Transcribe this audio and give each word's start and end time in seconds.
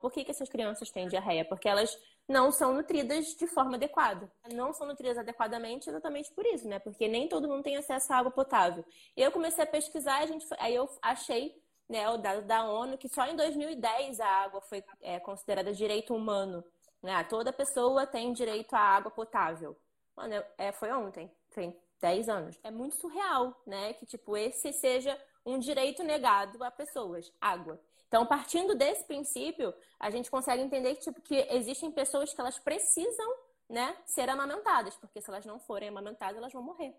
Por 0.00 0.10
que, 0.10 0.24
que 0.24 0.30
essas 0.30 0.48
crianças 0.48 0.90
têm 0.90 1.06
diarreia? 1.06 1.44
Porque 1.44 1.68
elas 1.68 1.96
não 2.26 2.50
são 2.50 2.72
nutridas 2.72 3.34
de 3.34 3.46
forma 3.46 3.76
adequada. 3.76 4.32
Não 4.52 4.72
são 4.72 4.86
nutridas 4.86 5.18
adequadamente 5.18 5.90
exatamente 5.90 6.32
por 6.32 6.44
isso, 6.46 6.66
né? 6.66 6.78
Porque 6.78 7.06
nem 7.06 7.28
todo 7.28 7.46
mundo 7.46 7.62
tem 7.62 7.76
acesso 7.76 8.12
à 8.12 8.16
água 8.16 8.30
potável. 8.30 8.84
Eu 9.16 9.30
comecei 9.30 9.62
a 9.62 9.66
pesquisar, 9.66 10.22
a 10.22 10.26
gente, 10.26 10.46
aí 10.58 10.74
eu 10.74 10.88
achei 11.02 11.54
né, 11.88 12.08
o 12.08 12.16
dado 12.16 12.42
da 12.46 12.64
ONU 12.64 12.96
que 12.96 13.08
só 13.08 13.26
em 13.26 13.36
2010 13.36 14.20
a 14.20 14.26
água 14.26 14.60
foi 14.62 14.82
é, 15.02 15.20
considerada 15.20 15.72
direito 15.72 16.14
humano. 16.14 16.64
Né? 17.02 17.22
Toda 17.24 17.52
pessoa 17.52 18.06
tem 18.06 18.32
direito 18.32 18.74
à 18.74 18.80
água 18.80 19.10
potável. 19.10 19.76
Mano, 20.16 20.42
é, 20.56 20.72
foi 20.72 20.90
ontem, 20.92 21.30
tem 21.54 21.76
10 22.00 22.28
anos. 22.28 22.58
É 22.62 22.70
muito 22.70 22.96
surreal, 22.96 23.60
né? 23.66 23.92
Que 23.94 24.06
tipo, 24.06 24.36
esse 24.36 24.72
seja 24.72 25.18
um 25.44 25.58
direito 25.58 26.02
negado 26.02 26.62
a 26.62 26.70
pessoas, 26.70 27.32
água. 27.40 27.80
Então, 28.10 28.26
partindo 28.26 28.74
desse 28.74 29.04
princípio, 29.04 29.72
a 30.00 30.10
gente 30.10 30.28
consegue 30.28 30.60
entender 30.60 30.96
que, 30.96 31.02
tipo, 31.02 31.20
que 31.20 31.46
existem 31.48 31.92
pessoas 31.92 32.34
que 32.34 32.40
elas 32.40 32.58
precisam, 32.58 33.32
né, 33.68 33.96
ser 34.04 34.28
amamentadas, 34.28 34.96
porque 34.96 35.20
se 35.20 35.30
elas 35.30 35.46
não 35.46 35.60
forem 35.60 35.90
amamentadas, 35.90 36.36
elas 36.36 36.52
vão 36.52 36.60
morrer. 36.60 36.92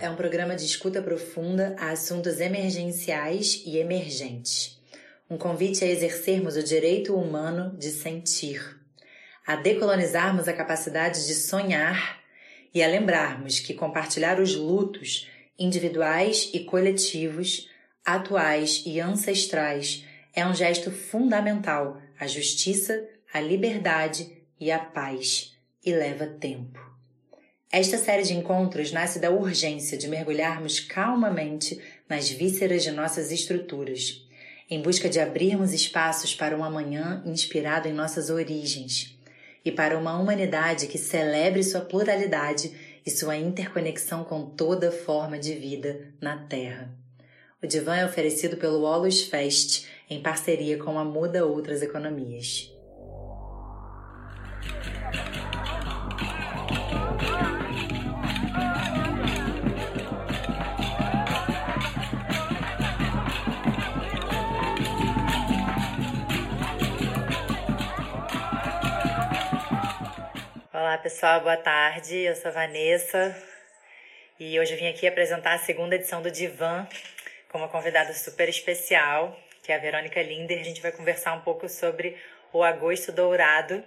É 0.00 0.08
um 0.08 0.16
programa 0.16 0.54
de 0.54 0.64
escuta 0.64 1.02
profunda 1.02 1.74
a 1.78 1.90
assuntos 1.90 2.40
emergenciais 2.40 3.62
e 3.64 3.78
emergentes. 3.78 4.78
Um 5.28 5.36
convite 5.36 5.84
a 5.84 5.88
exercermos 5.88 6.56
o 6.56 6.62
direito 6.62 7.14
humano 7.14 7.76
de 7.76 7.90
sentir, 7.90 8.78
a 9.46 9.56
decolonizarmos 9.56 10.48
a 10.48 10.52
capacidade 10.52 11.26
de 11.26 11.34
sonhar 11.34 12.20
e 12.74 12.82
a 12.82 12.88
lembrarmos 12.88 13.60
que 13.60 13.74
compartilhar 13.74 14.40
os 14.40 14.54
lutos 14.54 15.28
individuais 15.58 16.50
e 16.52 16.60
coletivos, 16.60 17.68
atuais 18.04 18.82
e 18.86 19.00
ancestrais, 19.00 20.04
é 20.34 20.46
um 20.46 20.54
gesto 20.54 20.90
fundamental 20.90 22.00
à 22.18 22.26
justiça, 22.26 23.06
à 23.32 23.40
liberdade 23.40 24.44
e 24.60 24.70
à 24.70 24.78
paz 24.78 25.56
e 25.84 25.92
leva 25.92 26.26
tempo. 26.26 26.87
Esta 27.70 27.98
série 27.98 28.22
de 28.22 28.32
encontros 28.32 28.92
nasce 28.92 29.18
da 29.18 29.30
urgência 29.30 29.98
de 29.98 30.08
mergulharmos 30.08 30.80
calmamente 30.80 31.78
nas 32.08 32.30
vísceras 32.30 32.82
de 32.82 32.90
nossas 32.90 33.30
estruturas, 33.30 34.26
em 34.70 34.80
busca 34.80 35.06
de 35.06 35.20
abrirmos 35.20 35.74
espaços 35.74 36.34
para 36.34 36.56
um 36.56 36.64
amanhã 36.64 37.22
inspirado 37.26 37.86
em 37.86 37.92
nossas 37.92 38.30
origens 38.30 39.14
e 39.62 39.70
para 39.70 39.98
uma 39.98 40.18
humanidade 40.18 40.86
que 40.86 40.96
celebre 40.96 41.62
sua 41.62 41.82
pluralidade 41.82 42.72
e 43.04 43.10
sua 43.10 43.36
interconexão 43.36 44.24
com 44.24 44.46
toda 44.46 44.90
forma 44.90 45.38
de 45.38 45.52
vida 45.52 46.14
na 46.22 46.38
Terra. 46.38 46.90
O 47.62 47.66
divã 47.66 47.96
é 47.96 48.06
oferecido 48.06 48.56
pelo 48.56 48.82
Olus 48.82 49.24
Fest 49.24 49.84
em 50.08 50.22
parceria 50.22 50.78
com 50.78 50.98
a 50.98 51.04
Muda 51.04 51.44
Outras 51.44 51.82
Economias. 51.82 52.72
Olá 70.80 70.96
pessoal, 70.96 71.40
boa 71.40 71.56
tarde. 71.56 72.16
Eu 72.18 72.36
sou 72.36 72.52
a 72.52 72.54
Vanessa 72.54 73.36
e 74.38 74.60
hoje 74.60 74.74
eu 74.74 74.78
vim 74.78 74.86
aqui 74.86 75.08
apresentar 75.08 75.54
a 75.54 75.58
segunda 75.58 75.96
edição 75.96 76.22
do 76.22 76.30
Divan 76.30 76.86
com 77.48 77.58
uma 77.58 77.66
convidada 77.66 78.12
super 78.14 78.48
especial, 78.48 79.36
que 79.60 79.72
é 79.72 79.74
a 79.74 79.78
Verônica 79.80 80.22
Linder. 80.22 80.60
A 80.60 80.62
gente 80.62 80.80
vai 80.80 80.92
conversar 80.92 81.32
um 81.32 81.40
pouco 81.40 81.68
sobre 81.68 82.16
o 82.52 82.62
Agosto 82.62 83.10
Dourado, 83.10 83.82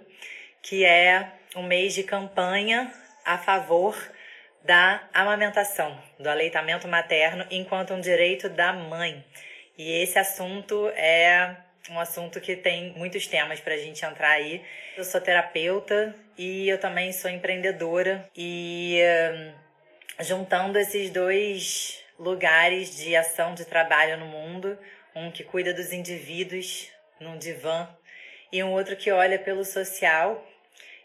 que 0.60 0.84
é 0.84 1.32
um 1.56 1.62
mês 1.62 1.94
de 1.94 2.02
campanha 2.02 2.92
a 3.24 3.38
favor 3.38 3.96
da 4.62 5.02
amamentação, 5.14 5.98
do 6.18 6.28
aleitamento 6.28 6.86
materno 6.86 7.46
enquanto 7.50 7.94
um 7.94 8.02
direito 8.02 8.50
da 8.50 8.70
mãe. 8.70 9.24
E 9.78 10.02
esse 10.02 10.18
assunto 10.18 10.88
é 10.88 11.56
um 11.90 11.98
assunto 11.98 12.40
que 12.40 12.56
tem 12.56 12.92
muitos 12.96 13.26
temas 13.26 13.60
para 13.60 13.74
a 13.74 13.78
gente 13.78 14.04
entrar 14.04 14.30
aí. 14.30 14.62
Eu 14.96 15.04
sou 15.04 15.20
terapeuta 15.20 16.14
e 16.38 16.68
eu 16.68 16.78
também 16.78 17.12
sou 17.12 17.30
empreendedora 17.30 18.28
e 18.36 19.00
hum, 19.34 19.52
juntando 20.20 20.78
esses 20.78 21.10
dois 21.10 22.02
lugares 22.18 22.96
de 22.96 23.16
ação 23.16 23.54
de 23.54 23.64
trabalho 23.64 24.16
no 24.16 24.26
mundo, 24.26 24.78
um 25.14 25.30
que 25.30 25.42
cuida 25.42 25.74
dos 25.74 25.92
indivíduos 25.92 26.88
num 27.18 27.36
divã 27.36 27.88
e 28.52 28.62
um 28.62 28.70
outro 28.70 28.96
que 28.96 29.10
olha 29.10 29.38
pelo 29.38 29.64
social, 29.64 30.46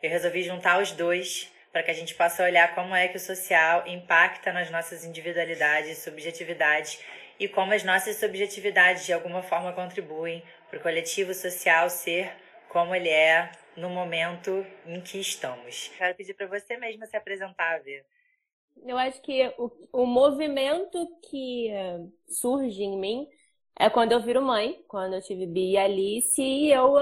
eu 0.04 0.10
resolvi 0.10 0.44
juntar 0.44 0.80
os 0.80 0.92
dois 0.92 1.52
para 1.72 1.82
que 1.82 1.92
a 1.92 1.94
gente 1.94 2.14
possa 2.14 2.44
olhar 2.44 2.76
como 2.76 2.96
é 2.96 3.08
que 3.08 3.18
o 3.18 3.20
social 3.20 3.84
impacta 3.88 4.52
nas 4.52 4.70
nossas 4.70 5.04
individualidades, 5.06 6.00
subjetividades 6.00 7.00
e 7.40 7.48
como 7.48 7.74
as 7.74 7.84
nossas 7.84 8.16
subjetividades 8.18 9.06
de 9.06 9.14
alguma 9.14 9.42
forma 9.42 9.72
contribuem 9.74 10.44
para 10.70 10.80
o 10.80 10.82
coletivo 10.82 11.34
social 11.34 11.90
ser 11.90 12.32
como 12.70 12.94
ele 12.94 13.10
é 13.10 13.52
no 13.76 13.90
momento 13.90 14.66
em 14.86 15.02
que 15.02 15.20
estamos. 15.20 15.90
Quero 15.98 16.16
pedir 16.16 16.34
para 16.34 16.48
você 16.48 16.78
mesma 16.78 17.06
se 17.06 17.16
apresentar, 17.16 17.82
Vê. 17.82 18.04
Eu 18.86 18.98
acho 18.98 19.22
que 19.22 19.48
o, 19.58 19.72
o 19.92 20.06
movimento 20.06 21.08
que 21.30 21.72
uh, 21.72 22.14
surge 22.28 22.84
em 22.84 22.98
mim 22.98 23.28
é 23.80 23.90
quando 23.90 24.12
eu 24.12 24.22
viro 24.22 24.42
mãe, 24.42 24.84
quando 24.88 25.14
eu 25.16 25.22
tive 25.22 25.46
Bia 25.48 25.82
e 25.82 25.86
Alice, 25.86 26.42
e 26.42 26.72
eu 26.72 26.96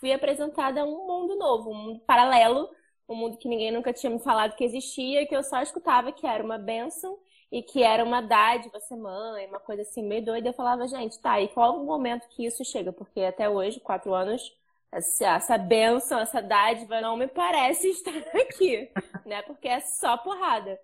fui 0.00 0.12
apresentada 0.12 0.82
a 0.82 0.84
um 0.84 1.06
mundo 1.06 1.36
novo, 1.36 1.70
um 1.70 1.74
mundo 1.74 2.00
paralelo, 2.00 2.68
um 3.08 3.14
mundo 3.14 3.38
que 3.38 3.48
ninguém 3.48 3.70
nunca 3.70 3.92
tinha 3.92 4.10
me 4.10 4.18
falado 4.18 4.56
que 4.56 4.64
existia, 4.64 5.26
que 5.26 5.34
eu 5.34 5.42
só 5.42 5.62
escutava 5.62 6.12
que 6.12 6.26
era 6.26 6.42
uma 6.42 6.58
benção 6.58 7.18
e 7.54 7.62
que 7.62 7.84
era 7.84 8.02
uma 8.02 8.20
dádiva 8.20 8.80
ser 8.80 8.96
mãe, 8.96 9.46
uma 9.46 9.60
coisa 9.60 9.82
assim 9.82 10.02
meio 10.02 10.24
doida. 10.24 10.48
Eu 10.48 10.52
falava, 10.52 10.88
gente, 10.88 11.20
tá, 11.20 11.40
e 11.40 11.46
qual 11.46 11.80
o 11.80 11.86
momento 11.86 12.26
que 12.26 12.44
isso 12.44 12.64
chega? 12.64 12.92
Porque 12.92 13.20
até 13.20 13.48
hoje, 13.48 13.78
quatro 13.78 14.12
anos, 14.12 14.52
essa, 14.90 15.36
essa 15.36 15.56
benção, 15.56 16.18
essa 16.18 16.42
dádiva 16.42 17.00
não 17.00 17.16
me 17.16 17.28
parece 17.28 17.86
estar 17.90 18.10
aqui, 18.10 18.90
né? 19.24 19.40
Porque 19.42 19.68
é 19.68 19.78
só 19.78 20.16
porrada. 20.16 20.80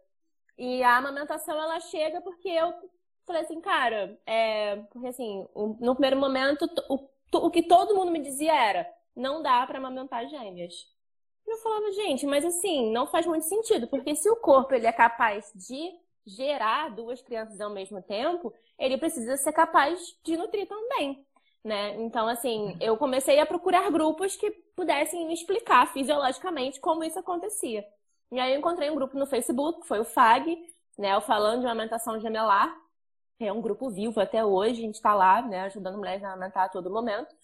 E 0.56 0.80
a 0.84 0.96
amamentação, 0.96 1.60
ela 1.60 1.80
chega 1.80 2.20
porque 2.20 2.48
eu 2.48 2.72
falei 3.26 3.42
assim, 3.42 3.60
cara, 3.60 4.16
é... 4.24 4.76
porque 4.92 5.08
assim, 5.08 5.48
no 5.80 5.94
primeiro 5.96 6.20
momento, 6.20 6.70
o, 6.88 7.08
o 7.46 7.50
que 7.50 7.64
todo 7.64 7.96
mundo 7.96 8.12
me 8.12 8.20
dizia 8.20 8.54
era, 8.54 8.88
não 9.16 9.42
dá 9.42 9.66
para 9.66 9.78
amamentar 9.78 10.28
gêmeas. 10.28 10.86
Eu 11.48 11.56
falava, 11.56 11.90
gente, 11.90 12.26
mas 12.26 12.44
assim, 12.44 12.92
não 12.92 13.08
faz 13.08 13.26
muito 13.26 13.44
sentido, 13.46 13.88
porque 13.88 14.14
se 14.14 14.30
o 14.30 14.36
corpo 14.36 14.72
ele 14.72 14.86
é 14.86 14.92
capaz 14.92 15.50
de 15.52 15.98
gerar 16.36 16.90
duas 16.90 17.20
crianças 17.22 17.60
ao 17.60 17.70
mesmo 17.70 18.02
tempo, 18.02 18.52
ele 18.78 18.96
precisa 18.98 19.36
ser 19.36 19.52
capaz 19.52 20.00
de 20.24 20.36
nutrir 20.36 20.66
também. 20.66 21.24
Né? 21.62 21.96
Então, 22.02 22.26
assim, 22.26 22.76
eu 22.80 22.96
comecei 22.96 23.38
a 23.38 23.46
procurar 23.46 23.90
grupos 23.90 24.36
que 24.36 24.50
pudessem 24.74 25.26
me 25.26 25.34
explicar 25.34 25.92
fisiologicamente 25.92 26.80
como 26.80 27.04
isso 27.04 27.18
acontecia. 27.18 27.84
E 28.32 28.38
aí 28.38 28.52
eu 28.52 28.58
encontrei 28.58 28.90
um 28.90 28.94
grupo 28.94 29.18
no 29.18 29.26
Facebook, 29.26 29.82
que 29.82 29.88
foi 29.88 30.00
o 30.00 30.04
FAG, 30.04 30.56
né? 30.96 31.16
O 31.16 31.20
Falando 31.20 31.60
de 31.60 31.66
Amamentação 31.66 32.18
Gemelar. 32.20 32.74
É 33.38 33.52
um 33.52 33.60
grupo 33.60 33.90
vivo 33.90 34.20
até 34.20 34.44
hoje, 34.44 34.82
a 34.82 34.84
gente 34.86 34.94
está 34.96 35.14
lá, 35.14 35.40
né, 35.40 35.62
ajudando 35.62 35.96
mulheres 35.96 36.22
a 36.22 36.28
amamentar 36.28 36.64
a 36.64 36.68
todo 36.68 36.90
momento. 36.90 37.34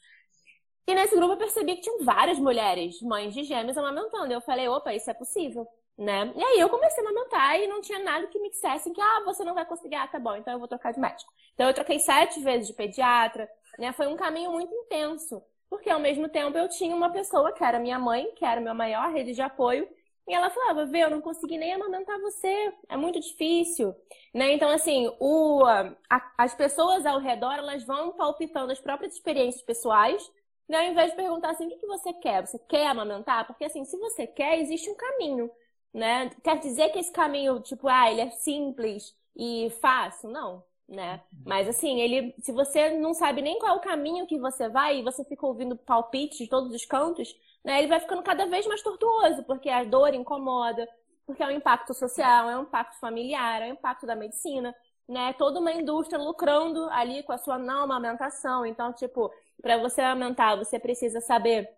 E 0.87 0.95
nesse 0.95 1.17
grupo 1.17 1.33
eu 1.33 1.39
percebi 1.39 1.75
que 1.77 1.83
tinham 1.83 2.05
várias 2.05 2.39
mulheres, 2.39 3.01
mães 3.01 3.33
de 3.35 3.43
gêmeos, 3.45 3.79
amamentando. 3.79 4.33
Eu 4.33 4.41
falei, 4.43 4.69
opa, 4.69 4.95
isso 4.95 5.11
é 5.11 5.15
possível 5.15 5.67
né? 5.99 6.33
E 6.35 6.45
aí 6.45 6.61
eu 6.61 6.69
comecei 6.69 7.03
a 7.05 7.09
amamentar 7.09 7.59
e 7.59 7.67
não 7.67 7.81
tinha 7.81 7.99
nada 8.01 8.27
que 8.27 8.39
me 8.39 8.51
dissesse 8.51 8.91
que, 8.91 9.01
ah, 9.01 9.23
você 9.25 9.45
não 9.45 9.55
vai 9.55 9.65
conseguir, 9.65 9.95
ah, 9.97 10.07
tá 10.07 10.19
bom, 10.19 10.37
então 10.37 10.53
eu 10.53 10.59
vou 10.59 10.69
trocar 10.69 10.93
de 10.93 11.01
médico. 11.01 11.33
Então 11.55 11.67
eu 11.69 11.75
troquei 11.75 11.99
sete 11.99 12.41
vezes 12.41 12.69
de 12.69 12.75
pediatra, 12.75 13.49
né? 13.79 13.93
Foi 13.93 14.07
um 14.07 14.17
caminho 14.17 14.53
muito 14.53 14.75
intenso, 14.75 15.43
porque 15.71 15.89
ao 15.91 16.01
mesmo 16.01 16.29
tempo 16.29 16.57
eu 16.59 16.69
tinha 16.69 16.95
uma 16.95 17.11
pessoa 17.11 17.53
que 17.53 17.65
era 17.65 17.79
minha 17.79 17.99
mãe, 17.99 18.31
que 18.37 18.45
era 18.45 18.61
minha 18.61 18.75
maior 18.75 19.11
rede 19.11 19.33
de 19.33 19.43
apoio, 19.43 19.89
e 20.29 20.35
ela 20.35 20.51
falava, 20.51 20.85
vê, 20.87 21.05
eu 21.05 21.11
não 21.11 21.21
consegui 21.21 21.57
nem 21.57 21.73
amamentar 21.73 22.21
você, 22.21 22.73
é 22.89 22.97
muito 22.97 23.21
difícil, 23.21 23.95
né? 24.35 24.53
Então, 24.53 24.69
assim, 24.71 25.11
o, 25.21 25.65
a, 25.65 25.95
as 26.37 26.53
pessoas 26.55 27.07
ao 27.07 27.21
redor, 27.21 27.55
elas 27.55 27.85
vão 27.85 28.13
palpitando 28.13 28.73
as 28.73 28.81
próprias 28.81 29.15
experiências 29.15 29.63
pessoais, 29.63 30.21
né? 30.69 30.79
Ao 30.79 30.85
invés 30.93 31.11
de 31.11 31.17
perguntar 31.17 31.51
assim, 31.51 31.67
o 31.67 31.69
que, 31.69 31.77
que 31.77 31.87
você 31.87 32.13
quer? 32.15 32.45
Você 32.45 32.59
quer 32.69 32.89
amamentar? 32.89 33.47
Porque, 33.47 33.65
assim, 33.65 33.85
se 33.85 33.97
você 33.99 34.27
quer, 34.27 34.59
existe 34.59 34.91
um 34.91 34.97
caminho. 34.97 35.49
Né? 35.93 36.31
Quer 36.43 36.59
dizer 36.59 36.91
que 36.91 36.99
esse 36.99 37.13
caminho, 37.13 37.61
tipo, 37.61 37.89
ah, 37.89 38.11
ele 38.11 38.21
é 38.21 38.31
simples 38.31 39.15
e 39.37 39.71
fácil? 39.81 40.31
Não, 40.31 40.63
né? 40.89 41.23
Mas 41.45 41.69
assim, 41.69 42.01
ele, 42.01 42.35
se 42.41 42.53
você 42.53 42.91
não 42.99 43.15
sabe 43.15 43.43
nem 43.43 43.59
qual 43.59 43.75
é 43.75 43.79
o 43.79 43.81
caminho 43.81 44.27
que 44.27 44.39
você 44.39 44.69
vai 44.69 44.99
e 44.99 45.03
você 45.03 45.25
fica 45.25 45.47
ouvindo 45.47 45.77
palpites 45.77 46.39
de 46.39 46.49
todos 46.49 46.73
os 46.75 46.85
cantos, 46.85 47.35
né? 47.65 47.79
Ele 47.79 47.89
vai 47.89 48.01
ficando 48.01 48.23
cada 48.23 48.47
vez 48.47 48.67
mais 48.67 48.83
tortuoso, 48.83 49.43
porque 49.45 49.69
a 49.69 49.85
dor 49.85 50.15
incomoda, 50.15 50.87
porque 51.27 51.43
é 51.43 51.47
um 51.47 51.51
impacto 51.51 51.93
social, 51.93 52.49
é 52.49 52.57
um 52.57 52.63
impacto 52.63 52.99
familiar, 53.01 53.63
é 53.63 53.67
um 53.67 53.73
impacto 53.73 54.07
da 54.07 54.15
medicina, 54.15 54.75
né? 55.09 55.33
Toda 55.33 55.59
uma 55.61 55.73
indústria 55.73 56.19
lucrando 56.19 56.89
ali 56.91 57.23
com 57.25 57.33
a 57.33 57.39
sua 57.39 57.59
não 57.59 57.83
amamentação. 57.85 58.65
Então, 58.65 58.93
tipo, 58.93 59.31
para 59.61 59.79
você 59.79 60.01
amamentar, 60.01 60.57
você 60.57 60.79
precisa 60.79 61.21
saber 61.21 61.69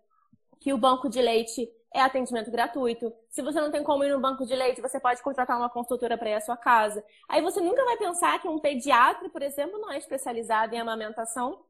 que 0.59 0.73
o 0.73 0.77
banco 0.77 1.09
de 1.09 1.21
leite 1.21 1.67
é 1.93 2.01
atendimento 2.01 2.51
gratuito. 2.51 3.11
Se 3.29 3.41
você 3.41 3.59
não 3.59 3.71
tem 3.71 3.83
como 3.83 4.03
ir 4.03 4.11
no 4.11 4.19
banco 4.19 4.45
de 4.45 4.55
leite, 4.55 4.81
você 4.81 4.99
pode 4.99 5.21
contratar 5.21 5.57
uma 5.57 5.69
consultora 5.69 6.17
para 6.17 6.29
ir 6.29 6.35
à 6.35 6.41
sua 6.41 6.55
casa. 6.55 7.03
Aí 7.27 7.41
você 7.41 7.59
nunca 7.59 7.83
vai 7.83 7.97
pensar 7.97 8.39
que 8.39 8.47
um 8.47 8.59
pediatra, 8.59 9.29
por 9.29 9.41
exemplo, 9.41 9.79
não 9.79 9.91
é 9.91 9.97
especializado 9.97 10.75
em 10.75 10.79
amamentação, 10.79 11.63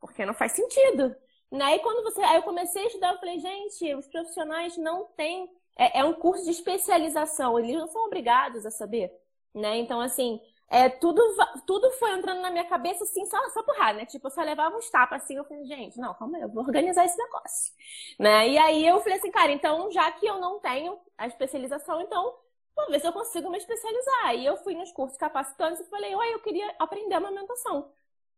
porque 0.00 0.26
não 0.26 0.34
faz 0.34 0.52
sentido. 0.52 1.14
Né? 1.50 1.76
E 1.76 1.78
quando 1.80 2.02
você. 2.02 2.20
Aí 2.22 2.36
eu 2.36 2.42
comecei 2.42 2.82
a 2.82 2.86
estudar, 2.86 3.12
eu 3.12 3.18
falei, 3.18 3.38
gente, 3.38 3.94
os 3.94 4.06
profissionais 4.06 4.76
não 4.76 5.06
têm. 5.16 5.50
É, 5.76 6.00
é 6.00 6.04
um 6.04 6.12
curso 6.12 6.44
de 6.44 6.50
especialização, 6.50 7.58
eles 7.58 7.74
não 7.74 7.86
são 7.86 8.04
obrigados 8.04 8.66
a 8.66 8.70
saber. 8.70 9.12
Né? 9.54 9.78
Então, 9.78 10.00
assim, 10.00 10.40
é, 10.70 10.88
tudo, 10.88 11.22
tudo 11.66 11.90
foi 11.92 12.12
entrando 12.12 12.42
na 12.42 12.50
minha 12.50 12.64
cabeça 12.64 13.04
assim, 13.04 13.24
só, 13.24 13.38
só 13.50 13.62
por 13.62 13.74
raiva, 13.76 14.00
né? 14.00 14.06
Tipo, 14.06 14.26
eu 14.26 14.30
só 14.30 14.42
levava 14.42 14.76
uns 14.76 14.90
tapas 14.90 15.22
assim, 15.22 15.36
eu 15.36 15.44
falei, 15.44 15.64
gente, 15.64 15.98
não, 15.98 16.12
calma 16.14 16.36
aí, 16.36 16.42
eu 16.42 16.48
vou 16.50 16.62
organizar 16.62 17.04
esse 17.06 17.16
negócio. 17.16 17.72
Né? 18.18 18.48
E 18.50 18.58
aí 18.58 18.86
eu 18.86 19.00
falei 19.00 19.18
assim, 19.18 19.30
cara, 19.30 19.50
então, 19.50 19.90
já 19.90 20.10
que 20.12 20.26
eu 20.26 20.38
não 20.38 20.60
tenho 20.60 20.98
a 21.16 21.26
especialização, 21.26 22.02
então, 22.02 22.34
vou 22.76 22.86
ver 22.90 23.00
se 23.00 23.06
eu 23.06 23.12
consigo 23.12 23.50
me 23.50 23.56
especializar. 23.58 24.34
E 24.34 24.44
eu 24.44 24.56
fui 24.58 24.74
nos 24.74 24.92
cursos 24.92 25.16
capacitantes 25.16 25.80
e 25.80 25.88
falei, 25.88 26.14
uai, 26.14 26.34
eu 26.34 26.40
queria 26.40 26.74
aprender 26.78 27.14
amamentação. 27.14 27.90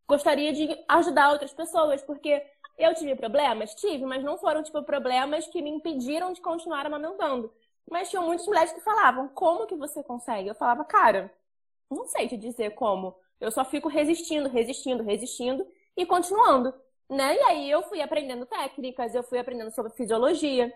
Gostaria 0.08 0.52
de 0.52 0.68
ajudar 0.88 1.32
outras 1.32 1.52
pessoas, 1.52 2.02
porque 2.02 2.42
eu 2.78 2.94
tive 2.94 3.16
problemas? 3.16 3.74
Tive, 3.74 4.04
mas 4.06 4.22
não 4.24 4.38
foram, 4.38 4.62
tipo, 4.62 4.82
problemas 4.84 5.46
que 5.48 5.60
me 5.62 5.70
impediram 5.70 6.32
de 6.32 6.40
continuar 6.40 6.86
amamentando. 6.86 7.52
Mas 7.90 8.08
tinham 8.08 8.24
muitas 8.24 8.46
mulheres 8.46 8.72
que 8.72 8.80
falavam, 8.80 9.28
como 9.28 9.66
que 9.66 9.74
você 9.74 10.02
consegue? 10.02 10.48
Eu 10.48 10.54
falava, 10.54 10.84
cara, 10.84 11.32
não 11.96 12.06
sei 12.06 12.28
te 12.28 12.36
dizer 12.36 12.70
como. 12.74 13.16
Eu 13.40 13.50
só 13.50 13.64
fico 13.64 13.88
resistindo, 13.88 14.48
resistindo, 14.48 15.02
resistindo 15.02 15.66
e 15.96 16.06
continuando, 16.06 16.74
né? 17.08 17.36
E 17.36 17.40
aí 17.42 17.70
eu 17.70 17.82
fui 17.82 18.00
aprendendo 18.00 18.46
técnicas, 18.46 19.14
eu 19.14 19.22
fui 19.22 19.38
aprendendo 19.38 19.70
sobre 19.72 19.92
fisiologia, 19.92 20.72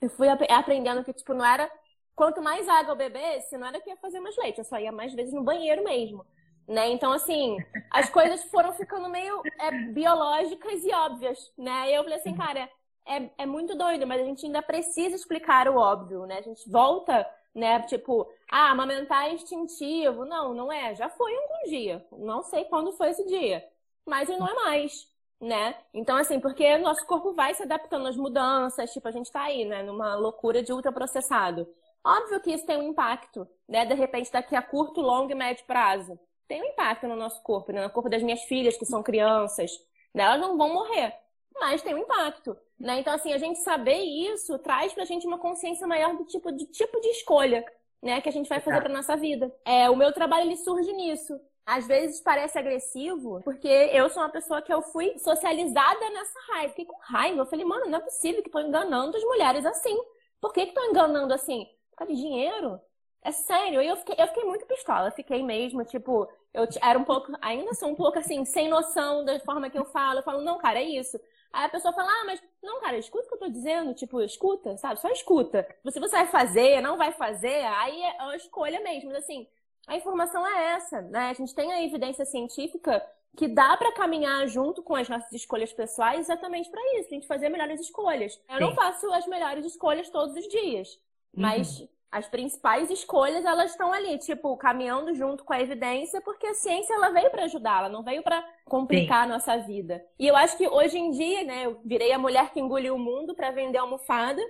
eu 0.00 0.10
fui 0.10 0.28
ap 0.28 0.42
aprendendo 0.50 1.04
que, 1.04 1.12
tipo, 1.12 1.34
não 1.34 1.44
era... 1.44 1.70
Quanto 2.16 2.42
mais 2.42 2.68
água 2.68 2.92
eu 2.92 2.96
bebesse, 2.96 3.56
não 3.56 3.68
era 3.68 3.80
que 3.80 3.90
ia 3.90 3.96
fazer 3.96 4.20
mais 4.20 4.36
leite, 4.36 4.58
eu 4.58 4.64
só 4.64 4.78
ia 4.78 4.90
mais 4.90 5.14
vezes 5.14 5.32
no 5.32 5.44
banheiro 5.44 5.84
mesmo 5.84 6.26
né? 6.68 6.90
Então, 6.90 7.12
assim, 7.12 7.56
as 7.90 8.10
coisas 8.10 8.44
foram 8.44 8.72
ficando 8.74 9.08
meio 9.08 9.42
é, 9.58 9.70
biológicas 9.70 10.84
e 10.84 10.92
óbvias, 10.92 11.50
né? 11.56 11.90
E 11.90 11.94
eu 11.94 12.02
falei 12.02 12.18
assim, 12.18 12.34
cara, 12.36 12.68
é, 13.06 13.30
é 13.38 13.46
muito 13.46 13.74
doido, 13.74 14.06
mas 14.06 14.20
a 14.20 14.24
gente 14.24 14.44
ainda 14.44 14.60
precisa 14.60 15.16
explicar 15.16 15.66
o 15.68 15.76
óbvio, 15.76 16.26
né? 16.26 16.38
A 16.38 16.42
gente 16.42 16.68
volta, 16.70 17.26
né? 17.54 17.80
Tipo, 17.82 18.28
ah, 18.50 18.70
amamentar 18.70 19.26
é 19.26 19.34
instintivo. 19.34 20.24
Não, 20.24 20.54
não 20.54 20.72
é. 20.72 20.94
Já 20.94 21.08
foi 21.08 21.34
algum 21.34 21.70
dia. 21.70 22.06
Não 22.12 22.42
sei 22.42 22.64
quando 22.66 22.92
foi 22.92 23.10
esse 23.10 23.24
dia. 23.26 23.64
Mas 24.06 24.28
não 24.28 24.46
é 24.48 24.54
mais, 24.54 25.06
né? 25.40 25.76
Então, 25.92 26.16
assim, 26.16 26.40
porque 26.40 26.78
nosso 26.78 27.06
corpo 27.06 27.32
vai 27.34 27.54
se 27.54 27.62
adaptando 27.62 28.06
às 28.08 28.16
mudanças. 28.16 28.92
Tipo, 28.92 29.08
a 29.08 29.10
gente 29.10 29.30
tá 29.30 29.42
aí, 29.42 29.64
né? 29.64 29.82
Numa 29.82 30.14
loucura 30.14 30.62
de 30.62 30.72
ultraprocessado. 30.72 31.68
Óbvio 32.04 32.40
que 32.40 32.52
isso 32.52 32.66
tem 32.66 32.78
um 32.78 32.90
impacto, 32.90 33.46
né? 33.68 33.84
De 33.84 33.94
repente, 33.94 34.32
daqui 34.32 34.56
a 34.56 34.62
curto, 34.62 35.00
longo 35.00 35.30
e 35.32 35.34
médio 35.34 35.64
prazo 35.66 36.18
tem 36.48 36.62
um 36.62 36.64
impacto 36.64 37.06
no 37.06 37.14
nosso 37.14 37.40
corpo, 37.42 37.70
né? 37.70 37.82
no 37.82 37.90
corpo 37.90 38.08
das 38.08 38.22
minhas 38.22 38.42
filhas, 38.44 38.76
que 38.76 38.86
são 38.86 39.02
crianças. 39.02 39.70
Né? 40.14 40.24
Elas 40.24 40.40
não 40.40 40.56
vão 40.56 40.72
morrer, 40.72 41.14
mas 41.60 41.82
tem 41.82 41.94
um 41.94 41.98
impacto. 41.98 42.56
Né? 42.78 43.00
Então, 43.00 43.12
assim, 43.12 43.32
a 43.32 43.38
gente 43.38 43.58
saber 43.60 43.98
isso 43.98 44.58
traz 44.58 44.92
pra 44.92 45.04
gente 45.04 45.26
uma 45.26 45.38
consciência 45.38 45.86
maior 45.86 46.16
do 46.16 46.24
tipo 46.24 46.52
de, 46.52 46.64
tipo 46.66 47.00
de 47.00 47.08
escolha 47.08 47.64
né, 48.02 48.20
que 48.20 48.28
a 48.28 48.32
gente 48.32 48.48
vai 48.48 48.60
fazer 48.60 48.80
pra 48.80 48.92
nossa 48.92 49.16
vida. 49.16 49.52
É, 49.64 49.90
o 49.90 49.96
meu 49.96 50.12
trabalho 50.12 50.46
ele 50.46 50.56
surge 50.56 50.92
nisso. 50.92 51.38
Às 51.66 51.86
vezes 51.86 52.20
parece 52.20 52.58
agressivo, 52.58 53.42
porque 53.42 53.68
eu 53.68 54.08
sou 54.08 54.22
uma 54.22 54.30
pessoa 54.30 54.62
que 54.62 54.72
eu 54.72 54.80
fui 54.80 55.18
socializada 55.18 56.10
nessa 56.10 56.38
raiva. 56.52 56.70
Fiquei 56.70 56.86
com 56.86 56.96
raiva. 57.02 57.42
Eu 57.42 57.46
falei, 57.46 57.64
mano, 57.64 57.86
não 57.86 57.98
é 57.98 58.00
possível 58.00 58.42
que 58.42 58.48
estão 58.48 58.62
enganando 58.62 59.16
as 59.16 59.22
mulheres 59.24 59.66
assim. 59.66 59.94
Por 60.40 60.52
que 60.52 60.62
estão 60.62 60.88
enganando 60.88 61.34
assim? 61.34 61.66
Por 61.90 61.96
causa 61.98 62.14
de 62.14 62.20
dinheiro? 62.20 62.80
É 63.22 63.32
sério, 63.32 63.82
eu 63.82 63.96
fiquei, 63.96 64.14
eu 64.18 64.28
fiquei 64.28 64.44
muito 64.44 64.64
pistola. 64.64 65.08
Eu 65.08 65.12
fiquei 65.12 65.42
mesmo, 65.42 65.84
tipo, 65.84 66.26
eu 66.54 66.66
era 66.80 66.98
um 66.98 67.04
pouco, 67.04 67.32
ainda 67.42 67.74
sou 67.74 67.90
um 67.90 67.94
pouco 67.94 68.18
assim, 68.18 68.44
sem 68.46 68.68
noção 68.68 69.24
da 69.24 69.38
forma 69.40 69.68
que 69.68 69.78
eu 69.78 69.84
falo. 69.84 70.20
Eu 70.20 70.22
falo, 70.22 70.40
não, 70.40 70.56
cara, 70.56 70.78
é 70.78 70.84
isso. 70.84 71.18
Aí 71.52 71.64
a 71.64 71.68
pessoa 71.68 71.94
fala, 71.94 72.10
ah, 72.10 72.24
mas 72.26 72.42
não, 72.62 72.80
cara, 72.80 72.98
escuta 72.98 73.24
o 73.24 73.28
que 73.28 73.34
eu 73.34 73.38
tô 73.38 73.48
dizendo, 73.48 73.94
tipo, 73.94 74.20
escuta, 74.20 74.76
sabe? 74.76 75.00
Só 75.00 75.08
escuta. 75.08 75.66
Se 75.90 75.98
você 75.98 76.16
vai 76.16 76.26
fazer, 76.26 76.80
não 76.80 76.96
vai 76.96 77.12
fazer, 77.12 77.64
aí 77.64 78.02
é 78.02 78.22
uma 78.22 78.36
escolha 78.36 78.80
mesmo. 78.80 79.10
Mas 79.10 79.24
assim, 79.24 79.46
a 79.86 79.96
informação 79.96 80.46
é 80.46 80.72
essa, 80.74 81.00
né? 81.02 81.30
A 81.30 81.32
gente 81.32 81.54
tem 81.54 81.72
a 81.72 81.82
evidência 81.82 82.24
científica 82.26 83.02
que 83.36 83.48
dá 83.48 83.76
para 83.76 83.92
caminhar 83.92 84.46
junto 84.48 84.82
com 84.82 84.94
as 84.94 85.08
nossas 85.08 85.32
escolhas 85.32 85.72
pessoais 85.72 86.20
exatamente 86.20 86.68
para 86.70 86.80
isso, 86.98 87.08
a 87.08 87.14
gente 87.14 87.26
fazer 87.26 87.48
melhores 87.48 87.80
escolhas. 87.80 88.38
Eu 88.48 88.56
Sim. 88.56 88.60
não 88.60 88.74
faço 88.74 89.10
as 89.12 89.26
melhores 89.26 89.64
escolhas 89.64 90.10
todos 90.10 90.34
os 90.34 90.48
dias, 90.48 90.88
uhum. 91.34 91.42
mas 91.42 91.88
as 92.10 92.26
principais 92.26 92.90
escolhas 92.90 93.44
elas 93.44 93.72
estão 93.72 93.92
ali, 93.92 94.18
tipo, 94.18 94.56
caminhando 94.56 95.14
junto 95.14 95.44
com 95.44 95.52
a 95.52 95.60
evidência, 95.60 96.20
porque 96.22 96.46
a 96.46 96.54
ciência 96.54 96.94
ela 96.94 97.10
veio 97.10 97.30
para 97.30 97.44
ajudar, 97.44 97.80
ela 97.80 97.88
não 97.88 98.02
veio 98.02 98.22
para 98.22 98.42
complicar 98.64 99.24
Sim. 99.24 99.30
a 99.30 99.34
nossa 99.34 99.56
vida. 99.58 100.04
E 100.18 100.26
eu 100.26 100.34
acho 100.34 100.56
que 100.56 100.66
hoje 100.66 100.98
em 100.98 101.10
dia, 101.10 101.44
né, 101.44 101.66
eu 101.66 101.80
virei 101.84 102.12
a 102.12 102.18
mulher 102.18 102.50
que 102.50 102.60
engoliu 102.60 102.94
o 102.94 102.98
mundo 102.98 103.34
para 103.34 103.50
vender 103.50 103.78
almofada 103.78 104.40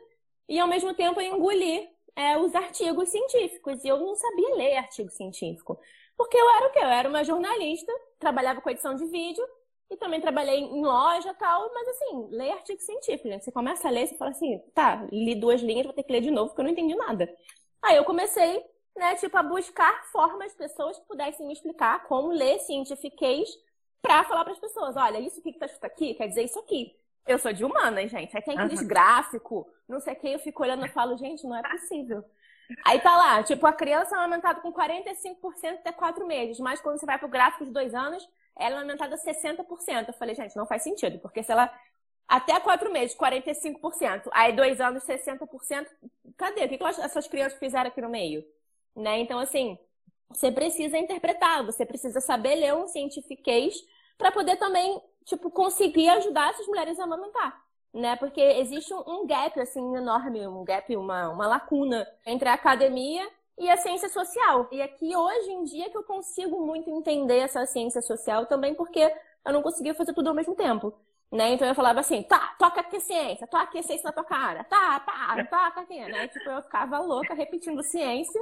e 0.48 0.58
ao 0.58 0.68
mesmo 0.68 0.94
tempo 0.94 1.20
eu 1.20 1.34
engoli 1.34 1.88
é, 2.14 2.38
os 2.38 2.54
artigos 2.54 3.08
científicos. 3.08 3.84
E 3.84 3.88
eu 3.88 3.98
não 3.98 4.14
sabia 4.14 4.54
ler 4.54 4.76
artigo 4.76 5.10
científico. 5.10 5.78
Porque 6.16 6.36
eu 6.36 6.48
era 6.56 6.66
o 6.66 6.70
quê? 6.70 6.78
Eu 6.80 6.88
era 6.88 7.08
uma 7.08 7.24
jornalista, 7.24 7.92
trabalhava 8.18 8.60
com 8.60 8.70
edição 8.70 8.94
de 8.94 9.04
vídeo 9.06 9.44
e 9.90 9.96
também 9.96 10.20
trabalhei 10.20 10.60
em 10.60 10.84
loja 10.84 11.30
e 11.30 11.34
tal, 11.34 11.70
mas 11.72 11.88
assim, 11.88 12.28
ler 12.30 12.52
artigo 12.52 12.80
científico, 12.80 13.28
né? 13.28 13.38
Você 13.38 13.50
começa 13.50 13.88
a 13.88 13.90
ler, 13.90 14.06
você 14.06 14.16
fala 14.16 14.30
assim, 14.30 14.58
tá, 14.74 15.06
li 15.10 15.34
duas 15.34 15.62
linhas, 15.62 15.86
vou 15.86 15.94
ter 15.94 16.02
que 16.02 16.12
ler 16.12 16.20
de 16.20 16.30
novo 16.30 16.48
porque 16.48 16.60
eu 16.60 16.64
não 16.64 16.72
entendi 16.72 16.94
nada. 16.94 17.34
Aí 17.82 17.96
eu 17.96 18.04
comecei, 18.04 18.62
né, 18.96 19.14
tipo, 19.16 19.36
a 19.36 19.42
buscar 19.42 20.04
formas, 20.12 20.54
pessoas 20.54 20.98
que 20.98 21.06
pudessem 21.06 21.46
me 21.46 21.52
explicar 21.52 22.04
como 22.06 22.28
ler 22.28 22.58
cientifiquez 22.60 23.48
pra 24.02 24.24
falar 24.24 24.44
para 24.44 24.52
as 24.52 24.60
pessoas, 24.60 24.96
olha, 24.96 25.18
isso 25.18 25.40
aqui 25.40 25.52
que 25.52 25.58
tá 25.58 25.66
escrito 25.66 25.84
aqui 25.84 26.14
quer 26.14 26.28
dizer 26.28 26.44
isso 26.44 26.58
aqui. 26.58 26.94
Eu 27.26 27.38
sou 27.38 27.52
de 27.52 27.64
humanas, 27.64 28.10
gente. 28.10 28.34
Aí 28.36 28.42
tem 28.42 28.58
aqueles 28.58 28.80
uhum. 28.80 28.88
gráfico, 28.88 29.68
não 29.88 30.00
sei 30.00 30.14
o 30.14 30.16
que, 30.16 30.28
eu 30.28 30.38
fico 30.38 30.62
olhando 30.62 30.84
e 30.84 30.88
falo, 30.88 31.16
gente, 31.16 31.46
não 31.46 31.56
é 31.56 31.62
possível. 31.62 32.24
Aí 32.84 33.00
tá 33.00 33.16
lá, 33.16 33.42
tipo, 33.42 33.66
a 33.66 33.72
criança 33.72 34.14
é 34.14 34.18
amamentada 34.18 34.60
com 34.60 34.72
45% 34.72 35.74
até 35.74 35.92
4 35.92 36.26
meses, 36.26 36.60
mas 36.60 36.80
quando 36.80 36.98
você 36.98 37.06
vai 37.06 37.18
pro 37.18 37.28
gráfico 37.28 37.64
de 37.64 37.70
2 37.70 37.94
anos, 37.94 38.28
ela 38.58 38.76
é 38.76 38.78
aumentada 38.80 39.16
60%. 39.16 40.08
Eu 40.08 40.14
falei, 40.14 40.34
gente, 40.34 40.56
não 40.56 40.66
faz 40.66 40.82
sentido, 40.82 41.18
porque 41.20 41.42
se 41.42 41.52
ela 41.52 41.72
até 42.26 42.60
quatro 42.60 42.92
meses, 42.92 43.16
45%, 43.16 44.28
aí 44.32 44.52
dois 44.54 44.80
anos, 44.80 45.02
60%, 45.04 45.86
cadê? 46.36 46.64
O 46.64 46.68
que, 46.68 46.76
que 46.76 46.84
essas 46.84 47.26
crianças 47.26 47.58
fizeram 47.58 47.88
aqui 47.88 48.02
no 48.02 48.10
meio? 48.10 48.44
Né? 48.94 49.20
Então, 49.20 49.38
assim, 49.38 49.78
você 50.28 50.52
precisa 50.52 50.98
interpretar, 50.98 51.64
você 51.64 51.86
precisa 51.86 52.20
saber 52.20 52.56
ler 52.56 52.74
um 52.74 52.86
cientifiquez 52.86 53.74
para 54.18 54.30
poder 54.30 54.56
também, 54.56 55.00
tipo, 55.24 55.50
conseguir 55.50 56.08
ajudar 56.10 56.50
essas 56.50 56.66
mulheres 56.66 56.98
a 56.98 57.04
amamentar. 57.04 57.64
Né? 57.94 58.16
Porque 58.16 58.40
existe 58.40 58.92
um 58.92 59.26
gap, 59.26 59.58
assim, 59.58 59.96
enorme, 59.96 60.46
um 60.46 60.64
gap, 60.64 60.94
uma, 60.96 61.30
uma 61.30 61.46
lacuna 61.46 62.06
entre 62.26 62.48
a 62.48 62.54
academia 62.54 63.26
e 63.58 63.68
a 63.68 63.76
ciência 63.76 64.08
social. 64.08 64.68
E 64.70 64.80
aqui, 64.80 65.14
hoje 65.16 65.50
em 65.50 65.64
dia, 65.64 65.90
que 65.90 65.96
eu 65.96 66.04
consigo 66.04 66.64
muito 66.64 66.90
entender 66.90 67.38
essa 67.38 67.64
ciência 67.66 68.00
social 68.00 68.46
também, 68.46 68.74
porque 68.74 69.12
eu 69.44 69.52
não 69.52 69.62
conseguia 69.62 69.94
fazer 69.94 70.12
tudo 70.12 70.28
ao 70.28 70.34
mesmo 70.34 70.54
tempo. 70.54 70.92
Né? 71.30 71.52
Então 71.52 71.68
eu 71.68 71.74
falava 71.74 72.00
assim, 72.00 72.22
tá, 72.22 72.56
toca 72.58 72.80
aqui 72.80 72.98
ciência, 73.00 73.46
toca 73.46 73.64
aqui 73.64 73.82
ciência 73.82 74.06
na 74.06 74.12
tua 74.12 74.24
cara, 74.24 74.64
tá, 74.64 74.98
pá, 75.00 75.36
toca 75.44 75.82
aqui, 75.82 76.00
né? 76.00 76.26
Tipo, 76.28 76.48
eu 76.48 76.62
ficava 76.62 76.98
louca 77.00 77.34
repetindo 77.34 77.82
ciência. 77.82 78.40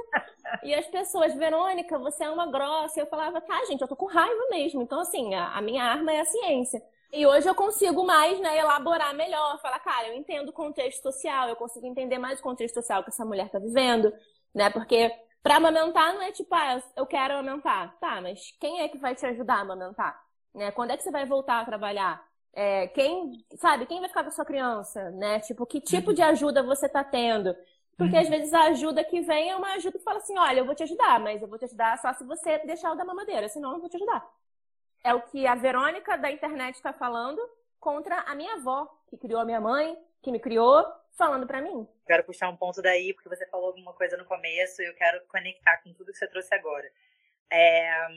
E 0.63 0.73
as 0.73 0.87
pessoas, 0.87 1.35
Verônica, 1.35 1.99
você 1.99 2.23
é 2.23 2.29
uma 2.29 2.49
grossa. 2.49 2.97
E 2.97 3.03
eu 3.03 3.07
falava, 3.07 3.41
tá, 3.41 3.65
gente, 3.65 3.81
eu 3.81 3.87
tô 3.89 3.95
com 3.95 4.05
raiva 4.05 4.41
mesmo. 4.49 4.81
Então, 4.81 5.01
assim, 5.01 5.35
a, 5.35 5.57
a 5.57 5.61
minha 5.61 5.83
arma 5.83 6.13
é 6.13 6.21
a 6.21 6.25
ciência. 6.25 6.81
E 7.11 7.25
hoje 7.25 7.47
eu 7.47 7.55
consigo 7.55 8.05
mais, 8.05 8.39
né, 8.39 8.57
elaborar 8.57 9.13
melhor, 9.13 9.59
falar, 9.61 9.79
cara, 9.79 10.09
eu 10.09 10.13
entendo 10.13 10.49
o 10.49 10.53
contexto 10.53 11.01
social, 11.01 11.47
eu 11.47 11.55
consigo 11.55 11.85
entender 11.85 12.17
mais 12.17 12.39
o 12.39 12.43
contexto 12.43 12.75
social 12.75 13.01
que 13.01 13.09
essa 13.09 13.23
mulher 13.25 13.49
tá 13.49 13.59
vivendo, 13.59 14.13
né? 14.57 14.71
Porque 14.71 15.11
para 15.43 15.57
amamentar 15.57 16.13
não 16.13 16.21
é 16.21 16.31
tipo, 16.31 16.53
ah, 16.53 16.81
eu 16.95 17.05
quero 17.05 17.35
amamentar. 17.35 17.95
Tá, 17.99 18.19
mas 18.19 18.51
quem 18.59 18.81
é 18.81 18.89
que 18.89 18.97
vai 18.97 19.15
te 19.15 19.25
ajudar 19.25 19.57
a 19.57 19.61
amamentar? 19.61 20.19
Né? 20.53 20.71
Quando 20.71 20.91
é 20.91 20.97
que 20.97 21.03
você 21.03 21.11
vai 21.11 21.25
voltar 21.25 21.61
a 21.61 21.65
trabalhar? 21.65 22.25
É, 22.53 22.87
quem, 22.87 23.45
sabe, 23.55 23.85
quem 23.85 23.99
vai 23.99 24.09
ficar 24.09 24.23
com 24.23 24.29
a 24.29 24.31
sua 24.31 24.43
criança, 24.43 25.11
né? 25.11 25.39
Tipo, 25.41 25.63
que 25.65 25.79
tipo 25.79 26.11
de 26.11 26.23
ajuda 26.23 26.63
você 26.63 26.89
tá 26.89 27.03
tendo? 27.03 27.55
Porque 27.95 28.17
às 28.17 28.27
vezes 28.27 28.51
a 28.51 28.63
ajuda 28.63 29.03
que 29.03 29.21
vem 29.21 29.51
é 29.51 29.55
uma 29.55 29.73
ajuda 29.73 29.97
que 29.99 30.03
fala 30.03 30.17
assim: 30.17 30.37
olha, 30.37 30.59
eu 30.59 30.65
vou 30.65 30.73
te 30.73 30.83
ajudar, 30.83 31.19
mas 31.19 31.39
eu 31.41 31.47
vou 31.47 31.59
te 31.59 31.65
ajudar 31.65 31.99
só 31.99 32.11
se 32.13 32.23
você 32.23 32.57
deixar 32.59 32.91
o 32.91 32.95
da 32.95 33.05
mamadeira, 33.05 33.47
senão 33.47 33.69
eu 33.69 33.73
não 33.73 33.81
vou 33.81 33.89
te 33.89 33.97
ajudar. 33.97 34.27
É 35.03 35.13
o 35.13 35.21
que 35.21 35.45
a 35.45 35.53
Verônica 35.53 36.17
da 36.17 36.31
internet 36.31 36.75
está 36.75 36.91
falando 36.91 37.39
contra 37.79 38.21
a 38.21 38.33
minha 38.33 38.55
avó, 38.55 38.87
que 39.07 39.17
criou 39.17 39.39
a 39.39 39.45
minha 39.45 39.61
mãe, 39.61 39.95
que 40.21 40.31
me 40.31 40.39
criou, 40.39 40.83
falando 41.17 41.47
para 41.47 41.61
mim. 41.61 41.87
Quero 42.05 42.23
puxar 42.23 42.49
um 42.49 42.55
ponto 42.55 42.81
daí, 42.81 43.13
porque 43.13 43.29
você 43.29 43.45
falou 43.47 43.67
alguma 43.67 43.93
coisa 43.93 44.15
no 44.15 44.25
começo 44.25 44.81
e 44.81 44.85
eu 44.85 44.93
quero 44.93 45.25
conectar 45.27 45.77
com 45.77 45.93
tudo 45.93 46.11
que 46.11 46.17
você 46.17 46.27
trouxe 46.27 46.53
agora. 46.53 46.89
É, 47.51 48.07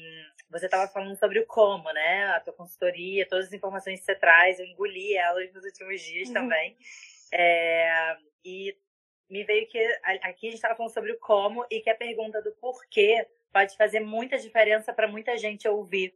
você 0.51 0.67
estava 0.67 0.91
falando 0.91 1.17
sobre 1.17 1.41
o 1.41 1.47
como, 1.47 1.91
né? 1.93 2.27
A 2.29 2.41
tua 2.41 2.53
consultoria, 2.53 3.29
todas 3.29 3.47
as 3.47 3.53
informações 3.53 4.01
que 4.01 4.07
você 4.07 4.15
traz, 4.15 4.59
eu 4.59 4.67
engoli 4.67 5.17
elas 5.17 5.53
nos 5.53 5.65
últimos 5.65 6.01
dias 6.01 6.29
uhum. 6.29 6.35
também. 6.35 6.77
É, 7.33 8.17
e 8.45 8.77
me 9.29 9.45
veio 9.45 9.67
que 9.69 9.79
aqui 10.23 10.49
a 10.49 10.51
gente 10.51 10.55
estava 10.55 10.75
falando 10.75 10.93
sobre 10.93 11.13
o 11.13 11.19
como 11.19 11.65
e 11.71 11.81
que 11.81 11.89
a 11.89 11.95
pergunta 11.95 12.43
do 12.43 12.53
porquê 12.53 13.27
pode 13.53 13.77
fazer 13.77 14.01
muita 14.01 14.37
diferença 14.39 14.93
para 14.93 15.09
muita 15.09 15.37
gente 15.39 15.69
ouvir. 15.69 16.15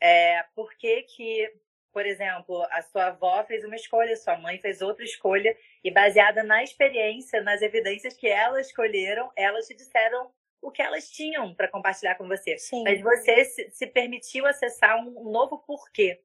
É, 0.00 0.44
por 0.54 0.74
que 0.74 1.02
que, 1.02 1.52
por 1.92 2.06
exemplo, 2.06 2.62
a 2.70 2.82
sua 2.82 3.06
avó 3.06 3.44
fez 3.44 3.64
uma 3.64 3.76
escolha, 3.76 4.16
sua 4.16 4.36
mãe 4.38 4.58
fez 4.58 4.80
outra 4.80 5.04
escolha 5.04 5.56
e 5.82 5.90
baseada 5.90 6.42
na 6.42 6.62
experiência, 6.62 7.42
nas 7.42 7.62
evidências 7.62 8.14
que 8.14 8.26
elas 8.26 8.68
escolheram, 8.68 9.30
elas 9.36 9.66
te 9.66 9.74
disseram 9.74 10.30
o 10.60 10.70
que 10.70 10.82
elas 10.82 11.10
tinham 11.10 11.54
para 11.54 11.68
compartilhar 11.68 12.16
com 12.16 12.26
você. 12.26 12.58
Sim. 12.58 12.82
Mas 12.84 13.00
você 13.00 13.44
se, 13.44 13.70
se 13.70 13.86
permitiu 13.86 14.46
acessar 14.46 14.98
um, 14.98 15.30
novo 15.30 15.58
porquê. 15.58 16.20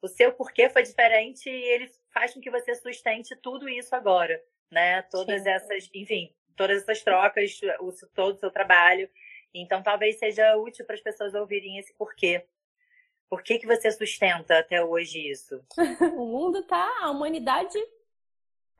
O 0.00 0.08
seu 0.08 0.32
porquê 0.32 0.70
foi 0.70 0.82
diferente 0.82 1.50
e 1.50 1.64
ele 1.64 1.90
faz 2.12 2.32
com 2.32 2.40
que 2.40 2.50
você 2.50 2.74
sustente 2.74 3.36
tudo 3.36 3.68
isso 3.68 3.94
agora 3.94 4.42
né? 4.70 5.02
Todas 5.02 5.42
Sim. 5.42 5.48
essas, 5.48 5.90
enfim, 5.94 6.32
todas 6.56 6.82
essas 6.82 7.02
trocas, 7.02 7.58
o, 7.80 7.92
todo 8.14 8.36
o 8.36 8.38
seu 8.38 8.50
trabalho. 8.50 9.08
Então, 9.52 9.82
talvez 9.82 10.18
seja 10.18 10.56
útil 10.56 10.84
para 10.86 10.94
as 10.94 11.00
pessoas 11.00 11.34
ouvirem 11.34 11.78
esse 11.78 11.92
porquê. 11.94 12.46
Por 13.30 13.42
que, 13.42 13.58
que 13.58 13.66
você 13.66 13.90
sustenta 13.90 14.58
até 14.58 14.84
hoje 14.84 15.30
isso? 15.30 15.64
o 16.18 16.26
mundo 16.26 16.62
tá, 16.64 16.86
a 17.00 17.10
humanidade 17.10 17.78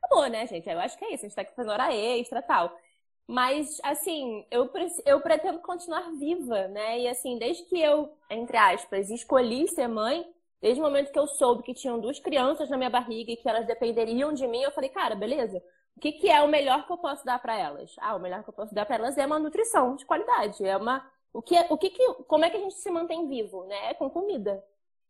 acabou, 0.03 0.27
né, 0.27 0.45
gente? 0.45 0.69
Eu 0.69 0.79
acho 0.79 0.97
que 0.97 1.05
é 1.05 1.13
isso, 1.13 1.25
a 1.25 1.27
gente 1.29 1.35
tá 1.35 1.41
aqui 1.41 1.55
fazendo 1.55 1.71
hora 1.71 1.93
extra 1.95 2.41
tal. 2.41 2.77
Mas, 3.25 3.79
assim, 3.83 4.45
eu, 4.51 4.69
eu 5.05 5.21
pretendo 5.21 5.59
continuar 5.59 6.11
viva, 6.19 6.67
né? 6.67 6.99
E, 6.99 7.07
assim, 7.07 7.37
desde 7.39 7.63
que 7.63 7.79
eu, 7.81 8.13
entre 8.29 8.57
aspas, 8.57 9.09
escolhi 9.09 9.69
ser 9.69 9.87
mãe, 9.87 10.25
desde 10.61 10.81
o 10.81 10.83
momento 10.83 11.11
que 11.11 11.19
eu 11.19 11.27
soube 11.27 11.63
que 11.63 11.73
tinham 11.73 11.99
duas 11.99 12.19
crianças 12.19 12.69
na 12.69 12.77
minha 12.77 12.89
barriga 12.89 13.31
e 13.31 13.37
que 13.37 13.47
elas 13.47 13.65
dependeriam 13.65 14.33
de 14.33 14.45
mim, 14.47 14.61
eu 14.61 14.71
falei, 14.71 14.89
cara, 14.89 15.15
beleza, 15.15 15.63
o 15.95 15.99
que, 15.99 16.11
que 16.13 16.29
é 16.29 16.41
o 16.41 16.47
melhor 16.47 16.85
que 16.85 16.91
eu 16.91 16.97
posso 16.97 17.23
dar 17.25 17.39
para 17.39 17.57
elas? 17.57 17.93
Ah, 17.99 18.15
o 18.15 18.19
melhor 18.19 18.43
que 18.43 18.49
eu 18.49 18.53
posso 18.53 18.73
dar 18.73 18.85
para 18.85 18.95
elas 18.95 19.17
é 19.17 19.25
uma 19.25 19.39
nutrição 19.39 19.95
de 19.95 20.05
qualidade. 20.05 20.63
É 20.65 20.75
uma. 20.75 21.05
O 21.33 21.41
que, 21.41 21.57
o 21.69 21.77
que, 21.77 21.89
que 21.89 22.13
como 22.27 22.45
é 22.45 22.49
que 22.49 22.57
a 22.57 22.59
gente 22.59 22.75
se 22.75 22.89
mantém 22.91 23.27
vivo, 23.27 23.65
né? 23.65 23.91
É 23.91 23.93
com 23.93 24.09
comida. 24.09 24.63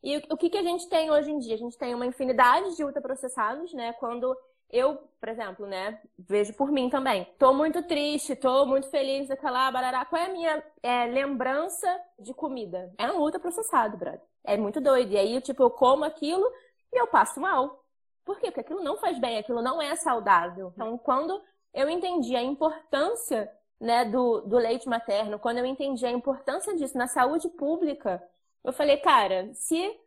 E 0.04 0.18
o, 0.18 0.22
o 0.32 0.38
que, 0.38 0.50
que 0.50 0.58
a 0.58 0.64
gente 0.64 0.88
tem 0.90 1.12
hoje 1.12 1.32
em 1.32 1.40
dia? 1.40 1.56
A 1.56 1.58
gente 1.58 1.78
tem 1.78 1.94
uma 1.96 2.06
infinidade 2.06 2.76
de 2.76 2.84
ultraprocessados, 2.84 3.74
né? 3.74 3.94
Quando 3.94 4.36
eu, 4.72 4.98
por 5.20 5.30
exemplo, 5.30 5.68
né, 5.68 6.00
vejo 6.18 6.54
por 6.54 6.72
mim 6.72 6.90
também. 6.90 7.26
Tô 7.38 7.54
muito 7.54 7.84
triste, 7.84 8.36
tô 8.36 8.66
muito 8.66 8.90
feliz, 8.90 9.30
aquela 9.30 9.70
barará. 9.70 10.06
Qual 10.06 10.22
é 10.22 10.26
a 10.26 10.32
minha 10.32 10.64
é, 10.82 11.06
lembrança 11.08 11.88
de 12.18 12.34
comida? 12.34 12.94
É 12.98 13.12
um 13.12 13.20
ultraprocessado, 13.20 13.98
brother. 13.98 14.22
É 14.44 14.58
muito 14.58 14.80
doido. 14.80 15.12
E 15.12 15.18
aí, 15.18 15.42
tipo, 15.42 15.62
eu 15.64 15.70
como 15.70 16.06
aquilo 16.06 16.50
e 16.92 16.98
eu 17.00 17.08
passo 17.08 17.40
mal. 17.40 17.84
Por 18.24 18.40
quê? 18.40 18.48
Porque 18.48 18.62
aquilo 18.62 18.84
não 18.84 18.98
faz 18.98 19.20
bem, 19.20 19.38
aquilo 19.38 19.62
não 19.62 19.82
é 19.82 19.96
saudável. 19.96 20.72
Então, 20.74 20.98
quando 20.98 21.42
eu 21.74 21.90
entendi 21.90 22.36
a 22.36 22.42
importância 22.42 23.52
né, 23.82 24.06
do, 24.06 24.42
do 24.42 24.58
leite 24.58 24.88
materno, 24.88 25.40
quando 25.40 25.58
eu 25.58 25.66
entendi 25.66 26.06
a 26.06 26.12
importância 26.12 26.76
disso 26.78 26.96
na 26.96 27.08
saúde 27.08 27.50
pública, 27.50 28.22
eu 28.64 28.72
falei, 28.72 28.98
cara, 28.98 29.52
se 29.56 30.00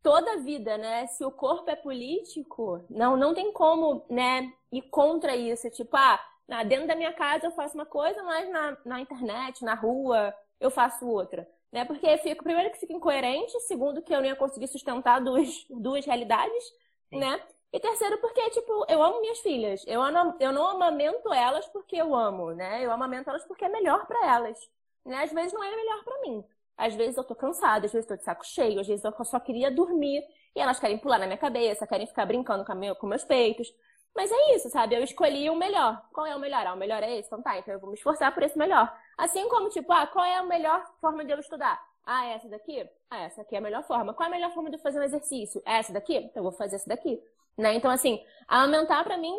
toda 0.00 0.34
a 0.34 0.36
vida, 0.36 0.78
né, 0.78 1.08
se 1.08 1.24
o 1.24 1.30
corpo 1.32 1.68
é 1.68 1.74
político, 1.74 2.84
não, 2.88 3.16
não 3.16 3.34
tem 3.34 3.52
como, 3.52 4.06
né, 4.08 4.52
ir 4.70 4.82
contra 4.82 5.34
isso. 5.34 5.68
Tipo, 5.68 5.96
ah, 5.96 6.20
dentro 6.64 6.86
da 6.86 6.94
minha 6.94 7.12
casa 7.12 7.46
eu 7.46 7.50
faço 7.50 7.74
uma 7.74 7.84
coisa, 7.84 8.22
mas 8.22 8.48
na, 8.48 8.78
na 8.84 9.00
internet, 9.00 9.64
na 9.64 9.74
rua, 9.74 10.32
eu 10.60 10.70
faço 10.70 11.04
outra. 11.04 11.46
Né? 11.72 11.84
Porque 11.84 12.16
fico, 12.18 12.44
primeiro 12.44 12.70
que 12.70 12.78
fica 12.78 12.92
incoerente, 12.92 13.58
segundo 13.62 14.00
que 14.00 14.14
eu 14.14 14.20
não 14.20 14.26
ia 14.26 14.36
conseguir 14.36 14.68
sustentar 14.68 15.20
duas, 15.20 15.66
duas 15.68 16.06
realidades, 16.06 16.64
Sim. 17.10 17.18
né? 17.18 17.42
E 17.72 17.78
terceiro, 17.80 18.18
porque, 18.18 18.50
tipo, 18.50 18.86
eu 18.88 19.02
amo 19.02 19.20
minhas 19.20 19.40
filhas. 19.40 19.84
Eu, 19.86 20.00
eu 20.40 20.52
não 20.52 20.66
amamento 20.66 21.32
elas 21.32 21.66
porque 21.68 21.96
eu 21.96 22.14
amo, 22.14 22.52
né? 22.52 22.84
Eu 22.84 22.90
amamento 22.90 23.28
elas 23.28 23.44
porque 23.44 23.64
é 23.64 23.68
melhor 23.68 24.06
para 24.06 24.26
elas. 24.26 24.58
Né? 25.04 25.22
Às 25.22 25.32
vezes 25.32 25.52
não 25.52 25.62
é 25.62 25.74
melhor 25.76 26.02
para 26.04 26.20
mim. 26.22 26.44
Às 26.76 26.94
vezes 26.94 27.16
eu 27.16 27.24
tô 27.24 27.34
cansada, 27.34 27.86
às 27.86 27.92
vezes 27.92 28.08
eu 28.08 28.16
tô 28.16 28.20
de 28.20 28.24
saco 28.24 28.46
cheio, 28.46 28.80
às 28.80 28.86
vezes 28.86 29.04
eu 29.04 29.12
só 29.24 29.38
queria 29.40 29.70
dormir. 29.70 30.22
E 30.54 30.60
elas 30.60 30.80
querem 30.80 30.98
pular 30.98 31.18
na 31.18 31.26
minha 31.26 31.38
cabeça, 31.38 31.86
querem 31.86 32.06
ficar 32.06 32.24
brincando 32.24 32.64
com, 32.64 32.74
meu, 32.74 32.96
com 32.96 33.06
meus 33.06 33.24
peitos. 33.24 33.68
Mas 34.14 34.30
é 34.32 34.54
isso, 34.56 34.68
sabe? 34.70 34.94
Eu 34.96 35.04
escolhi 35.04 35.48
o 35.50 35.54
melhor. 35.54 36.02
Qual 36.12 36.26
é 36.26 36.34
o 36.34 36.40
melhor? 36.40 36.66
Ah, 36.66 36.74
o 36.74 36.76
melhor 36.76 37.02
é 37.02 37.18
esse? 37.18 37.28
Então 37.28 37.42
tá, 37.42 37.58
então 37.58 37.74
eu 37.74 37.80
vou 37.80 37.90
me 37.90 37.96
esforçar 37.96 38.32
por 38.34 38.42
esse 38.42 38.56
melhor. 38.58 38.92
Assim 39.16 39.48
como, 39.48 39.68
tipo, 39.68 39.92
ah, 39.92 40.06
qual 40.06 40.24
é 40.24 40.36
a 40.36 40.42
melhor 40.42 40.84
forma 41.00 41.24
de 41.24 41.32
eu 41.32 41.38
estudar? 41.38 41.80
Ah, 42.04 42.26
é 42.26 42.34
essa 42.34 42.48
daqui? 42.48 42.88
Ah, 43.10 43.20
essa 43.20 43.42
aqui 43.42 43.54
é 43.54 43.58
a 43.58 43.60
melhor 43.60 43.82
forma. 43.84 44.14
Qual 44.14 44.24
é 44.26 44.28
a 44.28 44.34
melhor 44.34 44.52
forma 44.52 44.70
de 44.70 44.76
eu 44.76 44.80
fazer 44.80 44.98
um 44.98 45.02
exercício? 45.02 45.62
É 45.66 45.78
essa 45.78 45.92
daqui? 45.92 46.16
Então 46.16 46.40
eu 46.40 46.42
vou 46.42 46.52
fazer 46.52 46.76
essa 46.76 46.88
daqui. 46.88 47.22
Né? 47.58 47.74
Então, 47.74 47.90
assim, 47.90 48.22
aumentar 48.46 49.02
para 49.04 49.18
mim 49.18 49.36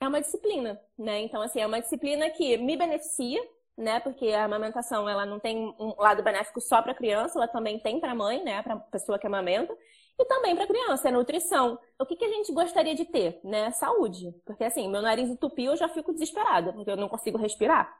é 0.00 0.08
uma 0.08 0.20
disciplina, 0.20 0.78
né? 0.98 1.20
Então, 1.20 1.40
assim, 1.40 1.60
é 1.60 1.66
uma 1.66 1.80
disciplina 1.80 2.28
que 2.30 2.56
me 2.58 2.76
beneficia, 2.76 3.40
né? 3.76 4.00
Porque 4.00 4.28
a 4.28 4.44
amamentação, 4.44 5.08
ela 5.08 5.24
não 5.24 5.38
tem 5.38 5.74
um 5.78 5.94
lado 5.96 6.22
benéfico 6.22 6.60
só 6.60 6.82
para 6.82 6.94
criança, 6.94 7.38
ela 7.38 7.48
também 7.48 7.78
tem 7.78 8.00
para 8.00 8.14
mãe, 8.14 8.42
né? 8.42 8.60
Para 8.62 8.76
pessoa 8.76 9.18
que 9.18 9.26
amamenta. 9.26 9.72
E 10.18 10.24
também 10.26 10.54
para 10.54 10.66
criança, 10.66 11.08
é 11.08 11.12
nutrição. 11.12 11.78
O 11.98 12.04
que, 12.06 12.16
que 12.16 12.24
a 12.24 12.28
gente 12.28 12.52
gostaria 12.52 12.94
de 12.94 13.04
ter, 13.04 13.40
né? 13.44 13.70
Saúde. 13.70 14.32
Porque, 14.44 14.64
assim, 14.64 14.88
meu 14.88 15.00
nariz 15.02 15.28
entupiu, 15.28 15.72
eu 15.72 15.76
já 15.76 15.88
fico 15.88 16.12
desesperada, 16.12 16.72
porque 16.72 16.90
eu 16.90 16.96
não 16.96 17.08
consigo 17.08 17.38
respirar. 17.38 17.92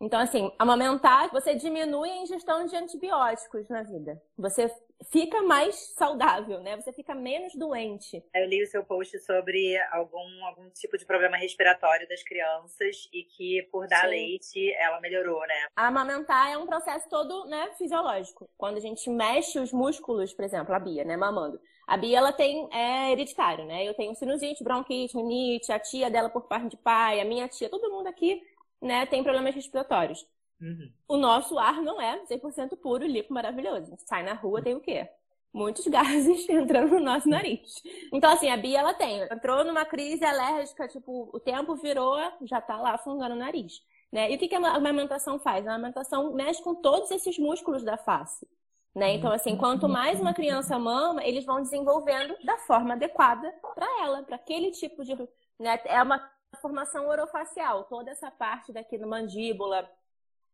Então, 0.00 0.18
assim, 0.18 0.50
amamentar, 0.58 1.30
você 1.30 1.54
diminui 1.54 2.08
a 2.08 2.22
ingestão 2.22 2.64
de 2.64 2.74
antibióticos 2.74 3.68
na 3.68 3.82
vida. 3.82 4.20
Você 4.38 4.72
fica 5.10 5.42
mais 5.42 5.76
saudável, 5.94 6.60
né? 6.60 6.74
Você 6.76 6.90
fica 6.90 7.14
menos 7.14 7.54
doente. 7.54 8.24
Eu 8.34 8.46
li 8.46 8.62
o 8.62 8.66
seu 8.66 8.82
post 8.82 9.18
sobre 9.20 9.78
algum, 9.92 10.46
algum 10.46 10.70
tipo 10.70 10.96
de 10.96 11.04
problema 11.04 11.36
respiratório 11.36 12.08
das 12.08 12.22
crianças 12.22 13.10
e 13.12 13.24
que 13.24 13.62
por 13.70 13.86
dar 13.88 14.04
Sim. 14.04 14.08
leite 14.08 14.72
ela 14.74 15.00
melhorou, 15.00 15.40
né? 15.46 15.66
A 15.76 15.88
amamentar 15.88 16.50
é 16.50 16.56
um 16.56 16.66
processo 16.66 17.06
todo, 17.10 17.44
né, 17.44 17.70
fisiológico. 17.76 18.48
Quando 18.56 18.78
a 18.78 18.80
gente 18.80 19.08
mexe 19.10 19.58
os 19.58 19.70
músculos, 19.70 20.32
por 20.32 20.46
exemplo, 20.46 20.74
a 20.74 20.78
Bia, 20.78 21.04
né, 21.04 21.14
mamando. 21.14 21.60
A 21.86 21.96
Bia, 21.96 22.18
ela 22.18 22.32
tem, 22.32 22.68
é 22.72 23.12
hereditário, 23.12 23.66
né? 23.66 23.86
Eu 23.86 23.92
tenho 23.92 24.14
sinusite, 24.14 24.64
bronquite, 24.64 25.16
rinite, 25.16 25.72
a 25.72 25.78
tia 25.78 26.08
dela 26.08 26.30
por 26.30 26.42
parte 26.42 26.68
de 26.68 26.76
pai, 26.76 27.20
a 27.20 27.24
minha 27.24 27.48
tia, 27.48 27.68
todo 27.68 27.90
mundo 27.90 28.06
aqui 28.06 28.42
né, 28.80 29.06
tem 29.06 29.22
problemas 29.22 29.54
respiratórios. 29.54 30.26
Uhum. 30.60 30.92
O 31.08 31.16
nosso 31.16 31.58
ar 31.58 31.80
não 31.80 32.00
é 32.00 32.22
100% 32.26 32.76
puro, 32.76 33.06
limpo, 33.06 33.32
maravilhoso. 33.32 33.94
Sai 33.98 34.22
na 34.22 34.34
rua, 34.34 34.62
tem 34.62 34.74
o 34.74 34.80
quê? 34.80 35.08
Muitos 35.52 35.86
gases 35.88 36.48
entrando 36.48 36.94
no 36.94 37.00
nosso 37.00 37.28
nariz. 37.28 37.82
Então, 38.12 38.30
assim, 38.30 38.50
a 38.50 38.56
Bia, 38.56 38.80
ela 38.80 38.94
tem. 38.94 39.22
Entrou 39.22 39.64
numa 39.64 39.84
crise 39.84 40.24
alérgica, 40.24 40.86
tipo, 40.86 41.30
o 41.32 41.40
tempo 41.40 41.74
virou, 41.76 42.18
já 42.42 42.60
tá 42.60 42.76
lá 42.76 42.92
afundando 42.92 43.34
o 43.34 43.38
nariz. 43.38 43.82
Né? 44.12 44.30
E 44.30 44.36
o 44.36 44.38
que, 44.38 44.48
que 44.48 44.54
a 44.54 44.74
amamentação 44.74 45.38
faz? 45.38 45.66
A 45.66 45.74
amamentação 45.74 46.32
mexe 46.34 46.62
com 46.62 46.74
todos 46.74 47.10
esses 47.10 47.38
músculos 47.38 47.82
da 47.82 47.96
face. 47.96 48.46
Né? 48.94 49.14
Então, 49.14 49.32
assim, 49.32 49.56
quanto 49.56 49.88
mais 49.88 50.20
uma 50.20 50.34
criança 50.34 50.78
mama, 50.78 51.24
eles 51.24 51.44
vão 51.44 51.62
desenvolvendo 51.62 52.36
da 52.44 52.58
forma 52.58 52.94
adequada 52.94 53.52
para 53.74 53.86
ela, 54.02 54.22
para 54.22 54.36
aquele 54.36 54.72
tipo 54.72 55.04
de. 55.04 55.16
Né? 55.58 55.80
É 55.84 56.02
uma 56.02 56.18
formação 56.60 57.08
orofacial, 57.08 57.84
toda 57.84 58.10
essa 58.10 58.30
parte 58.30 58.72
daqui 58.72 58.98
no 58.98 59.08
mandíbula, 59.08 59.90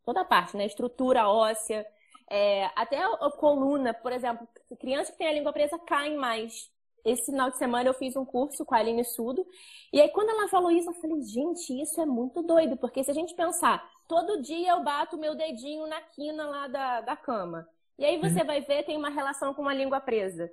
toda 0.05 0.21
a 0.21 0.25
parte, 0.25 0.57
né? 0.57 0.65
Estrutura 0.67 1.29
óssea, 1.29 1.87
é, 2.31 2.71
até 2.75 3.03
a, 3.03 3.09
a, 3.09 3.31
coluna, 3.33 3.93
por 3.95 4.13
exemplo, 4.13 4.49
crianças 4.79 5.11
que 5.11 5.19
têm 5.19 5.29
a 5.29 5.33
língua 5.33 5.53
presa 5.53 5.79
caem 5.79 6.17
mais. 6.17 6.71
Esse 7.05 7.27
final 7.27 7.51
de 7.51 7.59
semana 7.59 7.89
eu 7.89 7.95
fiz 7.95 8.17
um 8.17 8.25
curso 8.25 8.65
com 8.65 8.75
a 8.75 8.79
Aline 8.79 9.05
Sudo, 9.05 9.47
e 9.93 10.01
aí 10.01 10.09
quando 10.09 10.31
ela 10.31 10.49
falou 10.49 10.73
isso, 10.73 10.91
eu 10.91 10.95
falei, 10.95 11.23
gente, 11.23 11.81
isso 11.81 12.01
é 12.01 12.07
muito 12.07 12.43
doido, 12.43 12.77
porque 12.77 13.05
se 13.05 13.11
a 13.13 13.15
gente 13.15 13.33
pensar, 13.35 13.89
todo 14.09 14.43
dia 14.43 14.71
eu 14.71 14.83
bato 14.83 15.17
meu 15.17 15.37
dedinho 15.37 15.87
na 15.87 16.01
quina 16.01 16.47
lá 16.47 16.67
da, 16.67 17.01
da 17.03 17.17
cama, 17.17 17.69
e 17.97 18.05
aí 18.05 18.19
você 18.19 18.41
uhum. 18.41 18.47
vai 18.47 18.61
ver, 18.61 18.85
tem 18.85 18.97
uma 18.97 19.09
relação 19.09 19.55
com 19.55 19.63
uma 19.63 19.73
língua 19.73 20.01
presa. 20.01 20.51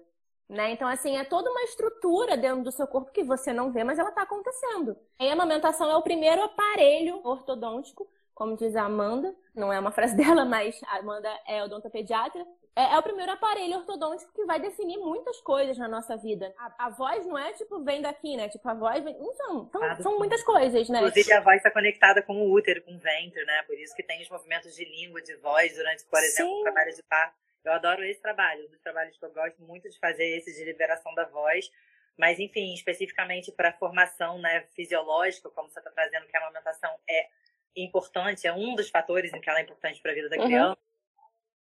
Né? 0.54 0.72
Então, 0.72 0.88
assim, 0.88 1.18
é 1.18 1.24
toda 1.24 1.50
uma 1.50 1.64
estrutura 1.64 2.38
dentro 2.38 2.64
do 2.64 2.72
seu 2.72 2.86
corpo 2.88 3.12
que 3.12 3.24
você 3.24 3.52
não 3.52 3.72
vê, 3.72 3.84
mas 3.84 3.98
ela 3.98 4.10
está 4.10 4.22
acontecendo. 4.22 4.96
E 5.20 5.28
a 5.28 5.34
amamentação 5.34 5.90
é 5.90 5.96
o 5.96 6.02
primeiro 6.04 6.44
aparelho 6.44 7.20
ortodôntico 7.24 8.08
como 8.34 8.58
diz 8.58 8.76
a 8.76 8.84
Amanda, 8.84 9.34
não 9.56 9.72
é 9.72 9.80
uma 9.80 9.92
frase 9.92 10.16
dela, 10.18 10.44
mas 10.44 10.80
a 10.88 10.98
Amanda 10.98 11.30
é 11.48 11.64
odontopediatra, 11.64 12.46
é, 12.76 12.96
é, 12.96 12.98
o 12.98 13.04
primeiro 13.04 13.32
aparelho 13.32 13.78
ortodôntico 13.78 14.34
que 14.34 14.46
vai 14.46 14.60
definir 14.60 14.98
muitas 14.98 15.40
coisas 15.42 15.78
na 15.78 15.88
nossa 15.88 16.18
vida. 16.18 16.52
A, 16.58 16.88
a 16.88 16.90
voz 16.90 17.24
não 17.26 17.38
é 17.38 17.54
tipo, 17.54 17.84
vem 17.84 18.02
daqui, 18.02 18.36
né? 18.36 18.50
Tipo, 18.50 18.68
a 18.68 18.74
voz 18.74 19.04
vem. 19.04 19.16
Então, 19.16 19.68
então 19.70 20.02
são 20.02 20.18
muitas 20.18 20.42
coisas, 20.42 20.90
né? 20.90 20.98
Inclusive, 20.98 21.34
a 21.34 21.42
voz 21.42 21.58
está 21.58 21.70
conectada 21.70 22.24
com 22.24 22.34
o 22.34 22.52
útero, 22.52 22.82
com 22.82 22.96
o 22.96 22.98
ventre, 22.98 23.46
né? 23.46 23.62
Por 23.68 23.78
isso 23.78 23.96
que 23.96 24.02
tem 24.02 24.24
os 24.24 24.30
movimentos 24.30 24.76
de 24.76 24.86
língua, 24.86 25.22
de 25.22 25.36
voz 25.36 25.76
durante, 25.76 26.04
por 26.06 26.20
exemplo, 26.20 26.52
Sim. 26.52 26.60
o 26.62 26.64
trabalho 26.64 26.96
de 26.96 27.04
parto. 27.04 27.36
Eu 27.64 27.74
adoro 27.74 28.04
esse 28.04 28.22
trabalho, 28.22 28.66
um 28.66 28.70
dos 28.70 28.82
trabalhos 28.82 29.18
que 29.18 29.26
eu 29.26 29.32
gosto 29.32 29.62
muito 29.62 29.90
de 29.90 29.98
fazer, 30.00 30.38
esse 30.38 30.54
de 30.54 30.64
liberação 30.66 31.14
da 31.16 31.26
voz. 31.26 31.72
Mas, 32.18 32.40
enfim, 32.40 32.74
especificamente 32.74 33.52
para 33.52 33.70
a 33.70 33.74
formação 33.74 34.38
né, 34.40 34.62
fisiológica, 34.76 35.50
como 35.50 35.70
você 35.70 35.80
está 35.80 35.90
trazendo, 35.90 36.28
que 36.28 36.38
a 36.38 36.42
amamentação 36.42 36.96
é 37.10 37.28
importante, 37.76 38.46
é 38.46 38.54
um 38.54 38.76
dos 38.76 38.90
fatores 38.90 39.34
em 39.34 39.42
que 39.42 39.50
ela 39.50 39.60
é 39.60 39.64
importante 39.64 40.00
para 40.02 40.12
a 40.12 40.16
vida 40.16 40.30
da 40.30 40.38
uhum. 40.38 40.46
criança 40.46 40.84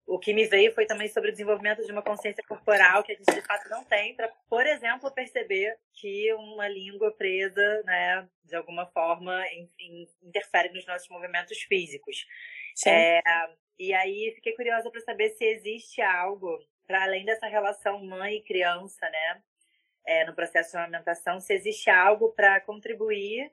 o 0.09 0.17
que 0.17 0.33
me 0.33 0.47
veio 0.47 0.73
foi 0.73 0.87
também 0.87 1.07
sobre 1.07 1.29
o 1.29 1.31
desenvolvimento 1.31 1.85
de 1.85 1.91
uma 1.91 2.01
consciência 2.01 2.43
corporal 2.47 3.03
que 3.03 3.11
a 3.11 3.15
gente 3.15 3.31
de 3.31 3.45
fato 3.45 3.69
não 3.69 3.83
tem 3.83 4.15
para, 4.15 4.27
por 4.49 4.65
exemplo, 4.65 5.11
perceber 5.11 5.77
que 5.93 6.33
uma 6.33 6.67
língua 6.67 7.11
presa, 7.11 7.83
né, 7.83 8.27
de 8.43 8.55
alguma 8.55 8.87
forma, 8.87 9.39
interfere 10.23 10.73
nos 10.73 10.85
nossos 10.87 11.07
movimentos 11.09 11.59
físicos. 11.59 12.25
É, 12.87 13.21
e 13.79 13.93
aí 13.93 14.33
fiquei 14.35 14.53
curiosa 14.55 14.91
para 14.91 15.01
saber 15.01 15.29
se 15.29 15.45
existe 15.45 16.01
algo 16.01 16.59
para 16.85 17.03
além 17.03 17.23
dessa 17.23 17.47
relação 17.47 18.03
mãe 18.03 18.37
e 18.37 18.43
criança, 18.43 19.09
né, 19.09 19.43
é, 20.05 20.25
no 20.25 20.33
processo 20.33 20.71
de 20.71 20.77
amamentação, 20.77 21.39
se 21.39 21.53
existe 21.53 21.89
algo 21.89 22.31
para 22.31 22.59
contribuir 22.61 23.51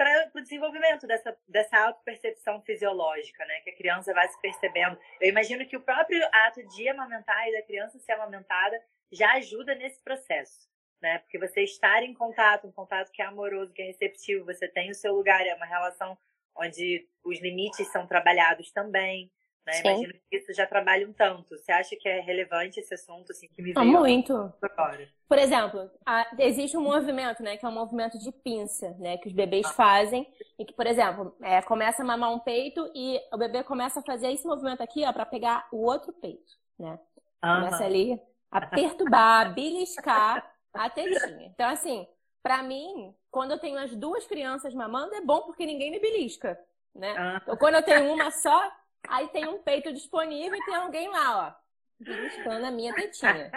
para 0.00 0.30
o 0.34 0.40
desenvolvimento 0.40 1.06
dessa, 1.06 1.36
dessa 1.46 1.78
autopercepção 1.78 2.62
fisiológica, 2.62 3.44
né? 3.44 3.60
Que 3.60 3.68
a 3.68 3.76
criança 3.76 4.14
vai 4.14 4.26
se 4.28 4.40
percebendo. 4.40 4.98
Eu 5.20 5.28
imagino 5.28 5.66
que 5.66 5.76
o 5.76 5.82
próprio 5.82 6.26
ato 6.32 6.66
de 6.68 6.88
amamentar 6.88 7.46
e 7.46 7.52
da 7.52 7.60
criança 7.60 7.98
ser 7.98 8.12
amamentada 8.12 8.82
já 9.12 9.32
ajuda 9.32 9.74
nesse 9.74 10.00
processo, 10.02 10.66
né? 11.02 11.18
Porque 11.18 11.38
você 11.38 11.62
estar 11.64 12.02
em 12.02 12.14
contato, 12.14 12.66
um 12.66 12.72
contato 12.72 13.12
que 13.12 13.20
é 13.20 13.26
amoroso, 13.26 13.74
que 13.74 13.82
é 13.82 13.86
receptivo, 13.86 14.46
você 14.46 14.66
tem 14.66 14.90
o 14.90 14.94
seu 14.94 15.14
lugar, 15.14 15.46
é 15.46 15.54
uma 15.54 15.66
relação 15.66 16.16
onde 16.56 17.06
os 17.22 17.38
limites 17.38 17.86
são 17.92 18.06
trabalhados 18.06 18.72
também. 18.72 19.30
Né? 19.66 19.80
Imagino 19.80 20.14
que 20.28 20.36
isso 20.36 20.52
já 20.54 20.66
trabalha 20.66 21.06
um 21.06 21.12
tanto. 21.12 21.56
Você 21.56 21.70
acha 21.70 21.94
que 21.96 22.08
é 22.08 22.20
relevante 22.20 22.80
esse 22.80 22.94
assunto, 22.94 23.30
assim, 23.32 23.46
que 23.48 23.62
me 23.62 23.72
veio 23.72 23.86
Muito. 23.86 24.52
Agora? 24.62 25.08
Por 25.28 25.38
exemplo, 25.38 25.90
a, 26.04 26.26
existe 26.38 26.76
um 26.76 26.82
movimento, 26.82 27.42
né, 27.42 27.56
que 27.56 27.64
é 27.64 27.68
um 27.68 27.72
movimento 27.72 28.18
de 28.18 28.32
pinça, 28.32 28.96
né, 28.98 29.16
que 29.18 29.28
os 29.28 29.34
bebês 29.34 29.66
ah. 29.66 29.72
fazem 29.72 30.26
e 30.58 30.64
que, 30.64 30.72
por 30.72 30.86
exemplo, 30.86 31.36
é, 31.42 31.62
começa 31.62 32.02
a 32.02 32.04
mamar 32.04 32.32
um 32.32 32.38
peito 32.38 32.90
e 32.94 33.20
o 33.32 33.38
bebê 33.38 33.62
começa 33.62 34.00
a 34.00 34.02
fazer 34.02 34.32
esse 34.32 34.46
movimento 34.46 34.82
aqui, 34.82 35.04
ó, 35.04 35.12
para 35.12 35.26
pegar 35.26 35.68
o 35.70 35.84
outro 35.84 36.12
peito, 36.12 36.52
né? 36.78 36.98
Começa 37.40 37.84
ali 37.84 38.20
a 38.50 38.66
perturbar, 38.66 39.54
beliscar 39.54 40.52
a 40.74 40.90
tetinha. 40.90 41.46
Então, 41.46 41.68
assim, 41.68 42.06
para 42.42 42.62
mim, 42.62 43.14
quando 43.30 43.52
eu 43.52 43.58
tenho 43.58 43.78
as 43.78 43.94
duas 43.94 44.26
crianças 44.26 44.74
mamando, 44.74 45.14
é 45.14 45.20
bom 45.20 45.42
porque 45.42 45.64
ninguém 45.64 45.90
me 45.90 46.00
belisca, 46.00 46.58
né? 46.94 47.14
Ah. 47.16 47.40
Então, 47.42 47.56
quando 47.56 47.76
eu 47.76 47.82
tenho 47.82 48.12
uma 48.12 48.30
só, 48.30 48.70
Aí 49.08 49.28
tem 49.28 49.48
um 49.48 49.62
peito 49.62 49.92
disponível 49.92 50.56
e 50.56 50.64
tem 50.64 50.74
alguém 50.74 51.08
lá, 51.08 51.48
ó, 51.48 52.04
beliscando 52.04 52.66
a 52.66 52.70
minha 52.70 52.94
tetinha. 52.94 53.50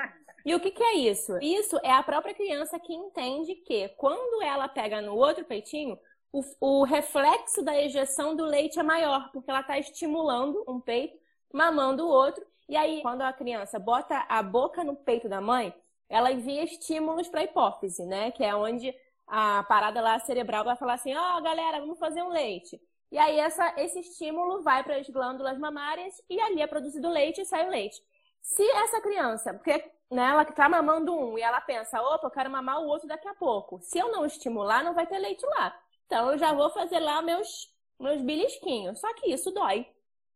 E 0.45 0.53
o 0.53 0.59
que, 0.59 0.71
que 0.71 0.83
é 0.83 0.95
isso? 0.95 1.37
Isso 1.41 1.79
é 1.83 1.91
a 1.91 2.03
própria 2.03 2.33
criança 2.33 2.79
que 2.79 2.93
entende 2.93 3.55
que 3.55 3.87
quando 3.89 4.41
ela 4.41 4.67
pega 4.67 5.01
no 5.01 5.15
outro 5.15 5.45
peitinho, 5.45 5.97
o, 6.31 6.41
o 6.59 6.83
reflexo 6.83 7.63
da 7.63 7.79
ejeção 7.79 8.35
do 8.35 8.43
leite 8.43 8.79
é 8.79 8.83
maior, 8.83 9.31
porque 9.31 9.49
ela 9.49 9.61
está 9.61 9.77
estimulando 9.77 10.63
um 10.67 10.81
peito, 10.81 11.17
mamando 11.53 12.05
o 12.05 12.09
outro. 12.09 12.45
E 12.67 12.75
aí, 12.75 13.01
quando 13.01 13.21
a 13.21 13.31
criança 13.31 13.77
bota 13.79 14.25
a 14.27 14.41
boca 14.41 14.83
no 14.83 14.95
peito 14.95 15.29
da 15.29 15.39
mãe, 15.39 15.73
ela 16.09 16.31
envia 16.31 16.63
estímulos 16.63 17.27
para 17.27 17.41
a 17.41 17.43
hipófise, 17.43 18.05
né? 18.05 18.31
Que 18.31 18.43
é 18.43 18.55
onde 18.55 18.93
a 19.27 19.63
parada 19.63 20.01
lá 20.01 20.19
cerebral 20.19 20.65
vai 20.65 20.75
falar 20.75 20.93
assim: 20.93 21.15
ó, 21.15 21.37
oh, 21.37 21.41
galera, 21.41 21.79
vamos 21.79 21.99
fazer 21.99 22.21
um 22.21 22.29
leite. 22.29 22.79
E 23.13 23.17
aí 23.19 23.37
essa, 23.37 23.75
esse 23.77 23.99
estímulo 23.99 24.63
vai 24.63 24.83
para 24.83 24.97
as 24.97 25.07
glândulas 25.07 25.59
mamárias 25.59 26.19
e 26.27 26.41
ali 26.41 26.63
é 26.63 26.65
produzido 26.65 27.07
leite 27.07 27.41
e 27.41 27.45
sai 27.45 27.67
o 27.67 27.69
leite. 27.69 28.01
Se 28.41 28.63
essa 28.71 28.99
criança, 29.01 29.53
porque 29.53 29.85
né, 30.09 30.29
ela 30.31 30.41
está 30.41 30.67
mamando 30.67 31.15
um 31.15 31.37
e 31.37 31.41
ela 31.43 31.61
pensa, 31.61 32.01
opa, 32.01 32.25
eu 32.25 32.31
quero 32.31 32.49
mamar 32.49 32.81
o 32.81 32.87
outro 32.87 33.07
daqui 33.07 33.27
a 33.27 33.35
pouco. 33.35 33.79
Se 33.83 33.99
eu 33.99 34.11
não 34.11 34.25
estimular, 34.25 34.83
não 34.83 34.95
vai 34.95 35.05
ter 35.05 35.19
leite 35.19 35.45
lá. 35.45 35.79
Então 36.07 36.31
eu 36.31 36.39
já 36.39 36.53
vou 36.53 36.71
fazer 36.71 36.99
lá 36.99 37.21
meus, 37.21 37.71
meus 37.99 38.19
belisquinhos. 38.19 38.99
Só 38.99 39.13
que 39.13 39.31
isso 39.31 39.51
dói. 39.51 39.85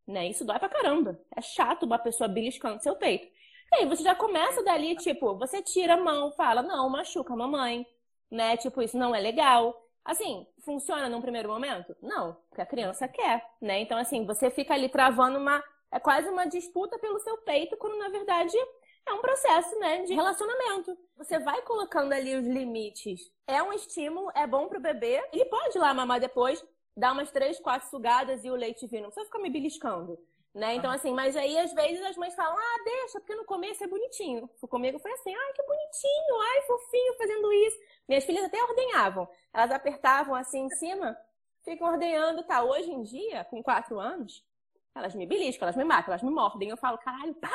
Né? 0.05 0.27
Isso 0.27 0.45
dói 0.45 0.59
pra 0.59 0.69
caramba. 0.69 1.19
É 1.35 1.41
chato 1.41 1.81
uma 1.81 1.97
pessoa 1.97 2.27
beliscando 2.27 2.83
seu 2.83 2.95
peito. 2.95 3.25
E 3.71 3.77
aí 3.77 3.85
você 3.87 4.03
já 4.03 4.13
começa 4.13 4.63
dali, 4.63 4.95
tipo, 4.97 5.35
você 5.35 5.63
tira 5.63 5.95
a 5.95 5.97
mão, 5.97 6.31
fala, 6.33 6.61
não, 6.61 6.87
machuca 6.91 7.33
a 7.33 7.37
mamãe. 7.37 7.87
Né? 8.29 8.55
Tipo, 8.55 8.83
isso 8.83 8.99
não 8.99 9.15
é 9.15 9.19
legal. 9.19 9.86
Assim, 10.07 10.47
funciona 10.63 11.09
num 11.09 11.19
primeiro 11.19 11.49
momento? 11.49 11.93
Não, 12.01 12.35
porque 12.47 12.61
a 12.61 12.65
criança 12.65 13.09
quer, 13.09 13.45
né? 13.61 13.81
Então, 13.81 13.97
assim, 13.97 14.25
você 14.25 14.49
fica 14.49 14.73
ali 14.73 14.87
travando 14.87 15.37
uma. 15.37 15.61
É 15.91 15.99
quase 15.99 16.29
uma 16.29 16.45
disputa 16.47 16.97
pelo 16.97 17.19
seu 17.19 17.37
peito, 17.39 17.75
quando 17.75 17.97
na 17.97 18.07
verdade 18.07 18.55
é 19.05 19.13
um 19.13 19.19
processo, 19.19 19.77
né, 19.79 20.03
de 20.03 20.13
relacionamento. 20.13 20.97
Você 21.17 21.39
vai 21.39 21.61
colocando 21.63 22.13
ali 22.13 22.35
os 22.35 22.47
limites. 22.47 23.19
É 23.45 23.61
um 23.61 23.73
estímulo, 23.73 24.31
é 24.33 24.47
bom 24.47 24.69
pro 24.69 24.79
bebê. 24.79 25.21
Ele 25.33 25.45
pode 25.45 25.77
ir 25.77 25.81
lá 25.81 25.93
mamar 25.93 26.21
depois, 26.21 26.63
dar 26.95 27.11
umas 27.11 27.29
três, 27.29 27.59
quatro 27.59 27.89
sugadas 27.89 28.45
e 28.45 28.49
o 28.49 28.55
leite 28.55 28.87
vir. 28.87 29.01
Não 29.01 29.09
precisa 29.09 29.25
ficar 29.25 29.39
me 29.39 29.49
beliscando. 29.49 30.17
Né? 30.57 30.73
Então, 30.73 30.89
assim, 30.89 31.13
mas 31.13 31.35
aí 31.37 31.55
às 31.59 31.71
vezes 31.71 32.03
as 32.03 32.17
mães 32.17 32.33
falam, 32.33 32.57
ah, 32.57 32.83
deixa, 32.83 33.19
porque 33.19 33.35
no 33.35 33.45
começo 33.45 33.83
é 33.83 33.87
bonitinho. 33.87 34.49
Comigo 34.67 34.97
foi 34.97 35.11
assim, 35.11 35.31
ai, 35.31 35.53
que 35.53 35.61
bonitinho, 35.61 36.41
ai, 36.41 36.61
fofinho 36.63 37.13
fazendo 37.15 37.53
isso. 37.53 37.77
Minhas 38.07 38.25
filhas 38.25 38.43
até 38.43 38.63
ordenhavam. 38.63 39.29
Elas 39.53 39.69
apertavam 39.69 40.33
assim 40.33 40.61
em 40.61 40.69
cima, 40.71 41.15
ficam 41.63 41.87
ordenhando, 41.87 42.41
tá? 42.41 42.63
Hoje 42.63 42.89
em 42.89 43.03
dia, 43.03 43.43
com 43.43 43.61
quatro 43.61 43.99
anos, 43.99 44.43
elas 44.95 45.13
me 45.13 45.27
beliscam, 45.27 45.63
elas 45.63 45.75
me 45.75 45.83
matam, 45.83 46.11
elas 46.11 46.23
me 46.23 46.31
mordem. 46.31 46.69
Eu 46.69 46.77
falo, 46.77 46.97
caralho, 46.97 47.35
para! 47.35 47.51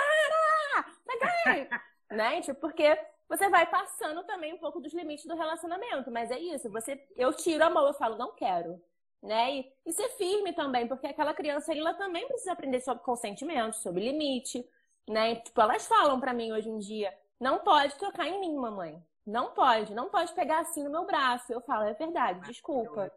Vai, 1.45 1.69
né? 2.09 2.41
Tipo, 2.41 2.61
porque 2.61 2.97
você 3.29 3.49
vai 3.49 3.67
passando 3.67 4.23
também 4.23 4.55
um 4.55 4.59
pouco 4.59 4.79
dos 4.79 4.95
limites 4.95 5.27
do 5.27 5.35
relacionamento. 5.35 6.09
Mas 6.12 6.31
é 6.31 6.38
isso, 6.38 6.71
você, 6.71 7.05
eu 7.17 7.33
tiro 7.33 7.65
a 7.65 7.71
mão, 7.71 7.85
eu 7.85 7.95
falo, 7.95 8.17
não 8.17 8.31
quero 8.31 8.81
né? 9.22 9.56
E, 9.56 9.72
e, 9.87 9.92
ser 9.92 10.08
firme 10.11 10.52
também, 10.52 10.88
porque 10.88 11.06
aquela 11.06 11.32
criança 11.32 11.72
ela 11.72 11.94
também 11.94 12.26
precisa 12.26 12.52
aprender 12.52 12.80
sobre 12.80 13.04
consentimento, 13.04 13.74
sobre 13.76 14.04
limite, 14.11 14.66
né? 15.08 15.37
Tipo, 15.37 15.61
elas 15.61 15.87
falam 15.87 16.18
para 16.18 16.35
mim 16.35 16.52
hoje 16.52 16.68
em 16.68 16.78
dia, 16.78 17.16
não 17.38 17.61
pode 17.61 17.94
tocar 17.96 18.28
em 18.28 18.40
mim, 18.40 18.56
mamãe. 18.56 19.02
Não 19.24 19.52
pode, 19.52 19.94
não 19.94 20.08
pode 20.08 20.32
pegar 20.32 20.61
assim 20.61 20.82
no 20.82 20.90
meu 20.90 21.06
braço. 21.06 21.52
Eu 21.52 21.61
falo, 21.61 21.85
é 21.85 21.94
verdade, 21.94 22.40
desculpa. 22.40 23.11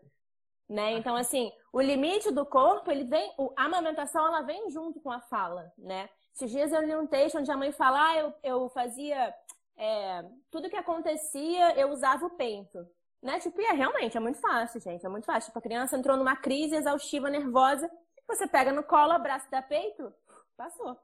Né? 0.67 0.93
Então, 0.93 1.15
assim, 1.15 1.51
o 1.71 1.79
limite 1.79 2.31
do 2.31 2.45
corpo, 2.45 2.89
ele 2.89 3.03
vem, 3.03 3.31
a 3.55 3.65
amamentação, 3.65 4.25
ela 4.25 4.41
vem 4.41 4.69
junto 4.69 4.99
com 4.99 5.11
a 5.11 5.21
fala, 5.21 5.71
né? 5.77 6.09
Esses 6.33 6.49
dias 6.49 6.71
eu 6.73 6.81
li 6.81 6.95
um 6.95 7.07
texto 7.07 7.37
onde 7.37 7.51
a 7.51 7.57
mãe 7.57 7.71
fala, 7.71 8.09
ah, 8.09 8.17
eu, 8.17 8.33
eu 8.43 8.69
fazia 8.69 9.33
é, 9.77 10.25
tudo 10.49 10.69
que 10.69 10.75
acontecia, 10.75 11.77
eu 11.79 11.91
usava 11.91 12.25
o 12.25 12.31
peito. 12.31 12.85
Né? 13.21 13.39
Tipo, 13.39 13.59
e 13.61 13.65
é 13.65 13.71
realmente, 13.71 14.15
é 14.15 14.19
muito 14.19 14.39
fácil, 14.39 14.79
gente. 14.79 15.05
É 15.05 15.09
muito 15.09 15.25
fácil. 15.25 15.47
Tipo, 15.49 15.59
a 15.59 15.61
criança 15.61 15.97
entrou 15.97 16.15
numa 16.17 16.35
crise 16.35 16.75
exaustiva, 16.75 17.29
nervosa. 17.29 17.89
Você 18.27 18.47
pega 18.47 18.71
no 18.71 18.83
colo, 18.83 19.11
abraço 19.11 19.49
da 19.49 19.61
peito, 19.61 20.13
passou. 20.57 20.97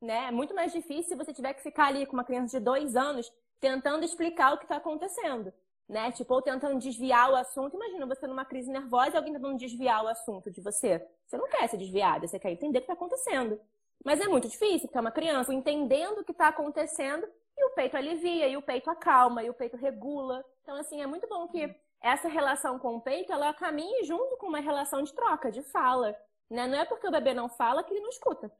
Né? 0.00 0.28
É 0.28 0.30
muito 0.30 0.54
mais 0.54 0.72
difícil 0.72 1.04
se 1.04 1.14
você 1.14 1.32
tiver 1.32 1.54
que 1.54 1.62
ficar 1.62 1.86
ali 1.86 2.06
com 2.06 2.14
uma 2.14 2.24
criança 2.24 2.58
de 2.58 2.64
dois 2.64 2.96
anos 2.96 3.32
tentando 3.60 4.04
explicar 4.04 4.52
o 4.52 4.58
que 4.58 4.64
está 4.64 4.76
acontecendo. 4.76 5.52
Né? 5.88 6.10
Tipo, 6.12 6.34
ou 6.34 6.42
tentando 6.42 6.78
desviar 6.78 7.30
o 7.30 7.36
assunto. 7.36 7.76
Imagina 7.76 8.06
você 8.06 8.26
numa 8.26 8.44
crise 8.44 8.70
nervosa 8.70 9.12
e 9.12 9.16
alguém 9.16 9.32
tentando 9.32 9.56
desviar 9.56 10.04
o 10.04 10.08
assunto 10.08 10.50
de 10.50 10.60
você. 10.60 11.06
Você 11.26 11.36
não 11.36 11.48
quer 11.48 11.68
ser 11.68 11.76
desviada, 11.76 12.26
você 12.26 12.38
quer 12.38 12.50
entender 12.50 12.78
o 12.78 12.80
que 12.80 12.92
está 12.92 12.94
acontecendo. 12.94 13.60
Mas 14.04 14.20
é 14.20 14.26
muito 14.26 14.48
difícil, 14.48 14.88
porque 14.88 14.98
é 14.98 15.00
uma 15.00 15.12
criança 15.12 15.54
entendendo 15.54 16.18
o 16.18 16.24
que 16.24 16.32
está 16.32 16.48
acontecendo 16.48 17.26
e 17.56 17.64
o 17.64 17.70
peito 17.70 17.96
alivia, 17.96 18.48
e 18.48 18.56
o 18.56 18.62
peito 18.62 18.90
acalma, 18.90 19.42
e 19.42 19.50
o 19.50 19.54
peito 19.54 19.76
regula. 19.76 20.44
Então, 20.62 20.76
assim, 20.76 21.02
é 21.02 21.06
muito 21.06 21.28
bom 21.28 21.48
que 21.48 21.74
essa 22.00 22.28
relação 22.28 22.78
com 22.78 22.96
o 22.96 23.00
peito, 23.00 23.32
ela 23.32 23.52
caminhe 23.54 24.04
junto 24.04 24.36
com 24.36 24.46
uma 24.46 24.60
relação 24.60 25.02
de 25.02 25.12
troca, 25.12 25.50
de 25.50 25.62
fala. 25.62 26.16
Né? 26.50 26.66
Não 26.66 26.78
é 26.78 26.84
porque 26.84 27.06
o 27.06 27.10
bebê 27.10 27.34
não 27.34 27.48
fala 27.48 27.82
que 27.82 27.92
ele 27.92 28.00
não 28.00 28.10
escuta. 28.10 28.52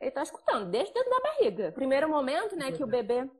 Ele 0.00 0.08
está 0.08 0.22
escutando, 0.22 0.70
desde 0.70 0.92
dentro 0.92 1.10
da 1.10 1.20
barriga. 1.20 1.72
Primeiro 1.72 2.08
momento, 2.08 2.56
né, 2.56 2.72
que 2.72 2.82
o 2.82 2.88
bebê 2.88 3.30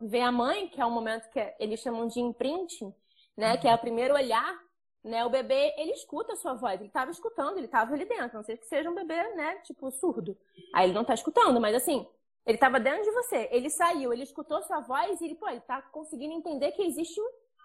vê 0.00 0.20
a 0.20 0.30
mãe, 0.30 0.68
que 0.68 0.80
é 0.80 0.86
o 0.86 0.90
momento 0.90 1.28
que 1.30 1.54
eles 1.58 1.80
chamam 1.80 2.06
de 2.06 2.20
imprinting, 2.20 2.94
né, 3.36 3.56
que 3.56 3.66
é 3.66 3.74
o 3.74 3.78
primeiro 3.78 4.14
olhar, 4.14 4.56
né, 5.02 5.24
o 5.24 5.30
bebê, 5.30 5.74
ele 5.76 5.92
escuta 5.92 6.34
a 6.34 6.36
sua 6.36 6.54
voz, 6.54 6.80
ele 6.80 6.88
estava 6.88 7.10
escutando, 7.10 7.56
ele 7.56 7.66
estava 7.66 7.92
ali 7.92 8.04
dentro, 8.04 8.36
não 8.36 8.44
sei 8.44 8.56
que 8.56 8.66
seja 8.66 8.88
um 8.88 8.94
bebê, 8.94 9.34
né, 9.34 9.56
tipo, 9.64 9.90
surdo. 9.90 10.36
Aí 10.72 10.86
ele 10.86 10.94
não 10.94 11.02
está 11.02 11.14
escutando, 11.14 11.60
mas 11.60 11.74
assim, 11.74 12.06
ele 12.46 12.56
estava 12.56 12.78
dentro 12.78 13.02
de 13.02 13.10
você, 13.10 13.48
ele 13.50 13.68
saiu, 13.68 14.12
ele 14.12 14.22
escutou 14.22 14.62
sua 14.62 14.80
voz 14.80 15.20
e 15.20 15.24
ele, 15.24 15.34
pô, 15.34 15.48
ele 15.48 15.60
tá 15.60 15.82
conseguindo 15.82 16.32
entender 16.32 16.70
que 16.72 16.82
existe 16.82 17.20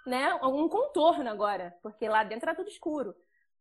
né, 0.08 0.34
um 0.44 0.67
contorno 0.67 1.30
agora, 1.30 1.78
porque 1.84 2.10
lá 2.10 2.24
dentro 2.24 2.50
era 2.50 2.56
tudo 2.56 2.70
escuro. 2.70 3.15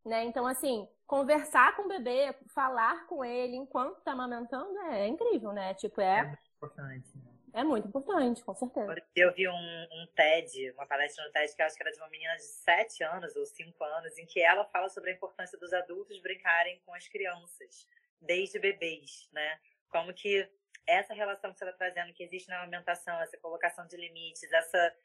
né? 0.04 0.24
Então, 0.24 0.46
assim, 0.46 0.88
conversar 1.06 1.76
com 1.76 1.82
o 1.82 1.88
bebê, 1.88 2.34
falar 2.54 3.06
com 3.06 3.22
ele 3.22 3.54
enquanto 3.54 4.00
tá 4.00 4.12
amamentando 4.12 4.78
é 4.92 5.06
incrível, 5.06 5.52
né? 5.52 5.74
Tipo, 5.74 6.00
é. 6.00 6.20
É 6.20 6.24
muito 6.24 6.50
importante. 6.56 7.18
Né? 7.18 7.30
É 7.52 7.64
muito 7.64 7.88
importante, 7.88 8.44
com 8.44 8.54
certeza. 8.54 8.94
Eu 9.14 9.34
vi 9.34 9.48
um, 9.48 9.52
um, 9.52 10.06
TED, 10.14 10.70
uma 10.72 10.86
palestra 10.86 11.24
no 11.24 11.32
TED, 11.32 11.54
que 11.54 11.60
eu 11.60 11.66
acho 11.66 11.76
que 11.76 11.82
era 11.82 11.90
de 11.90 11.98
uma 11.98 12.08
menina 12.08 12.34
de 12.36 12.44
7 12.44 13.02
anos 13.04 13.34
ou 13.36 13.44
5 13.44 13.84
anos, 13.84 14.16
em 14.18 14.24
que 14.24 14.40
ela 14.40 14.64
fala 14.66 14.88
sobre 14.88 15.10
a 15.10 15.14
importância 15.14 15.58
dos 15.58 15.72
adultos 15.72 16.20
brincarem 16.22 16.80
com 16.86 16.94
as 16.94 17.08
crianças, 17.08 17.86
desde 18.20 18.58
bebês, 18.58 19.28
né? 19.32 19.58
Como 19.90 20.14
que 20.14 20.48
essa 20.90 21.14
relação 21.14 21.52
que 21.52 21.58
você 21.58 21.64
está 21.64 21.76
trazendo, 21.76 22.12
que 22.12 22.22
existe 22.22 22.48
na 22.48 22.60
alimentação, 22.60 23.20
essa 23.20 23.38
colocação 23.38 23.86
de 23.86 23.96
limites, 23.96 24.52
essa, 24.52 24.96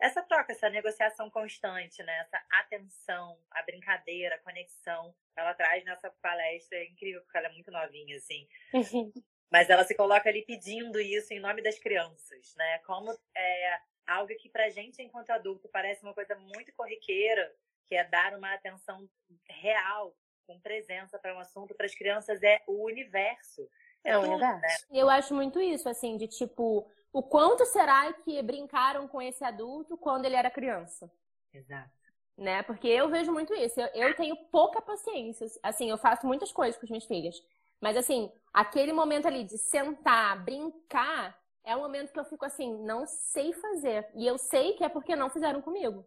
essa 0.00 0.22
troca, 0.22 0.52
essa 0.52 0.70
negociação 0.70 1.30
constante, 1.30 2.02
né? 2.02 2.18
Essa 2.20 2.42
atenção, 2.50 3.38
a 3.50 3.62
brincadeira, 3.62 4.36
a 4.36 4.40
conexão, 4.40 5.14
ela 5.36 5.54
traz 5.54 5.84
nessa 5.84 6.10
palestra, 6.22 6.78
é 6.78 6.84
incrível, 6.86 7.22
porque 7.22 7.38
ela 7.38 7.48
é 7.48 7.52
muito 7.52 7.70
novinha, 7.70 8.16
assim. 8.16 8.48
Mas 9.50 9.68
ela 9.68 9.84
se 9.84 9.96
coloca 9.96 10.28
ali 10.28 10.44
pedindo 10.44 11.00
isso 11.00 11.32
em 11.34 11.40
nome 11.40 11.60
das 11.60 11.78
crianças, 11.78 12.54
né? 12.56 12.78
Como 12.80 13.10
é 13.36 13.80
algo 14.06 14.34
que 14.36 14.48
pra 14.48 14.70
gente, 14.70 15.02
enquanto 15.02 15.30
adulto, 15.30 15.68
parece 15.68 16.02
uma 16.02 16.14
coisa 16.14 16.36
muito 16.36 16.72
corriqueira, 16.74 17.52
que 17.88 17.96
é 17.96 18.04
dar 18.04 18.36
uma 18.36 18.54
atenção 18.54 19.08
real, 19.48 20.16
com 20.46 20.60
presença 20.60 21.18
para 21.18 21.34
um 21.34 21.38
assunto, 21.38 21.74
para 21.74 21.86
as 21.86 21.94
crianças 21.94 22.42
é 22.42 22.60
o 22.66 22.84
universo. 22.84 23.68
É, 24.04 24.16
o 24.16 24.22
universo. 24.22 24.60
Né? 24.90 25.00
Eu 25.00 25.10
acho 25.10 25.34
muito 25.34 25.60
isso, 25.60 25.88
assim, 25.88 26.16
de 26.16 26.26
tipo, 26.26 26.86
o 27.12 27.22
quanto 27.22 27.64
será 27.66 28.12
que 28.12 28.40
brincaram 28.42 29.06
com 29.08 29.20
esse 29.20 29.44
adulto 29.44 29.96
quando 29.96 30.24
ele 30.24 30.36
era 30.36 30.50
criança? 30.50 31.10
Exato. 31.52 31.90
Né? 32.36 32.62
Porque 32.62 32.88
eu 32.88 33.08
vejo 33.08 33.32
muito 33.32 33.52
isso. 33.54 33.80
Eu, 33.80 33.88
eu 34.08 34.16
tenho 34.16 34.36
pouca 34.50 34.80
paciência. 34.80 35.46
Assim, 35.62 35.90
eu 35.90 35.98
faço 35.98 36.26
muitas 36.26 36.50
coisas 36.52 36.78
com 36.78 36.86
as 36.86 36.90
minhas 36.90 37.04
filhas. 37.04 37.42
Mas 37.80 37.96
assim, 37.96 38.30
aquele 38.52 38.92
momento 38.92 39.26
ali 39.26 39.44
de 39.44 39.58
sentar, 39.58 40.42
brincar, 40.44 41.38
é 41.64 41.76
um 41.76 41.80
momento 41.80 42.12
que 42.12 42.20
eu 42.20 42.24
fico 42.24 42.44
assim, 42.44 42.72
não 42.84 43.06
sei 43.06 43.52
fazer. 43.52 44.08
E 44.14 44.26
eu 44.26 44.38
sei 44.38 44.74
que 44.74 44.84
é 44.84 44.88
porque 44.88 45.16
não 45.16 45.30
fizeram 45.30 45.60
comigo. 45.60 46.06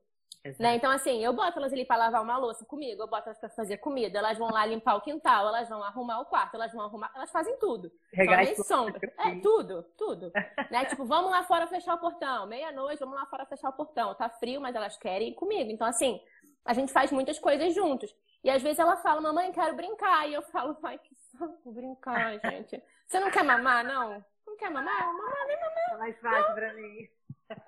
Né? 0.60 0.76
Então, 0.76 0.92
assim, 0.92 1.24
eu 1.24 1.32
boto 1.32 1.58
elas 1.58 1.72
ali 1.72 1.86
pra 1.86 1.96
lavar 1.96 2.22
uma 2.22 2.38
louça 2.38 2.66
comigo, 2.66 3.02
eu 3.02 3.08
boto 3.08 3.30
elas 3.30 3.40
pra 3.40 3.50
fazer 3.50 3.78
comida, 3.78 4.20
elas 4.20 4.38
vão 4.38 4.50
lá 4.50 4.66
limpar 4.66 4.96
o 4.96 5.02
quintal, 5.02 5.48
elas 5.48 5.70
vão 5.70 5.82
arrumar 5.82 6.20
o 6.20 6.26
quarto, 6.26 6.56
elas 6.56 6.72
vão 6.74 6.82
arrumar, 6.82 7.12
elas 7.16 7.32
fazem 7.32 7.58
tudo. 7.58 7.90
Regar 8.12 8.46
sombra. 8.56 9.00
É, 9.20 9.40
tudo, 9.40 9.84
tudo. 9.98 10.32
né? 10.70 10.84
Tipo, 10.86 11.06
vamos 11.06 11.32
lá 11.32 11.44
fora 11.44 11.66
fechar 11.68 11.94
o 11.96 12.00
portão. 12.00 12.46
Meia-noite, 12.46 13.00
vamos 13.00 13.16
lá 13.16 13.26
fora 13.26 13.46
fechar 13.46 13.70
o 13.70 13.74
portão. 13.74 14.14
Tá 14.16 14.30
frio, 14.30 14.60
mas 14.60 14.76
elas 14.76 14.98
querem 14.98 15.30
ir 15.30 15.36
comigo. 15.36 15.72
Então, 15.72 15.88
assim, 15.88 16.20
a 16.66 16.74
gente 16.74 16.92
faz 16.92 17.10
muitas 17.10 17.40
coisas 17.40 17.74
juntos. 17.74 18.14
E 18.44 18.50
às 18.50 18.62
vezes 18.62 18.80
ela 18.80 18.98
fala, 18.98 19.22
mamãe, 19.22 19.52
quero 19.54 19.76
brincar. 19.76 20.28
E 20.28 20.34
eu 20.34 20.42
falo, 20.42 20.78
ai, 20.84 20.98
que 20.98 21.16
saco 21.16 21.72
brincar, 21.72 22.38
gente. 22.52 22.84
Você 23.08 23.20
não 23.20 23.32
quer 23.32 23.44
mamar, 23.44 23.86
não? 23.86 24.24
Não 24.46 24.58
quer 24.58 24.70
mamar? 24.70 25.08
Mamar, 25.08 25.48
nem 25.48 25.58
mamar. 25.58 25.92
É 25.92 25.98
mais 25.98 26.20
fácil 26.20 26.50
não. 26.50 26.56
pra 26.56 26.74
mim. 26.74 27.10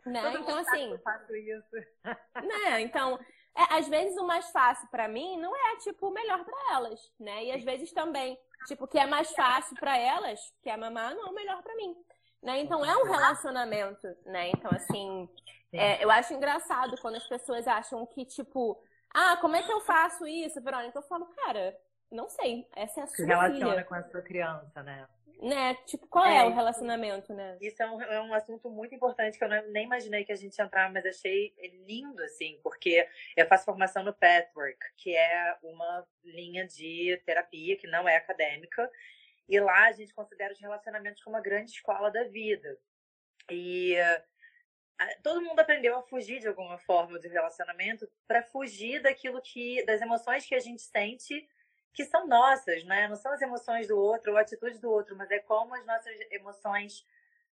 Né? 0.06 0.34
então, 0.36 0.58
assim. 0.58 0.92
Eu 0.92 1.00
faço 1.00 1.36
isso. 1.36 1.76
Né? 2.44 2.82
Então, 2.82 3.20
é, 3.58 3.78
às 3.78 3.88
vezes 3.88 4.18
o 4.18 4.28
mais 4.28 4.50
fácil 4.52 4.88
para 4.90 5.08
mim 5.08 5.38
não 5.38 5.56
é, 5.56 5.78
tipo, 5.78 6.08
o 6.08 6.14
melhor 6.14 6.44
para 6.44 6.74
elas, 6.74 7.00
né? 7.20 7.46
E 7.46 7.52
às 7.52 7.64
vezes 7.64 7.92
também, 7.94 8.38
tipo, 8.68 8.84
o 8.84 8.88
que 8.88 9.00
é 9.00 9.06
mais 9.06 9.32
fácil 9.32 9.76
para 9.78 9.98
elas, 9.98 10.40
que 10.62 10.70
é 10.70 10.76
mamar, 10.76 11.16
não 11.16 11.28
é 11.28 11.30
o 11.32 11.34
melhor 11.34 11.64
para 11.64 11.76
mim. 11.76 11.96
Né? 12.44 12.60
Então 12.60 12.86
é 12.86 12.96
um 12.98 13.10
relacionamento, 13.10 14.08
né? 14.26 14.50
Então, 14.50 14.70
assim, 14.72 15.28
é, 15.74 16.04
eu 16.04 16.12
acho 16.12 16.34
engraçado 16.34 16.96
quando 17.02 17.16
as 17.16 17.28
pessoas 17.28 17.68
acham 17.68 18.06
que, 18.06 18.26
tipo, 18.26 18.80
ah, 19.14 19.38
como 19.38 19.56
é 19.56 19.64
que 19.64 19.72
eu 19.72 19.82
faço 19.82 20.28
isso, 20.28 20.62
Verônica? 20.62 20.98
Eu 20.98 21.04
falo, 21.04 21.26
cara, 21.28 21.76
não 22.12 22.30
sei. 22.30 22.68
Essa 22.76 23.00
é 23.00 23.04
a 23.04 23.08
sua 23.08 23.16
Se 23.16 23.26
relaciona 23.26 23.72
filha. 23.72 23.86
com 23.86 23.96
a 23.96 24.04
sua 24.04 24.22
criança, 24.22 24.84
né? 24.84 25.08
Né? 25.42 25.76
Tipo, 25.86 26.08
qual 26.08 26.26
é, 26.26 26.38
é 26.38 26.44
o 26.44 26.54
relacionamento, 26.54 27.34
né? 27.34 27.58
Isso 27.62 27.82
é 27.84 27.90
um, 27.90 28.02
é 28.02 28.22
um 28.22 28.34
assunto 28.34 28.70
muito 28.70 28.96
importante 28.96 29.38
que 29.38 29.44
eu 29.44 29.50
nem 29.72 29.86
imaginei 29.86 30.24
que 30.24 30.32
a 30.32 30.36
gente 30.36 30.58
ia 30.58 30.66
entrar, 30.66 30.92
mas 30.92 31.06
achei 31.06 31.54
lindo, 31.86 32.24
assim, 32.24 32.60
porque 32.64 33.08
eu 33.36 33.46
faço 33.46 33.66
formação 33.66 34.04
no 34.04 34.14
Pathwork, 34.14 34.80
que 34.98 35.16
é 35.16 35.58
uma 35.62 36.08
linha 36.24 36.66
de 36.66 37.22
terapia 37.26 37.78
que 37.78 37.88
não 37.88 38.08
é 38.08 38.16
acadêmica, 38.16 38.90
e 39.48 39.60
lá 39.60 39.88
a 39.88 39.92
gente 39.92 40.14
considera 40.14 40.54
os 40.54 40.60
relacionamentos 40.60 41.22
como 41.22 41.36
uma 41.36 41.42
grande 41.42 41.72
escola 41.72 42.10
da 42.10 42.24
vida. 42.24 42.80
E 43.52 43.96
todo 45.22 45.42
mundo 45.42 45.60
aprendeu 45.60 45.98
a 45.98 46.04
fugir 46.04 46.40
de 46.40 46.48
alguma 46.48 46.78
forma 46.78 47.20
do 47.20 47.28
relacionamento 47.28 48.10
para 48.28 48.42
fugir 48.42 49.02
daquilo 49.02 49.42
que 49.42 49.84
das 49.86 50.02
emoções 50.02 50.46
que 50.46 50.56
a 50.56 50.60
gente 50.60 50.82
sente 50.82 51.48
que 51.96 52.06
são 52.06 52.28
nossas, 52.28 52.84
né? 52.84 53.08
Não 53.08 53.16
são 53.16 53.32
as 53.32 53.42
emoções 53.42 53.88
do 53.88 53.98
outro 53.98 54.34
ou 54.34 54.38
a 54.38 54.42
atitude 54.42 54.78
do 54.80 54.92
outro, 54.92 55.16
mas 55.16 55.32
é 55.32 55.40
como 55.40 55.74
as 55.74 55.86
nossas 55.86 56.14
emoções 56.30 57.06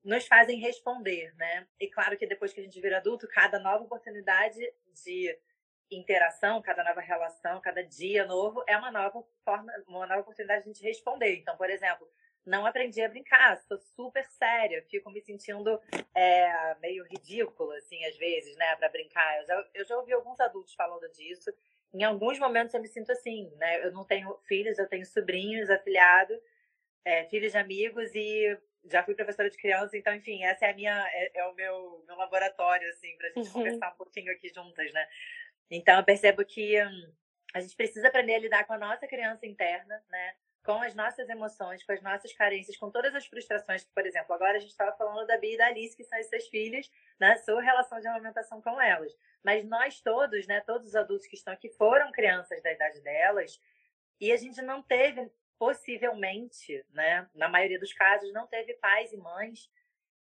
nos 0.04 0.26
fazem 0.26 0.60
responder, 0.60 1.34
né? 1.36 1.66
E 1.80 1.88
claro 1.88 2.16
que 2.16 2.26
depois 2.26 2.52
que 2.52 2.60
a 2.60 2.62
gente 2.62 2.80
vira 2.80 2.98
adulto, 2.98 3.26
cada 3.26 3.58
nova 3.58 3.82
oportunidade 3.84 4.60
de 5.04 5.36
interação, 5.90 6.60
cada 6.62 6.84
nova 6.84 7.00
relação, 7.00 7.60
cada 7.60 7.82
dia 7.82 8.26
novo 8.26 8.62
é 8.68 8.76
uma 8.76 8.90
nova 8.90 9.24
forma, 9.44 9.72
uma 9.88 10.06
nova 10.06 10.20
oportunidade 10.20 10.64
de 10.64 10.70
a 10.70 10.72
gente 10.72 10.84
responder. 10.84 11.36
Então, 11.36 11.56
por 11.56 11.70
exemplo, 11.70 12.08
não 12.44 12.64
aprendi 12.64 13.02
a 13.02 13.08
brincar, 13.08 13.56
sou 13.62 13.78
super 13.78 14.24
séria, 14.26 14.84
fico 14.88 15.10
me 15.10 15.20
sentindo 15.20 15.80
é, 16.14 16.74
meio 16.76 17.04
ridícula, 17.04 17.76
assim, 17.78 18.04
às 18.04 18.16
vezes, 18.16 18.56
né, 18.56 18.76
para 18.76 18.88
brincar. 18.88 19.38
Eu 19.40 19.46
já, 19.46 19.68
eu 19.74 19.84
já 19.84 19.96
ouvi 19.96 20.12
alguns 20.12 20.38
adultos 20.38 20.74
falando 20.74 21.10
disso. 21.10 21.52
Em 21.94 22.02
alguns 22.02 22.38
momentos 22.38 22.74
eu 22.74 22.80
me 22.80 22.88
sinto 22.88 23.12
assim, 23.12 23.50
né? 23.56 23.84
Eu 23.84 23.92
não 23.92 24.04
tenho 24.04 24.36
filhos, 24.46 24.78
eu 24.78 24.88
tenho 24.88 25.06
sobrinhos, 25.06 25.70
afilhado, 25.70 26.34
é, 27.04 27.24
filhos 27.26 27.52
de 27.52 27.58
amigos 27.58 28.14
e 28.14 28.58
já 28.90 29.02
fui 29.02 29.14
professora 29.14 29.50
de 29.50 29.56
criança, 29.56 29.96
então, 29.96 30.14
enfim, 30.14 30.44
essa 30.44 30.66
é 30.66 30.70
a 30.70 30.74
minha, 30.74 31.08
é, 31.12 31.40
é 31.40 31.44
o 31.46 31.54
meu, 31.54 32.04
meu 32.06 32.16
laboratório, 32.16 32.88
assim, 32.90 33.16
pra 33.16 33.28
gente 33.28 33.48
uhum. 33.48 33.52
conversar 33.52 33.92
um 33.92 33.96
pouquinho 33.96 34.32
aqui 34.32 34.48
juntas, 34.48 34.92
né? 34.92 35.08
Então, 35.70 35.98
eu 35.98 36.04
percebo 36.04 36.44
que 36.44 36.80
hum, 36.84 37.12
a 37.54 37.60
gente 37.60 37.74
precisa 37.74 38.08
aprender 38.08 38.34
a 38.34 38.38
lidar 38.38 38.64
com 38.64 38.74
a 38.74 38.78
nossa 38.78 39.06
criança 39.06 39.46
interna, 39.46 40.00
né? 40.08 40.34
com 40.66 40.82
as 40.82 40.96
nossas 40.96 41.28
emoções, 41.28 41.84
com 41.84 41.92
as 41.92 42.02
nossas 42.02 42.32
carências, 42.32 42.76
com 42.76 42.90
todas 42.90 43.14
as 43.14 43.24
frustrações 43.24 43.84
por 43.84 44.04
exemplo, 44.04 44.34
agora 44.34 44.56
a 44.56 44.58
gente 44.58 44.70
estava 44.70 44.90
falando 44.96 45.24
da 45.24 45.38
Bia 45.38 45.54
e 45.54 45.56
da 45.56 45.66
Alice, 45.68 45.96
que 45.96 46.02
são 46.02 46.18
essas 46.18 46.48
filhas, 46.48 46.90
na 47.20 47.36
sua 47.36 47.62
relação 47.62 48.00
de 48.00 48.08
amamentação 48.08 48.60
com 48.60 48.80
elas. 48.80 49.12
Mas 49.46 49.64
nós 49.64 50.00
todos, 50.00 50.44
né, 50.48 50.60
todos 50.62 50.88
os 50.88 50.96
adultos 50.96 51.28
que 51.28 51.36
estão 51.36 51.54
aqui 51.54 51.70
foram 51.70 52.10
crianças 52.10 52.60
da 52.64 52.72
idade 52.72 53.00
delas, 53.00 53.60
e 54.20 54.32
a 54.32 54.36
gente 54.36 54.60
não 54.60 54.82
teve, 54.82 55.30
possivelmente, 55.56 56.84
né, 56.90 57.30
na 57.32 57.48
maioria 57.48 57.78
dos 57.78 57.92
casos, 57.92 58.32
não 58.32 58.48
teve 58.48 58.74
pais 58.74 59.12
e 59.12 59.16
mães 59.16 59.70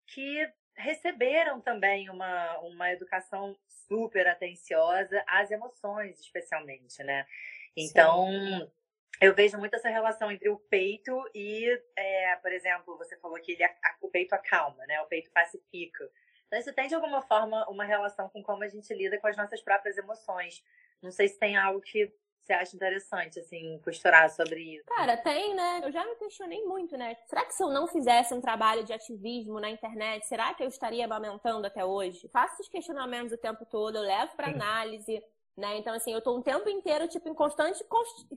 que 0.05 0.47
receberam 0.75 1.59
também 1.59 2.07
uma, 2.07 2.59
uma 2.59 2.91
educação 2.91 3.57
super 3.67 4.27
atenciosa 4.27 5.23
às 5.25 5.49
emoções, 5.49 6.19
especialmente, 6.19 7.03
né? 7.03 7.25
Então, 7.75 8.27
Sim 8.27 8.71
eu 9.21 9.33
vejo 9.33 9.57
muito 9.57 9.75
essa 9.75 9.89
relação 9.89 10.31
entre 10.31 10.49
o 10.49 10.57
peito 10.57 11.13
e, 11.33 11.81
é, 11.95 12.35
por 12.37 12.51
exemplo, 12.51 12.97
você 12.97 13.17
falou 13.17 13.39
que 13.39 13.53
ele, 13.53 13.63
o 14.01 14.09
peito 14.09 14.33
acalma, 14.33 14.85
né? 14.85 14.99
O 15.01 15.07
peito 15.07 15.31
pacifica. 15.31 16.09
Então, 16.47 16.59
isso 16.59 16.73
tem 16.73 16.87
de 16.87 16.95
alguma 16.95 17.21
forma 17.21 17.67
uma 17.69 17.83
relação 17.83 18.29
com 18.29 18.43
como 18.43 18.63
a 18.63 18.67
gente 18.67 18.93
lida 18.93 19.19
com 19.19 19.27
as 19.27 19.37
nossas 19.37 19.61
próprias 19.61 19.97
emoções. 19.97 20.63
Não 21.01 21.11
sei 21.11 21.27
se 21.27 21.39
tem 21.39 21.57
algo 21.57 21.81
que 21.81 22.13
você 22.45 22.53
acha 22.53 22.75
interessante, 22.75 23.39
assim, 23.39 23.79
costurar 23.83 24.29
sobre 24.29 24.59
isso. 24.75 24.85
Cara, 24.85 25.17
tem, 25.17 25.55
né? 25.55 25.81
Eu 25.83 25.91
já 25.91 26.05
me 26.05 26.15
questionei 26.15 26.63
muito, 26.63 26.95
né? 26.95 27.15
Será 27.25 27.43
que 27.43 27.55
se 27.55 27.63
eu 27.63 27.69
não 27.69 27.87
fizesse 27.87 28.33
um 28.35 28.41
trabalho 28.41 28.83
de 28.83 28.93
ativismo 28.93 29.59
na 29.59 29.69
internet, 29.69 30.27
será 30.27 30.53
que 30.53 30.63
eu 30.63 30.67
estaria 30.67 31.05
amamentando 31.05 31.65
até 31.65 31.83
hoje? 31.83 32.29
Faço 32.29 32.53
esses 32.53 32.69
questionamentos 32.69 33.33
o 33.33 33.37
tempo 33.37 33.65
todo, 33.65 33.97
eu 33.97 34.03
levo 34.03 34.35
para 34.35 34.49
análise. 34.49 35.23
Né? 35.57 35.77
Então, 35.77 35.93
assim, 35.93 36.11
eu 36.11 36.19
estou 36.19 36.37
um 36.37 36.41
tempo 36.41 36.69
inteiro, 36.69 37.07
tipo, 37.07 37.29
em 37.29 37.33
constante 37.33 37.83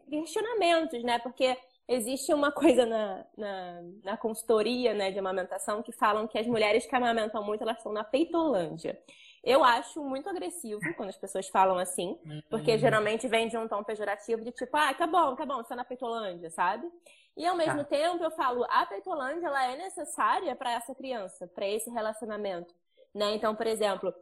questionamentos, 0.09 1.03
né? 1.03 1.19
Porque 1.19 1.59
existe 1.89 2.33
uma 2.35 2.53
coisa 2.53 2.85
na, 2.85 3.25
na, 3.37 3.83
na, 4.05 4.17
consultoria 4.17 4.93
né, 4.93 5.11
de 5.11 5.19
amamentação 5.19 5.83
que 5.83 5.91
falam 5.91 6.29
que 6.29 6.39
as 6.39 6.47
mulheres 6.47 6.85
que 6.85 6.95
amamentam 6.95 7.43
muito, 7.43 7.63
elas 7.63 7.79
estão 7.79 7.93
na 7.93 8.05
peitolândia. 8.05 9.01
Eu 9.43 9.65
acho 9.65 10.03
muito 10.05 10.29
agressivo 10.29 10.81
quando 10.97 11.09
as 11.09 11.17
pessoas 11.17 11.49
falam 11.49 11.79
assim, 11.79 12.19
porque 12.51 12.73
uhum. 12.73 12.79
geralmente 12.79 13.27
vem 13.27 13.49
de 13.49 13.57
um 13.57 13.67
tom 13.67 13.83
pejorativo 13.83 14.45
de 14.45 14.53
tipo, 14.53 14.77
ah, 14.77 14.93
tá 14.93 15.07
bom, 15.07 15.35
tá 15.35 15.47
bom, 15.47 15.57
você 15.57 15.71
tá 15.71 15.77
na 15.77 15.85
peitolândia, 15.85 16.51
sabe? 16.51 16.87
E 17.35 17.47
ao 17.47 17.57
mesmo 17.57 17.79
tá. 17.79 17.85
tempo 17.85 18.23
eu 18.23 18.33
falo, 18.33 18.67
a 18.69 18.85
peitolândia, 18.85 19.47
ela 19.47 19.73
é 19.73 19.77
necessária 19.77 20.55
para 20.55 20.73
essa 20.73 20.95
criança, 20.95 21.47
para 21.47 21.67
esse 21.67 21.89
relacionamento, 21.89 22.75
né? 23.15 23.35
Então, 23.35 23.55
por 23.55 23.67
exemplo, 23.67 24.13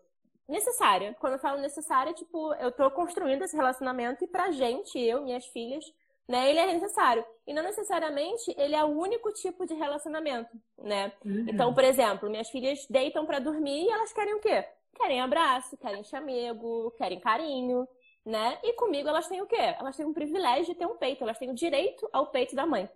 necessária. 0.47 1.17
Quando 1.19 1.33
eu 1.33 1.39
falo 1.39 1.61
necessária, 1.61 2.13
tipo, 2.13 2.55
eu 2.55 2.71
tô 2.71 2.89
construindo 2.91 3.43
esse 3.43 3.57
relacionamento 3.57 4.23
e 4.23 4.29
pra 4.29 4.51
gente, 4.51 4.99
eu, 5.01 5.23
minhas 5.23 5.47
filhas, 5.47 5.85
né, 6.29 6.51
ele 6.51 6.59
é 6.59 6.67
necessário. 6.73 7.25
E 7.47 7.55
não 7.55 7.63
necessariamente 7.63 8.53
ele 8.57 8.75
é 8.75 8.85
o 8.85 8.89
único 8.89 9.33
tipo 9.33 9.65
de 9.67 9.75
relacionamento, 9.75 10.51
né? 10.79 11.13
Uhum. 11.25 11.47
Então, 11.49 11.73
por 11.73 11.85
exemplo, 11.85 12.29
minhas 12.29 12.51
filhas 12.51 12.87
deitam 12.91 13.25
para 13.25 13.39
dormir 13.39 13.85
e 13.85 13.91
elas 13.91 14.13
querem 14.13 14.35
o 14.35 14.41
quê? 14.41 14.65
Querem 14.95 15.21
abraço, 15.21 15.77
querem 15.77 16.03
chamego, 16.03 16.91
querem 16.93 17.21
carinho, 17.21 17.87
né? 18.25 18.59
E 18.65 18.73
comigo 18.73 19.09
elas 19.09 19.29
têm 19.29 19.41
o 19.41 19.47
quê? 19.47 19.77
Elas 19.79 19.97
têm 19.97 20.07
um 20.07 20.13
privilégio 20.13 20.67
de 20.67 20.75
ter 20.75 20.87
um 20.87 20.97
peito, 20.97 21.23
elas 21.23 21.39
têm 21.39 21.51
o 21.51 21.55
direito 21.55 22.09
ao 22.13 22.27
peito 22.27 22.57
da 22.57 22.67
mãe. 22.67 22.89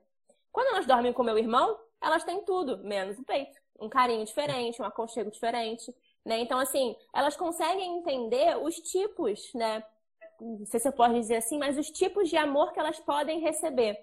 Quando 0.51 0.69
elas 0.69 0.87
dormem 0.87 1.13
com 1.13 1.23
meu 1.23 1.39
irmão, 1.39 1.79
elas 2.01 2.25
têm 2.25 2.43
tudo, 2.43 2.79
menos 2.79 3.19
o 3.19 3.25
peito. 3.25 3.57
Um 3.79 3.89
carinho 3.89 4.25
diferente, 4.25 4.83
um 4.83 4.85
aconchego 4.85 5.31
diferente, 5.31 5.95
né? 6.25 6.39
Então, 6.41 6.59
assim, 6.59 6.97
elas 7.15 7.37
conseguem 7.37 7.99
entender 7.99 8.57
os 8.59 8.75
tipos, 8.77 9.53
né? 9.55 9.83
Não 10.41 10.67
sei 10.67 10.81
se 10.81 10.89
eu 10.89 10.93
posso 10.93 11.15
dizer 11.15 11.37
assim, 11.37 11.59
mas 11.59 11.79
os 11.79 11.91
tipos 11.91 12.29
de 12.29 12.37
amor 12.37 12.73
que 12.73 12.81
elas 12.81 12.99
podem 12.99 13.41
receber. 13.41 13.99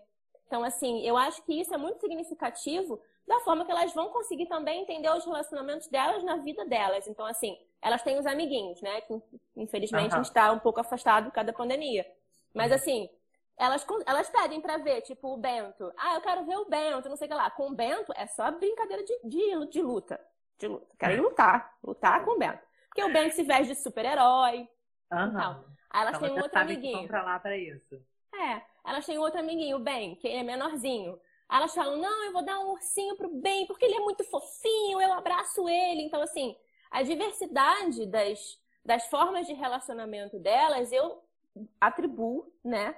Então, 0.46 0.64
assim, 0.64 1.02
eu 1.06 1.18
acho 1.18 1.44
que 1.44 1.60
isso 1.60 1.74
é 1.74 1.78
muito 1.78 2.00
significativo 2.00 3.00
da 3.28 3.40
forma 3.42 3.66
que 3.66 3.72
elas 3.72 3.94
vão 3.94 4.10
conseguir 4.10 4.46
também 4.46 4.82
entender 4.82 5.10
os 5.10 5.26
relacionamentos 5.26 5.88
delas 5.88 6.24
na 6.24 6.38
vida 6.38 6.66
delas. 6.66 7.06
Então, 7.08 7.26
assim, 7.26 7.58
elas 7.82 8.02
têm 8.02 8.18
os 8.18 8.26
amiguinhos, 8.26 8.82
né? 8.82 9.02
Que 9.02 9.22
infelizmente 9.58 10.12
uhum. 10.12 10.14
a 10.14 10.18
gente 10.18 10.30
está 10.30 10.52
um 10.52 10.60
pouco 10.60 10.80
afastado 10.80 11.26
por 11.26 11.34
causa 11.34 11.48
da 11.48 11.58
pandemia. 11.58 12.06
Mas, 12.54 12.72
assim, 12.72 13.10
elas, 13.58 13.86
elas 14.06 14.30
pedem 14.30 14.62
para 14.62 14.78
ver, 14.78 15.02
tipo, 15.02 15.34
o 15.34 15.38
Bento. 15.38 15.92
Ah, 15.98 16.16
eu 16.16 16.22
quero 16.22 16.46
ver 16.46 16.58
o 16.58 16.66
Bento, 16.66 17.10
não 17.10 17.18
sei 17.18 17.28
o 17.28 17.30
que 17.30 17.36
lá. 17.36 17.52
Com 17.52 17.72
o 17.72 17.76
Bento 17.76 18.14
é 18.16 18.26
só 18.28 18.50
brincadeira 18.52 19.04
de, 19.04 19.20
de, 19.26 19.68
de 19.68 19.82
luta. 19.82 20.20
De 20.58 20.68
luta. 20.68 20.88
Querem 20.98 21.20
lutar. 21.20 21.78
Lutar 21.84 22.24
com 22.24 22.32
o 22.32 22.38
Bento. 22.40 22.66
Porque 22.88 23.04
o 23.04 23.12
Bento 23.12 23.36
se 23.36 23.44
veste 23.44 23.74
de 23.74 23.76
super-herói. 23.76 24.70
Uhum. 25.12 25.77
Aí 25.98 26.02
elas 26.04 26.16
então, 26.16 26.30
têm 26.30 26.38
um 26.38 26.44
outro 26.44 26.60
amiguinho. 26.60 27.08
pra 27.08 27.24
lá 27.24 27.40
pra 27.40 27.58
isso. 27.58 28.00
É. 28.34 28.62
Elas 28.86 29.06
têm 29.06 29.18
outro 29.18 29.40
amiguinho, 29.40 29.78
o 29.78 29.80
Ben, 29.80 30.16
que 30.16 30.28
ele 30.28 30.38
é 30.38 30.44
menorzinho. 30.44 31.20
Aí 31.50 31.58
elas 31.58 31.74
falam, 31.74 31.98
não, 31.98 32.26
eu 32.26 32.32
vou 32.32 32.46
dar 32.46 32.60
um 32.60 32.72
ursinho 32.72 33.16
pro 33.16 33.30
Ben, 33.30 33.66
porque 33.66 33.84
ele 33.84 33.96
é 33.96 34.00
muito 34.00 34.24
fofinho, 34.26 35.02
eu 35.02 35.14
abraço 35.14 35.68
ele. 35.68 36.04
Então, 36.04 36.22
assim, 36.22 36.56
a 36.92 37.02
diversidade 37.02 38.06
das, 38.06 38.62
das 38.86 39.08
formas 39.08 39.48
de 39.48 39.54
relacionamento 39.54 40.38
delas, 40.38 40.92
eu 40.92 41.24
atribuo, 41.82 42.52
né? 42.64 42.96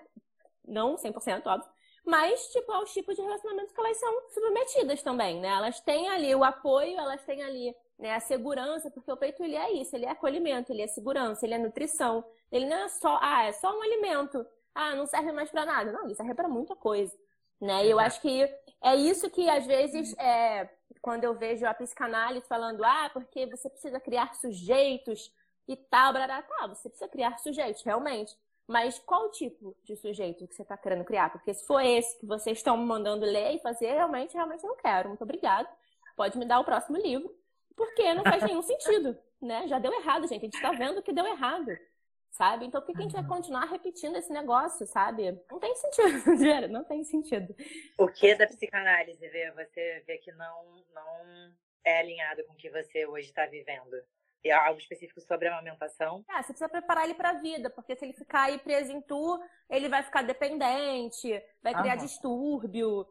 Não 0.68 0.96
100%, 0.96 1.46
óbvio. 1.46 1.72
Mas, 2.06 2.52
tipo, 2.52 2.72
aos 2.72 2.92
tipos 2.92 3.16
de 3.16 3.22
relacionamento 3.22 3.74
que 3.74 3.80
elas 3.80 3.98
são 3.98 4.30
submetidas 4.30 5.02
também, 5.02 5.40
né? 5.40 5.48
Elas 5.48 5.80
têm 5.80 6.10
ali 6.10 6.36
o 6.36 6.44
apoio, 6.44 7.00
elas 7.00 7.24
têm 7.24 7.42
ali 7.44 7.74
né, 8.00 8.16
a 8.16 8.20
segurança, 8.20 8.90
porque 8.90 9.12
o 9.12 9.18
peito 9.18 9.44
ele 9.44 9.56
é 9.56 9.74
isso, 9.74 9.96
ele 9.96 10.06
é 10.06 10.10
acolhimento, 10.10 10.72
ele 10.72 10.82
é 10.82 10.88
segurança, 10.88 11.46
ele 11.46 11.54
é 11.54 11.60
nutrição. 11.60 12.24
Ele 12.52 12.66
não 12.66 12.78
é 12.78 12.90
só, 12.90 13.20
ah, 13.22 13.44
é 13.44 13.52
só 13.52 13.78
um 13.78 13.82
alimento 13.82 14.46
ah, 14.80 14.96
não 14.96 15.06
serve 15.06 15.32
mais 15.32 15.50
para 15.50 15.66
nada. 15.66 15.92
Não, 15.92 16.08
isso 16.08 16.16
serve 16.16 16.34
para 16.34 16.48
muita 16.48 16.76
coisa. 16.76 17.14
Né? 17.60 17.86
E 17.86 17.90
eu 17.90 18.00
acho 18.00 18.22
que 18.22 18.44
é 18.82 18.96
isso 18.96 19.30
que, 19.30 19.50
às 19.50 19.66
vezes, 19.66 20.18
é, 20.18 20.70
quando 21.02 21.26
eu 21.26 21.34
vejo 21.34 21.66
a 21.66 21.74
psicanálise 21.74 22.48
falando, 22.48 22.84
ah, 22.84 23.10
porque 23.12 23.46
você 23.48 23.70
precisa 23.70 24.00
criar 24.00 24.34
sujeitos 24.36 25.32
e 25.68 25.76
tal, 25.76 26.14
blá, 26.14 26.42
tá, 26.42 26.68
você 26.68 26.90
precisa 26.90 27.10
criar 27.10 27.38
sujeitos, 27.40 27.84
realmente. 27.84 28.34
Mas 28.66 29.00
qual 29.00 29.32
tipo 29.32 29.76
de 29.84 29.96
sujeito 29.98 30.48
que 30.48 30.56
você 30.56 30.62
está 30.62 30.78
querendo 30.78 31.04
criar? 31.04 31.32
Porque 31.32 31.54
se 31.54 31.66
for 31.66 31.82
esse 31.82 32.18
que 32.20 32.26
vocês 32.26 32.60
estão 32.60 32.78
me 32.78 32.86
mandando 32.86 33.26
ler 33.26 33.56
e 33.56 33.60
fazer, 33.60 33.94
realmente, 33.94 34.34
realmente 34.36 34.64
eu 34.64 34.70
não 34.70 34.78
quero. 34.78 35.10
Muito 35.10 35.24
obrigada. 35.24 35.68
Pode 36.16 36.38
me 36.38 36.46
dar 36.46 36.60
o 36.60 36.64
próximo 36.64 36.98
livro. 36.98 37.36
Porque 37.80 38.14
não 38.14 38.24
faz 38.24 38.44
nenhum 38.44 38.62
sentido, 38.62 39.18
né? 39.42 39.66
Já 39.70 39.80
deu 39.80 39.94
errado, 39.94 40.28
gente. 40.28 40.42
A 40.42 40.46
gente 40.46 40.56
está 40.56 40.74
vendo 40.74 41.02
que 41.02 41.14
deu 41.14 41.26
errado 41.26 41.72
sabe? 42.32 42.66
Então, 42.66 42.82
por 42.82 42.88
que, 42.88 42.94
que 42.94 43.00
a 43.00 43.02
gente 43.04 43.14
vai 43.14 43.24
uhum. 43.24 43.28
continuar 43.28 43.66
repetindo 43.66 44.16
esse 44.18 44.32
negócio, 44.32 44.86
sabe? 44.86 45.32
Não 45.50 45.60
tem 45.60 45.76
sentido, 45.76 46.68
não 46.70 46.84
tem 46.84 47.04
sentido. 47.04 47.56
O 47.98 48.08
que 48.08 48.36
da 48.36 48.48
psicanálise 48.48 49.28
vê? 49.28 49.52
Você 49.52 50.04
vê 50.06 50.18
que 50.18 50.32
não, 50.34 50.84
não 50.94 51.54
é 51.84 52.00
alinhado 52.00 52.44
com 52.46 52.54
o 52.54 52.58
que 52.58 52.70
você 52.70 53.06
hoje 53.06 53.28
está 53.28 53.46
vivendo? 53.46 54.02
É 54.44 54.52
algo 54.54 54.80
específico 54.80 55.20
sobre 55.20 55.50
a 55.50 55.54
amamentação? 55.54 56.24
É, 56.30 56.38
você 56.38 56.54
precisa 56.54 56.70
preparar 56.70 57.04
ele 57.04 57.14
para 57.14 57.32
a 57.32 57.40
vida, 57.42 57.70
porque 57.70 57.96
se 57.96 58.06
ele 58.06 58.14
ficar 58.14 58.44
aí 58.44 58.58
preso 58.58 58.92
em 58.94 59.02
tu, 59.02 59.38
ele 59.70 59.90
vai 59.90 60.02
ficar 60.02 60.22
dependente, 60.22 61.30
vai 61.62 61.74
criar 61.74 61.98
uhum. 61.98 62.06
distúrbio, 62.06 63.06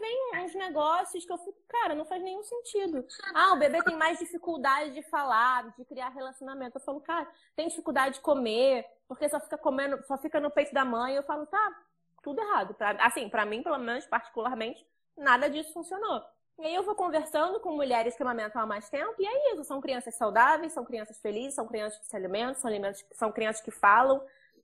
vem 0.00 0.44
uns 0.44 0.54
negócios 0.54 1.24
que 1.24 1.32
eu 1.32 1.38
fico, 1.38 1.58
cara, 1.68 1.94
não 1.94 2.04
faz 2.04 2.22
nenhum 2.22 2.42
sentido. 2.42 3.04
Ah, 3.34 3.52
o 3.52 3.58
bebê 3.58 3.82
tem 3.82 3.96
mais 3.96 4.18
dificuldade 4.18 4.92
de 4.92 5.02
falar, 5.02 5.70
de 5.76 5.84
criar 5.84 6.08
relacionamento. 6.08 6.76
Eu 6.76 6.80
falo, 6.80 7.00
cara, 7.00 7.28
tem 7.54 7.68
dificuldade 7.68 8.16
de 8.16 8.20
comer, 8.20 8.84
porque 9.06 9.28
só 9.28 9.38
fica 9.38 9.56
comendo, 9.56 10.02
só 10.06 10.18
fica 10.18 10.40
no 10.40 10.50
peito 10.50 10.74
da 10.74 10.84
mãe. 10.84 11.14
Eu 11.14 11.22
falo, 11.22 11.46
tá, 11.46 11.76
tudo 12.22 12.40
errado. 12.40 12.74
Pra, 12.74 12.90
assim, 13.04 13.28
para 13.28 13.44
mim, 13.44 13.62
pelo 13.62 13.78
menos, 13.78 14.06
particularmente, 14.06 14.84
nada 15.16 15.48
disso 15.48 15.72
funcionou. 15.72 16.22
E 16.58 16.66
aí 16.66 16.74
eu 16.74 16.82
vou 16.82 16.96
conversando 16.96 17.60
com 17.60 17.76
mulheres 17.76 18.16
que 18.16 18.22
amamentam 18.22 18.60
há 18.60 18.66
mais 18.66 18.88
tempo, 18.90 19.14
e 19.18 19.26
é 19.26 19.52
isso, 19.52 19.62
são 19.62 19.80
crianças 19.80 20.16
saudáveis, 20.16 20.72
são 20.72 20.84
crianças 20.84 21.20
felizes, 21.20 21.54
são 21.54 21.68
crianças 21.68 22.00
que 22.00 22.06
se 22.06 22.16
alimentam, 22.16 22.54
são, 22.54 22.68
alimentos, 22.68 23.04
são 23.12 23.30
crianças 23.30 23.62
que 23.62 23.70
falam, 23.70 24.20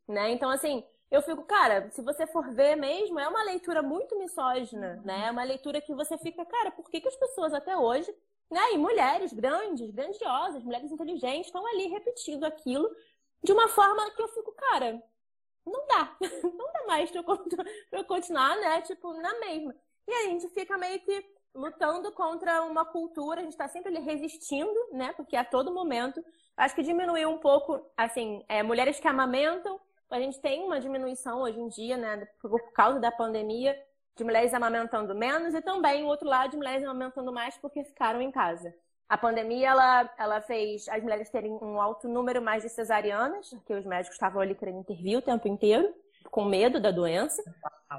né? 0.09 0.31
Então, 0.33 0.51
assim, 0.51 0.85
eu 1.11 1.23
fico, 1.23 1.45
cara, 1.45 1.90
se 1.90 2.03
você 2.03 2.27
for 2.27 2.53
ver 2.53 2.77
mesmo, 2.77 3.19
é 3.21 3.29
uma 3.29 3.43
leitura 3.45 3.83
muito 3.83 4.19
misógina, 4.19 4.97
uhum. 4.97 5.03
né? 5.03 5.27
É 5.29 5.31
uma 5.31 5.45
leitura 5.45 5.81
que 5.81 5.95
você 5.95 6.19
fica, 6.19 6.45
cara, 6.45 6.71
por 6.73 6.90
que, 6.90 7.01
que 7.01 7.09
as 7.09 7.17
pessoas 7.17 7.55
até 7.55 7.77
hoje, 7.77 8.12
né? 8.51 8.73
E 8.73 8.79
mulheres 8.79 9.33
grandes, 9.33 9.90
grandiosas, 9.90 10.62
mulheres 10.62 10.90
inteligentes, 10.90 11.47
estão 11.47 11.67
ali 11.67 11.87
repetindo 11.88 12.45
aquilo 12.45 12.88
de 13.43 13.53
uma 13.53 13.69
forma 13.69 14.11
que 14.12 14.23
eu 14.23 14.29
fico, 14.29 14.53
cara, 14.53 15.03
não 15.67 15.87
dá. 15.87 16.17
Não 16.43 16.73
dá 16.73 16.85
mais 16.87 17.11
pra 17.11 17.25
eu, 17.93 18.05
continuar, 18.05 18.57
né? 18.57 18.83
Tipo, 18.83 19.12
na 19.14 19.38
mesma. 19.40 19.75
E 20.07 20.12
aí 20.12 20.27
a 20.27 20.31
gente 20.31 20.49
fica 20.51 20.77
meio 20.77 21.01
que 21.01 21.25
lutando 21.55 22.12
contra 22.12 22.62
uma 22.64 22.85
cultura, 22.85 23.40
a 23.40 23.45
gente 23.45 23.53
está 23.53 23.69
sempre 23.69 23.97
ali 23.97 24.05
resistindo, 24.05 24.75
né? 24.93 25.12
Porque 25.14 25.37
a 25.37 25.45
todo 25.45 25.73
momento, 25.73 26.23
acho 26.57 26.75
que 26.75 26.83
diminuiu 26.83 27.31
um 27.31 27.38
pouco, 27.38 27.81
assim, 27.97 28.45
é, 28.49 28.62
mulheres 28.62 29.01
que 29.01 29.09
amamentam 29.09 29.81
a 30.11 30.19
gente 30.21 30.40
tem 30.40 30.62
uma 30.64 30.81
diminuição 30.81 31.40
hoje 31.40 31.59
em 31.59 31.69
dia, 31.69 31.97
né, 31.97 32.29
por 32.40 32.73
causa 32.73 33.01
da 33.01 33.11
pandemia, 33.11 33.77
de 34.17 34.23
mulheres 34.23 34.55
amamentando 34.55 35.14
menos 35.14 35.55
e 35.55 35.61
também 35.61 36.05
o 36.05 36.07
outro 36.07 36.29
lado 36.29 36.51
de 36.51 36.57
mulheres 36.57 36.85
amamentando 36.85 37.33
mais 37.33 37.57
porque 37.59 37.83
ficaram 37.85 38.23
em 38.23 38.31
casa. 38.31 38.75
A 39.09 39.19
pandemia 39.19 39.69
ela, 39.69 40.14
ela 40.17 40.40
fez 40.40 40.88
as 40.88 41.03
mulheres 41.03 41.29
terem 41.31 41.53
um 41.53 41.81
alto 41.81 42.09
número 42.09 42.40
mais 42.40 42.62
de 42.62 42.69
cesarianas, 42.69 43.51
porque 43.51 43.75
os 43.75 43.85
médicos 43.85 44.14
estavam 44.14 44.40
ali 44.40 44.55
querendo 44.55 44.79
intervir 44.79 45.19
o 45.19 45.23
tempo 45.23 45.47
inteiro, 45.47 45.93
com 46.31 46.45
medo 46.45 46.81
da 46.81 46.90
doença. 46.90 47.43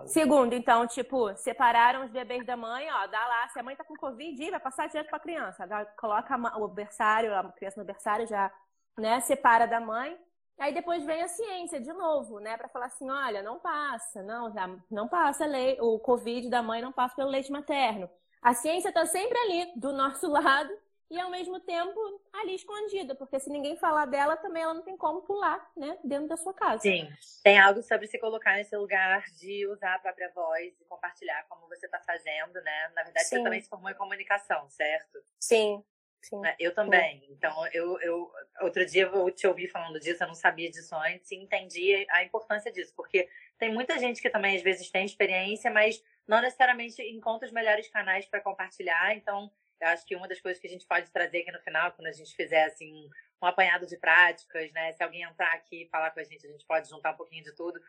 Segundo, 0.08 0.54
então, 0.54 0.88
tipo, 0.88 1.34
separaram 1.36 2.04
os 2.04 2.12
bebês 2.12 2.46
da 2.46 2.58
mãe, 2.58 2.88
ó, 2.91 3.08
dá 3.08 3.28
lá, 3.28 3.48
se 3.50 3.60
a 3.60 3.63
mãe 3.63 3.76
tá 3.76 3.84
com 3.84 3.94
Covid, 3.96 4.52
vai 4.52 4.60
passar 4.60 4.88
direto 4.88 5.10
pra 5.10 5.20
criança. 5.20 5.68
Coloca 5.98 6.36
o 6.58 6.68
berçário, 6.68 7.34
a 7.34 7.44
criança 7.52 7.80
no 7.80 7.86
berçário 7.86 8.28
já, 8.28 8.52
né, 8.98 9.20
separa 9.20 9.65
da 9.68 9.80
mãe. 9.80 10.18
Aí 10.58 10.74
depois 10.74 11.04
vem 11.04 11.22
a 11.22 11.28
ciência 11.28 11.82
de 11.82 11.91
novo, 11.91 12.39
né, 12.39 12.56
para 12.56 12.70
falar 12.70 12.86
assim, 12.86 13.10
olha, 13.10 13.44
não 13.44 13.60
passa, 13.60 14.24
não, 14.24 14.54
não 14.89 15.08
passa 15.08 15.46
o 15.82 16.00
Covid 16.00 16.50
da 16.50 16.63
mãe 16.63 16.82
não 16.82 16.91
passa 16.91 17.15
pelo 17.15 17.30
leite 17.30 17.52
materno. 17.52 18.10
A 18.41 18.54
ciência 18.54 18.89
está 18.89 19.06
sempre 19.06 19.38
ali 19.38 19.74
do 19.76 19.91
nosso 19.91 20.28
lado 20.32 20.72
e 21.10 21.20
ao 21.20 21.30
mesmo 21.30 21.60
tempo 21.60 22.00
ali 22.34 22.56
escondida, 22.56 23.13
porque 23.13 23.39
se 23.39 23.50
ninguém 23.50 23.78
falar 23.78 24.06
dela, 24.06 24.38
também 24.38 24.63
ela 24.63 24.74
não 24.74 24.82
tem 24.82 24.98
como 24.98 25.22
pular, 25.22 25.70
né, 25.76 25.98
dentro 26.04 26.28
da 26.28 26.38
sua 26.38 26.54
casa. 26.54 26.82
Sim. 26.82 27.10
Tem 27.44 27.60
algo 27.60 27.82
sobre 27.84 28.08
se 28.08 28.18
colocar 28.18 28.56
nesse 28.56 28.76
lugar 28.76 29.24
de 29.38 29.68
usar 29.68 29.96
a 29.96 30.00
própria 30.00 30.32
voz 30.34 30.74
e 30.80 30.86
compartilhar 30.86 31.46
como 31.48 31.68
você 31.68 31.86
está 31.86 32.00
fazendo, 32.00 32.54
né? 32.62 32.91
Na 32.96 33.04
verdade, 33.04 33.28
Sim. 33.28 33.38
você 33.38 33.44
também 33.44 33.62
se 33.62 33.70
formou 33.70 33.89
em 33.89 33.96
comunicação, 33.96 34.68
certo? 34.70 35.20
Sim. 35.39 35.84
Sim. 36.21 36.39
Né, 36.41 36.56
eu 36.60 36.73
também. 36.73 37.19
Sim. 37.19 37.28
Então, 37.32 37.67
eu, 37.71 37.99
eu 38.01 38.32
outro 38.62 38.86
dia 38.86 39.04
eu 39.04 39.32
te 39.32 39.45
ouvi 39.47 39.67
falando 39.67 39.99
disso, 39.99 40.23
eu 40.23 40.28
não 40.28 40.36
sabia 40.36 40.69
disso 40.71 40.95
antes 40.95 41.30
e 41.32 41.36
entendi 41.36 42.06
a 42.10 42.23
importância 42.23 42.71
disso, 42.71 42.93
porque 42.95 43.30
tem 43.60 43.71
muita 43.71 43.99
gente 43.99 44.21
que 44.21 44.30
também 44.30 44.56
às 44.56 44.63
vezes 44.63 44.89
tem 44.89 45.06
experiência, 45.06 45.69
mas 45.69 46.04
não 46.28 46.41
necessariamente 46.41 47.01
encontra 47.04 47.45
os 47.47 47.54
melhores 47.54 47.88
canais 47.89 48.25
para 48.25 48.41
compartilhar. 48.41 49.15
Então, 49.15 49.51
eu 49.80 49.88
acho 49.89 50.06
que 50.06 50.15
uma 50.15 50.28
das 50.28 50.41
coisas 50.41 50.60
que 50.60 50.67
a 50.67 50.69
gente 50.69 50.88
pode 50.88 51.12
trazer 51.12 51.39
aqui 51.41 51.51
no 51.51 51.60
final, 51.60 51.91
quando 51.91 52.08
a 52.08 52.12
gente 52.12 52.36
fizer 52.36 52.63
assim 52.63 53.08
um 53.41 53.45
apanhado 53.45 53.86
de 53.86 53.97
práticas, 53.97 54.71
né? 54.71 54.91
Se 54.93 55.04
alguém 55.04 55.21
entrar 55.21 55.54
aqui 55.54 55.84
e 55.84 55.89
falar 55.89 56.12
com 56.12 56.19
a 56.19 56.23
gente, 56.23 56.47
a 56.47 56.49
gente 56.49 56.65
pode 56.65 56.89
juntar 56.89 57.12
um 57.12 57.17
pouquinho 57.17 57.43
de 57.43 57.54
tudo. 57.54 57.80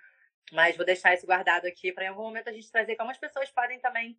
Mas 0.52 0.76
vou 0.76 0.86
deixar 0.86 1.14
isso 1.14 1.26
guardado 1.26 1.66
aqui 1.66 1.92
para 1.92 2.04
em 2.04 2.08
algum 2.08 2.22
momento 2.22 2.48
a 2.48 2.52
gente 2.52 2.70
trazer 2.70 2.96
como 2.96 3.10
as 3.10 3.18
pessoas 3.18 3.50
podem 3.50 3.80
também 3.80 4.16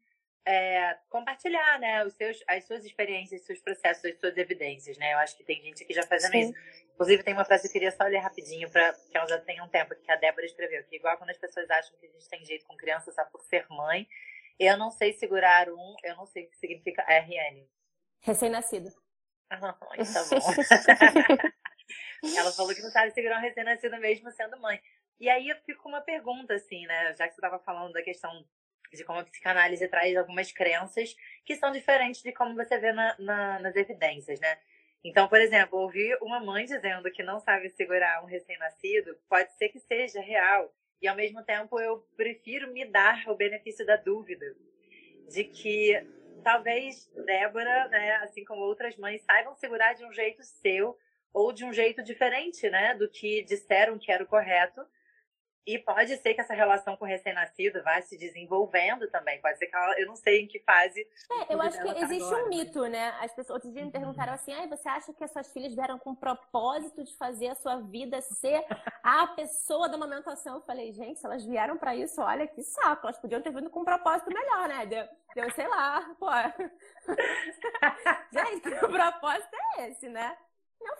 é, 0.48 0.98
compartilhar, 1.10 1.78
né, 1.78 2.06
os 2.06 2.14
seus, 2.14 2.42
as 2.48 2.66
suas 2.66 2.86
experiências, 2.86 3.46
seus 3.46 3.60
processos, 3.60 4.06
as 4.06 4.18
suas 4.18 4.38
evidências, 4.38 4.98
né? 4.98 5.14
Eu 5.14 5.18
acho 5.18 5.36
que 5.36 5.44
tem 5.44 5.62
gente 5.62 5.84
aqui 5.84 5.94
já 5.94 6.04
fazendo 6.04 6.32
Sim. 6.32 6.40
isso. 6.40 6.54
Inclusive, 6.94 7.22
tem 7.22 7.34
uma 7.34 7.44
frase 7.44 7.64
que 7.64 7.68
eu 7.68 7.74
queria 7.74 7.92
só 7.92 8.06
ler 8.06 8.20
rapidinho, 8.20 8.72
para 8.72 8.94
que 8.94 9.18
ela 9.18 9.28
já 9.28 9.38
tem 9.40 9.62
um 9.62 9.68
tempo, 9.68 9.94
que 9.94 10.10
a 10.10 10.16
Débora 10.16 10.46
escreveu, 10.46 10.86
que 10.86 10.96
igual 10.96 11.18
quando 11.18 11.32
as 11.32 11.38
pessoas 11.38 11.70
acham 11.70 11.98
que 12.00 12.06
a 12.06 12.10
gente 12.10 12.30
tem 12.30 12.46
jeito 12.46 12.66
com 12.66 12.78
criança 12.78 13.12
só 13.12 13.26
por 13.26 13.42
ser 13.42 13.66
mãe, 13.70 14.08
eu 14.58 14.78
não 14.78 14.90
sei 14.90 15.12
segurar 15.12 15.70
um, 15.70 15.96
eu 16.02 16.16
não 16.16 16.26
sei 16.26 16.46
o 16.46 16.50
que 16.50 16.56
significa 16.56 17.04
RN. 17.04 17.68
Recém-nascido. 18.22 18.90
Ah, 19.50 19.60
tá 19.60 19.74
bom. 19.74 19.90
ela 22.38 22.54
falou 22.54 22.74
que 22.74 22.82
não 22.82 22.90
sabe 22.90 23.12
segurar 23.12 23.40
um 23.40 23.42
recém-nascido 23.42 23.98
mesmo 23.98 24.32
sendo 24.32 24.58
mãe. 24.60 24.82
E 25.20 25.30
aí 25.30 25.50
eu 25.50 25.58
fico 25.66 25.84
com 25.84 25.90
uma 25.90 26.00
pergunta, 26.02 26.54
assim, 26.54 26.86
né? 26.86 27.14
Já 27.16 27.28
que 27.28 27.34
você 27.34 27.42
estava 27.42 27.60
falando 27.60 27.92
da 27.94 28.02
questão 28.02 28.46
de 28.96 29.04
como 29.04 29.20
a 29.20 29.24
psicanálise 29.24 29.88
traz 29.88 30.16
algumas 30.16 30.52
crenças 30.52 31.16
que 31.46 31.56
são 31.56 31.72
diferentes 31.72 32.22
de 32.22 32.32
como 32.32 32.56
você 32.56 32.78
vê 32.78 32.92
na, 32.92 33.16
na, 33.20 33.60
nas 33.60 33.76
evidências, 33.76 34.40
né? 34.40 34.58
Então, 35.04 35.28
por 35.28 35.40
exemplo, 35.40 35.80
ouvir 35.80 36.18
uma 36.22 36.40
mãe 36.40 36.66
dizendo 36.66 37.10
que 37.12 37.24
não 37.24 37.40
sabe 37.40 37.70
segurar 37.70 38.24
um 38.24 38.28
recém-nascido 38.28 39.18
pode 39.30 39.52
ser 39.58 39.70
que 39.70 39.80
seja 39.80 40.20
real. 40.20 40.74
E 41.02 41.08
ao 41.08 41.16
mesmo 41.16 41.44
tempo 41.44 41.80
eu 41.80 42.00
prefiro 42.16 42.72
me 42.74 42.84
dar 42.86 43.24
o 43.28 43.36
benefício 43.36 43.86
da 43.86 43.96
dúvida 43.96 44.46
de 45.30 45.44
que 45.44 45.94
talvez 46.44 47.10
Débora, 47.26 47.88
né, 47.90 48.16
assim 48.18 48.44
como 48.44 48.62
outras 48.62 48.96
mães, 48.98 49.22
saibam 49.22 49.56
segurar 49.56 49.94
de 49.94 50.06
um 50.06 50.12
jeito 50.12 50.44
seu 50.44 50.98
ou 51.34 51.52
de 51.54 51.64
um 51.64 51.74
jeito 51.74 52.02
diferente, 52.02 52.70
né, 52.70 52.96
do 52.96 53.10
que 53.10 53.44
disseram 53.44 54.00
que 54.00 54.12
era 54.12 54.24
o 54.24 54.28
correto. 54.28 54.82
E 55.68 55.78
pode 55.80 56.16
ser 56.16 56.34
que 56.34 56.40
essa 56.40 56.54
relação 56.54 56.96
com 56.96 57.04
o 57.04 57.08
recém-nascido 57.08 57.84
vá 57.84 58.02
se 58.02 58.18
desenvolvendo 58.18 59.06
também. 59.10 59.42
Pode 59.42 59.60
ser 59.60 59.68
que 59.68 59.76
ela, 59.76 60.00
eu 60.00 60.08
não 60.08 60.16
sei 60.16 60.44
em 60.44 60.48
que 60.48 60.62
fase. 60.62 61.06
É, 61.30 61.54
eu 61.54 61.62
acho 61.62 61.78
que 61.78 61.94
tá 61.94 62.00
existe 62.00 62.24
agora, 62.24 62.46
um 62.46 62.48
mito, 62.48 62.88
né? 62.88 63.10
As 63.20 63.34
pessoas 63.34 63.58
outro 63.58 63.74
dia 63.74 63.84
me 63.84 63.92
perguntaram 63.92 64.34
assim: 64.34 64.54
ah, 64.54 64.66
você 64.66 64.88
acha 64.88 65.14
que 65.14 65.22
as 65.22 65.32
suas 65.32 65.52
filhas 65.52 65.76
vieram 65.76 66.00
com 66.00 66.12
o 66.12 66.16
propósito 66.16 67.04
de 67.04 67.14
fazer 67.18 67.50
a 67.50 67.56
sua 67.56 67.82
vida 67.82 68.22
ser 68.22 68.66
a 69.04 69.28
pessoa 69.28 69.90
da 69.90 69.96
amamentação? 69.96 70.56
Eu 70.56 70.62
falei, 70.62 70.94
gente, 70.94 71.20
se 71.20 71.26
elas 71.26 71.44
vieram 71.44 71.78
para 71.78 71.94
isso, 71.94 72.22
olha 72.22 72.48
que 72.48 72.64
saco. 72.64 73.06
Elas 73.06 73.20
podiam 73.20 73.42
ter 73.42 73.52
vindo 73.52 73.70
com 73.70 73.82
um 73.82 73.86
propósito 73.86 74.34
melhor, 74.34 74.70
né? 74.70 74.86
Deu, 74.86 75.06
deu 75.36 75.52
sei 75.52 75.68
lá, 75.68 76.16
pô. 76.18 76.28
gente, 78.32 78.70
o 78.86 78.90
propósito 78.90 79.54
é 79.78 79.90
esse, 79.90 80.08
né? 80.08 80.38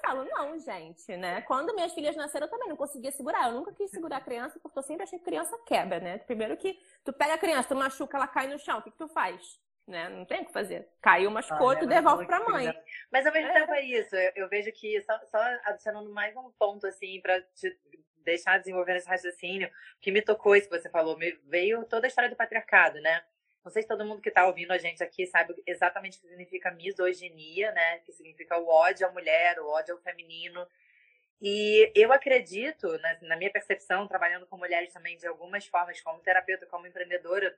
Falo, 0.08 0.24
não, 0.24 0.58
gente, 0.58 1.18
né? 1.18 1.42
Quando 1.42 1.76
minhas 1.76 1.94
filhas 1.94 2.16
nasceram, 2.16 2.48
eu 2.48 2.50
também 2.50 2.70
não 2.70 2.78
conseguia 2.78 3.12
segurar. 3.12 3.48
Eu 3.48 3.56
nunca 3.56 3.74
quis 3.74 3.92
segurar 3.92 4.18
a 4.18 4.22
criança, 4.22 4.58
porque 4.58 4.80
eu 4.80 4.84
sempre 4.84 5.04
achei 5.04 5.20
que 5.20 5.26
criança 5.26 5.58
quebra, 5.66 6.00
né? 6.00 6.18
Primeiro 6.20 6.56
que 6.56 6.80
tu 7.04 7.12
pega 7.12 7.34
a 7.34 7.38
criança, 7.38 7.68
tu 7.68 7.76
machuca, 7.76 8.16
ela 8.16 8.26
cai 8.26 8.48
no 8.48 8.58
chão, 8.58 8.80
o 8.80 8.82
que, 8.82 8.90
que 8.90 8.98
tu 8.98 9.10
faz? 9.10 9.60
Né? 9.86 10.08
Não 10.08 10.24
tem 10.24 10.44
o 10.44 10.46
que 10.46 10.54
fazer. 10.54 10.88
Caiu, 11.02 11.30
machucou, 11.30 11.72
ah, 11.72 11.76
tu 11.76 11.86
devolve 11.86 12.26
pra 12.26 12.40
mãe. 12.40 12.74
Mas 13.12 13.26
ao 13.26 13.34
mesmo 13.34 13.50
é. 13.50 13.54
tempo 13.54 13.74
é 13.74 13.82
isso. 13.84 14.16
Eu, 14.16 14.32
eu 14.38 14.50
vejo 14.50 14.72
que, 14.72 15.02
só, 15.02 15.20
só, 15.26 15.40
adicionando 15.66 16.10
mais 16.10 16.34
um 16.38 16.50
ponto, 16.52 16.88
assim, 16.88 17.20
pra 17.20 17.42
te 17.42 17.78
deixar 18.24 18.60
desenvolver 18.60 18.96
esse 18.96 19.10
raciocínio, 19.10 19.70
que 20.00 20.10
me 20.10 20.22
tocou 20.22 20.56
isso 20.56 20.70
que 20.70 20.80
você 20.80 20.90
falou, 20.90 21.18
me 21.18 21.34
veio 21.48 21.84
toda 21.84 22.08
a 22.08 22.10
história 22.10 22.30
do 22.30 22.36
patriarcado, 22.36 23.02
né? 23.02 23.22
Não 23.68 23.72
sei 23.72 23.82
se 23.82 23.88
todo 23.90 24.06
mundo 24.06 24.22
que 24.22 24.30
está 24.30 24.48
ouvindo 24.48 24.72
a 24.72 24.78
gente 24.78 25.04
aqui 25.04 25.28
sabe 25.28 25.54
exatamente 25.68 26.18
o 26.18 26.22
que 26.22 26.30
significa 26.30 26.72
misoginia, 26.72 27.70
né? 27.74 28.00
Que 28.00 28.14
significa 28.14 28.58
o 28.58 28.66
ódio 28.66 29.06
à 29.06 29.12
mulher, 29.12 29.60
o 29.60 29.68
ódio 29.68 29.94
ao 29.94 30.00
feminino. 30.00 30.66
E 31.42 31.92
eu 31.94 32.14
acredito, 32.14 32.88
na, 33.00 33.18
na 33.24 33.36
minha 33.36 33.52
percepção, 33.52 34.08
trabalhando 34.08 34.48
com 34.48 34.56
mulheres 34.56 34.94
também 34.94 35.18
de 35.18 35.28
algumas 35.28 35.68
formas, 35.68 36.00
como 36.00 36.22
terapeuta, 36.22 36.66
como 36.66 36.88
empreendedora, 36.88 37.54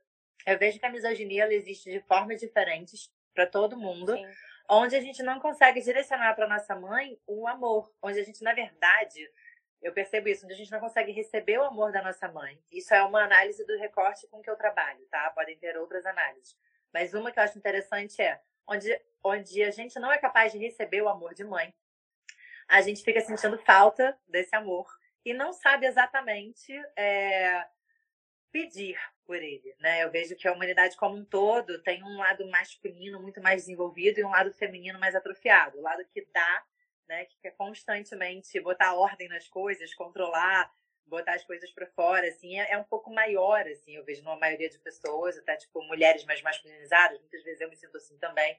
eu 0.47 0.57
vejo 0.57 0.79
que 0.79 0.85
a 0.87 0.91
misoginia 0.91 1.43
ela 1.43 1.53
existe 1.53 1.91
de 1.91 1.99
formas 1.99 2.39
diferentes 2.39 3.13
para 3.35 3.45
todo 3.45 3.77
mundo, 3.77 4.13
Sim. 4.13 4.27
onde 4.67 4.95
a 4.95 5.01
gente 5.01 5.21
não 5.21 5.39
consegue 5.39 5.79
direcionar 5.79 6.33
para 6.33 6.47
nossa 6.47 6.73
mãe 6.75 7.19
o 7.27 7.47
amor, 7.47 7.93
onde 8.01 8.19
a 8.19 8.23
gente, 8.23 8.43
na 8.43 8.55
verdade, 8.55 9.29
eu 9.81 9.93
percebo 9.93 10.27
isso, 10.27 10.45
onde 10.45 10.53
a 10.53 10.57
gente 10.57 10.71
não 10.71 10.79
consegue 10.79 11.11
receber 11.11 11.57
o 11.57 11.63
amor 11.63 11.91
da 11.91 12.01
nossa 12.01 12.27
mãe. 12.27 12.61
Isso 12.71 12.93
é 12.93 13.01
uma 13.03 13.23
análise 13.23 13.65
do 13.65 13.77
recorte 13.77 14.27
com 14.27 14.41
que 14.41 14.49
eu 14.49 14.55
trabalho, 14.55 15.05
tá? 15.09 15.29
Podem 15.31 15.57
ter 15.57 15.77
outras 15.77 16.05
análises. 16.05 16.57
Mas 16.93 17.13
uma 17.13 17.31
que 17.31 17.39
eu 17.39 17.43
acho 17.43 17.57
interessante 17.57 18.21
é 18.21 18.41
onde, 18.67 19.01
onde 19.23 19.63
a 19.63 19.71
gente 19.71 19.99
não 19.99 20.11
é 20.11 20.17
capaz 20.17 20.51
de 20.51 20.57
receber 20.57 21.01
o 21.01 21.09
amor 21.09 21.33
de 21.33 21.43
mãe, 21.43 21.73
a 22.67 22.81
gente 22.81 23.03
fica 23.03 23.21
sentindo 23.21 23.57
falta 23.59 24.17
desse 24.27 24.55
amor 24.55 24.87
e 25.25 25.33
não 25.33 25.53
sabe 25.53 25.85
exatamente 25.85 26.71
é, 26.95 27.65
pedir 28.51 28.99
por 29.25 29.35
ele, 29.35 29.75
né? 29.79 30.03
Eu 30.03 30.11
vejo 30.11 30.35
que 30.35 30.47
a 30.47 30.53
humanidade 30.53 30.97
como 30.97 31.15
um 31.15 31.25
todo 31.25 31.81
tem 31.83 32.03
um 32.03 32.17
lado 32.17 32.47
masculino 32.49 33.21
muito 33.21 33.41
mais 33.41 33.61
desenvolvido 33.61 34.19
e 34.19 34.23
um 34.23 34.29
lado 34.29 34.51
feminino 34.53 34.99
mais 34.99 35.15
atrofiado. 35.15 35.77
O 35.77 35.81
lado 35.81 36.03
que 36.05 36.27
dá 36.33 36.63
né? 37.09 37.25
Que 37.25 37.37
quer 37.41 37.51
constantemente 37.51 38.59
botar 38.61 38.93
ordem 38.93 39.27
nas 39.27 39.47
coisas, 39.47 39.93
controlar, 39.93 40.71
botar 41.09 41.33
as 41.33 41.43
coisas 41.43 41.71
para 41.71 41.87
fora, 41.87 42.27
assim, 42.27 42.59
é, 42.59 42.71
é, 42.71 42.77
um 42.77 42.83
pouco 42.83 43.11
maior, 43.11 43.67
assim, 43.67 43.95
eu 43.95 44.05
vejo 44.05 44.23
numa 44.23 44.37
maioria 44.37 44.69
de 44.69 44.77
pessoas, 44.77 45.37
até 45.39 45.57
tipo 45.57 45.81
mulheres 45.83 46.23
mais 46.23 46.41
masculinizadas, 46.41 47.19
muitas 47.19 47.43
vezes 47.43 47.59
eu 47.59 47.69
me 47.69 47.75
sinto 47.75 47.97
assim 47.97 48.17
também. 48.19 48.55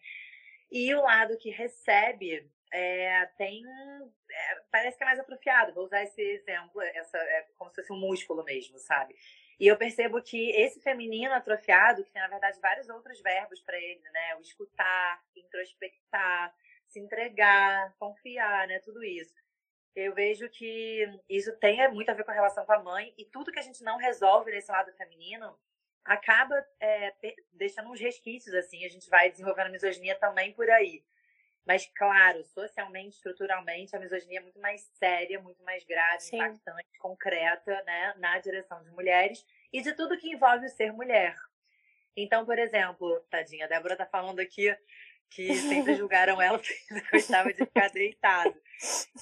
E 0.70 0.92
o 0.94 1.02
lado 1.02 1.38
que 1.38 1.50
recebe 1.50 2.50
é, 2.72 3.26
tem 3.36 3.62
é, 4.30 4.60
parece 4.70 4.96
que 4.96 5.02
é 5.02 5.06
mais 5.06 5.18
atrofiado. 5.18 5.72
Vou 5.72 5.84
usar 5.84 6.02
esse 6.02 6.20
exemplo, 6.20 6.80
essa 6.82 7.18
é 7.18 7.46
como 7.56 7.70
se 7.70 7.76
fosse 7.76 7.92
um 7.92 7.98
músculo 7.98 8.44
mesmo, 8.44 8.78
sabe? 8.78 9.16
E 9.58 9.66
eu 9.66 9.76
percebo 9.76 10.22
que 10.22 10.50
esse 10.52 10.80
feminino 10.80 11.34
atrofiado, 11.34 12.04
que 12.04 12.10
tem 12.10 12.22
na 12.22 12.28
verdade 12.28 12.58
vários 12.60 12.88
outros 12.88 13.20
verbos 13.20 13.60
para 13.60 13.76
ele, 13.76 14.02
né? 14.10 14.36
O 14.36 14.40
escutar, 14.40 15.22
introspectar, 15.36 16.54
se 16.90 16.98
entregar, 16.98 17.94
confiar, 17.98 18.66
né? 18.66 18.80
Tudo 18.80 19.02
isso. 19.02 19.34
Eu 19.94 20.14
vejo 20.14 20.48
que 20.48 21.06
isso 21.28 21.56
tem 21.56 21.88
muito 21.92 22.10
a 22.10 22.14
ver 22.14 22.24
com 22.24 22.30
a 22.30 22.34
relação 22.34 22.64
com 22.64 22.72
a 22.72 22.82
mãe 22.82 23.14
e 23.16 23.24
tudo 23.24 23.50
que 23.52 23.58
a 23.58 23.62
gente 23.62 23.82
não 23.82 23.96
resolve 23.96 24.50
nesse 24.50 24.70
lado 24.70 24.92
feminino 24.92 25.58
acaba 26.04 26.64
é, 26.80 27.12
deixando 27.52 27.90
uns 27.90 28.00
resquícios, 28.00 28.54
assim. 28.54 28.84
A 28.84 28.88
gente 28.88 29.08
vai 29.08 29.30
desenvolvendo 29.30 29.70
misoginia 29.70 30.16
também 30.16 30.52
por 30.52 30.68
aí. 30.70 31.04
Mas, 31.66 31.86
claro, 31.94 32.42
socialmente, 32.44 33.16
estruturalmente, 33.16 33.94
a 33.94 34.00
misoginia 34.00 34.38
é 34.38 34.42
muito 34.42 34.58
mais 34.58 34.80
séria, 34.94 35.40
muito 35.40 35.62
mais 35.62 35.84
grave, 35.84 36.20
Sim. 36.20 36.36
impactante, 36.36 36.98
concreta, 36.98 37.82
né? 37.82 38.14
Na 38.16 38.38
direção 38.38 38.82
de 38.82 38.90
mulheres 38.90 39.44
e 39.72 39.82
de 39.82 39.92
tudo 39.92 40.16
que 40.18 40.32
envolve 40.32 40.66
o 40.66 40.70
ser 40.70 40.92
mulher. 40.92 41.36
Então, 42.16 42.44
por 42.44 42.58
exemplo, 42.58 43.20
tadinha, 43.30 43.66
a 43.66 43.68
Débora 43.68 43.96
tá 43.96 44.06
falando 44.06 44.40
aqui 44.40 44.76
que 45.30 45.54
sempre 45.54 45.94
julgaram 45.94 46.40
ela 46.40 46.58
porque 46.60 46.74
gostava 47.12 47.52
de 47.52 47.64
ficar 47.64 47.88
deitado. 47.90 48.54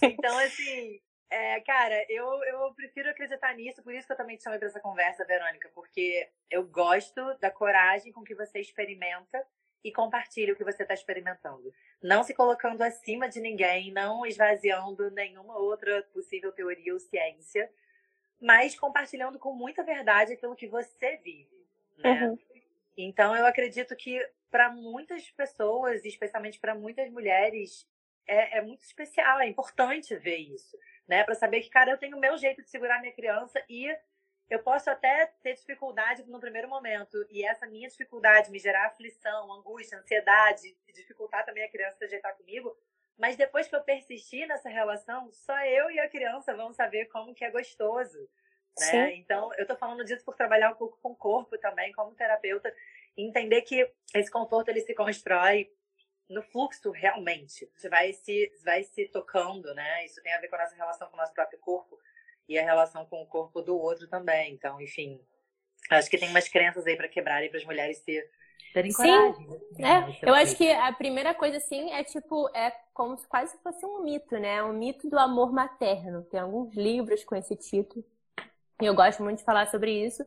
Então, 0.02 0.38
assim, 0.38 1.00
é, 1.30 1.60
cara, 1.60 2.04
eu, 2.08 2.26
eu 2.44 2.74
prefiro 2.74 3.10
acreditar 3.10 3.54
nisso, 3.54 3.82
por 3.82 3.94
isso 3.94 4.06
que 4.06 4.12
eu 4.12 4.16
também 4.16 4.36
te 4.36 4.44
chamei 4.44 4.58
para 4.58 4.68
essa 4.68 4.80
conversa, 4.80 5.24
Verônica, 5.24 5.70
porque 5.74 6.28
eu 6.50 6.64
gosto 6.64 7.34
da 7.38 7.50
coragem 7.50 8.12
com 8.12 8.24
que 8.24 8.34
você 8.34 8.60
experimenta 8.60 9.44
e 9.84 9.92
compartilha 9.92 10.52
o 10.52 10.56
que 10.56 10.64
você 10.64 10.82
está 10.82 10.94
experimentando. 10.94 11.72
Não 12.02 12.22
se 12.22 12.34
colocando 12.34 12.82
acima 12.82 13.28
de 13.28 13.40
ninguém, 13.40 13.92
não 13.92 14.26
esvaziando 14.26 15.10
nenhuma 15.10 15.56
outra 15.58 16.02
possível 16.12 16.50
teoria 16.52 16.92
ou 16.92 16.98
ciência, 16.98 17.70
mas 18.40 18.78
compartilhando 18.78 19.38
com 19.38 19.52
muita 19.54 19.82
verdade 19.82 20.32
aquilo 20.32 20.56
que 20.56 20.66
você 20.66 21.16
vive. 21.18 21.66
Né? 21.98 22.24
Uhum. 22.24 22.38
Então, 23.00 23.36
eu 23.36 23.46
acredito 23.46 23.94
que 23.94 24.20
para 24.50 24.70
muitas 24.70 25.30
pessoas, 25.30 26.04
especialmente 26.04 26.58
para 26.58 26.74
muitas 26.74 27.08
mulheres, 27.10 27.86
é, 28.26 28.58
é, 28.58 28.60
muito 28.60 28.82
especial, 28.82 29.38
é 29.38 29.46
importante 29.46 30.16
ver 30.16 30.38
isso, 30.38 30.76
né? 31.06 31.22
Para 31.22 31.36
saber 31.36 31.60
que, 31.60 31.70
cara, 31.70 31.92
eu 31.92 31.96
tenho 31.96 32.16
o 32.16 32.20
meu 32.20 32.36
jeito 32.36 32.60
de 32.60 32.68
segurar 32.68 33.00
minha 33.00 33.12
criança 33.12 33.62
e 33.68 33.88
eu 34.50 34.58
posso 34.64 34.90
até 34.90 35.26
ter 35.42 35.54
dificuldade 35.54 36.24
no 36.26 36.40
primeiro 36.40 36.68
momento, 36.68 37.24
e 37.30 37.44
essa 37.44 37.66
minha 37.66 37.88
dificuldade 37.88 38.50
me 38.50 38.58
gerar 38.58 38.86
aflição, 38.86 39.52
angústia, 39.52 39.98
ansiedade, 39.98 40.76
dificultar 40.92 41.44
também 41.44 41.62
a 41.64 41.70
criança 41.70 41.98
se 41.98 42.04
ajeitar 42.04 42.36
comigo, 42.36 42.76
mas 43.16 43.36
depois 43.36 43.68
que 43.68 43.76
eu 43.76 43.82
persistir 43.82 44.48
nessa 44.48 44.68
relação, 44.68 45.30
só 45.32 45.56
eu 45.66 45.90
e 45.90 46.00
a 46.00 46.08
criança 46.08 46.56
vamos 46.56 46.76
saber 46.76 47.06
como 47.06 47.34
que 47.34 47.44
é 47.44 47.50
gostoso, 47.50 48.28
né? 48.80 49.14
Então, 49.16 49.50
eu 49.54 49.66
tô 49.66 49.76
falando 49.76 50.04
disso 50.04 50.24
por 50.24 50.36
trabalhar 50.36 50.70
um 50.70 50.76
pouco 50.76 50.98
com 51.02 51.10
o 51.10 51.16
corpo 51.16 51.56
também, 51.58 51.92
como 51.92 52.14
terapeuta, 52.14 52.72
entender 53.16 53.62
que 53.62 53.90
esse 54.14 54.30
conforto 54.30 54.68
ele 54.68 54.80
se 54.80 54.94
constrói 54.94 55.70
no 56.28 56.42
fluxo 56.42 56.90
realmente. 56.90 57.70
Você 57.74 57.88
vai 57.88 58.12
se, 58.12 58.52
vai 58.64 58.84
se 58.84 59.06
tocando, 59.08 59.74
né? 59.74 60.04
Isso 60.04 60.22
tem 60.22 60.32
a 60.32 60.40
ver 60.40 60.48
com 60.48 60.56
a 60.56 60.60
nossa 60.60 60.76
relação 60.76 61.08
com 61.08 61.14
o 61.16 61.20
nosso 61.20 61.32
próprio 61.32 61.58
corpo 61.58 61.98
e 62.48 62.58
a 62.58 62.64
relação 62.64 63.04
com 63.06 63.22
o 63.22 63.26
corpo 63.26 63.62
do 63.62 63.78
outro 63.78 64.06
também. 64.08 64.52
Então, 64.52 64.80
enfim, 64.80 65.20
acho 65.90 66.10
que 66.10 66.18
tem 66.18 66.28
umas 66.28 66.48
crenças 66.48 66.86
aí 66.86 66.96
para 66.96 67.08
quebrar 67.08 67.44
e 67.44 67.48
para 67.48 67.58
as 67.58 67.64
mulheres 67.64 67.98
se 67.98 68.22
terem 68.72 68.92
coragem. 68.92 69.48
Sim, 69.74 69.82
né? 69.82 70.18
Eu 70.22 70.34
acho 70.34 70.56
que 70.56 70.70
a 70.70 70.92
primeira 70.92 71.34
coisa, 71.34 71.56
assim, 71.56 71.90
é 71.92 72.04
tipo, 72.04 72.48
é 72.54 72.70
como 72.92 73.16
se 73.16 73.26
quase 73.26 73.56
fosse 73.62 73.84
um 73.84 74.02
mito, 74.02 74.38
né? 74.38 74.62
Um 74.62 74.72
mito 74.72 75.08
do 75.08 75.18
amor 75.18 75.52
materno. 75.52 76.22
Tem 76.24 76.40
alguns 76.40 76.74
livros 76.74 77.24
com 77.24 77.34
esse 77.34 77.56
título. 77.56 78.04
E 78.80 78.86
eu 78.86 78.94
gosto 78.94 79.22
muito 79.22 79.38
de 79.38 79.44
falar 79.44 79.66
sobre 79.68 79.92
isso. 80.06 80.24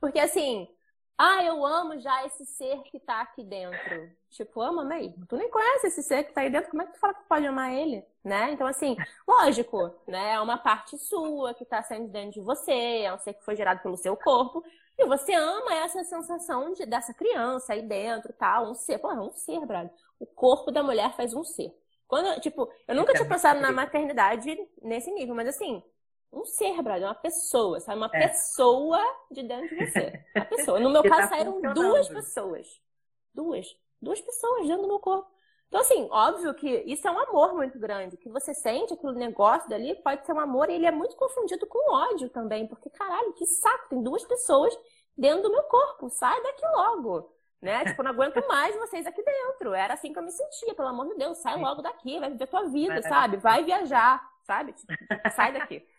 Porque, 0.00 0.18
assim, 0.18 0.68
ah, 1.16 1.44
eu 1.44 1.64
amo 1.64 1.98
já 2.00 2.26
esse 2.26 2.44
ser 2.44 2.82
que 2.84 2.98
tá 2.98 3.20
aqui 3.20 3.44
dentro. 3.44 4.10
Tipo, 4.30 4.60
ama 4.60 4.84
mesmo. 4.84 5.24
Tu 5.26 5.36
nem 5.36 5.48
conhece 5.48 5.86
esse 5.86 6.02
ser 6.02 6.24
que 6.24 6.32
tá 6.32 6.40
aí 6.40 6.50
dentro, 6.50 6.70
como 6.70 6.82
é 6.82 6.86
que 6.86 6.92
tu 6.92 6.98
fala 6.98 7.14
que 7.14 7.28
pode 7.28 7.46
amar 7.46 7.72
ele? 7.72 8.04
Né? 8.24 8.52
Então, 8.52 8.66
assim, 8.66 8.96
lógico, 9.26 9.94
né? 10.08 10.32
É 10.32 10.40
uma 10.40 10.58
parte 10.58 10.98
sua 10.98 11.54
que 11.54 11.64
tá 11.64 11.82
saindo 11.82 12.08
dentro 12.08 12.32
de 12.32 12.40
você, 12.40 12.72
é 13.02 13.14
um 13.14 13.18
ser 13.18 13.34
que 13.34 13.44
foi 13.44 13.54
gerado 13.54 13.80
pelo 13.80 13.96
seu 13.96 14.16
corpo. 14.16 14.64
E 14.98 15.04
você 15.06 15.34
ama 15.34 15.74
essa 15.74 16.02
sensação 16.04 16.72
de, 16.72 16.84
dessa 16.84 17.14
criança 17.14 17.72
aí 17.72 17.82
dentro, 17.82 18.32
tal, 18.32 18.64
tá? 18.64 18.70
um 18.70 18.74
ser. 18.74 18.98
Pô, 18.98 19.10
é 19.10 19.20
um 19.20 19.32
ser, 19.32 19.64
brother. 19.66 19.92
O 20.18 20.26
corpo 20.26 20.70
da 20.72 20.82
mulher 20.82 21.14
faz 21.14 21.32
um 21.32 21.44
ser. 21.44 21.72
Quando, 22.08 22.40
tipo, 22.40 22.68
eu 22.86 22.94
nunca 22.94 23.12
tinha 23.12 23.28
pensado 23.28 23.60
na 23.60 23.72
maternidade 23.72 24.56
nesse 24.82 25.10
nível, 25.12 25.34
mas 25.34 25.48
assim, 25.48 25.82
um 26.34 26.44
ser, 26.44 26.82
brother, 26.82 27.06
uma 27.06 27.14
pessoa, 27.14 27.80
sabe? 27.80 27.98
Uma 27.98 28.10
é. 28.12 28.28
pessoa 28.28 29.00
de 29.30 29.42
dentro 29.42 29.68
de 29.68 29.86
você. 29.86 30.24
Uma 30.34 30.44
pessoa. 30.44 30.80
No 30.80 30.90
meu 30.90 31.02
caso, 31.02 31.22
tá 31.22 31.28
saíram 31.28 31.60
duas 31.72 32.08
pessoas. 32.08 32.66
Duas. 33.32 33.66
Duas 34.00 34.20
pessoas 34.20 34.66
dentro 34.66 34.82
do 34.82 34.88
meu 34.88 34.98
corpo. 34.98 35.34
Então, 35.68 35.80
assim, 35.80 36.08
óbvio 36.10 36.54
que 36.54 36.68
isso 36.86 37.06
é 37.08 37.10
um 37.10 37.18
amor 37.18 37.54
muito 37.54 37.78
grande. 37.78 38.14
O 38.14 38.18
que 38.18 38.28
você 38.28 38.54
sente, 38.54 38.92
aquele 38.94 39.14
negócio 39.14 39.68
dali, 39.68 39.94
pode 39.96 40.24
ser 40.24 40.32
um 40.32 40.40
amor 40.40 40.70
e 40.70 40.74
ele 40.74 40.86
é 40.86 40.90
muito 40.90 41.16
confundido 41.16 41.66
com 41.66 41.92
ódio 41.92 42.28
também. 42.30 42.66
Porque, 42.68 42.90
caralho, 42.90 43.32
que 43.32 43.46
saco, 43.46 43.88
tem 43.88 44.02
duas 44.02 44.24
pessoas 44.24 44.72
dentro 45.16 45.42
do 45.42 45.50
meu 45.50 45.62
corpo, 45.64 46.08
sai 46.10 46.40
daqui 46.42 46.64
logo. 46.66 47.32
Né? 47.60 47.84
Tipo, 47.86 48.02
não 48.02 48.10
aguento 48.10 48.46
mais 48.46 48.76
vocês 48.76 49.06
aqui 49.06 49.22
dentro. 49.22 49.74
Era 49.74 49.94
assim 49.94 50.12
que 50.12 50.18
eu 50.18 50.22
me 50.22 50.30
sentia, 50.30 50.74
pelo 50.74 50.88
amor 50.88 51.08
de 51.08 51.16
Deus, 51.16 51.38
sai 51.38 51.58
logo 51.60 51.82
daqui, 51.82 52.20
vai 52.20 52.30
viver 52.30 52.46
tua 52.46 52.68
vida, 52.68 53.02
sabe? 53.02 53.36
Vai 53.38 53.64
viajar, 53.64 54.22
sabe? 54.44 54.74
Tipo, 54.74 54.92
sai 55.34 55.52
daqui. 55.52 55.84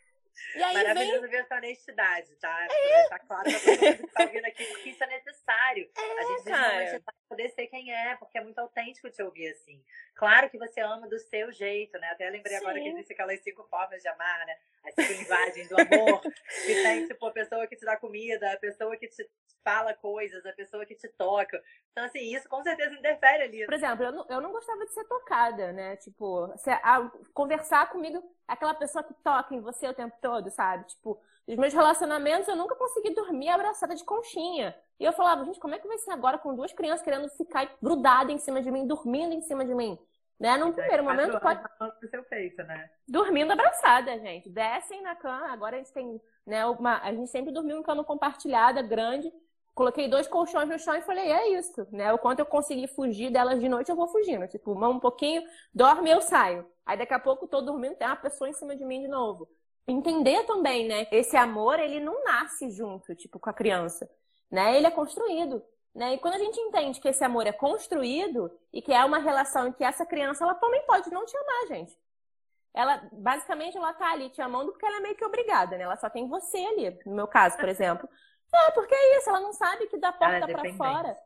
E 0.56 0.64
aí 0.64 0.74
Maravilhoso 0.74 1.22
vem... 1.22 1.32
ver 1.32 1.38
essa 1.38 1.56
honestidade, 1.56 2.36
tá? 2.36 2.68
É. 2.70 3.10
Tá 3.10 3.20
claro 3.20 3.44
pra 3.44 3.60
todo 3.60 3.86
mundo 3.86 3.98
que 3.98 4.14
tá 4.14 4.24
ouvindo 4.26 4.46
aqui, 4.46 4.66
porque 4.66 4.90
isso 4.90 5.04
é 5.04 5.08
necessário. 5.08 5.90
É, 5.98 6.20
a 6.20 6.24
gente 6.24 6.44
precisa 6.44 7.04
poder 7.28 7.50
ser 7.50 7.68
quem 7.68 7.94
é, 7.94 8.16
porque 8.16 8.38
é 8.38 8.44
muito 8.44 8.60
autêntico 8.60 9.10
te 9.10 9.22
ouvir 9.22 9.50
assim. 9.50 9.84
Claro 10.16 10.50
que 10.50 10.58
você 10.58 10.82
ama 10.82 11.08
do 11.08 11.20
seu 11.20 11.52
jeito, 11.52 11.98
né? 12.00 12.10
Até 12.12 12.30
lembrei 12.30 12.58
Sim. 12.58 12.64
agora 12.64 12.80
que 12.80 12.88
existe 12.88 13.14
aquelas 13.14 13.42
cinco 13.42 13.64
formas 13.70 14.02
de 14.02 14.08
amar, 14.08 14.46
né? 14.46 14.58
As 14.86 14.94
cinco 14.96 15.14
linguagens 15.14 15.70
do 15.70 15.76
amor, 15.76 16.22
que 16.22 16.74
tem, 16.84 17.08
tipo, 17.08 17.26
a 17.26 17.32
pessoa 17.32 17.68
que 17.68 17.76
te 17.76 17.86
dá 17.86 17.98
comida, 17.98 18.54
a 18.54 18.58
pessoa 18.58 18.96
que 18.96 19.08
te 19.08 19.28
fala 19.66 19.96
coisas, 19.96 20.46
a 20.46 20.54
pessoa 20.54 20.86
que 20.86 20.96
te 20.96 21.08
toca. 21.10 21.62
Então, 21.92 22.06
assim, 22.06 22.36
isso 22.36 22.48
com 22.48 22.62
certeza 22.62 22.94
interfere 22.94 23.44
ali. 23.44 23.66
Por 23.66 23.74
exemplo, 23.74 24.06
eu 24.06 24.12
não, 24.12 24.26
eu 24.30 24.42
não 24.42 24.52
gostava 24.52 24.86
de 24.86 24.94
ser 24.94 25.04
tocada, 25.06 25.74
né? 25.74 25.96
Tipo, 25.98 26.54
se, 26.58 26.70
a, 26.70 27.10
conversar 27.34 27.90
comigo, 27.90 28.24
aquela 28.48 28.76
pessoa 28.76 29.04
que 29.04 29.14
toca 29.16 29.56
em 29.56 29.62
você 29.62 29.88
o 29.88 29.94
tempo 29.94 30.16
todo, 30.22 30.25
sabe? 30.50 30.86
Tipo, 30.88 31.20
nos 31.48 31.58
meus 31.58 31.74
relacionamentos 31.74 32.48
eu 32.48 32.56
nunca 32.56 32.76
consegui 32.76 33.14
dormir 33.14 33.50
abraçada 33.50 33.96
de 33.96 34.04
conchinha. 34.04 34.76
E 35.00 35.06
eu 35.06 35.14
falava, 35.14 35.46
gente, 35.46 35.60
como 35.60 35.76
é 35.76 35.80
que 35.80 35.88
vai 35.88 35.98
ser 35.98 36.12
agora 36.12 36.38
com 36.38 36.56
duas 36.56 36.74
crianças 36.74 37.04
querendo 37.04 37.30
ficar 37.30 37.76
grudadas 37.82 38.34
em 38.34 38.38
cima 38.40 38.62
de 38.62 38.72
mim, 38.72 38.88
dormindo 38.88 39.34
em 39.34 39.42
cima 39.42 39.64
de 39.64 39.76
mim? 39.76 39.98
Né? 40.40 40.58
Num 40.58 40.74
primeiro 40.74 41.04
momento 41.04 41.40
pode. 41.40 41.62
seu 42.10 42.24
peito, 42.24 42.62
né? 42.64 42.90
Dormindo 43.08 43.52
abraçada, 43.52 44.20
gente. 44.20 44.50
Descem 44.50 45.02
na 45.02 45.16
cama. 45.16 45.48
Agora 45.48 45.76
a 45.76 45.80
gente 45.80 45.94
tem, 45.94 46.20
né? 46.46 46.66
Uma... 46.66 47.00
A 47.02 47.14
gente 47.14 47.30
sempre 47.30 47.54
dormiu 47.54 47.78
em 47.78 47.84
cama 47.84 48.04
compartilhada, 48.04 48.82
grande. 48.82 49.32
Coloquei 49.74 50.08
dois 50.08 50.28
colchões 50.28 50.70
no 50.70 50.80
chão 50.80 50.96
e 50.96 51.02
falei, 51.02 51.32
é 51.32 51.50
isso, 51.50 51.86
né? 51.92 52.12
O 52.14 52.18
quanto 52.18 52.40
eu 52.40 52.46
conseguir 52.46 52.88
fugir 52.88 53.30
delas 53.30 53.60
de 53.60 53.68
noite, 53.68 53.90
eu 53.90 53.96
vou 53.96 54.08
fugindo. 54.08 54.48
Tipo, 54.48 54.74
mão 54.74 54.94
um 54.94 55.00
pouquinho, 55.00 55.44
dorme 55.74 56.10
eu 56.10 56.22
saio. 56.22 56.66
Aí 56.86 56.98
daqui 56.98 57.14
a 57.14 57.20
pouco 57.20 57.48
tô 57.48 57.62
dormindo, 57.62 57.96
tem 57.96 58.08
uma 58.08 58.16
pessoa 58.16 58.50
em 58.50 58.54
cima 58.54 58.76
de 58.76 58.86
mim 58.86 59.02
de 59.02 59.08
novo. 59.08 59.50
Entender 59.88 60.44
também, 60.46 60.88
né? 60.88 61.08
Esse 61.12 61.38
amor, 61.38 61.80
ele 61.80 62.00
não 62.00 62.24
nasce 62.24 62.70
junto, 62.72 63.16
tipo, 63.16 63.40
com 63.40 63.50
a 63.50 63.54
criança, 63.54 64.10
né? 64.50 64.76
Ele 64.76 64.88
é 64.88 64.92
construído. 64.92 65.64
Né? 65.94 66.16
E 66.16 66.18
quando 66.18 66.34
a 66.34 66.40
gente 66.40 66.60
entende 66.60 67.00
que 67.00 67.08
esse 67.08 67.24
amor 67.24 67.48
é 67.48 67.54
construído 67.54 68.52
e 68.74 68.82
que 68.82 68.92
é 68.92 69.06
uma 69.06 69.18
relação 69.18 69.68
em 69.68 69.72
que 69.72 69.84
essa 69.84 70.06
criança 70.06 70.44
ela 70.44 70.56
também 70.56 70.86
pode 70.86 71.10
não 71.10 71.26
te 71.26 71.38
amar, 71.38 71.68
gente. 71.68 71.98
Ela, 72.74 73.08
basicamente, 73.14 73.78
ela 73.78 73.94
tá 73.94 74.12
ali 74.12 74.30
te 74.30 74.42
amando 74.42 74.74
porque 74.74 74.86
ela 74.86 74.98
é 74.98 75.00
meio 75.00 75.16
que 75.16 75.24
obrigada, 75.24 75.78
né? 75.78 75.86
Ela 75.86 75.96
só 75.96 76.10
tem 76.10 76.28
você 76.28 76.58
ali, 76.58 77.00
no 77.06 77.16
meu 77.16 77.28
caso, 77.28 77.56
por 77.56 77.70
exemplo. 77.70 78.10
É, 78.54 78.72
porque 78.72 78.94
é 78.94 79.18
isso, 79.18 79.30
ela 79.30 79.40
não 79.40 79.54
sabe 79.54 79.88
que 79.88 79.98
da 79.98 80.12
porta 80.12 80.36
é 80.36 80.54
para 80.54 80.74
fora. 80.74 81.18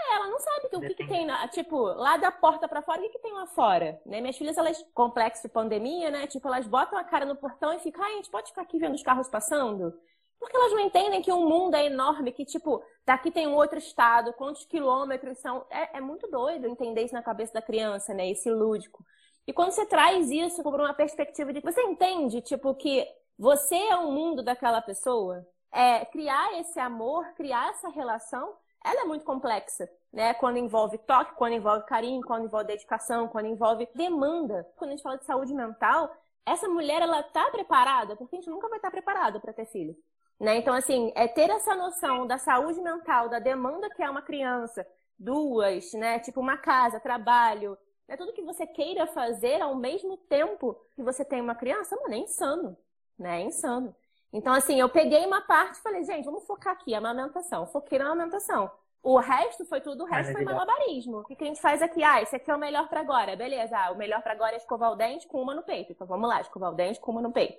É, 0.00 0.14
ela 0.16 0.28
não 0.28 0.38
sabe 0.38 0.68
que, 0.68 0.76
o 0.76 0.80
que, 0.80 0.94
que, 0.94 1.06
tem, 1.06 1.26
na, 1.26 1.48
tipo, 1.48 1.76
lá 1.76 2.16
da 2.16 2.30
porta 2.30 2.68
para 2.68 2.82
fora, 2.82 3.00
o 3.00 3.02
que, 3.02 3.10
que 3.10 3.18
tem 3.18 3.32
lá 3.32 3.46
fora, 3.46 4.00
né? 4.06 4.20
Minhas 4.20 4.36
filhas, 4.36 4.56
elas, 4.56 4.82
complexo 4.94 5.42
de 5.42 5.48
pandemia, 5.48 6.10
né? 6.10 6.26
Tipo, 6.26 6.48
elas 6.48 6.66
botam 6.66 6.98
a 6.98 7.04
cara 7.04 7.24
no 7.24 7.36
portão 7.36 7.72
e 7.72 7.80
ficam, 7.80 8.02
ai, 8.04 8.12
a 8.12 8.16
gente 8.16 8.30
pode 8.30 8.48
ficar 8.48 8.62
aqui 8.62 8.78
vendo 8.78 8.94
os 8.94 9.02
carros 9.02 9.28
passando? 9.28 9.92
Porque 10.38 10.56
elas 10.56 10.72
não 10.72 10.80
entendem 10.80 11.20
que 11.20 11.32
o 11.32 11.40
mundo 11.40 11.74
é 11.74 11.86
enorme, 11.86 12.32
que, 12.32 12.44
tipo, 12.44 12.82
daqui 13.04 13.30
tem 13.30 13.48
um 13.48 13.56
outro 13.56 13.78
estado, 13.78 14.32
quantos 14.34 14.64
quilômetros 14.64 15.38
são. 15.38 15.66
É, 15.68 15.98
é 15.98 16.00
muito 16.00 16.28
doido 16.30 16.68
entender 16.68 17.04
isso 17.04 17.14
na 17.14 17.22
cabeça 17.22 17.52
da 17.52 17.62
criança, 17.62 18.14
né? 18.14 18.30
Esse 18.30 18.50
lúdico. 18.50 19.04
E 19.46 19.52
quando 19.52 19.72
você 19.72 19.84
traz 19.84 20.30
isso 20.30 20.62
por 20.62 20.80
uma 20.80 20.94
perspectiva 20.94 21.52
de. 21.52 21.60
Você 21.60 21.82
entende, 21.82 22.40
tipo, 22.40 22.72
que 22.74 23.04
você 23.36 23.76
é 23.76 23.96
o 23.96 24.12
mundo 24.12 24.42
daquela 24.42 24.80
pessoa? 24.80 25.44
É, 25.72 26.04
criar 26.06 26.58
esse 26.60 26.78
amor, 26.78 27.26
criar 27.34 27.70
essa 27.70 27.88
relação, 27.88 28.54
ela 28.84 29.02
é 29.02 29.04
muito 29.04 29.24
complexa, 29.24 29.88
né? 30.12 30.34
Quando 30.34 30.58
envolve 30.58 30.98
toque, 30.98 31.34
quando 31.36 31.54
envolve 31.54 31.84
carinho, 31.86 32.22
quando 32.22 32.44
envolve 32.44 32.66
dedicação, 32.66 33.28
quando 33.28 33.46
envolve 33.46 33.88
demanda. 33.94 34.66
Quando 34.76 34.90
a 34.90 34.92
gente 34.94 35.02
fala 35.02 35.18
de 35.18 35.24
saúde 35.24 35.54
mental, 35.54 36.10
essa 36.46 36.68
mulher, 36.68 37.02
ela 37.02 37.22
tá 37.22 37.50
preparada? 37.50 38.16
Porque 38.16 38.36
a 38.36 38.38
gente 38.40 38.50
nunca 38.50 38.68
vai 38.68 38.78
estar 38.78 38.90
preparado 38.90 39.40
para 39.40 39.52
ter 39.52 39.66
filho. 39.66 39.96
Né? 40.40 40.56
Então, 40.56 40.72
assim, 40.72 41.12
é 41.16 41.26
ter 41.26 41.50
essa 41.50 41.74
noção 41.74 42.26
da 42.26 42.38
saúde 42.38 42.80
mental, 42.80 43.28
da 43.28 43.38
demanda 43.38 43.90
que 43.90 44.02
é 44.02 44.08
uma 44.08 44.22
criança, 44.22 44.86
duas, 45.18 45.92
né? 45.94 46.20
Tipo, 46.20 46.40
uma 46.40 46.56
casa, 46.56 47.00
trabalho, 47.00 47.76
né? 48.08 48.16
tudo 48.16 48.32
que 48.32 48.42
você 48.42 48.66
queira 48.66 49.06
fazer 49.08 49.60
ao 49.60 49.74
mesmo 49.74 50.16
tempo 50.16 50.80
que 50.94 51.02
você 51.02 51.24
tem 51.24 51.40
uma 51.40 51.56
criança, 51.56 51.96
mano, 51.96 52.14
é 52.14 52.18
insano, 52.18 52.76
né? 53.18 53.42
É 53.42 53.44
insano. 53.44 53.94
Então, 54.32 54.52
assim, 54.52 54.78
eu 54.78 54.88
peguei 54.88 55.24
uma 55.26 55.40
parte 55.40 55.78
e 55.78 55.82
falei, 55.82 56.04
gente, 56.04 56.24
vamos 56.24 56.46
focar 56.46 56.74
aqui, 56.74 56.94
amamentação. 56.94 57.66
Foquei 57.66 57.98
na 57.98 58.06
amamentação. 58.06 58.70
O 59.02 59.16
resto 59.18 59.64
foi 59.64 59.80
tudo, 59.80 60.04
o 60.04 60.06
resto 60.06 60.32
foi 60.32 60.44
malabarismo. 60.44 61.20
O 61.20 61.24
que 61.24 61.42
a 61.42 61.46
gente 61.46 61.60
faz 61.60 61.80
aqui? 61.80 62.02
Ah, 62.02 62.20
esse 62.20 62.36
aqui 62.36 62.50
é 62.50 62.54
o 62.54 62.58
melhor 62.58 62.88
para 62.88 63.00
agora. 63.00 63.36
Beleza, 63.36 63.78
ah, 63.78 63.92
o 63.92 63.96
melhor 63.96 64.20
para 64.22 64.32
agora 64.32 64.54
é 64.54 64.58
escovar 64.58 64.92
o 64.92 64.96
dente 64.96 65.26
com 65.26 65.40
uma 65.40 65.54
no 65.54 65.62
peito. 65.62 65.92
Então 65.92 66.06
vamos 66.06 66.28
lá, 66.28 66.40
escovar 66.40 66.72
o 66.72 66.74
dente 66.74 67.00
com 67.00 67.12
uma 67.12 67.22
no 67.22 67.32
peito. 67.32 67.58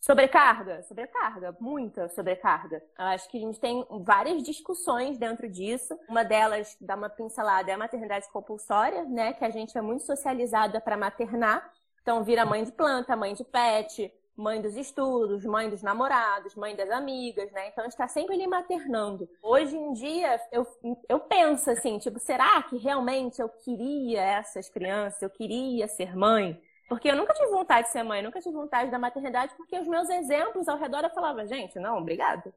Sobrecarga? 0.00 0.82
Sobrecarga, 0.82 1.56
muita 1.60 2.08
sobrecarga. 2.08 2.82
Eu 2.98 3.04
acho 3.06 3.28
que 3.30 3.38
a 3.38 3.40
gente 3.40 3.58
tem 3.58 3.86
várias 4.02 4.42
discussões 4.42 5.16
dentro 5.16 5.48
disso. 5.48 5.98
Uma 6.08 6.22
delas, 6.22 6.76
dá 6.80 6.94
uma 6.94 7.08
pincelada, 7.08 7.70
é 7.70 7.74
a 7.74 7.78
maternidade 7.78 8.28
compulsória, 8.30 9.04
né? 9.04 9.32
Que 9.32 9.44
a 9.44 9.50
gente 9.50 9.76
é 9.78 9.80
muito 9.80 10.04
socializada 10.04 10.80
para 10.80 10.96
maternar. 10.96 11.72
Então, 12.02 12.22
vira 12.22 12.44
mãe 12.44 12.64
de 12.64 12.72
planta, 12.72 13.16
mãe 13.16 13.32
de 13.32 13.44
pet, 13.44 14.12
mãe 14.36 14.60
dos 14.60 14.76
estudos, 14.76 15.44
mãe 15.44 15.68
dos 15.70 15.82
namorados, 15.82 16.54
mãe 16.54 16.74
das 16.74 16.90
amigas, 16.90 17.50
né? 17.52 17.68
Então, 17.68 17.86
está 17.86 18.08
sempre 18.08 18.34
ali 18.34 18.46
maternando. 18.46 19.28
Hoje 19.42 19.76
em 19.76 19.92
dia, 19.92 20.40
eu, 20.50 20.66
eu 21.08 21.20
penso 21.20 21.70
assim, 21.70 21.98
tipo, 21.98 22.18
será 22.18 22.62
que 22.64 22.76
realmente 22.76 23.40
eu 23.40 23.48
queria 23.48 24.20
essas 24.20 24.68
crianças? 24.68 25.22
Eu 25.22 25.30
queria 25.30 25.86
ser 25.86 26.16
mãe? 26.16 26.60
Porque 26.88 27.10
eu 27.10 27.16
nunca 27.16 27.32
tive 27.32 27.50
vontade 27.50 27.86
de 27.86 27.92
ser 27.92 28.02
mãe, 28.02 28.22
nunca 28.22 28.40
tive 28.40 28.54
vontade 28.54 28.90
da 28.90 28.98
maternidade, 28.98 29.54
porque 29.56 29.78
os 29.78 29.86
meus 29.88 30.08
exemplos 30.10 30.68
ao 30.68 30.78
redor 30.78 31.02
eu 31.04 31.10
falava, 31.10 31.46
gente, 31.46 31.78
não, 31.78 31.98
obrigada. 31.98 32.52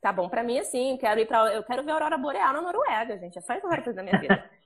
Tá 0.00 0.12
bom 0.12 0.28
para 0.28 0.44
mim 0.44 0.58
assim, 0.58 0.96
quero 0.96 1.20
ir 1.20 1.26
para 1.26 1.52
eu 1.52 1.62
quero 1.64 1.82
ver 1.82 1.90
a 1.90 1.94
aurora 1.94 2.16
boreal 2.16 2.52
na 2.52 2.62
Noruega, 2.62 3.18
gente, 3.18 3.36
é 3.36 3.40
só 3.40 3.52
isso 3.52 3.62
que 3.62 3.66
eu 3.66 3.70
quero 3.70 3.84
fazer 3.84 3.96
na 3.96 4.02
minha 4.04 4.20
vida. 4.20 4.50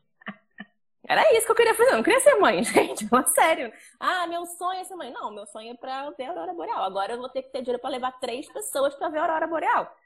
Era 1.08 1.22
isso 1.36 1.46
que 1.46 1.52
eu 1.52 1.56
queria 1.56 1.74
fazer, 1.74 1.90
eu 1.90 1.96
não 1.96 2.02
queria 2.02 2.20
ser 2.20 2.34
mãe, 2.36 2.62
gente, 2.64 3.08
fala 3.08 3.26
sério. 3.28 3.72
Ah, 3.98 4.26
meu 4.26 4.46
sonho 4.46 4.80
é 4.80 4.84
ser 4.84 4.94
mãe. 4.94 5.10
Não, 5.10 5.32
meu 5.32 5.46
sonho 5.46 5.72
é 5.72 5.76
pra 5.76 6.10
ver 6.10 6.24
a 6.24 6.28
aurora 6.30 6.54
boreal. 6.54 6.82
Agora 6.84 7.12
eu 7.12 7.18
vou 7.18 7.28
ter 7.28 7.42
que 7.42 7.50
ter 7.50 7.60
dinheiro 7.60 7.80
para 7.80 7.90
levar 7.90 8.12
três 8.20 8.50
pessoas 8.52 8.94
para 8.94 9.08
ver 9.08 9.18
a 9.18 9.22
aurora 9.22 9.46
boreal. 9.46 9.96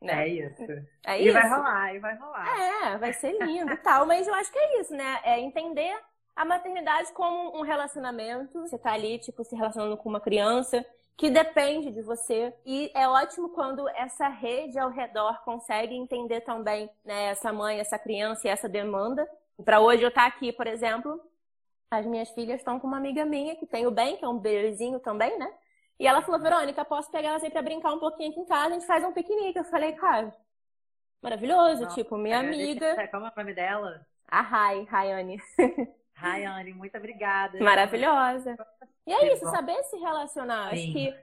Né? 0.00 0.24
É 0.24 0.28
isso. 0.28 0.62
É 1.04 1.20
e 1.20 1.24
isso. 1.24 1.32
vai 1.32 1.48
rolar, 1.48 1.94
e 1.94 1.98
vai 1.98 2.16
rolar. 2.16 2.60
É, 2.60 2.98
vai 2.98 3.12
ser 3.12 3.32
lindo 3.42 3.72
e 3.72 3.76
tal, 3.78 4.06
mas 4.06 4.26
eu 4.26 4.34
acho 4.34 4.52
que 4.52 4.58
é 4.58 4.80
isso, 4.80 4.94
né? 4.94 5.20
É 5.24 5.40
entender 5.40 5.98
a 6.34 6.44
maternidade 6.44 7.12
como 7.12 7.58
um 7.58 7.62
relacionamento. 7.62 8.60
Você 8.60 8.78
tá 8.78 8.92
ali, 8.92 9.18
tipo, 9.18 9.42
se 9.42 9.56
relacionando 9.56 9.96
com 9.96 10.08
uma 10.08 10.20
criança 10.20 10.84
que 11.16 11.30
depende 11.30 11.90
de 11.90 12.02
você. 12.02 12.52
E 12.64 12.90
é 12.94 13.08
ótimo 13.08 13.48
quando 13.48 13.88
essa 13.88 14.28
rede 14.28 14.78
ao 14.78 14.90
redor 14.90 15.42
consegue 15.44 15.94
entender 15.94 16.42
também 16.42 16.90
né, 17.04 17.28
essa 17.28 17.52
mãe, 17.52 17.80
essa 17.80 17.98
criança 17.98 18.46
e 18.46 18.50
essa 18.50 18.68
demanda. 18.68 19.26
Para 19.64 19.80
hoje 19.80 20.02
eu 20.02 20.08
estar 20.08 20.22
tá 20.22 20.26
aqui, 20.26 20.52
por 20.52 20.66
exemplo, 20.66 21.20
as 21.90 22.04
minhas 22.04 22.30
filhas 22.30 22.60
estão 22.60 22.78
com 22.78 22.86
uma 22.86 22.98
amiga 22.98 23.24
minha 23.24 23.56
que 23.56 23.66
tem 23.66 23.86
o 23.86 23.90
Ben, 23.90 24.16
que 24.16 24.24
é 24.24 24.28
um 24.28 24.38
bebezinho 24.38 25.00
também, 25.00 25.38
né? 25.38 25.52
E 25.98 26.06
ela 26.06 26.20
falou, 26.20 26.40
Verônica, 26.40 26.84
posso 26.84 27.10
pegar 27.10 27.30
elas 27.30 27.42
aí 27.42 27.50
pra 27.50 27.62
brincar 27.62 27.92
um 27.92 27.98
pouquinho 27.98 28.30
aqui 28.30 28.40
em 28.40 28.44
casa, 28.44 28.68
a 28.68 28.78
gente 28.78 28.86
faz 28.86 29.02
um 29.02 29.12
piquenique. 29.12 29.58
Eu 29.58 29.64
falei, 29.64 29.92
cara, 29.92 30.34
maravilhoso, 31.22 31.84
Nossa, 31.84 31.94
tipo, 31.94 32.18
minha 32.18 32.40
amiga. 32.40 33.08
Como 33.08 33.26
é 33.26 33.30
o 33.30 33.32
nome 33.36 33.54
dela? 33.54 34.06
A 34.28 34.42
Rai, 34.42 34.84
Rayane. 34.84 35.40
Rayane, 36.14 36.74
muito 36.74 36.96
obrigada. 36.98 37.58
Maravilhosa. 37.60 38.56
E 39.06 39.12
é 39.12 39.32
isso, 39.32 39.46
saber 39.46 39.82
se 39.84 39.96
relacionar. 39.96 40.70
Sim. 40.70 40.76
Acho 40.76 40.92
que, 40.92 41.14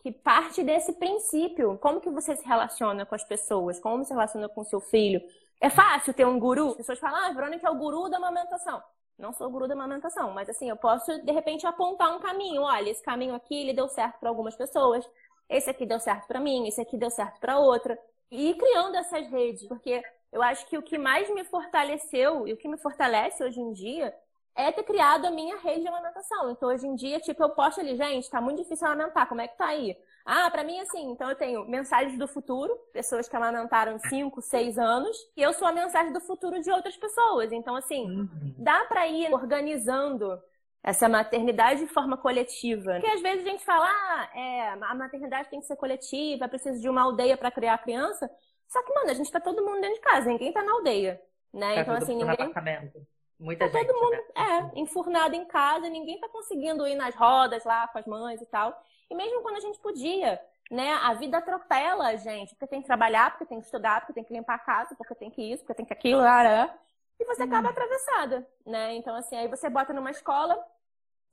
que 0.00 0.12
parte 0.12 0.62
desse 0.62 0.92
princípio. 0.94 1.76
Como 1.78 2.00
que 2.00 2.08
você 2.08 2.36
se 2.36 2.46
relaciona 2.46 3.04
com 3.04 3.14
as 3.14 3.24
pessoas? 3.24 3.78
Como 3.78 4.04
se 4.04 4.12
relaciona 4.12 4.48
com 4.48 4.62
o 4.62 4.64
seu 4.64 4.80
filho? 4.80 5.20
É 5.64 5.70
fácil 5.70 6.12
ter 6.12 6.26
um 6.26 6.38
guru? 6.38 6.72
As 6.72 6.76
pessoas 6.76 6.98
falam, 6.98 7.24
ah, 7.24 7.32
Verônica 7.32 7.66
é 7.66 7.70
o 7.70 7.74
guru 7.74 8.10
da 8.10 8.18
amamentação. 8.18 8.82
Não 9.18 9.32
sou 9.32 9.48
guru 9.48 9.66
da 9.66 9.72
amamentação, 9.72 10.30
mas 10.30 10.46
assim, 10.46 10.68
eu 10.68 10.76
posso, 10.76 11.24
de 11.24 11.32
repente, 11.32 11.66
apontar 11.66 12.14
um 12.14 12.20
caminho. 12.20 12.60
Olha, 12.60 12.90
esse 12.90 13.02
caminho 13.02 13.34
aqui, 13.34 13.62
ele 13.62 13.72
deu 13.72 13.88
certo 13.88 14.20
para 14.20 14.28
algumas 14.28 14.54
pessoas. 14.54 15.08
Esse 15.48 15.70
aqui 15.70 15.86
deu 15.86 15.98
certo 15.98 16.26
para 16.26 16.38
mim, 16.38 16.68
esse 16.68 16.82
aqui 16.82 16.98
deu 16.98 17.08
certo 17.08 17.40
para 17.40 17.58
outra. 17.58 17.98
E 18.30 18.50
ir 18.50 18.58
criando 18.58 18.96
essas 18.96 19.26
redes, 19.28 19.66
porque 19.66 20.02
eu 20.30 20.42
acho 20.42 20.66
que 20.66 20.76
o 20.76 20.82
que 20.82 20.98
mais 20.98 21.30
me 21.30 21.44
fortaleceu 21.44 22.46
e 22.46 22.52
o 22.52 22.58
que 22.58 22.68
me 22.68 22.76
fortalece 22.76 23.42
hoje 23.42 23.58
em 23.58 23.72
dia 23.72 24.14
é 24.56 24.70
ter 24.70 24.84
criado 24.84 25.26
a 25.26 25.30
minha 25.30 25.58
rede 25.58 25.82
de 25.82 25.88
amamentação. 25.88 26.50
Então, 26.50 26.68
hoje 26.68 26.86
em 26.86 26.94
dia, 26.94 27.18
tipo, 27.18 27.42
eu 27.42 27.50
posto 27.50 27.80
ali, 27.80 27.96
gente, 27.96 28.30
tá 28.30 28.40
muito 28.40 28.62
difícil 28.62 28.86
amamentar, 28.86 29.28
como 29.28 29.40
é 29.40 29.48
que 29.48 29.58
tá 29.58 29.66
aí? 29.66 29.96
Ah, 30.24 30.50
para 30.50 30.64
mim, 30.64 30.78
assim, 30.80 31.10
então 31.10 31.28
eu 31.28 31.34
tenho 31.34 31.68
mensagens 31.68 32.18
do 32.18 32.28
futuro, 32.28 32.72
pessoas 32.92 33.28
que 33.28 33.36
amamentaram 33.36 33.98
5, 33.98 34.40
6 34.40 34.78
anos, 34.78 35.16
e 35.36 35.42
eu 35.42 35.52
sou 35.52 35.66
a 35.66 35.72
mensagem 35.72 36.12
do 36.12 36.20
futuro 36.20 36.60
de 36.60 36.70
outras 36.70 36.96
pessoas. 36.96 37.52
Então, 37.52 37.74
assim, 37.74 38.08
uhum. 38.08 38.54
dá 38.56 38.84
para 38.84 39.06
ir 39.08 39.32
organizando 39.34 40.40
essa 40.82 41.08
maternidade 41.08 41.80
de 41.80 41.86
forma 41.86 42.16
coletiva. 42.16 42.92
Porque 42.92 43.06
às 43.06 43.22
vezes 43.22 43.44
a 43.44 43.50
gente 43.50 43.64
fala, 43.64 43.86
ah, 43.86 44.30
é, 44.34 44.68
a 44.68 44.94
maternidade 44.94 45.48
tem 45.48 45.60
que 45.60 45.66
ser 45.66 45.76
coletiva, 45.76 46.48
precisa 46.48 46.78
de 46.78 46.88
uma 46.88 47.02
aldeia 47.02 47.36
para 47.36 47.50
criar 47.50 47.74
a 47.74 47.78
criança. 47.78 48.30
Só 48.68 48.82
que, 48.82 48.94
mano, 48.94 49.10
a 49.10 49.14
gente 49.14 49.32
tá 49.32 49.40
todo 49.40 49.64
mundo 49.64 49.80
dentro 49.80 49.96
de 49.96 50.00
casa, 50.00 50.28
ninguém 50.28 50.52
tá 50.52 50.62
na 50.62 50.72
aldeia, 50.72 51.20
né? 51.52 51.74
Tá 51.74 51.80
então, 51.80 51.94
assim, 51.94 52.16
ninguém. 52.16 52.36
Muita 53.44 53.68
tá 53.68 53.78
gente. 53.78 53.86
Todo 53.86 54.00
mundo, 54.02 54.12
né? 54.12 54.70
é, 54.74 54.80
enfurnado 54.80 55.34
em 55.34 55.44
casa, 55.44 55.88
ninguém 55.90 56.18
tá 56.18 56.28
conseguindo 56.28 56.86
ir 56.86 56.94
nas 56.94 57.14
rodas 57.14 57.62
lá 57.64 57.86
com 57.88 57.98
as 57.98 58.06
mães 58.06 58.40
e 58.40 58.46
tal. 58.46 58.82
E 59.10 59.14
mesmo 59.14 59.42
quando 59.42 59.56
a 59.56 59.60
gente 59.60 59.78
podia, 59.80 60.40
né? 60.70 60.94
A 60.94 61.12
vida 61.12 61.36
atropela 61.36 62.08
a 62.08 62.16
gente, 62.16 62.54
porque 62.54 62.66
tem 62.66 62.80
que 62.80 62.86
trabalhar, 62.86 63.30
porque 63.30 63.44
tem 63.44 63.60
que 63.60 63.66
estudar, 63.66 64.00
porque 64.00 64.14
tem 64.14 64.24
que 64.24 64.32
limpar 64.32 64.54
a 64.54 64.58
casa, 64.58 64.94
porque 64.96 65.14
tem 65.14 65.30
que 65.30 65.42
isso, 65.42 65.62
porque 65.62 65.74
tem 65.74 65.84
que 65.84 65.92
aquilo, 65.92 66.22
lá, 66.22 66.74
e 67.20 67.24
você 67.26 67.42
acaba 67.42 67.68
hum. 67.68 67.70
atravessada, 67.70 68.48
né? 68.66 68.94
Então, 68.94 69.14
assim, 69.14 69.36
aí 69.36 69.46
você 69.46 69.68
bota 69.68 69.92
numa 69.92 70.10
escola, 70.10 70.58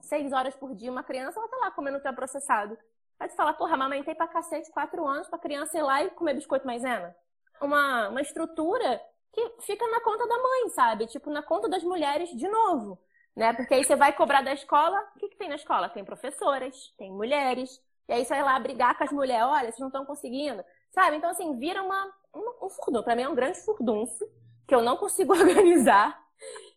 seis 0.02 0.32
horas 0.34 0.54
por 0.56 0.76
dia, 0.76 0.92
uma 0.92 1.04
criança, 1.04 1.40
ela 1.40 1.48
tá 1.48 1.58
lá 1.58 1.72
comendo 1.72 1.98
o 1.98 2.14
processado. 2.14 2.78
Aí 3.20 3.30
tu 3.30 3.36
fala, 3.36 3.54
porra, 3.54 3.74
amamentei 3.74 4.14
pra 4.14 4.28
cacete 4.28 4.70
quatro 4.72 5.08
anos 5.08 5.28
pra 5.28 5.40
criança 5.40 5.78
ir 5.78 5.82
lá 5.82 6.04
e 6.04 6.10
comer 6.10 6.34
biscoito 6.34 6.68
maisena. 6.68 7.16
Uma, 7.62 8.10
uma 8.10 8.22
estrutura 8.22 9.02
que 9.34 9.56
fica 9.62 9.88
na 9.88 10.02
conta 10.02 10.28
da 10.28 10.38
mãe, 10.38 10.70
sabe? 10.70 11.08
Tipo, 11.08 11.30
na 11.30 11.42
conta 11.42 11.70
das 11.70 11.84
mulheres 11.84 12.30
de 12.30 12.48
novo 12.48 13.00
né? 13.36 13.54
Porque 13.54 13.74
aí 13.74 13.84
você 13.84 13.96
vai 13.96 14.14
cobrar 14.14 14.42
da 14.42 14.54
escola, 14.54 15.00
o 15.16 15.20
que, 15.20 15.30
que 15.30 15.38
tem 15.38 15.50
na 15.50 15.56
escola? 15.56 15.90
Tem 15.90 16.04
professoras, 16.04 16.94
tem 16.98 17.12
mulheres, 17.12 17.82
e 18.08 18.14
aí 18.14 18.26
você 18.26 18.34
vai 18.34 18.44
lá 18.44 18.60
brigar 18.60 18.98
com 18.98 19.04
as 19.04 19.12
mulheres, 19.12 19.46
olha, 19.46 19.66
vocês 19.66 19.80
não 19.80 19.88
estão 19.88 20.06
conseguindo, 20.06 20.64
sabe? 20.92 21.18
Então, 21.18 21.30
assim, 21.30 21.58
vira 21.58 21.82
uma, 21.82 22.14
um, 22.34 22.66
um 22.66 22.70
furdunço. 22.70 23.04
Pra 23.04 23.16
mim 23.16 23.24
é 23.24 23.30
um 23.30 23.36
grande 23.36 23.60
furdunço, 23.60 24.26
que 24.68 24.76
eu 24.76 24.82
não 24.82 24.98
consigo 24.98 25.34
organizar, 25.34 26.20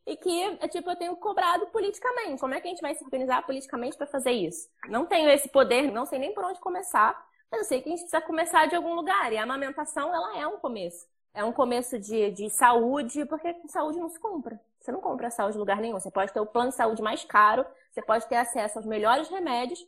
e 0.07 0.16
que, 0.16 0.42
é, 0.61 0.68
tipo, 0.68 0.90
eu 0.90 0.96
tenho 0.96 1.16
cobrado 1.16 1.66
politicamente. 1.68 2.40
Como 2.40 2.55
é 2.55 2.61
que 2.61 2.68
a 2.68 2.70
gente 2.70 2.82
vai 2.82 2.94
se 2.94 3.02
organizar 3.02 3.44
politicamente 3.44 3.96
para 3.96 4.07
fazer 4.07 4.32
isso? 4.32 4.68
Não 4.88 5.07
tenho 5.07 5.30
esse 5.30 5.48
poder, 5.48 5.90
não 5.90 6.05
sei 6.05 6.18
nem 6.18 6.34
por 6.34 6.44
onde 6.44 6.61
começar, 6.61 7.18
mas 7.50 7.62
eu 7.62 7.64
sei 7.64 7.80
que 7.80 7.88
a 7.88 7.90
gente 7.90 8.02
precisa 8.02 8.20
começar 8.20 8.66
de 8.66 8.76
algum 8.76 8.94
lugar, 8.94 9.32
e 9.32 9.38
a 9.38 9.42
amamentação, 9.42 10.14
ela 10.14 10.38
é 10.38 10.46
um 10.46 10.59
começo. 10.59 11.07
É 11.35 11.45
um 11.45 11.53
começo 11.53 11.99
de, 11.99 12.30
de 12.30 12.49
saúde, 12.49 13.26
porque 13.26 13.55
saúde 13.68 13.99
não 13.99 14.09
se 14.09 14.20
compra. 14.20 14.61
Você 14.80 14.93
não 14.93 15.01
compra 15.01 15.30
saúde 15.30 15.57
em 15.57 15.61
lugar 15.61 15.80
nenhum. 15.80 15.99
Você 15.99 16.11
pode 16.11 16.32
ter 16.32 16.41
o 16.41 16.47
plano 16.47 16.70
de 16.70 16.76
saúde 16.76 17.03
mais 17.03 17.24
caro, 17.24 17.66
você 17.91 18.01
pode 18.01 18.26
ter 18.26 18.37
acesso 18.37 18.78
aos 18.78 18.87
melhores 18.87 19.28
remédios. 19.28 19.85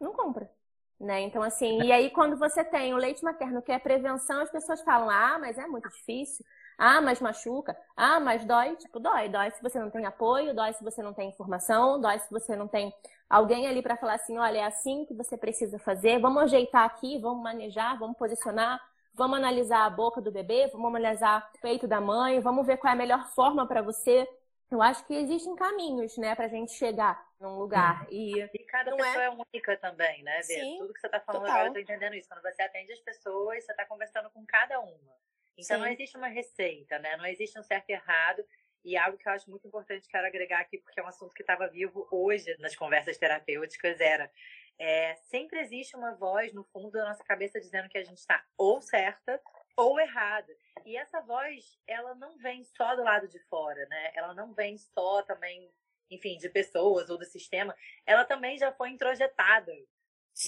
Não 0.00 0.12
compra. 0.12 0.50
Né? 0.98 1.20
Então, 1.20 1.42
assim, 1.42 1.80
e 1.82 1.92
aí 1.92 2.10
quando 2.10 2.36
você 2.36 2.64
tem 2.64 2.92
o 2.92 2.96
leite 2.96 3.22
materno, 3.22 3.62
que 3.62 3.70
é 3.70 3.78
prevenção, 3.78 4.40
as 4.40 4.50
pessoas 4.50 4.80
falam, 4.82 5.08
ah, 5.08 5.38
mas 5.38 5.56
é 5.56 5.64
muito 5.66 5.88
difícil, 5.88 6.44
ah, 6.76 7.00
mas 7.00 7.20
machuca, 7.20 7.76
ah, 7.96 8.18
mas 8.18 8.44
dói, 8.44 8.74
tipo, 8.74 8.98
dói, 8.98 9.28
dói 9.28 9.50
se 9.52 9.62
você 9.62 9.78
não 9.78 9.90
tem 9.90 10.06
apoio, 10.06 10.54
dói 10.54 10.72
se 10.72 10.82
você 10.82 11.00
não 11.00 11.14
tem 11.14 11.28
informação, 11.28 12.00
dói 12.00 12.18
se 12.18 12.28
você 12.28 12.56
não 12.56 12.66
tem 12.66 12.92
alguém 13.30 13.68
ali 13.68 13.80
para 13.80 13.96
falar 13.96 14.14
assim, 14.14 14.38
olha, 14.38 14.58
é 14.58 14.64
assim 14.64 15.04
que 15.04 15.14
você 15.14 15.36
precisa 15.36 15.78
fazer, 15.78 16.18
vamos 16.18 16.42
ajeitar 16.42 16.84
aqui, 16.84 17.16
vamos 17.20 17.44
manejar, 17.44 17.96
vamos 17.96 18.16
posicionar, 18.16 18.80
Vamos 19.18 19.36
analisar 19.36 19.84
a 19.84 19.90
boca 19.90 20.20
do 20.20 20.30
bebê, 20.30 20.68
vamos 20.68 20.94
analisar 20.94 21.50
o 21.52 21.58
peito 21.58 21.88
da 21.88 22.00
mãe, 22.00 22.38
vamos 22.38 22.64
ver 22.64 22.76
qual 22.76 22.92
é 22.92 22.94
a 22.94 22.96
melhor 22.96 23.26
forma 23.34 23.66
para 23.66 23.82
você. 23.82 24.24
Eu 24.70 24.80
acho 24.80 25.04
que 25.06 25.14
existem 25.14 25.56
caminhos, 25.56 26.16
né, 26.16 26.36
pra 26.36 26.46
gente 26.46 26.70
chegar 26.72 27.20
num 27.40 27.58
lugar. 27.58 28.06
E, 28.12 28.38
e 28.40 28.58
cada 28.66 28.94
pessoa 28.94 29.22
é... 29.24 29.26
é... 29.26 29.30
única 29.30 29.76
também, 29.78 30.22
né, 30.22 30.36
Bê? 30.36 30.42
Sim, 30.42 30.78
Tudo 30.78 30.94
que 30.94 31.00
você 31.00 31.08
tá 31.08 31.18
falando 31.18 31.42
total. 31.42 31.56
agora, 31.56 31.68
eu 31.70 31.72
tô 31.72 31.80
entendendo 31.80 32.14
isso. 32.14 32.28
Quando 32.28 32.42
você 32.42 32.62
atende 32.62 32.92
as 32.92 33.00
pessoas, 33.00 33.64
você 33.64 33.74
tá 33.74 33.84
conversando 33.86 34.30
com 34.30 34.46
cada 34.46 34.78
uma. 34.78 35.16
Então 35.56 35.76
Sim. 35.76 35.82
não 35.82 35.88
existe 35.88 36.16
uma 36.16 36.28
receita, 36.28 37.00
né? 37.00 37.16
Não 37.16 37.26
existe 37.26 37.58
um 37.58 37.62
certo 37.64 37.90
e 37.90 37.94
errado. 37.94 38.44
E 38.84 38.96
algo 38.96 39.18
que 39.18 39.28
eu 39.28 39.32
acho 39.32 39.50
muito 39.50 39.66
importante, 39.66 40.06
quero 40.08 40.28
agregar 40.28 40.60
aqui, 40.60 40.78
porque 40.78 41.00
é 41.00 41.02
um 41.02 41.08
assunto 41.08 41.34
que 41.34 41.42
estava 41.42 41.66
vivo 41.66 42.06
hoje 42.12 42.56
nas 42.60 42.76
conversas 42.76 43.18
terapêuticas, 43.18 44.00
era 44.00 44.30
é, 44.78 45.16
sempre 45.16 45.58
existe 45.60 45.96
uma 45.96 46.14
voz 46.14 46.52
no 46.52 46.64
fundo 46.64 46.92
da 46.92 47.08
nossa 47.08 47.24
cabeça 47.24 47.60
dizendo 47.60 47.88
que 47.88 47.98
a 47.98 48.04
gente 48.04 48.18
está 48.18 48.44
ou 48.56 48.80
certa 48.80 49.40
ou 49.76 49.98
errada. 49.98 50.52
E 50.84 50.96
essa 50.96 51.20
voz, 51.20 51.78
ela 51.86 52.14
não 52.14 52.36
vem 52.38 52.64
só 52.64 52.94
do 52.96 53.02
lado 53.02 53.28
de 53.28 53.38
fora, 53.44 53.86
né? 53.86 54.12
Ela 54.14 54.34
não 54.34 54.52
vem 54.52 54.78
só 54.78 55.22
também, 55.22 55.70
enfim, 56.10 56.36
de 56.38 56.48
pessoas 56.48 57.10
ou 57.10 57.18
do 57.18 57.24
sistema. 57.24 57.74
Ela 58.06 58.24
também 58.24 58.58
já 58.58 58.72
foi 58.72 58.90
introjetada 58.90 59.72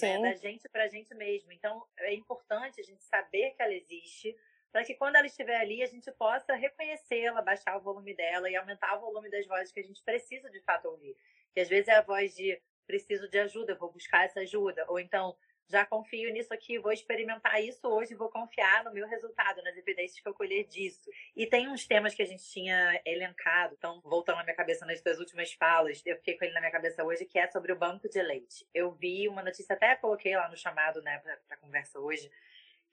né, 0.01 0.31
da 0.31 0.33
gente 0.35 0.67
para 0.69 0.83
a 0.83 0.87
gente 0.87 1.13
mesmo. 1.15 1.51
Então, 1.51 1.85
é 1.99 2.13
importante 2.13 2.79
a 2.79 2.83
gente 2.83 3.03
saber 3.03 3.51
que 3.51 3.61
ela 3.61 3.73
existe 3.73 4.35
para 4.71 4.85
que 4.85 4.95
quando 4.95 5.17
ela 5.17 5.27
estiver 5.27 5.57
ali, 5.57 5.83
a 5.83 5.87
gente 5.87 6.09
possa 6.13 6.55
reconhecê-la, 6.55 7.41
baixar 7.41 7.77
o 7.77 7.81
volume 7.81 8.15
dela 8.15 8.49
e 8.49 8.55
aumentar 8.55 8.95
o 8.97 9.01
volume 9.01 9.29
das 9.29 9.45
vozes 9.45 9.71
que 9.71 9.81
a 9.81 9.83
gente 9.83 10.01
precisa 10.03 10.49
de 10.49 10.61
fato 10.61 10.87
ouvir. 10.87 11.15
Que 11.53 11.59
às 11.59 11.67
vezes 11.67 11.89
é 11.89 11.95
a 11.95 12.01
voz 12.01 12.33
de 12.33 12.61
preciso 12.91 13.29
de 13.29 13.39
ajuda, 13.39 13.73
vou 13.75 13.89
buscar 13.89 14.25
essa 14.25 14.41
ajuda. 14.41 14.85
Ou 14.89 14.99
então, 14.99 15.33
já 15.69 15.85
confio 15.85 16.31
nisso 16.33 16.53
aqui, 16.53 16.77
vou 16.77 16.91
experimentar 16.91 17.63
isso 17.63 17.87
hoje, 17.87 18.13
vou 18.13 18.29
confiar 18.29 18.83
no 18.83 18.91
meu 18.91 19.07
resultado, 19.07 19.63
nas 19.63 19.77
evidências 19.77 20.19
que 20.19 20.27
eu 20.27 20.33
colher 20.33 20.65
disso. 20.67 21.09
E 21.33 21.47
tem 21.47 21.69
uns 21.69 21.87
temas 21.87 22.13
que 22.13 22.21
a 22.21 22.25
gente 22.25 22.43
tinha 22.43 23.01
elencado, 23.05 23.73
então, 23.77 24.01
voltando 24.01 24.35
na 24.37 24.43
minha 24.43 24.55
cabeça 24.55 24.85
nas 24.85 24.99
suas 24.99 25.19
últimas 25.19 25.53
falas, 25.53 26.01
eu 26.05 26.17
fiquei 26.17 26.37
com 26.37 26.43
ele 26.43 26.53
na 26.53 26.59
minha 26.59 26.71
cabeça 26.71 27.01
hoje, 27.05 27.23
que 27.23 27.39
é 27.39 27.47
sobre 27.47 27.71
o 27.71 27.77
banco 27.77 28.09
de 28.09 28.21
leite. 28.21 28.67
Eu 28.73 28.91
vi 28.91 29.29
uma 29.29 29.41
notícia, 29.41 29.73
até 29.73 29.95
coloquei 29.95 30.35
lá 30.35 30.49
no 30.49 30.57
chamado, 30.57 31.01
né, 31.01 31.19
pra, 31.19 31.37
pra 31.47 31.57
conversa 31.57 31.97
hoje, 31.97 32.29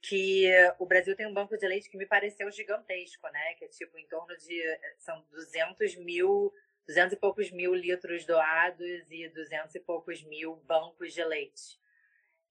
que 0.01 0.49
o 0.79 0.87
Brasil 0.87 1.17
tem 1.17 1.27
um 1.27 1.35
banco 1.35 1.59
de 1.59 1.67
leite 1.67 1.91
que 1.91 1.99
me 1.99 2.07
pareceu 2.07 2.49
gigantesco, 2.53 3.29
né, 3.31 3.55
que 3.55 3.65
é 3.65 3.69
tipo 3.69 3.99
em 3.99 4.07
torno 4.07 4.37
de, 4.37 4.63
são 4.99 5.21
200 5.33 5.97
mil 5.97 6.53
200 6.89 7.13
e 7.13 7.17
poucos 7.17 7.51
mil 7.51 7.75
litros 7.75 8.25
doados 8.25 9.07
e 9.11 9.29
200 9.29 9.75
e 9.75 9.81
poucos 9.81 10.23
mil 10.23 10.57
bancos 10.67 11.13
de 11.13 11.23
leite. 11.23 11.79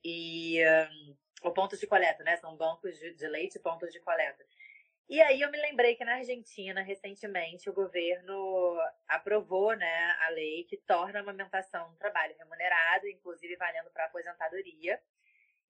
E 0.06 0.60
um, 0.92 1.16
o 1.42 1.52
ponto 1.52 1.76
de 1.76 1.88
coleta, 1.88 2.24
né? 2.24 2.38
São 2.38 2.56
bancos 2.56 2.98
de, 3.00 3.16
de 3.16 3.28
leite 3.28 3.56
e 3.56 3.60
pontos 3.60 3.92
de 3.92 4.00
coleta. 4.00 4.46
E 5.10 5.20
aí 5.22 5.42
eu 5.42 5.50
me 5.50 5.58
lembrei 5.58 5.96
que 5.96 6.06
na 6.06 6.16
Argentina, 6.16 6.82
recentemente, 6.82 7.70
o 7.70 7.74
governo 7.74 8.78
aprovou 9.08 9.74
né, 9.76 10.16
a 10.22 10.30
lei 10.30 10.66
que 10.66 10.78
torna 10.78 11.20
a 11.20 11.22
amamentação 11.22 11.90
um 11.90 11.96
trabalho 11.96 12.36
remunerado, 12.38 13.08
inclusive 13.08 13.56
valendo 13.56 13.90
para 13.90 14.06
aposentadoria. 14.06 15.02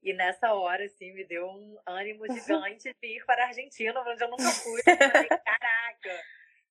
E 0.01 0.11
nessa 0.11 0.53
hora, 0.53 0.85
assim, 0.85 1.13
me 1.13 1.23
deu 1.23 1.47
um 1.47 1.77
ânimo 1.85 2.25
gigante 2.33 2.93
de 2.99 3.07
ir 3.07 3.25
para 3.25 3.45
a 3.45 3.47
Argentina, 3.47 4.01
onde 4.01 4.23
eu 4.23 4.29
nunca 4.29 4.49
fui. 4.49 4.81
Eu 4.85 5.11
falei, 5.11 5.29
caraca, 5.45 6.23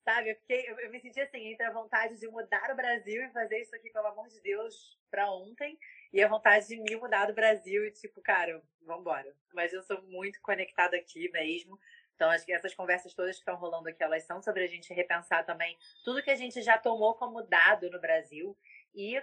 Sabe? 0.07 0.31
Eu, 0.31 0.37
fiquei, 0.37 0.71
eu, 0.71 0.79
eu, 0.79 0.91
me 0.93 1.01
senti 1.01 1.21
assim, 1.21 1.49
entre 1.49 1.67
a 1.67 1.73
vontade 1.73 2.17
de 2.17 2.29
mudar 2.29 2.71
o 2.71 2.77
Brasil 2.77 3.25
e 3.25 3.33
fazer 3.33 3.59
isso 3.59 3.75
aqui, 3.75 3.91
pelo 3.91 4.07
amor 4.07 4.29
de 4.29 4.41
Deus, 4.41 4.97
pra 5.11 5.29
ontem, 5.33 5.77
e 6.13 6.23
a 6.23 6.29
vontade 6.29 6.69
de 6.69 6.77
me 6.77 6.95
mudar 6.95 7.27
do 7.27 7.35
Brasil 7.35 7.85
e, 7.85 7.91
tipo, 7.91 8.23
cara, 8.23 8.63
vambora. 8.83 9.35
Mas 9.53 9.73
eu 9.73 9.83
sou 9.83 10.01
muito 10.03 10.41
conectada 10.41 10.97
aqui 10.97 11.29
mesmo. 11.33 11.77
Então, 12.15 12.31
acho 12.31 12.47
que 12.47 12.53
essas 12.53 12.73
conversas 12.73 13.15
todas 13.15 13.35
que 13.35 13.41
estão 13.41 13.57
rolando 13.57 13.89
aqui, 13.89 14.01
elas 14.01 14.23
são 14.23 14.41
sobre 14.41 14.63
a 14.63 14.69
gente 14.69 14.95
repensar 14.95 15.45
também 15.45 15.77
tudo 16.05 16.23
que 16.23 16.31
a 16.31 16.37
gente 16.37 16.63
já 16.63 16.79
tomou 16.79 17.17
como 17.17 17.43
dado 17.43 17.91
no 17.91 18.01
Brasil 18.01 18.57
e 18.95 19.21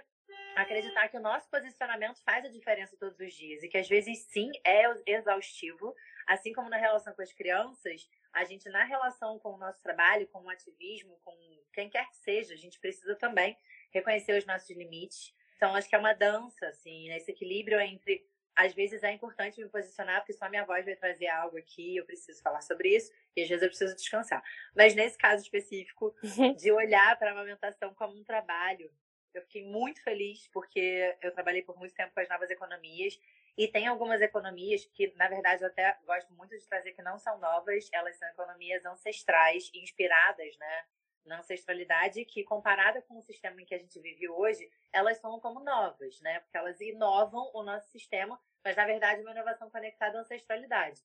acreditar 0.54 1.08
que 1.08 1.16
o 1.16 1.22
nosso 1.22 1.48
posicionamento 1.48 2.22
faz 2.22 2.44
a 2.44 2.50
diferença 2.50 2.94
todos 3.00 3.18
os 3.18 3.32
dias 3.32 3.62
e 3.62 3.68
que 3.68 3.78
às 3.78 3.88
vezes 3.88 4.26
sim 4.26 4.50
é 4.62 4.84
exaustivo, 5.06 5.94
assim 6.26 6.52
como 6.52 6.68
na 6.68 6.76
relação 6.76 7.14
com 7.14 7.22
as 7.22 7.32
crianças, 7.32 8.06
a 8.34 8.44
gente, 8.44 8.68
na 8.68 8.84
relação 8.84 9.38
com 9.38 9.54
o 9.54 9.58
nosso 9.58 9.80
trabalho, 9.80 10.26
com 10.28 10.42
o 10.42 10.50
ativismo, 10.50 11.16
com 11.24 11.32
quem 11.72 11.88
quer 11.88 12.08
que 12.08 12.16
seja, 12.16 12.52
a 12.52 12.56
gente 12.56 12.80
precisa 12.80 13.14
também 13.14 13.56
reconhecer 13.92 14.36
os 14.36 14.44
nossos 14.44 14.68
limites. 14.70 15.32
Então, 15.56 15.74
acho 15.74 15.88
que 15.88 15.94
é 15.94 15.98
uma 15.98 16.12
dança, 16.12 16.66
assim, 16.66 17.08
né? 17.08 17.16
esse 17.16 17.30
equilíbrio 17.30 17.80
entre. 17.80 18.26
Às 18.56 18.72
vezes 18.72 19.02
é 19.02 19.12
importante 19.12 19.60
me 19.60 19.68
posicionar, 19.68 20.20
porque 20.20 20.32
só 20.32 20.48
minha 20.48 20.64
voz 20.64 20.84
vai 20.84 20.94
trazer 20.94 21.26
algo 21.26 21.58
aqui, 21.58 21.96
eu 21.96 22.04
preciso 22.04 22.40
falar 22.40 22.60
sobre 22.60 22.94
isso, 22.94 23.12
e 23.34 23.42
às 23.42 23.48
vezes 23.48 23.62
eu 23.62 23.68
preciso 23.68 23.96
descansar. 23.96 24.40
Mas 24.76 24.94
nesse 24.94 25.18
caso 25.18 25.42
específico, 25.42 26.14
de 26.56 26.70
olhar 26.70 27.18
para 27.18 27.30
a 27.30 27.32
amamentação 27.32 27.92
como 27.94 28.16
um 28.16 28.22
trabalho, 28.22 28.88
eu 29.32 29.42
fiquei 29.42 29.64
muito 29.64 30.00
feliz, 30.04 30.48
porque 30.52 31.16
eu 31.20 31.32
trabalhei 31.32 31.62
por 31.62 31.76
muito 31.76 31.94
tempo 31.94 32.14
com 32.14 32.20
as 32.20 32.28
novas 32.28 32.48
economias, 32.48 33.18
e 33.56 33.68
tem 33.68 33.86
algumas 33.86 34.20
economias 34.20 34.84
que, 34.86 35.12
na 35.16 35.28
verdade, 35.28 35.62
eu 35.62 35.68
até 35.68 35.96
gosto 36.04 36.32
muito 36.34 36.50
de 36.58 36.66
trazer 36.66 36.92
que 36.92 37.02
não 37.02 37.18
são 37.18 37.38
novas, 37.38 37.88
elas 37.92 38.16
são 38.16 38.28
economias 38.28 38.84
ancestrais, 38.84 39.70
inspiradas, 39.72 40.56
né? 40.58 40.84
Na 41.24 41.38
ancestralidade, 41.38 42.24
que 42.24 42.42
comparada 42.42 43.00
com 43.02 43.16
o 43.16 43.22
sistema 43.22 43.62
em 43.62 43.64
que 43.64 43.74
a 43.74 43.78
gente 43.78 43.98
vive 44.00 44.28
hoje, 44.28 44.68
elas 44.92 45.18
são 45.18 45.38
como 45.40 45.60
novas, 45.60 46.20
né? 46.20 46.40
Porque 46.40 46.56
elas 46.56 46.80
inovam 46.80 47.50
o 47.54 47.62
nosso 47.62 47.88
sistema, 47.90 48.38
mas 48.62 48.76
na 48.76 48.84
verdade 48.84 49.20
é 49.20 49.22
uma 49.22 49.30
inovação 49.30 49.70
conectada 49.70 50.18
à 50.18 50.20
ancestralidade. 50.20 51.00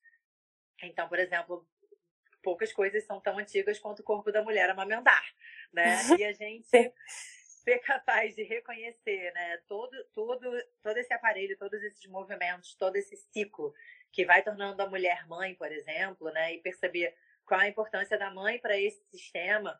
Então, 0.81 1.07
por 1.07 1.19
exemplo, 1.19 1.67
poucas 2.41 2.73
coisas 2.73 3.05
são 3.05 3.21
tão 3.21 3.37
antigas 3.37 3.79
quanto 3.79 3.99
o 3.99 4.03
corpo 4.03 4.31
da 4.31 4.43
mulher 4.43 4.69
amamentar, 4.69 5.23
né? 5.71 5.85
E 6.19 6.25
a 6.25 6.33
gente 6.33 6.93
ser 7.69 7.79
capaz 7.79 8.35
de 8.35 8.41
reconhecer, 8.41 9.31
né, 9.33 9.57
todo, 9.67 9.95
todo, 10.05 10.49
todo 10.81 10.97
esse 10.97 11.13
aparelho, 11.13 11.57
todos 11.57 11.81
esses 11.83 12.03
movimentos, 12.07 12.73
todo 12.73 12.95
esse 12.95 13.15
ciclo 13.15 13.73
que 14.11 14.25
vai 14.25 14.41
tornando 14.41 14.81
a 14.81 14.89
mulher 14.89 15.27
mãe, 15.27 15.53
por 15.53 15.71
exemplo, 15.71 16.31
né, 16.31 16.55
e 16.55 16.61
perceber 16.61 17.15
qual 17.45 17.59
a 17.59 17.67
importância 17.67 18.17
da 18.17 18.31
mãe 18.31 18.57
para 18.57 18.75
esse 18.75 19.03
sistema. 19.11 19.79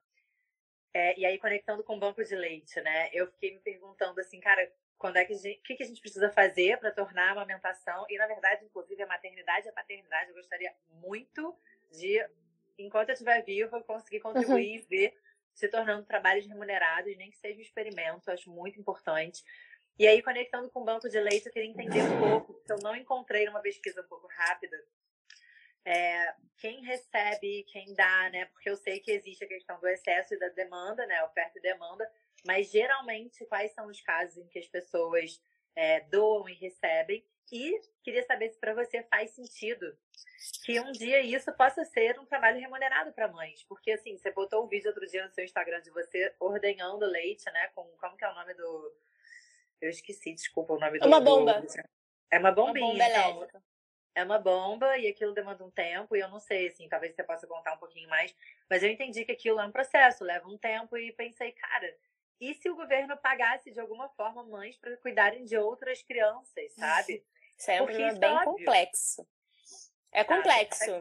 É, 0.93 1.19
e 1.19 1.25
aí, 1.25 1.39
conectando 1.39 1.83
com 1.83 1.95
o 1.95 1.99
banco 1.99 2.23
de 2.23 2.35
leite, 2.35 2.79
né, 2.81 3.09
eu 3.11 3.25
fiquei 3.31 3.53
me 3.53 3.59
perguntando 3.59 4.19
assim, 4.19 4.39
cara, 4.39 4.71
quando 4.99 5.17
é 5.17 5.25
que 5.25 5.33
o 5.33 5.39
que, 5.39 5.75
que 5.75 5.83
a 5.83 5.85
gente 5.85 6.01
precisa 6.01 6.29
fazer 6.29 6.77
para 6.77 6.91
tornar 6.91 7.29
a 7.29 7.31
amamentação 7.31 8.05
e, 8.07 8.17
na 8.17 8.27
verdade, 8.27 8.65
inclusive, 8.65 9.01
a 9.01 9.07
maternidade 9.07 9.65
e 9.65 9.69
a 9.69 9.73
paternidade, 9.73 10.29
eu 10.29 10.35
gostaria 10.35 10.75
muito 11.01 11.57
de, 11.91 12.23
enquanto 12.77 13.09
eu 13.09 13.13
estiver 13.13 13.41
viva, 13.43 13.81
conseguir 13.81 14.19
contribuir 14.19 14.77
uhum. 14.77 14.85
e 14.85 14.87
ver 14.87 15.17
se 15.59 15.67
tornando 15.67 16.05
trabalhos 16.05 16.47
remunerados, 16.47 17.15
nem 17.17 17.29
que 17.29 17.37
seja 17.37 17.59
um 17.59 17.61
experimento, 17.61 18.31
acho 18.31 18.49
muito 18.49 18.79
importante. 18.79 19.43
E 19.97 20.07
aí, 20.07 20.21
conectando 20.21 20.69
com 20.69 20.81
o 20.81 20.85
banco 20.85 21.09
de 21.09 21.19
leite, 21.19 21.47
eu 21.47 21.51
queria 21.51 21.69
entender 21.69 22.01
um 22.01 22.19
pouco, 22.19 22.53
porque 22.53 22.71
eu 22.71 22.79
não 22.79 22.95
encontrei 22.95 23.45
numa 23.45 23.59
pesquisa 23.59 24.01
um 24.01 24.07
pouco 24.07 24.27
rápida, 24.27 24.81
é, 25.83 26.33
quem 26.57 26.81
recebe, 26.83 27.63
quem 27.63 27.93
dá, 27.93 28.29
né? 28.29 28.45
Porque 28.45 28.69
eu 28.69 28.77
sei 28.77 28.99
que 28.99 29.11
existe 29.11 29.43
a 29.43 29.47
questão 29.47 29.79
do 29.79 29.87
excesso 29.87 30.33
e 30.33 30.39
da 30.39 30.47
demanda, 30.49 31.05
né? 31.05 31.23
Oferta 31.23 31.57
e 31.57 31.61
demanda, 31.61 32.09
mas 32.45 32.69
geralmente 32.71 33.45
quais 33.45 33.73
são 33.73 33.87
os 33.87 33.99
casos 34.01 34.37
em 34.37 34.47
que 34.47 34.59
as 34.59 34.67
pessoas 34.67 35.41
é, 35.79 36.01
doam 36.01 36.49
e 36.49 36.53
recebem? 36.55 37.25
E 37.49 37.79
queria 38.03 38.21
saber 38.23 38.49
se 38.49 38.59
para 38.59 38.73
você 38.73 39.01
faz 39.03 39.31
sentido 39.31 39.97
que 40.65 40.77
um 40.79 40.91
dia 40.91 41.21
isso 41.21 41.51
possa 41.53 41.85
ser 41.85 42.19
um 42.19 42.25
trabalho 42.25 42.59
remunerado 42.59 43.13
para 43.13 43.29
mães. 43.29 43.63
Porque, 43.63 43.91
assim, 43.91 44.17
você 44.17 44.29
botou 44.31 44.65
um 44.65 44.67
vídeo 44.67 44.89
outro 44.89 45.07
dia 45.07 45.23
no 45.23 45.31
seu 45.31 45.43
Instagram 45.43 45.81
de 45.81 45.89
você 45.89 46.35
ordenhando 46.37 47.05
leite, 47.05 47.49
né? 47.51 47.69
Com, 47.73 47.85
como 47.97 48.17
que 48.17 48.25
é 48.25 48.29
o 48.29 48.35
nome 48.35 48.53
do... 48.55 48.93
Eu 49.79 49.89
esqueci, 49.89 50.33
desculpa 50.33 50.73
o 50.73 50.79
nome 50.79 50.97
é 50.97 50.99
do... 50.99 51.07
Uma 51.07 51.21
bomba. 51.21 51.61
Do... 51.61 51.67
É 52.29 52.37
uma 52.37 52.51
bombinha. 52.51 52.85
Uma 52.85 53.23
bomba 53.23 53.45
então. 53.45 53.63
É 54.15 54.23
uma 54.23 54.37
bomba 54.37 54.97
e 54.97 55.07
aquilo 55.07 55.33
demanda 55.33 55.63
um 55.63 55.71
tempo 55.71 56.13
e 56.13 56.19
eu 56.19 56.27
não 56.27 56.41
sei, 56.41 56.67
assim, 56.67 56.89
talvez 56.89 57.15
você 57.15 57.23
possa 57.23 57.47
contar 57.47 57.75
um 57.75 57.77
pouquinho 57.77 58.09
mais. 58.09 58.35
Mas 58.69 58.83
eu 58.83 58.89
entendi 58.89 59.23
que 59.23 59.31
aquilo 59.31 59.61
é 59.61 59.65
um 59.65 59.71
processo, 59.71 60.25
leva 60.25 60.45
um 60.47 60.57
tempo 60.57 60.97
e 60.97 61.13
pensei, 61.13 61.53
cara... 61.53 61.95
E 62.39 62.53
se 62.53 62.69
o 62.69 62.75
governo 62.75 63.17
pagasse 63.17 63.71
de 63.71 63.79
alguma 63.79 64.07
forma 64.09 64.43
mães 64.43 64.77
para 64.77 64.95
cuidarem 64.97 65.43
de 65.43 65.57
outras 65.57 66.01
crianças, 66.01 66.73
sabe? 66.73 67.23
Isso 67.57 67.71
é 67.71 67.81
um 67.81 67.85
problema 67.85 68.19
bem 68.19 68.31
óbvio. 68.31 68.45
complexo. 68.45 69.27
É 70.11 70.23
complexo. 70.23 70.91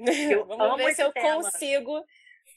Vamos 0.46 0.76
ver 0.76 0.94
se 0.94 1.02
eu 1.02 1.12
tema. 1.12 1.36
consigo. 1.36 2.04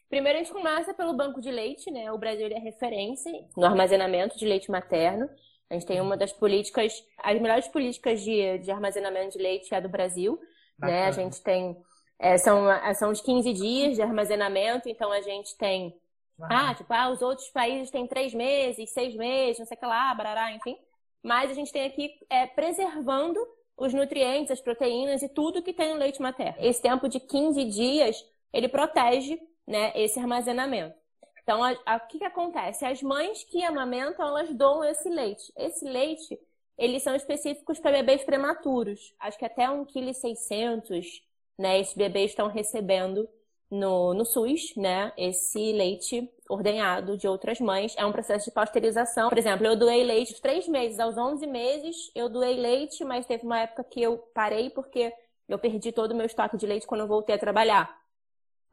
Primeiro 0.09 0.39
a 0.39 0.43
gente 0.43 0.51
começa 0.51 0.93
pelo 0.93 1.13
banco 1.13 1.39
de 1.39 1.51
leite, 1.51 1.91
né? 1.91 2.11
O 2.11 2.17
Brasil 2.17 2.47
é 2.47 2.59
referência 2.59 3.31
no 3.55 3.65
armazenamento 3.65 4.37
de 4.37 4.45
leite 4.45 4.71
materno. 4.71 5.29
A 5.69 5.75
gente 5.75 5.85
tem 5.85 6.01
uma 6.01 6.17
das 6.17 6.33
políticas, 6.33 6.91
as 7.19 7.39
melhores 7.39 7.67
políticas 7.67 8.21
de, 8.21 8.57
de 8.57 8.71
armazenamento 8.71 9.37
de 9.37 9.43
leite 9.43 9.73
é 9.73 9.79
do 9.79 9.87
Brasil, 9.87 10.39
né? 10.79 11.05
A 11.05 11.11
gente 11.11 11.41
tem 11.43 11.77
é, 12.17 12.37
são, 12.37 12.65
são 12.95 13.11
os 13.11 13.21
15 13.21 13.53
dias 13.53 13.95
de 13.95 14.01
armazenamento, 14.01 14.89
então 14.89 15.11
a 15.11 15.21
gente 15.21 15.55
tem 15.57 15.95
ah, 16.43 16.73
tipo, 16.73 16.91
ah, 16.93 17.09
os 17.09 17.21
outros 17.21 17.49
países 17.49 17.89
têm 17.91 18.07
três 18.07 18.33
meses, 18.33 18.91
seis 18.91 19.15
meses, 19.15 19.59
não 19.59 19.65
sei 19.65 19.75
o 19.75 19.79
que 19.79 19.85
lá, 19.85 20.13
barará, 20.13 20.51
enfim. 20.51 20.77
Mas 21.21 21.51
a 21.51 21.53
gente 21.53 21.71
tem 21.71 21.85
aqui 21.85 22.13
é, 22.29 22.47
preservando 22.47 23.39
os 23.77 23.93
nutrientes, 23.93 24.51
as 24.51 24.61
proteínas 24.61 25.21
e 25.21 25.29
tudo 25.29 25.61
que 25.61 25.73
tem 25.73 25.93
no 25.93 25.99
leite 25.99 26.21
materno. 26.21 26.55
Esse 26.59 26.81
tempo 26.81 27.07
de 27.07 27.19
15 27.19 27.65
dias, 27.65 28.25
ele 28.53 28.67
protege 28.67 29.39
né, 29.65 29.91
esse 29.95 30.19
armazenamento. 30.19 30.95
Então, 31.41 31.61
o 31.61 32.07
que, 32.07 32.19
que 32.19 32.25
acontece? 32.25 32.85
As 32.85 33.01
mães 33.01 33.43
que 33.43 33.63
amamentam, 33.63 34.27
elas 34.27 34.53
doam 34.53 34.83
esse 34.83 35.09
leite. 35.09 35.51
Esse 35.57 35.85
leite, 35.85 36.39
eles 36.77 37.01
são 37.01 37.15
específicos 37.15 37.79
para 37.79 37.91
bebês 37.91 38.23
prematuros. 38.23 39.15
Acho 39.19 39.37
que 39.37 39.45
até 39.45 39.65
1,6 39.65 40.37
kg, 40.47 41.01
né, 41.57 41.79
esses 41.79 41.95
bebês 41.95 42.31
estão 42.31 42.47
recebendo 42.47 43.27
no, 43.69 44.13
no 44.13 44.25
SUS, 44.25 44.75
né, 44.75 45.11
esse 45.15 45.71
leite 45.71 46.29
ordenhado 46.49 47.15
de 47.15 47.27
outras 47.27 47.59
mães. 47.59 47.93
É 47.97 48.05
um 48.05 48.11
processo 48.11 48.45
de 48.45 48.51
pasteurização. 48.51 49.29
Por 49.29 49.37
exemplo, 49.37 49.65
eu 49.65 49.75
doei 49.75 50.03
leite 50.03 50.41
3 50.41 50.67
meses 50.67 50.99
aos 50.99 51.17
11 51.17 51.45
meses, 51.45 52.11
eu 52.15 52.27
doei 52.27 52.55
leite, 52.57 53.03
mas 53.03 53.25
teve 53.25 53.45
uma 53.45 53.59
época 53.59 53.83
que 53.83 54.01
eu 54.01 54.17
parei 54.33 54.69
porque 54.71 55.13
eu 55.47 55.59
perdi 55.59 55.91
todo 55.91 56.11
o 56.11 56.15
meu 56.15 56.25
estoque 56.25 56.57
de 56.57 56.65
leite 56.65 56.87
quando 56.87 57.01
eu 57.01 57.07
voltei 57.07 57.35
a 57.35 57.39
trabalhar. 57.39 57.95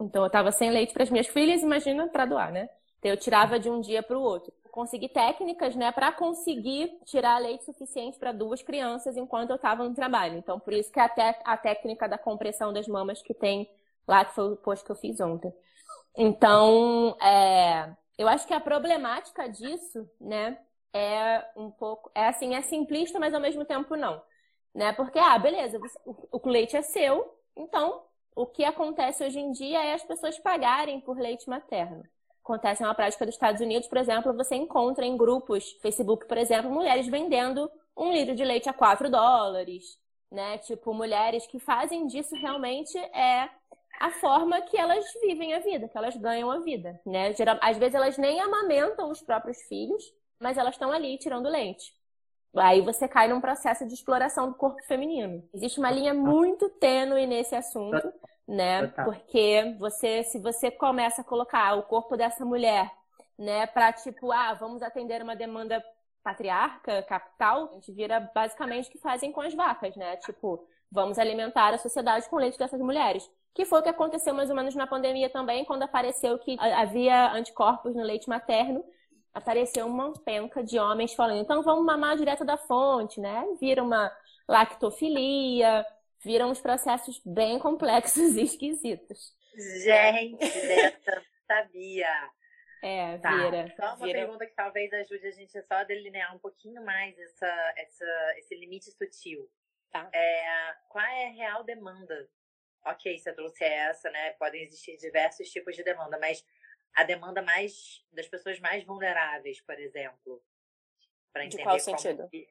Então 0.00 0.22
eu 0.22 0.26
estava 0.26 0.50
sem 0.52 0.70
leite 0.70 0.92
para 0.92 1.02
as 1.02 1.10
minhas 1.10 1.26
filhas, 1.26 1.62
imagina 1.62 2.06
para 2.08 2.26
doar, 2.26 2.52
né? 2.52 2.68
Então 2.98 3.10
eu 3.10 3.16
tirava 3.16 3.58
de 3.58 3.68
um 3.68 3.80
dia 3.80 4.02
para 4.02 4.18
o 4.18 4.22
outro. 4.22 4.52
Consegui 4.70 5.08
técnicas, 5.08 5.74
né, 5.74 5.90
para 5.90 6.12
conseguir 6.12 6.98
tirar 7.06 7.38
leite 7.38 7.64
suficiente 7.64 8.18
para 8.18 8.30
duas 8.30 8.62
crianças 8.62 9.16
enquanto 9.16 9.48
eu 9.48 9.56
estava 9.56 9.88
no 9.88 9.94
trabalho. 9.94 10.36
Então 10.36 10.60
por 10.60 10.74
isso 10.74 10.92
que 10.92 11.00
até 11.00 11.38
a 11.44 11.56
técnica 11.56 12.06
da 12.06 12.18
compressão 12.18 12.74
das 12.74 12.86
mamas 12.86 13.22
que 13.22 13.32
tem 13.32 13.66
lá, 14.06 14.24
que 14.24 14.34
foi 14.34 14.52
o 14.52 14.56
post 14.56 14.84
que 14.84 14.90
eu 14.90 14.96
fiz 14.96 15.20
ontem. 15.20 15.52
Então, 16.16 17.16
é, 17.20 17.94
eu 18.16 18.28
acho 18.28 18.46
que 18.46 18.54
a 18.54 18.60
problemática 18.60 19.48
disso, 19.48 20.08
né, 20.20 20.58
é 20.92 21.44
um 21.56 21.70
pouco, 21.70 22.10
é 22.14 22.28
assim, 22.28 22.54
é 22.54 22.62
simplista, 22.62 23.20
mas 23.20 23.34
ao 23.34 23.40
mesmo 23.40 23.64
tempo 23.64 23.96
não, 23.96 24.22
né? 24.74 24.92
Porque, 24.92 25.18
ah, 25.18 25.38
beleza, 25.38 25.78
o, 26.04 26.38
o 26.38 26.48
leite 26.48 26.76
é 26.76 26.82
seu, 26.82 27.38
então 27.54 28.02
o 28.34 28.46
que 28.46 28.64
acontece 28.64 29.24
hoje 29.24 29.38
em 29.38 29.52
dia 29.52 29.84
é 29.84 29.94
as 29.94 30.04
pessoas 30.04 30.38
pagarem 30.38 31.00
por 31.00 31.18
leite 31.18 31.48
materno. 31.48 32.02
Acontece 32.42 32.82
uma 32.82 32.94
prática 32.94 33.26
dos 33.26 33.34
Estados 33.34 33.60
Unidos, 33.60 33.88
por 33.88 33.98
exemplo, 33.98 34.32
você 34.32 34.54
encontra 34.54 35.04
em 35.04 35.16
grupos, 35.16 35.72
Facebook, 35.82 36.26
por 36.26 36.38
exemplo, 36.38 36.70
mulheres 36.70 37.06
vendendo 37.08 37.70
um 37.96 38.12
litro 38.12 38.34
de 38.34 38.44
leite 38.44 38.68
a 38.68 38.72
4 38.72 39.10
dólares, 39.10 39.98
né? 40.30 40.58
Tipo, 40.58 40.94
mulheres 40.94 41.46
que 41.46 41.58
fazem 41.58 42.06
disso 42.06 42.34
realmente 42.36 42.96
é 42.98 43.50
a 43.98 44.10
forma 44.10 44.60
que 44.62 44.76
elas 44.76 45.04
vivem 45.22 45.54
a 45.54 45.60
vida, 45.60 45.88
que 45.88 45.96
elas 45.96 46.16
ganham 46.16 46.50
a 46.50 46.60
vida, 46.60 47.00
né? 47.04 47.34
Às 47.60 47.76
vezes 47.76 47.94
elas 47.94 48.18
nem 48.18 48.40
amamentam 48.40 49.10
os 49.10 49.22
próprios 49.22 49.60
filhos, 49.62 50.02
mas 50.38 50.58
elas 50.58 50.74
estão 50.74 50.92
ali 50.92 51.18
tirando 51.18 51.48
leite. 51.48 51.94
Aí 52.54 52.80
você 52.80 53.06
cai 53.06 53.28
num 53.28 53.40
processo 53.40 53.86
de 53.86 53.94
exploração 53.94 54.48
do 54.48 54.54
corpo 54.54 54.82
feminino. 54.84 55.46
Existe 55.52 55.78
uma 55.78 55.90
linha 55.90 56.14
muito 56.14 56.70
tênue 56.70 57.26
nesse 57.26 57.54
assunto, 57.54 58.12
né? 58.48 58.86
Porque 58.88 59.76
você, 59.78 60.22
se 60.22 60.38
você 60.38 60.70
começa 60.70 61.20
a 61.20 61.24
colocar 61.24 61.74
o 61.74 61.82
corpo 61.82 62.16
dessa 62.16 62.44
mulher, 62.44 62.90
né, 63.38 63.66
para 63.66 63.92
tipo, 63.92 64.32
ah, 64.32 64.54
vamos 64.54 64.82
atender 64.82 65.22
uma 65.22 65.36
demanda 65.36 65.84
patriarca, 66.22 67.02
capital, 67.02 67.68
a 67.70 67.74
gente 67.74 67.92
vira 67.92 68.18
basicamente 68.34 68.88
o 68.88 68.92
que 68.92 68.98
fazem 68.98 69.30
com 69.30 69.42
as 69.42 69.54
vacas, 69.54 69.94
né? 69.94 70.16
Tipo, 70.16 70.66
vamos 70.90 71.18
alimentar 71.18 71.74
a 71.74 71.78
sociedade 71.78 72.28
com 72.28 72.36
leite 72.36 72.58
dessas 72.58 72.80
mulheres 72.80 73.30
que 73.56 73.64
foi 73.64 73.80
o 73.80 73.82
que 73.82 73.88
aconteceu 73.88 74.34
mais 74.34 74.50
ou 74.50 74.54
menos 74.54 74.74
na 74.74 74.86
pandemia 74.86 75.30
também, 75.30 75.64
quando 75.64 75.82
apareceu 75.82 76.38
que 76.38 76.58
havia 76.60 77.32
anticorpos 77.32 77.94
no 77.94 78.02
leite 78.02 78.28
materno, 78.28 78.84
apareceu 79.32 79.86
uma 79.86 80.12
penca 80.12 80.62
de 80.62 80.78
homens 80.78 81.14
falando, 81.14 81.40
então 81.40 81.62
vamos 81.62 81.86
mamar 81.86 82.18
direto 82.18 82.44
da 82.44 82.58
fonte, 82.58 83.18
né? 83.18 83.46
Vira 83.58 83.82
uma 83.82 84.14
lactofilia, 84.46 85.86
viram 86.22 86.50
uns 86.50 86.60
processos 86.60 87.18
bem 87.24 87.58
complexos 87.58 88.36
e 88.36 88.42
esquisitos. 88.42 89.34
Gente, 89.82 90.36
dessa 90.36 91.22
sabia. 91.46 92.30
É, 92.82 93.16
tá. 93.16 93.30
vira. 93.30 93.74
Só 93.74 93.86
uma 93.86 94.06
vira. 94.06 94.18
pergunta 94.18 94.46
que 94.46 94.54
talvez 94.54 94.92
ajude 94.92 95.28
a 95.28 95.32
gente 95.32 95.62
só 95.62 95.76
a 95.76 95.84
delinear 95.84 96.36
um 96.36 96.38
pouquinho 96.38 96.84
mais 96.84 97.18
essa, 97.18 97.74
essa, 97.78 98.34
esse 98.36 98.54
limite 98.54 98.90
sutil. 98.92 99.48
Tá. 99.90 100.10
É, 100.12 100.74
qual 100.90 101.06
é 101.06 101.28
a 101.28 101.30
real 101.30 101.64
demanda 101.64 102.28
ok, 102.86 103.18
você 103.18 103.32
trouxe 103.32 103.64
essa, 103.64 104.10
né? 104.10 104.32
Podem 104.32 104.62
existir 104.62 104.96
diversos 104.96 105.48
tipos 105.50 105.74
de 105.74 105.82
demanda, 105.82 106.18
mas 106.18 106.44
a 106.94 107.04
demanda 107.04 107.42
mais 107.42 108.04
das 108.12 108.26
pessoas 108.26 108.58
mais 108.60 108.84
vulneráveis, 108.84 109.60
por 109.60 109.78
exemplo, 109.78 110.42
para 111.32 111.44
entender 111.44 111.62
de 111.62 111.64
qual 111.64 111.78
sentido? 111.78 112.28
Que, 112.28 112.48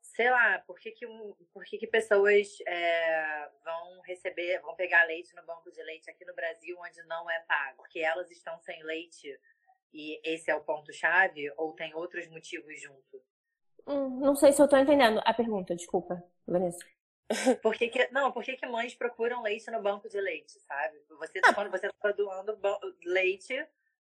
sei 0.00 0.30
lá, 0.30 0.58
por 0.60 0.78
que 0.78 0.92
que, 0.92 1.06
um, 1.06 1.34
por 1.52 1.64
que, 1.64 1.78
que 1.78 1.86
pessoas 1.86 2.48
é, 2.66 3.48
vão 3.64 4.00
receber, 4.02 4.60
vão 4.60 4.76
pegar 4.76 5.04
leite 5.04 5.34
no 5.34 5.44
banco 5.44 5.72
de 5.72 5.82
leite 5.82 6.10
aqui 6.10 6.24
no 6.24 6.34
Brasil, 6.34 6.76
onde 6.78 7.02
não 7.04 7.28
é 7.30 7.40
pago? 7.40 7.78
Porque 7.78 8.00
elas 8.00 8.30
estão 8.30 8.58
sem 8.60 8.82
leite 8.84 9.40
e 9.92 10.20
esse 10.24 10.50
é 10.50 10.54
o 10.54 10.62
ponto-chave, 10.62 11.52
ou 11.56 11.72
tem 11.74 11.94
outros 11.94 12.28
motivos 12.28 12.80
junto? 12.80 13.22
Hum, 13.86 14.20
não 14.20 14.34
sei 14.34 14.52
se 14.52 14.60
eu 14.60 14.64
estou 14.64 14.78
entendendo 14.78 15.20
a 15.24 15.34
pergunta, 15.34 15.74
desculpa, 15.74 16.22
Vanessa. 16.46 16.86
Por 17.62 17.74
que, 17.74 17.88
que 17.88 18.08
não, 18.12 18.30
por 18.32 18.42
que, 18.42 18.56
que 18.56 18.66
mães 18.66 18.94
procuram 18.94 19.42
leite 19.42 19.70
no 19.70 19.80
banco 19.80 20.08
de 20.08 20.20
leite, 20.20 20.58
sabe? 20.60 20.98
Você 21.18 21.40
tá, 21.40 21.54
quando 21.54 21.70
você 21.70 21.86
está 21.86 22.12
doando 22.12 22.58
leite 23.04 23.54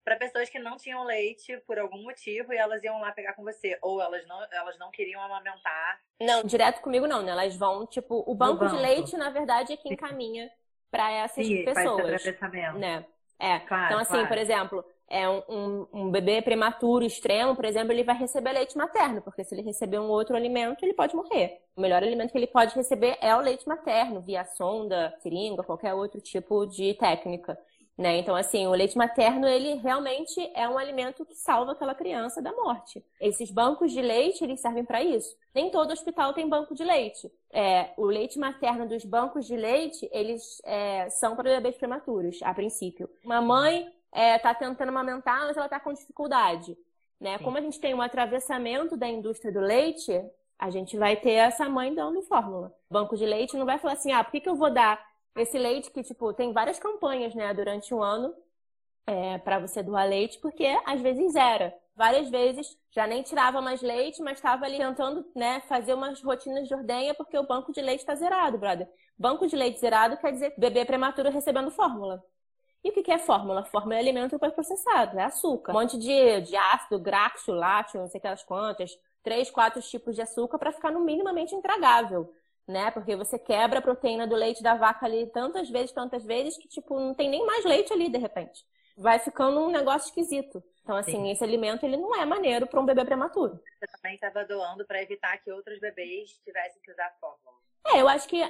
para 0.03 0.15
pessoas 0.15 0.49
que 0.49 0.59
não 0.59 0.77
tinham 0.77 1.03
leite 1.03 1.57
por 1.67 1.77
algum 1.77 2.01
motivo 2.03 2.53
e 2.53 2.57
elas 2.57 2.83
iam 2.83 2.99
lá 2.99 3.11
pegar 3.11 3.33
com 3.33 3.43
você 3.43 3.77
ou 3.81 4.01
elas 4.01 4.25
não 4.27 4.41
elas 4.51 4.77
não 4.77 4.91
queriam 4.91 5.21
amamentar. 5.21 5.99
Não, 6.19 6.43
direto 6.43 6.81
comigo 6.81 7.07
não, 7.07 7.21
né? 7.21 7.31
Elas 7.31 7.55
vão, 7.55 7.85
tipo, 7.85 8.23
o 8.27 8.33
banco, 8.33 8.59
banco. 8.59 8.75
de 8.75 8.81
leite 8.81 9.15
na 9.15 9.29
verdade 9.29 9.73
é 9.73 9.77
quem 9.77 9.93
encaminha 9.93 10.51
para 10.89 11.11
essas 11.11 11.45
Sim, 11.45 11.63
pessoas, 11.63 12.23
faz 12.23 12.75
né? 12.75 13.05
É. 13.39 13.59
Claro, 13.59 13.85
então 13.85 13.99
assim, 13.99 14.13
claro. 14.13 14.27
por 14.27 14.37
exemplo, 14.37 14.85
é 15.11 15.29
um, 15.29 15.43
um, 15.49 15.87
um, 15.93 16.11
bebê 16.11 16.41
prematuro 16.41 17.03
extremo, 17.03 17.55
por 17.55 17.65
exemplo, 17.65 17.91
ele 17.91 18.03
vai 18.03 18.17
receber 18.17 18.53
leite 18.53 18.77
materno, 18.77 19.21
porque 19.21 19.43
se 19.43 19.53
ele 19.53 19.61
receber 19.61 19.99
um 19.99 20.09
outro 20.09 20.35
alimento, 20.35 20.83
ele 20.83 20.93
pode 20.93 21.13
morrer. 21.15 21.59
O 21.75 21.81
melhor 21.81 22.01
alimento 22.01 22.31
que 22.31 22.37
ele 22.37 22.47
pode 22.47 22.73
receber 22.73 23.17
é 23.19 23.35
o 23.35 23.41
leite 23.41 23.67
materno, 23.67 24.21
via 24.21 24.45
sonda, 24.45 25.13
seringa, 25.21 25.63
qualquer 25.63 25.93
outro 25.93 26.21
tipo 26.21 26.65
de 26.65 26.93
técnica. 26.93 27.57
Né? 27.97 28.17
Então, 28.17 28.35
assim, 28.35 28.65
o 28.65 28.71
leite 28.71 28.97
materno, 28.97 29.47
ele 29.47 29.75
realmente 29.75 30.39
é 30.55 30.67
um 30.67 30.77
alimento 30.77 31.25
que 31.25 31.35
salva 31.35 31.73
aquela 31.73 31.93
criança 31.93 32.41
da 32.41 32.51
morte. 32.53 33.03
Esses 33.19 33.51
bancos 33.51 33.91
de 33.91 34.01
leite, 34.01 34.43
eles 34.43 34.61
servem 34.61 34.85
para 34.85 35.03
isso. 35.03 35.35
Nem 35.53 35.69
todo 35.69 35.91
hospital 35.91 36.33
tem 36.33 36.47
banco 36.47 36.73
de 36.73 36.83
leite. 36.83 37.29
É, 37.51 37.91
o 37.97 38.05
leite 38.05 38.39
materno 38.39 38.87
dos 38.87 39.03
bancos 39.03 39.45
de 39.45 39.55
leite, 39.55 40.09
eles 40.11 40.61
é, 40.63 41.09
são 41.09 41.35
para 41.35 41.51
bebês 41.51 41.75
prematuros, 41.75 42.39
a 42.41 42.53
princípio. 42.53 43.09
Uma 43.23 43.41
mãe 43.41 43.91
está 44.13 44.49
é, 44.49 44.53
tentando 44.53 44.89
amamentar, 44.89 45.47
mas 45.47 45.55
ela 45.55 45.65
está 45.65 45.79
com 45.79 45.93
dificuldade. 45.93 46.77
Né? 47.19 47.37
Como 47.39 47.57
a 47.57 47.61
gente 47.61 47.79
tem 47.79 47.93
um 47.93 48.01
atravessamento 48.01 48.97
da 48.97 49.07
indústria 49.07 49.51
do 49.51 49.59
leite, 49.59 50.11
a 50.57 50.69
gente 50.69 50.97
vai 50.97 51.15
ter 51.15 51.33
essa 51.33 51.69
mãe 51.69 51.93
dando 51.93 52.21
fórmula. 52.23 52.75
Banco 52.89 53.15
de 53.15 53.25
leite 53.25 53.55
não 53.55 53.65
vai 53.65 53.77
falar 53.77 53.93
assim, 53.93 54.11
ah, 54.11 54.23
por 54.23 54.31
que, 54.31 54.41
que 54.41 54.49
eu 54.49 54.55
vou 54.55 54.71
dar 54.71 54.99
esse 55.35 55.57
leite 55.57 55.91
que, 55.91 56.03
tipo, 56.03 56.33
tem 56.33 56.51
várias 56.51 56.77
campanhas, 56.77 57.33
né, 57.33 57.53
durante 57.53 57.93
um 57.93 58.03
ano 58.03 58.33
é, 59.07 59.37
para 59.37 59.59
você 59.59 59.81
doar 59.81 60.07
leite, 60.07 60.39
porque 60.39 60.65
às 60.85 61.01
vezes 61.01 61.33
zera. 61.33 61.73
Várias 61.95 62.29
vezes 62.29 62.77
já 62.89 63.05
nem 63.05 63.21
tirava 63.21 63.61
mais 63.61 63.81
leite, 63.81 64.21
mas 64.21 64.37
estava 64.37 64.65
ali 64.65 64.77
tentando, 64.77 65.25
né, 65.35 65.61
fazer 65.61 65.93
umas 65.93 66.21
rotinas 66.21 66.67
de 66.67 66.73
ordenha 66.73 67.13
porque 67.13 67.37
o 67.37 67.45
banco 67.45 67.71
de 67.71 67.81
leite 67.81 67.99
está 67.99 68.15
zerado, 68.15 68.57
brother. 68.57 68.89
Banco 69.17 69.47
de 69.47 69.55
leite 69.55 69.79
zerado 69.79 70.17
quer 70.17 70.31
dizer 70.31 70.53
bebê 70.57 70.85
prematuro 70.85 71.29
recebendo 71.29 71.69
fórmula. 71.69 72.23
E 72.83 72.89
o 72.89 72.93
que 72.93 73.11
é 73.11 73.17
fórmula? 73.17 73.63
Fórmula 73.65 73.95
é 73.95 73.99
alimento 73.99 74.39
processado, 74.39 75.19
é 75.19 75.23
açúcar. 75.23 75.71
Um 75.71 75.79
monte 75.79 75.97
de, 75.97 76.41
de 76.41 76.55
ácido, 76.55 76.99
graxo, 76.99 77.51
lácteo, 77.51 78.01
não 78.01 78.07
sei 78.07 78.17
aquelas 78.17 78.43
quantas. 78.43 78.91
Três, 79.23 79.51
quatro 79.51 79.81
tipos 79.81 80.15
de 80.15 80.21
açúcar 80.21 80.57
para 80.57 80.71
ficar 80.71 80.91
no 80.91 80.99
minimamente 80.99 81.53
intragável 81.53 82.33
né? 82.67 82.91
Porque 82.91 83.15
você 83.15 83.37
quebra 83.37 83.79
a 83.79 83.81
proteína 83.81 84.25
do 84.25 84.35
leite 84.35 84.63
da 84.63 84.75
vaca 84.75 85.05
ali 85.05 85.27
tantas 85.27 85.69
vezes, 85.69 85.91
tantas 85.91 86.23
vezes, 86.23 86.57
que, 86.57 86.67
tipo, 86.67 86.99
não 86.99 87.13
tem 87.13 87.29
nem 87.29 87.45
mais 87.45 87.65
leite 87.65 87.91
ali, 87.93 88.09
de 88.09 88.17
repente. 88.17 88.65
Vai 88.97 89.19
ficando 89.19 89.59
um 89.59 89.69
negócio 89.69 90.07
esquisito. 90.07 90.63
Então, 90.83 90.95
assim, 90.95 91.11
Sim. 91.11 91.31
esse 91.31 91.43
alimento, 91.43 91.85
ele 91.85 91.97
não 91.97 92.15
é 92.15 92.25
maneiro 92.25 92.67
para 92.67 92.79
um 92.79 92.85
bebê 92.85 93.05
prematuro. 93.05 93.59
Você 93.79 93.87
também 93.87 94.15
estava 94.15 94.43
doando 94.45 94.85
para 94.85 95.01
evitar 95.01 95.37
que 95.37 95.51
outros 95.51 95.79
bebês 95.79 96.31
tivessem 96.43 96.81
que 96.81 96.91
usar 96.91 97.11
fórmula. 97.19 97.57
É, 97.87 98.01
eu 98.01 98.07
acho 98.07 98.27
que 98.27 98.41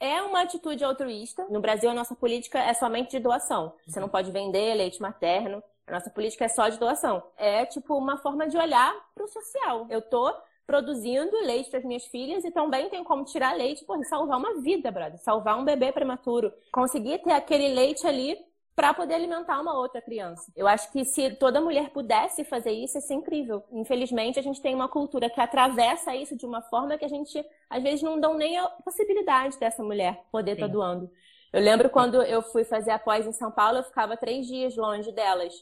é 0.00 0.22
uma 0.22 0.42
atitude 0.42 0.84
altruísta. 0.84 1.46
No 1.50 1.60
Brasil, 1.60 1.90
a 1.90 1.94
nossa 1.94 2.14
política 2.14 2.58
é 2.58 2.72
somente 2.74 3.10
de 3.10 3.18
doação. 3.20 3.74
Você 3.86 4.00
não 4.00 4.08
pode 4.08 4.30
vender 4.30 4.74
leite 4.74 5.00
materno. 5.00 5.62
A 5.86 5.92
nossa 5.92 6.10
política 6.10 6.44
é 6.44 6.48
só 6.48 6.68
de 6.68 6.78
doação. 6.78 7.22
É, 7.36 7.64
tipo, 7.66 7.96
uma 7.96 8.18
forma 8.18 8.46
de 8.48 8.56
olhar 8.56 8.94
para 9.14 9.24
o 9.24 9.28
social. 9.28 9.86
Eu 9.90 10.02
tô 10.02 10.32
produzindo 10.66 11.34
leite 11.44 11.70
para 11.70 11.78
as 11.78 11.84
minhas 11.84 12.04
filhas 12.04 12.44
e 12.44 12.50
também 12.50 12.90
tem 12.90 13.02
como 13.02 13.24
tirar 13.24 13.56
leite, 13.56 13.82
e 13.88 14.04
salvar 14.04 14.38
uma 14.38 14.60
vida, 14.60 14.90
brother, 14.90 15.18
salvar 15.18 15.58
um 15.58 15.64
bebê 15.64 15.90
prematuro, 15.90 16.52
conseguir 16.70 17.22
ter 17.22 17.32
aquele 17.32 17.68
leite 17.68 18.06
ali 18.06 18.36
para 18.78 18.94
poder 18.94 19.14
alimentar 19.14 19.60
uma 19.60 19.76
outra 19.76 20.00
criança. 20.00 20.52
Eu 20.54 20.68
acho 20.68 20.92
que 20.92 21.04
se 21.04 21.34
toda 21.34 21.60
mulher 21.60 21.90
pudesse 21.90 22.44
fazer 22.44 22.70
isso, 22.70 22.96
ia 22.96 23.00
ser 23.00 23.14
incrível. 23.14 23.64
Infelizmente, 23.72 24.38
a 24.38 24.42
gente 24.42 24.62
tem 24.62 24.72
uma 24.72 24.86
cultura 24.86 25.28
que 25.28 25.40
atravessa 25.40 26.14
isso 26.14 26.36
de 26.36 26.46
uma 26.46 26.62
forma 26.62 26.96
que 26.96 27.04
a 27.04 27.08
gente, 27.08 27.44
às 27.68 27.82
vezes, 27.82 28.02
não 28.02 28.20
dão 28.20 28.34
nem 28.34 28.56
a 28.56 28.68
possibilidade 28.68 29.58
dessa 29.58 29.82
mulher 29.82 30.22
poder 30.30 30.52
estar 30.52 30.68
tá 30.68 30.72
doando. 30.72 31.10
Eu 31.52 31.60
lembro 31.60 31.90
quando 31.90 32.22
eu 32.22 32.40
fui 32.40 32.62
fazer 32.62 32.92
a 32.92 33.00
pós 33.00 33.26
em 33.26 33.32
São 33.32 33.50
Paulo, 33.50 33.78
eu 33.78 33.82
ficava 33.82 34.16
três 34.16 34.46
dias 34.46 34.76
longe 34.76 35.10
delas. 35.10 35.52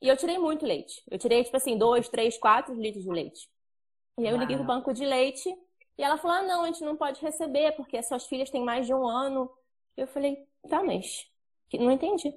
E 0.00 0.06
eu 0.06 0.16
tirei 0.16 0.38
muito 0.38 0.64
leite. 0.64 1.02
Eu 1.10 1.18
tirei, 1.18 1.42
tipo 1.42 1.56
assim, 1.56 1.76
dois, 1.76 2.08
três, 2.08 2.38
quatro 2.38 2.72
litros 2.76 3.02
de 3.02 3.10
leite. 3.10 3.48
E 4.18 4.24
aí 4.24 4.32
eu 4.32 4.38
liguei 4.38 4.54
pro 4.54 4.64
banco 4.64 4.94
de 4.94 5.04
leite 5.04 5.52
e 5.98 6.02
ela 6.04 6.16
falou: 6.16 6.36
ah, 6.36 6.42
não, 6.42 6.62
a 6.62 6.66
gente 6.68 6.84
não 6.84 6.96
pode 6.96 7.20
receber, 7.20 7.72
porque 7.72 7.96
as 7.96 8.06
suas 8.06 8.24
filhas 8.24 8.50
têm 8.50 8.62
mais 8.62 8.86
de 8.86 8.94
um 8.94 9.04
ano. 9.04 9.50
Eu 9.96 10.06
falei, 10.06 10.46
tá, 10.68 10.80
mas 10.84 11.26
não 11.78 11.90
entendi. 11.90 12.32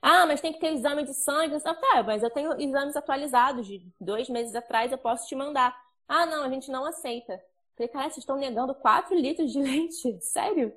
Ah, 0.00 0.26
mas 0.26 0.40
tem 0.40 0.52
que 0.52 0.60
ter 0.60 0.72
exame 0.72 1.02
de 1.04 1.14
sangue. 1.14 1.58
Falei, 1.60 1.80
tá, 1.80 2.02
mas 2.02 2.22
eu 2.22 2.30
tenho 2.30 2.60
exames 2.60 2.96
atualizados 2.96 3.66
de 3.66 3.84
dois 4.00 4.28
meses 4.28 4.54
atrás, 4.54 4.92
eu 4.92 4.98
posso 4.98 5.26
te 5.26 5.34
mandar. 5.34 5.76
Ah, 6.06 6.24
não, 6.24 6.44
a 6.44 6.48
gente 6.48 6.70
não 6.70 6.84
aceita. 6.84 7.40
Falei, 7.76 7.88
cara, 7.88 8.04
vocês 8.04 8.18
estão 8.18 8.36
negando 8.36 8.74
4 8.74 9.14
litros 9.16 9.52
de 9.52 9.60
leite? 9.62 10.18
Sério? 10.20 10.72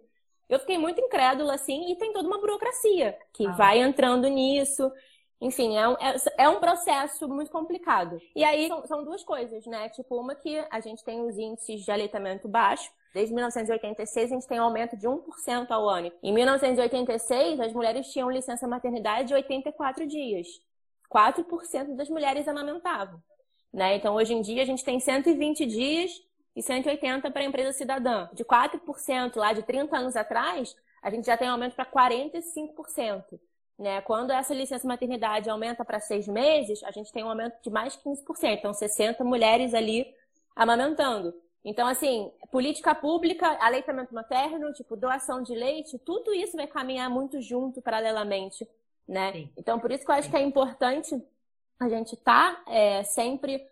Eu 0.49 0.59
fiquei 0.59 0.78
muito 0.78 0.99
incrédula, 0.99 1.53
assim, 1.53 1.91
e 1.91 1.95
tem 1.95 2.11
toda 2.11 2.28
uma 2.28 2.39
burocracia 2.39 3.17
que 3.32 3.47
ah. 3.47 3.51
vai 3.51 3.80
entrando 3.80 4.28
nisso. 4.28 4.91
Enfim, 5.39 5.78
é 5.78 5.88
um, 5.88 5.93
é, 5.93 6.15
é 6.38 6.49
um 6.49 6.59
processo 6.59 7.28
muito 7.28 7.49
complicado. 7.49 8.19
E 8.36 8.43
aí 8.43 8.67
são, 8.67 8.86
são, 8.86 9.03
duas 9.03 9.24
coisas, 9.24 9.65
né? 9.65 9.89
Tipo, 9.89 10.19
uma 10.19 10.36
que 10.36 10.63
a 10.69 10.80
gente 10.80 11.03
tem 11.03 11.22
os 11.22 11.38
índices 11.38 11.84
de 11.84 11.91
aleitamento 11.91 12.47
baixo. 12.47 12.91
Desde 13.14 13.34
1986 13.34 14.32
a 14.32 14.36
gente 14.36 14.47
tem 14.47 14.59
um 14.59 14.64
aumento 14.64 14.95
de 14.95 15.07
1% 15.07 15.70
ao 15.70 15.89
ano. 15.89 16.12
Em 16.24 16.34
1986, 16.34 17.59
as 17.59 17.74
mulheres 17.74 18.07
tinham 18.07 18.32
licença 18.32 18.68
maternidade 18.68 19.30
de 19.30 19.34
84 19.34 20.07
dias. 20.07 20.47
4% 21.14 21.95
das 21.95 22.09
mulheres 22.09 22.47
amamentavam. 22.47 23.22
Né? 23.74 23.95
Então, 23.95 24.16
hoje 24.16 24.34
em 24.34 24.41
dia, 24.41 24.64
a 24.64 24.66
gente 24.66 24.84
tem 24.84 24.99
120 24.99 25.66
dias 25.66 26.12
e 26.55 26.62
180 26.62 27.30
para 27.32 27.41
a 27.41 27.45
empresa 27.45 27.74
cidadã. 27.74 28.30
De 28.34 28.45
4% 28.45 29.36
lá 29.36 29.53
de 29.53 29.64
30 29.64 29.97
anos 29.97 30.16
atrás, 30.16 30.76
a 31.01 31.09
gente 31.09 31.26
já 31.26 31.36
tem 31.36 31.49
um 31.49 31.53
aumento 31.53 31.76
para 31.76 31.86
45%. 31.86 33.39
Né? 33.78 33.99
Quando 34.01 34.32
essa 34.32 34.53
licença 34.53 34.88
maternidade 34.88 35.49
aumenta 35.49 35.84
para 35.84 35.99
seis 35.99 36.28
meses, 36.28 36.84
a 36.84 36.91
gente 36.91 37.12
tem 37.12 37.24
um 37.24 37.30
aumento 37.30 37.62
de 37.62 37.70
mais 37.70 37.93
de 37.93 37.99
15%. 37.99 38.57
Então, 38.57 38.74
60 38.74 39.24
mulheres 39.24 39.74
ali 39.74 40.05
amamentando. 40.55 41.34
Então, 41.64 41.88
assim, 41.88 42.32
política 42.51 42.95
pública, 42.95 43.47
aleitamento 43.59 44.14
materno, 44.14 44.74
tipo, 44.74 44.95
doação 44.95 45.43
de 45.43 45.53
leite, 45.53 45.99
tudo 45.99 46.34
isso 46.34 46.57
vai 46.57 46.66
caminhar 46.66 47.09
muito 47.09 47.39
junto, 47.39 47.82
paralelamente, 47.82 48.68
né? 49.07 49.32
Sim. 49.32 49.49
Então, 49.55 49.80
por 49.80 49.91
isso 49.91 50.03
que 50.03 50.09
eu 50.12 50.16
acho 50.16 50.26
Sim. 50.26 50.32
que 50.32 50.38
é 50.38 50.41
importante 50.41 51.24
a 51.80 51.88
gente 51.88 52.14
estar 52.14 52.64
tá, 52.64 52.72
é, 52.72 53.03
sempre 53.03 53.64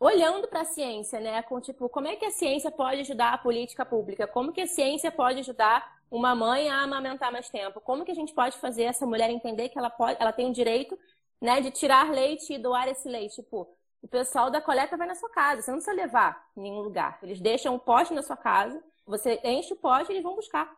olhando 0.00 0.48
para 0.48 0.62
a 0.62 0.64
ciência, 0.64 1.20
né? 1.20 1.42
Com, 1.42 1.60
tipo, 1.60 1.88
como 1.88 2.08
é 2.08 2.16
que 2.16 2.24
a 2.24 2.30
ciência 2.30 2.70
pode 2.70 3.00
ajudar 3.00 3.34
a 3.34 3.38
política 3.38 3.84
pública? 3.84 4.26
Como 4.26 4.52
que 4.52 4.62
a 4.62 4.66
ciência 4.66 5.10
pode 5.10 5.40
ajudar 5.40 5.96
uma 6.10 6.34
mãe 6.34 6.70
a 6.70 6.82
amamentar 6.82 7.30
mais 7.32 7.48
tempo? 7.48 7.80
Como 7.80 8.04
que 8.04 8.12
a 8.12 8.14
gente 8.14 8.32
pode 8.32 8.56
fazer 8.58 8.84
essa 8.84 9.06
mulher 9.06 9.30
entender 9.30 9.68
que 9.68 9.78
ela 9.78 9.90
pode, 9.90 10.16
ela 10.20 10.32
tem 10.32 10.48
o 10.48 10.52
direito, 10.52 10.98
né, 11.40 11.60
de 11.60 11.70
tirar 11.70 12.10
leite 12.10 12.54
e 12.54 12.58
doar 12.58 12.88
esse 12.88 13.08
leite? 13.08 13.36
Tipo, 13.36 13.68
o 14.02 14.08
pessoal 14.08 14.50
da 14.50 14.60
coleta 14.60 14.96
vai 14.96 15.06
na 15.06 15.14
sua 15.14 15.30
casa, 15.30 15.62
você 15.62 15.70
não 15.70 15.78
precisa 15.78 15.96
levar 15.96 16.48
em 16.56 16.62
nenhum 16.62 16.80
lugar. 16.80 17.18
Eles 17.22 17.40
deixam 17.40 17.74
o 17.74 17.78
pote 17.78 18.14
na 18.14 18.22
sua 18.22 18.36
casa, 18.36 18.82
você 19.04 19.40
enche 19.44 19.72
o 19.72 19.76
pote 19.76 20.10
e 20.10 20.14
eles 20.14 20.22
vão 20.22 20.34
buscar, 20.34 20.70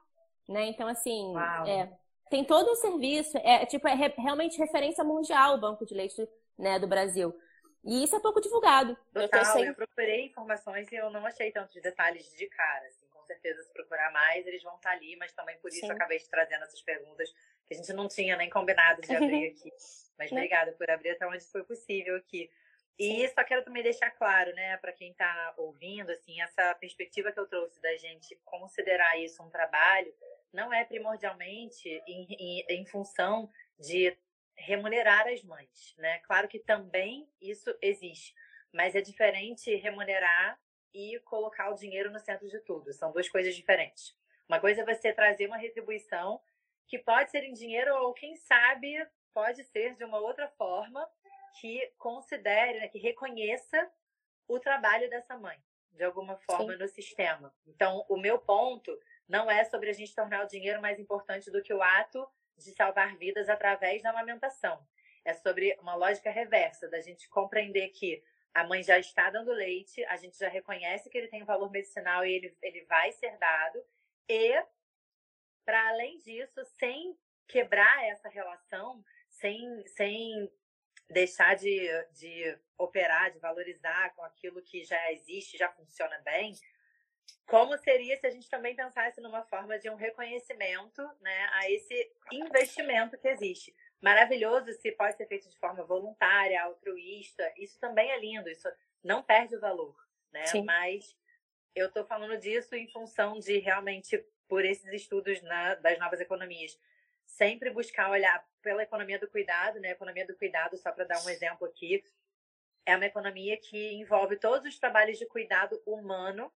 né? 0.49 0.66
Então 0.66 0.89
assim, 0.89 1.35
é, 1.66 1.91
tem 2.31 2.45
todo 2.45 2.71
um 2.71 2.77
serviço, 2.77 3.37
é 3.39 3.66
tipo 3.66 3.87
é 3.89 3.95
re, 3.95 4.14
realmente 4.16 4.59
referência 4.59 5.05
mundial 5.05 5.55
o 5.55 5.61
banco 5.61 5.85
de 5.85 5.95
leite, 5.95 6.29
né, 6.59 6.79
do 6.79 6.87
Brasil. 6.87 7.35
E 7.85 8.03
isso 8.05 8.16
é 8.16 8.21
pouco 8.21 8.41
divulgado. 8.41 8.97
Total, 9.14 9.41
eu, 9.41 9.45
sem... 9.47 9.64
eu 9.64 9.75
procurei 9.75 10.27
informações 10.27 10.91
e 10.91 10.97
eu 10.97 11.11
não 11.11 11.25
achei 11.25 11.51
tantos 11.53 11.81
detalhes 11.81 12.31
de 12.37 12.47
cara. 12.49 12.87
Assim 12.87 13.09
certeza, 13.29 13.62
se 13.62 13.73
procurar 13.73 14.11
mais, 14.11 14.47
eles 14.47 14.62
vão 14.62 14.75
estar 14.77 14.93
ali, 14.93 15.14
mas 15.16 15.33
também 15.33 15.57
por 15.59 15.69
isso 15.69 15.81
Sim. 15.81 15.89
eu 15.89 15.93
acabei 15.93 16.19
te 16.19 16.29
trazendo 16.29 16.64
essas 16.64 16.81
perguntas 16.81 17.31
que 17.66 17.75
a 17.75 17.77
gente 17.77 17.93
não 17.93 18.09
tinha 18.09 18.37
nem 18.37 18.49
combinado 18.49 19.03
de 19.03 19.12
abrir 19.14 19.51
aqui. 19.51 19.71
Mas 20.19 20.33
obrigada 20.33 20.73
por 20.73 20.91
abrir 20.91 21.11
até 21.11 21.27
onde 21.27 21.45
foi 21.45 21.62
possível 21.62 22.16
aqui. 22.16 22.51
E 22.99 23.29
só 23.29 23.45
quero 23.45 23.63
também 23.63 23.83
deixar 23.83 24.11
claro, 24.11 24.53
né, 24.55 24.77
para 24.79 24.93
quem 24.93 25.13
está 25.13 25.55
ouvindo, 25.57 26.11
assim, 26.11 26.41
essa 26.41 26.75
perspectiva 26.75 27.31
que 27.31 27.39
eu 27.39 27.47
trouxe 27.47 27.81
da 27.81 27.97
gente 27.97 28.35
considerar 28.45 29.17
isso 29.19 29.41
um 29.43 29.51
trabalho 29.51 30.13
não 30.53 30.73
é 30.73 30.85
primordialmente 30.85 31.89
em, 32.07 32.27
em, 32.31 32.65
em 32.69 32.87
função 32.87 33.49
de 33.79 34.17
remunerar 34.57 35.29
as 35.29 35.43
mães, 35.45 35.95
né? 35.99 36.19
Claro 36.21 36.49
que 36.49 36.59
também 36.59 37.29
isso 37.41 37.73
existe, 37.81 38.35
mas 38.73 38.97
é 38.97 39.01
diferente 39.01 39.75
remunerar 39.77 40.59
e 40.93 41.21
colocar 41.21 41.71
o 41.71 41.77
dinheiro 41.77 42.11
no 42.11 42.19
centro 42.19 42.49
de 42.49 42.59
tudo. 42.61 42.93
São 42.93 43.13
duas 43.13 43.29
coisas 43.29 43.55
diferentes. 43.55 44.17
Uma 44.49 44.59
coisa 44.59 44.83
é 44.83 44.85
você 44.85 45.13
trazer 45.13 45.47
uma 45.47 45.59
retribuição 45.59 46.41
que 46.89 46.99
pode 46.99 47.31
ser 47.31 47.45
em 47.45 47.53
dinheiro 47.53 47.95
ou, 47.95 48.15
quem 48.15 48.35
sabe, 48.35 49.07
pode 49.33 49.63
ser 49.65 49.95
de 49.95 50.05
uma 50.05 50.19
outra 50.19 50.49
forma 50.49 51.07
que 51.61 51.93
considere, 51.99 52.81
né, 52.81 52.89
que 52.89 52.99
reconheça 52.99 53.91
o 54.47 54.59
trabalho 54.59 55.09
dessa 55.11 55.37
mãe, 55.37 55.59
de 55.93 56.05
alguma 56.05 56.37
forma, 56.39 56.73
Sim. 56.73 56.79
no 56.79 56.89
sistema. 56.89 57.55
Então, 57.67 58.05
o 58.09 58.17
meu 58.17 58.39
ponto 58.39 58.99
não 59.29 59.51
é 59.51 59.65
sobre 59.65 59.91
a 59.91 59.93
gente 59.93 60.15
tornar 60.15 60.45
o 60.45 60.49
dinheiro 60.49 60.81
mais 60.81 60.99
importante 60.99 61.51
do 61.51 61.63
que 61.63 61.73
o 61.73 61.83
ato 61.83 62.27
de 62.57 62.73
salvar 62.73 63.17
vidas 63.17 63.49
através 63.49 64.03
da 64.03 64.11
amamentação. 64.11 64.85
É 65.25 65.35
sobre 65.35 65.77
uma 65.81 65.95
lógica 65.95 66.31
reversa, 66.31 66.89
da 66.89 67.01
gente 67.01 67.29
compreender 67.29 67.89
que 67.91 68.23
a 68.55 68.65
mãe 68.65 68.83
já 68.83 68.99
está 68.99 69.31
dando 69.31 69.53
leite, 69.53 70.05
a 70.07 70.17
gente 70.17 70.39
já 70.39 70.49
reconhece 70.49 71.11
que 71.11 71.19
ele 71.19 71.29
tem 71.29 71.45
valor 71.45 71.71
medicinal 71.71 72.25
e 72.25 72.33
ele, 72.33 72.57
ele 72.63 72.85
vai 72.87 73.13
ser 73.13 73.37
dado. 73.39 73.85
E, 74.29 74.65
para 75.65 75.89
além 75.91 76.19
disso, 76.21 76.65
sem 76.79 77.17
quebrar 77.47 78.05
essa 78.07 78.29
relação, 78.29 79.05
sem, 79.29 79.87
sem 79.89 80.51
deixar 81.09 81.57
de, 81.57 81.89
de 82.13 82.59
operar, 82.77 83.31
de 83.31 83.39
valorizar 83.39 84.15
com 84.15 84.23
aquilo 84.23 84.63
que 84.63 84.85
já 84.85 85.13
existe, 85.13 85.57
já 85.57 85.69
funciona 85.71 86.19
bem, 86.25 86.55
como 87.49 87.77
seria 87.79 88.15
se 88.19 88.27
a 88.27 88.31
gente 88.31 88.49
também 88.49 88.77
pensasse 88.77 89.21
numa 89.23 89.43
forma 89.43 89.79
de 89.79 89.89
um 89.89 89.95
reconhecimento 89.95 91.03
né, 91.21 91.49
a 91.53 91.71
esse 91.71 92.13
investimento 92.31 93.17
que 93.19 93.27
existe? 93.27 93.75
Maravilhoso 94.03 94.71
se 94.75 94.93
pode 94.93 95.17
ser 95.17 95.27
feito 95.27 95.49
de 95.49 95.59
forma 95.59 95.83
voluntária, 95.83 96.63
altruísta, 96.63 97.51
isso 97.57 97.81
também 97.81 98.11
é 98.11 98.21
lindo, 98.21 98.51
isso 98.51 98.69
não 99.03 99.23
perde 99.23 99.57
o 99.57 99.61
valor, 99.61 99.97
né? 100.31 100.47
Sim. 100.47 100.63
Mas 100.63 101.17
eu 101.75 101.89
estou 101.89 102.05
falando 102.05 102.39
disso 102.39 102.75
em 102.75 102.87
função 102.89 103.39
de 103.39 103.59
realmente, 103.59 104.23
por 104.47 104.65
esses 104.65 104.93
estudos 104.93 105.41
na, 105.43 105.75
das 105.77 105.99
novas 105.99 106.21
economias, 106.21 106.79
sempre 107.29 107.70
buscar 107.70 108.11
olhar 108.11 108.45
pela 108.62 108.83
economia 108.83 109.18
do 109.18 109.29
cuidado, 109.29 109.79
né? 109.79 109.89
A 109.89 109.93
economia 109.93 110.26
do 110.26 110.37
cuidado, 110.37 110.76
só 110.76 110.91
para 110.91 111.05
dar 111.05 111.22
um 111.24 111.29
exemplo 111.29 111.68
aqui, 111.68 112.03
é 112.85 112.97
uma 112.97 113.07
economia 113.07 113.57
que 113.57 113.93
envolve 113.93 114.37
todos 114.37 114.66
os 114.66 114.79
trabalhos 114.79 115.18
de 115.18 115.26
cuidado 115.26 115.81
humano 115.87 116.53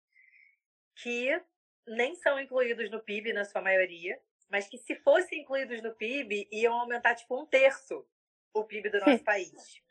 que 0.96 1.42
nem 1.88 2.14
são 2.16 2.40
incluídos 2.40 2.90
no 2.92 3.02
PIB 3.02 3.34
na 3.34 3.44
sua 3.46 3.62
maioria, 3.62 4.20
mas 4.48 4.68
que 4.68 4.78
se 4.78 4.96
fossem 4.96 5.42
incluídos 5.42 5.82
no 5.82 5.94
PIB 5.96 6.48
iam 6.52 6.74
aumentar 6.74 7.16
tipo 7.16 7.40
um 7.40 7.46
terço 7.46 8.08
o 8.54 8.64
PIB 8.64 8.90
do 8.90 9.00
nosso 9.00 9.24
país. 9.24 9.82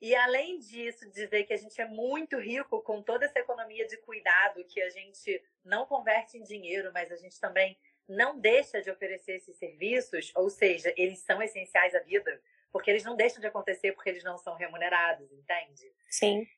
E 0.00 0.14
além 0.14 0.58
disso, 0.58 1.10
dizer 1.10 1.44
que 1.44 1.52
a 1.52 1.56
gente 1.58 1.78
é 1.80 1.84
muito 1.84 2.38
rico 2.38 2.80
com 2.82 3.02
toda 3.02 3.26
essa 3.26 3.38
economia 3.38 3.86
de 3.86 3.98
cuidado 3.98 4.64
que 4.64 4.80
a 4.80 4.88
gente 4.88 5.42
não 5.62 5.84
converte 5.84 6.38
em 6.38 6.42
dinheiro, 6.42 6.90
mas 6.92 7.12
a 7.12 7.16
gente 7.16 7.38
também 7.38 7.78
não 8.08 8.38
deixa 8.38 8.80
de 8.80 8.90
oferecer 8.90 9.36
esses 9.36 9.56
serviços, 9.56 10.32
ou 10.34 10.48
seja, 10.48 10.92
eles 10.96 11.18
são 11.20 11.42
essenciais 11.42 11.94
à 11.94 12.00
vida, 12.00 12.42
porque 12.72 12.90
eles 12.90 13.04
não 13.04 13.14
deixam 13.14 13.40
de 13.40 13.46
acontecer 13.46 13.92
porque 13.92 14.08
eles 14.08 14.24
não 14.24 14.38
são 14.38 14.56
remunerados, 14.56 15.30
entende? 15.32 15.92
Sim. 16.08 16.48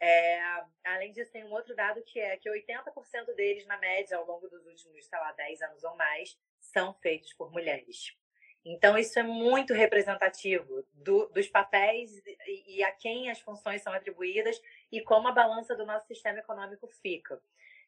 É, 0.00 0.40
além 0.84 1.12
disso, 1.12 1.32
tem 1.32 1.44
um 1.44 1.52
outro 1.52 1.74
dado 1.74 2.02
que 2.02 2.20
é 2.20 2.36
que 2.36 2.50
80% 2.50 3.34
deles, 3.34 3.66
na 3.66 3.78
média, 3.78 4.16
ao 4.16 4.26
longo 4.26 4.48
dos 4.48 4.64
últimos, 4.66 5.06
sei 5.06 5.18
lá, 5.18 5.32
10 5.32 5.62
anos 5.62 5.84
ou 5.84 5.96
mais, 5.96 6.38
são 6.60 6.94
feitos 6.94 7.32
por 7.32 7.50
mulheres. 7.50 8.16
Então, 8.64 8.98
isso 8.98 9.18
é 9.18 9.22
muito 9.22 9.72
representativo 9.72 10.84
do, 10.92 11.26
dos 11.28 11.48
papéis 11.48 12.20
e, 12.46 12.76
e, 12.76 12.84
a 12.84 12.92
quem 12.92 13.30
as 13.30 13.40
funções 13.40 13.82
são 13.82 13.92
atribuídas 13.92 14.60
e 14.92 15.00
como 15.00 15.28
a 15.28 15.32
balança 15.32 15.74
do 15.74 15.86
nosso 15.86 16.06
sistema 16.06 16.38
econômico 16.38 16.86
fica. 17.00 17.40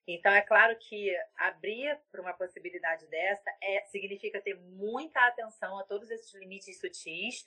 Então, 0.07 0.33
é 0.33 0.41
claro 0.41 0.77
que 0.79 1.15
abrir 1.37 1.99
para 2.11 2.23
uma 2.23 2.33
possibilidade 2.33 3.07
dessa 3.07 3.51
é, 3.63 3.85
significa 3.87 4.41
ter 4.41 4.55
muita 4.55 5.21
atenção 5.27 5.79
a 5.79 5.85
todos 5.85 6.11
esses 6.11 6.33
limites 6.35 6.81
sutis 6.81 7.47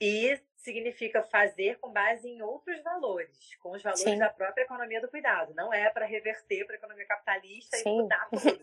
e 0.00 0.40
significa 0.56 1.22
fazer 1.22 1.78
com 1.78 1.92
base 1.92 2.26
em 2.26 2.40
outros 2.40 2.82
valores, 2.82 3.54
com 3.56 3.72
os 3.72 3.82
valores 3.82 4.02
Sim. 4.02 4.18
da 4.18 4.30
própria 4.30 4.62
economia 4.62 5.00
do 5.00 5.08
cuidado. 5.08 5.54
Não 5.54 5.72
é 5.72 5.90
para 5.90 6.06
reverter 6.06 6.64
para 6.64 6.74
a 6.74 6.78
economia 6.78 7.06
capitalista 7.06 7.76
Sim. 7.76 7.90
e 7.90 8.02
mudar 8.02 8.28
tudo. 8.30 8.60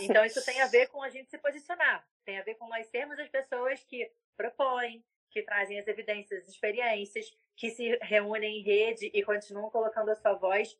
Então, 0.00 0.24
isso 0.24 0.44
tem 0.44 0.60
a 0.60 0.66
ver 0.68 0.86
com 0.86 1.02
a 1.02 1.10
gente 1.10 1.28
se 1.28 1.38
posicionar. 1.38 2.06
Tem 2.24 2.38
a 2.38 2.42
ver 2.42 2.54
com 2.54 2.68
nós 2.68 2.86
sermos 2.86 3.18
as 3.18 3.28
pessoas 3.28 3.82
que 3.84 4.10
propõem, 4.36 5.04
que 5.30 5.42
trazem 5.42 5.80
as 5.80 5.88
evidências, 5.88 6.44
as 6.44 6.48
experiências, 6.48 7.26
que 7.56 7.70
se 7.70 7.98
reúnem 8.02 8.60
em 8.60 8.62
rede 8.62 9.10
e 9.12 9.22
continuam 9.24 9.70
colocando 9.70 10.10
a 10.10 10.14
sua 10.14 10.34
voz 10.34 10.78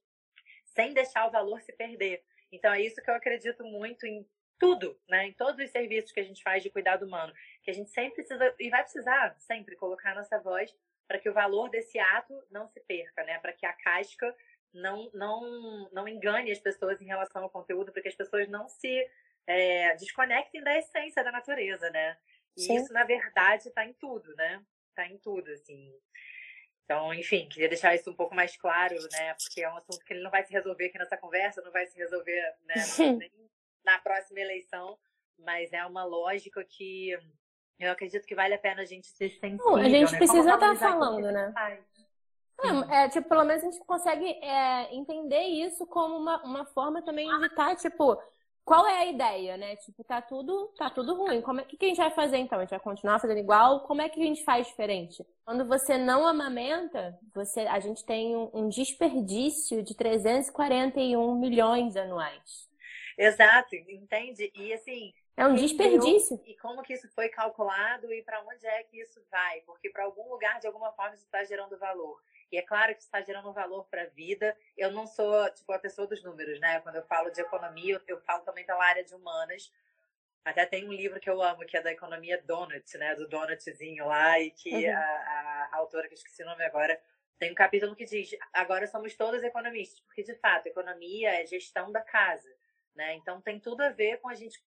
sem 0.64 0.95
deixar 0.95 1.26
o 1.26 1.30
valor 1.30 1.61
se 1.61 1.72
perder. 1.72 2.22
Então, 2.53 2.72
é 2.72 2.80
isso 2.80 3.03
que 3.03 3.11
eu 3.11 3.14
acredito 3.14 3.64
muito 3.64 4.07
em 4.07 4.26
tudo, 4.62 4.97
né? 5.09 5.26
Em 5.26 5.32
todos 5.32 5.64
os 5.64 5.70
serviços 5.72 6.12
que 6.12 6.20
a 6.20 6.24
gente 6.24 6.40
faz 6.40 6.62
de 6.62 6.70
cuidado 6.70 7.05
humano, 7.05 7.32
que 7.63 7.71
a 7.71 7.75
gente 7.75 7.91
sempre 7.91 8.17
precisa 8.17 8.55
e 8.59 8.69
vai 8.69 8.83
precisar 8.83 9.35
sempre 9.39 9.77
colocar 9.77 10.15
nossa 10.15 10.39
voz 10.39 10.75
para 11.07 11.19
que 11.19 11.29
o 11.29 11.35
valor 11.35 11.69
desse 11.69 11.99
ato 11.99 12.35
não 12.51 12.69
se 12.69 12.81
perca, 12.81 13.23
né? 13.25 13.39
Para 13.39 13.53
que 13.53 13.67
a 13.67 13.73
casca 13.73 14.35
não 14.73 15.11
não 15.13 15.91
não 15.93 16.09
engane 16.09 16.51
as 16.51 16.59
pessoas 16.59 17.01
em 17.01 17.07
relação 17.07 17.43
ao 17.43 17.51
conteúdo, 17.51 17.93
para 17.93 18.03
que 18.03 18.09
as 18.09 18.15
pessoas 18.15 18.49
não 18.49 18.69
se 18.69 19.09
é, 19.47 19.95
desconectem 19.97 20.63
da 20.63 20.77
essência 20.79 21.23
da 21.23 21.33
natureza, 21.33 21.91
né? 21.91 22.17
E 22.57 22.63
Sim. 22.63 22.77
isso 22.77 22.93
na 22.93 23.05
verdade 23.05 23.69
está 23.69 23.85
em 23.85 23.93
tudo, 23.95 24.35
né? 24.37 24.65
Está 24.89 25.07
em 25.07 25.19
tudo, 25.19 25.51
assim. 25.51 25.93
Então, 26.85 27.15
enfim, 27.15 27.49
queria 27.49 27.69
deixar 27.69 27.95
isso 27.95 28.11
um 28.11 28.15
pouco 28.15 28.35
mais 28.35 28.57
claro, 28.57 28.97
né? 29.13 29.35
Porque 29.35 29.63
é 29.63 29.69
um 29.71 29.77
assunto 29.77 30.05
que 30.05 30.13
ele 30.13 30.23
não 30.23 30.31
vai 30.31 30.45
se 30.45 30.53
resolver 30.53 30.87
aqui 30.87 30.99
nessa 30.99 31.17
conversa, 31.17 31.63
não 31.63 31.73
vai 31.73 31.87
se 31.87 31.97
resolver 31.97 32.55
né, 32.65 32.75
na 33.85 33.99
próxima 33.99 34.41
eleição, 34.41 34.99
mas 35.39 35.73
é 35.73 35.85
uma 35.87 36.05
lógica 36.05 36.63
que 36.65 37.17
eu 37.79 37.93
acredito 37.93 38.27
que 38.27 38.35
vale 38.35 38.55
a 38.55 38.59
pena 38.59 38.83
a 38.83 38.85
gente 38.85 39.07
ser 39.07 39.31
sensível. 39.31 39.77
a 39.77 39.89
gente 39.89 40.12
né? 40.12 40.18
precisa 40.18 40.55
estar 40.55 40.59
tá 40.59 40.77
falando, 40.77 41.31
né? 41.31 41.53
É, 42.62 43.05
é, 43.05 43.09
tipo, 43.09 43.29
pelo 43.29 43.45
menos 43.45 43.62
a 43.64 43.70
gente 43.70 43.85
consegue 43.85 44.25
é, 44.25 44.95
entender 44.95 45.43
isso 45.43 45.85
como 45.87 46.16
uma, 46.16 46.43
uma 46.45 46.64
forma 46.66 47.03
também 47.03 47.29
de 47.29 47.47
estar, 47.47 47.70
tá, 47.70 47.75
tipo, 47.75 48.16
qual 48.64 48.87
é 48.87 48.99
a 48.99 49.07
ideia, 49.07 49.57
né? 49.57 49.75
Tipo, 49.77 50.05
tá 50.05 50.23
tudo, 50.23 50.73
tá 50.79 50.89
tudo 50.89 51.16
ruim. 51.16 51.41
Como 51.41 51.61
é 51.61 51.64
que, 51.64 51.77
que 51.77 51.87
a 51.87 51.89
gente 51.89 51.99
vai 51.99 52.11
fazer 52.11 52.37
então? 52.37 52.59
A 52.59 52.62
gente 52.62 52.70
vai 52.70 52.81
continuar 52.81 53.18
fazendo 53.18 53.39
igual? 53.39 53.81
Como 53.81 54.01
é 54.01 54.09
que 54.09 54.20
a 54.20 54.25
gente 54.25 54.45
faz 54.45 54.68
diferente? 54.68 55.27
Quando 55.45 55.66
você 55.66 55.99
não 55.99 56.27
amamenta, 56.27 57.18
você, 57.35 57.61
a 57.62 57.81
gente 57.81 58.05
tem 58.05 58.37
um, 58.37 58.51
um 58.55 58.68
desperdício 58.68 59.83
de 59.83 59.97
341 59.97 61.35
milhões 61.41 61.97
anuais. 61.97 62.70
Exato, 63.18 63.75
entende? 63.75 64.53
E 64.55 64.73
assim. 64.73 65.12
É 65.37 65.47
um 65.47 65.55
desperdício. 65.55 66.41
E 66.45 66.55
como 66.57 66.83
que 66.83 66.93
isso 66.93 67.09
foi 67.14 67.28
calculado 67.28 68.12
e 68.12 68.22
para 68.22 68.43
onde 68.43 68.66
é 68.66 68.83
que 68.85 69.01
isso 69.01 69.24
vai? 69.30 69.61
Porque 69.62 69.89
para 69.89 70.05
algum 70.05 70.28
lugar, 70.28 70.61
de 70.61 70.66
alguma 70.66 70.93
forma, 70.93 71.14
isso 71.14 71.24
está 71.24 71.43
gerando 71.45 71.78
valor. 71.78 72.22
E 72.51 72.59
é 72.59 72.62
claro 72.62 72.95
que 72.95 73.01
está 73.01 73.20
gerando 73.22 73.51
valor 73.53 73.87
para 73.87 74.03
a 74.03 74.07
vida. 74.07 74.55
Eu 74.76 74.93
não 74.93 75.07
sou, 75.07 75.51
tipo, 75.51 75.72
a 75.72 75.78
pessoa 75.78 76.07
dos 76.07 76.22
números, 76.22 76.61
né? 76.61 76.80
Quando 76.80 76.97
eu 76.97 77.03
falo 77.05 77.30
de 77.30 77.41
economia, 77.41 78.01
eu, 78.07 78.20
falo 78.20 78.45
também 78.45 78.66
pela 78.66 78.85
área 78.85 79.03
de 79.03 79.14
humanas. 79.14 79.72
Até 80.45 80.66
tem 80.66 80.87
um 80.87 80.93
livro 80.93 81.18
que 81.18 81.30
eu 81.30 81.41
amo, 81.43 81.64
que 81.64 81.78
é 81.78 81.83
da 81.83 81.93
economia 81.93 82.43
Donut, 82.43 82.99
né? 82.99 83.14
Do 83.14 83.26
Donutzinho 83.26 84.07
lá, 84.07 84.39
e 84.39 84.51
que 84.51 84.70
uhum. 84.70 84.95
a, 84.95 84.99
a, 84.99 85.68
a, 85.72 85.76
autora, 85.78 86.09
que 86.09 86.14
eu 86.14 86.18
esqueci 86.18 86.43
o 86.43 86.47
nome 86.47 86.62
agora, 86.64 87.01
tem 87.39 87.51
um 87.51 87.55
capítulo 87.55 87.97
que 87.97 88.05
diz: 88.05 88.37
agora 88.53 88.87
somos 88.87 89.14
todos 89.14 89.43
economistas, 89.43 90.01
porque 90.01 90.22
de 90.22 90.35
fato, 90.35 90.66
economia 90.66 91.41
é 91.41 91.47
gestão 91.47 91.91
da 91.91 92.03
casa. 92.03 92.51
Né? 92.95 93.14
Então, 93.14 93.41
tem 93.41 93.59
tudo 93.59 93.80
a 93.80 93.89
ver 93.89 94.20
com 94.20 94.28
a 94.28 94.35
gente 94.35 94.62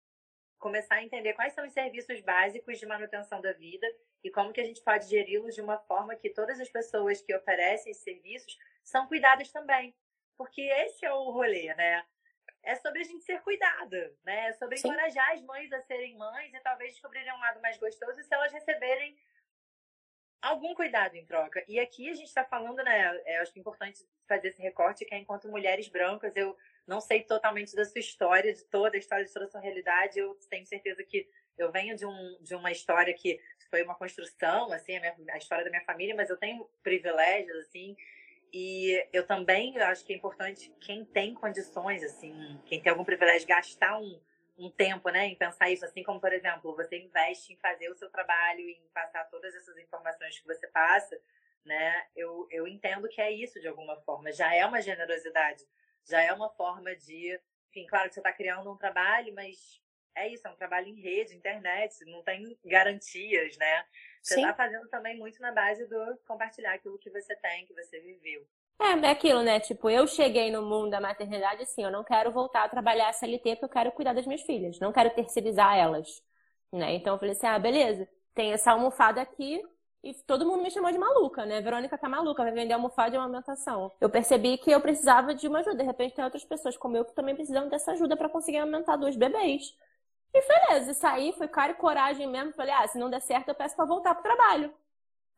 começar 0.60 0.96
a 0.96 1.04
entender 1.04 1.34
quais 1.34 1.54
são 1.54 1.66
os 1.66 1.74
serviços 1.74 2.20
básicos 2.22 2.80
de 2.80 2.86
manutenção 2.86 3.42
da 3.42 3.54
vida 3.54 3.88
e 4.24 4.32
como 4.32 4.52
que 4.52 4.62
a 4.62 4.66
gente 4.66 4.82
pode 4.82 5.08
geri-los 5.08 5.54
de 5.54 5.62
uma 5.62 5.78
forma 5.78 6.16
que 6.16 6.30
todas 6.30 6.60
as 6.60 6.70
pessoas 6.70 7.22
que 7.22 7.36
oferecem 7.36 7.92
esses 7.92 8.04
serviços 8.04 8.58
são 8.84 9.08
cuidadas 9.08 9.52
também. 9.52 9.96
Porque 10.38 10.62
esse 10.62 11.06
é 11.06 11.14
o 11.14 11.32
rolê, 11.32 11.74
né? 11.76 12.04
É 12.64 12.76
sobre 12.76 13.02
a 13.02 13.04
gente 13.04 13.24
ser 13.24 13.42
cuidada, 13.42 14.14
né? 14.24 14.50
É 14.50 14.54
sobre 14.54 14.78
Sim. 14.78 14.88
encorajar 14.88 15.32
as 15.32 15.42
mães 15.44 15.72
a 15.72 15.82
serem 15.82 16.18
mães 16.18 16.54
e 16.54 16.60
talvez 16.62 16.94
descobrirem 16.94 17.34
um 17.34 17.40
lado 17.40 17.62
mais 17.62 17.78
gostoso 17.78 18.22
se 18.24 18.34
elas 18.34 18.52
receberem 18.52 19.16
algum 20.42 20.74
cuidado 20.74 21.16
em 21.16 21.26
troca. 21.26 21.64
E 21.68 21.80
aqui 21.80 22.10
a 22.10 22.14
gente 22.14 22.28
está 22.28 22.44
falando, 22.44 22.84
né? 22.84 23.22
É, 23.26 23.38
acho 23.38 23.52
que 23.52 23.60
é 23.60 23.62
importante 23.62 24.06
fazer 24.28 24.50
esse 24.50 24.62
recorte 24.62 25.06
que 25.06 25.14
é 25.14 25.18
enquanto 25.18 25.48
mulheres 25.48 25.88
brancas, 25.88 26.36
eu 26.36 26.58
não 26.88 27.02
sei 27.02 27.24
totalmente 27.24 27.76
da 27.76 27.86
sua 27.86 28.00
história, 28.00 28.54
de 28.54 28.64
toda 28.66 28.96
a 28.96 29.00
história, 29.00 29.26
de 29.26 29.34
toda 29.34 29.46
a 29.46 29.50
sua 29.50 29.62
realidade. 29.62 30.20
Eu 30.20 30.36
tenho 30.50 30.66
certeza 30.66 31.04
que 31.04 31.28
eu 31.58 31.72
venho 31.72 31.96
de, 31.96 32.06
um, 32.06 32.38
de 32.42 32.54
uma 32.56 32.72
história 32.72 33.14
que 33.14 33.40
foi 33.70 33.82
uma 33.84 33.96
construção, 33.96 34.72
assim, 34.72 34.96
a, 34.98 35.00
minha, 35.00 35.34
a 35.34 35.38
história 35.38 35.64
da 35.64 35.70
minha 35.70 35.84
família, 35.84 36.16
mas 36.16 36.30
eu 36.30 36.38
tenho 36.38 36.70
privilégios, 36.84 37.58
assim, 37.60 37.96
e 38.54 39.06
eu 39.12 39.26
também 39.26 39.78
acho 39.80 40.06
que 40.06 40.14
é 40.14 40.16
importante 40.16 40.74
quem 40.80 41.04
tem 41.04 41.34
condições, 41.34 42.04
assim, 42.04 42.62
quem 42.66 42.82
tem 42.82 42.90
algum 42.90 43.04
privilégio, 43.04 43.48
gastar 43.48 43.98
um, 44.00 44.22
um 44.58 44.70
tempo, 44.70 45.10
né, 45.10 45.26
em 45.26 45.36
pensar 45.36 45.70
isso, 45.70 45.84
assim 45.84 46.04
como, 46.04 46.20
por 46.20 46.32
exemplo, 46.32 46.76
você 46.76 46.98
investe 46.98 47.54
em 47.54 47.58
fazer 47.58 47.90
o 47.90 47.96
seu 47.96 48.10
trabalho, 48.10 48.62
em 48.62 48.82
passar 48.94 49.26
todas 49.26 49.54
essas 49.56 49.78
informações 49.78 50.40
que 50.40 50.48
você 50.48 50.68
passa, 50.68 51.20
né, 51.66 52.06
eu, 52.16 52.48
eu 52.52 52.68
entendo 52.68 53.10
que 53.10 53.20
é 53.20 53.32
isso 53.32 53.60
de 53.60 53.68
alguma 53.68 53.98
forma, 54.02 54.32
já 54.32 54.54
é 54.54 54.66
uma 54.66 54.82
generosidade 54.82 55.64
já 56.08 56.22
é 56.22 56.32
uma 56.34 56.50
forma 56.50 56.96
de. 56.96 57.40
Enfim, 57.70 57.86
claro 57.88 58.08
que 58.08 58.14
você 58.14 58.20
está 58.20 58.32
criando 58.32 58.72
um 58.72 58.78
trabalho, 58.78 59.34
mas 59.34 59.82
é 60.16 60.30
isso, 60.30 60.48
é 60.48 60.52
um 60.52 60.56
trabalho 60.56 60.88
em 60.88 61.00
rede, 61.00 61.36
internet, 61.36 62.06
não 62.06 62.24
tem 62.24 62.58
garantias, 62.64 63.58
né? 63.58 63.86
Você 64.22 64.36
está 64.36 64.54
fazendo 64.54 64.88
também 64.88 65.18
muito 65.18 65.42
na 65.42 65.52
base 65.52 65.86
do 65.88 66.18
compartilhar 66.26 66.74
aquilo 66.74 66.98
que 66.98 67.10
você 67.10 67.36
tem, 67.36 67.66
que 67.66 67.74
você 67.74 68.00
viveu. 68.00 68.48
É, 68.80 69.08
é 69.08 69.12
aquilo, 69.12 69.44
né? 69.44 69.60
Tipo, 69.60 69.90
eu 69.90 70.08
cheguei 70.08 70.52
no 70.52 70.62
mundo 70.62 70.90
da 70.90 71.02
maternidade 71.02 71.64
assim, 71.64 71.84
eu 71.84 71.92
não 71.92 72.04
quero 72.04 72.32
voltar 72.32 72.64
a 72.64 72.70
trabalhar 72.70 73.12
CLT 73.14 73.56
porque 73.56 73.66
eu 73.66 73.70
quero 73.70 73.92
cuidar 73.92 74.14
das 74.14 74.26
minhas 74.26 74.42
filhas, 74.42 74.80
não 74.80 74.92
quero 74.92 75.14
terceirizar 75.14 75.78
elas, 75.78 76.24
né? 76.72 76.94
Então 76.96 77.14
eu 77.14 77.20
falei 77.20 77.34
assim, 77.34 77.48
ah, 77.48 77.60
beleza, 77.60 78.08
tem 78.34 78.52
essa 78.54 78.72
almofada 78.72 79.22
aqui, 79.22 79.62
e 80.06 80.14
todo 80.14 80.46
mundo 80.46 80.62
me 80.62 80.70
chamou 80.70 80.92
de 80.92 81.00
maluca, 81.00 81.48
né? 81.48 81.60
Verônica 81.62 81.98
tá 81.98 82.08
maluca, 82.08 82.44
vai 82.44 82.52
vender 82.52 82.74
almofada 82.74 83.16
e 83.16 83.18
amamentação. 83.18 83.92
Eu 84.00 84.08
percebi 84.08 84.56
que 84.56 84.70
eu 84.70 84.80
precisava 84.80 85.34
de 85.34 85.48
uma 85.48 85.60
ajuda. 85.60 85.78
De 85.78 85.84
repente 85.84 86.14
tem 86.14 86.24
outras 86.24 86.46
pessoas 86.46 86.78
como 86.78 86.96
eu 86.96 87.04
que 87.04 87.16
também 87.16 87.34
precisam 87.34 87.68
dessa 87.68 87.94
ajuda 87.94 88.16
para 88.16 88.30
conseguir 88.30 88.60
amamentar 88.60 89.00
dois 89.00 89.16
bebês. 89.16 89.76
E 90.32 90.42
beleza, 90.42 90.94
saí, 90.94 91.34
fui 91.34 91.48
cara 91.48 91.72
e 91.72 91.76
coragem 91.76 92.28
mesmo. 92.28 92.54
Falei, 92.54 92.72
ah, 92.76 92.88
se 92.88 93.00
não 93.00 93.10
der 93.10 93.20
certo, 93.20 93.50
eu 93.50 93.56
peço 93.56 93.76
pra 93.76 93.84
voltar 93.84 94.14
pro 94.14 94.22
trabalho. 94.22 94.72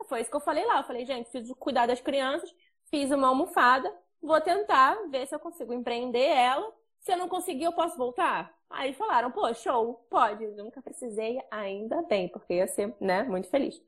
Foi 0.06 0.20
isso 0.20 0.30
que 0.30 0.36
eu 0.36 0.42
falei 0.42 0.66
lá. 0.66 0.80
Eu 0.80 0.84
falei, 0.84 1.06
gente, 1.06 1.30
preciso 1.30 1.56
cuidar 1.56 1.86
das 1.86 2.02
crianças, 2.02 2.54
fiz 2.90 3.10
uma 3.10 3.30
almofada, 3.30 3.90
vou 4.22 4.42
tentar 4.42 4.98
ver 5.10 5.28
se 5.28 5.34
eu 5.34 5.40
consigo 5.40 5.74
empreender 5.74 6.28
ela. 6.28 6.70
Se 7.00 7.14
eu 7.14 7.18
não 7.18 7.30
conseguir, 7.30 7.64
eu 7.64 7.72
posso 7.72 7.96
voltar? 7.96 8.54
Aí 8.70 8.94
falaram, 8.94 9.32
pô, 9.32 9.54
show, 9.54 10.06
pode. 10.10 10.46
Nunca 10.48 10.82
precisei, 10.82 11.42
ainda 11.50 12.02
bem, 12.02 12.28
porque 12.28 12.56
ia 12.56 12.68
ser, 12.68 12.94
né, 13.00 13.24
muito 13.24 13.48
feliz. 13.48 13.82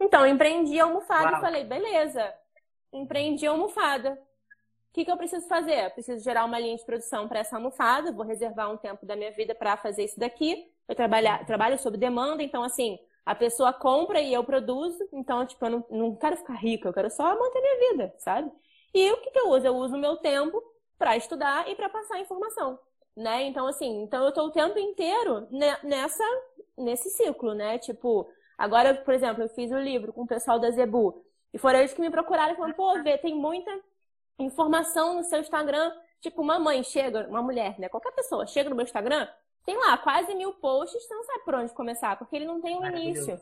Então, 0.00 0.26
empreendi 0.26 0.78
a 0.78 0.84
almofada 0.84 1.30
Uau. 1.30 1.38
e 1.38 1.40
falei, 1.40 1.64
beleza, 1.64 2.34
empreendi 2.92 3.46
a 3.46 3.50
almofada. 3.50 4.12
O 4.12 4.94
que, 4.94 5.04
que 5.04 5.10
eu 5.10 5.16
preciso 5.16 5.48
fazer? 5.48 5.86
Eu 5.86 5.90
preciso 5.90 6.22
gerar 6.22 6.44
uma 6.44 6.58
linha 6.58 6.76
de 6.76 6.84
produção 6.84 7.26
para 7.26 7.40
essa 7.40 7.56
almofada, 7.56 8.12
vou 8.12 8.24
reservar 8.24 8.70
um 8.70 8.76
tempo 8.76 9.04
da 9.04 9.16
minha 9.16 9.32
vida 9.32 9.54
para 9.54 9.76
fazer 9.76 10.04
isso 10.04 10.18
daqui. 10.18 10.70
Eu 10.86 10.94
trabalho, 10.94 11.44
trabalho 11.46 11.78
sob 11.78 11.96
demanda, 11.96 12.42
então, 12.42 12.62
assim, 12.62 12.98
a 13.24 13.34
pessoa 13.34 13.72
compra 13.72 14.20
e 14.20 14.32
eu 14.32 14.44
produzo. 14.44 15.08
Então, 15.12 15.44
tipo, 15.46 15.64
eu 15.64 15.70
não, 15.70 15.86
não 15.90 16.16
quero 16.16 16.36
ficar 16.36 16.54
rica, 16.54 16.88
eu 16.88 16.92
quero 16.92 17.10
só 17.10 17.36
manter 17.38 17.60
minha 17.60 17.90
vida, 17.90 18.14
sabe? 18.18 18.52
E 18.92 19.10
o 19.10 19.16
que, 19.16 19.30
que 19.30 19.38
eu 19.40 19.48
uso? 19.48 19.66
Eu 19.66 19.76
uso 19.76 19.96
o 19.96 19.98
meu 19.98 20.16
tempo 20.18 20.62
para 20.96 21.16
estudar 21.16 21.68
e 21.68 21.74
para 21.74 21.88
passar 21.88 22.20
informação, 22.20 22.78
né? 23.16 23.42
Então, 23.44 23.66
assim, 23.66 24.02
então 24.02 24.22
eu 24.22 24.28
estou 24.28 24.46
o 24.46 24.52
tempo 24.52 24.78
inteiro 24.78 25.48
nessa, 25.82 26.24
nesse 26.78 27.10
ciclo, 27.10 27.54
né? 27.54 27.78
Tipo, 27.78 28.28
agora, 28.56 28.94
por 28.94 29.14
exemplo, 29.14 29.42
eu 29.42 29.48
fiz 29.48 29.70
o 29.70 29.76
um 29.76 29.80
livro 29.80 30.12
com 30.12 30.22
o 30.22 30.26
pessoal 30.26 30.58
da 30.58 30.70
Zebu. 30.70 31.24
E 31.52 31.58
foram 31.58 31.78
eles 31.78 31.94
que 31.94 32.00
me 32.00 32.10
procuraram 32.10 32.52
e 32.52 32.56
falaram, 32.56 32.74
pô, 32.74 33.02
Vê, 33.02 33.16
tem 33.18 33.34
muita 33.34 33.70
informação 34.38 35.14
no 35.14 35.24
seu 35.24 35.40
Instagram. 35.40 35.92
Tipo, 36.20 36.42
uma 36.42 36.58
mãe 36.58 36.82
chega, 36.82 37.26
uma 37.28 37.42
mulher, 37.42 37.78
né? 37.78 37.88
Qualquer 37.88 38.12
pessoa 38.12 38.46
chega 38.46 38.70
no 38.70 38.76
meu 38.76 38.84
Instagram, 38.84 39.28
tem 39.64 39.76
lá 39.76 39.96
quase 39.96 40.34
mil 40.34 40.52
posts, 40.54 41.02
você 41.02 41.14
não 41.14 41.24
sabe 41.24 41.44
por 41.44 41.54
onde 41.54 41.72
começar, 41.72 42.16
porque 42.16 42.36
ele 42.36 42.46
não 42.46 42.60
tem 42.60 42.76
um 42.76 42.86
início. 42.86 43.40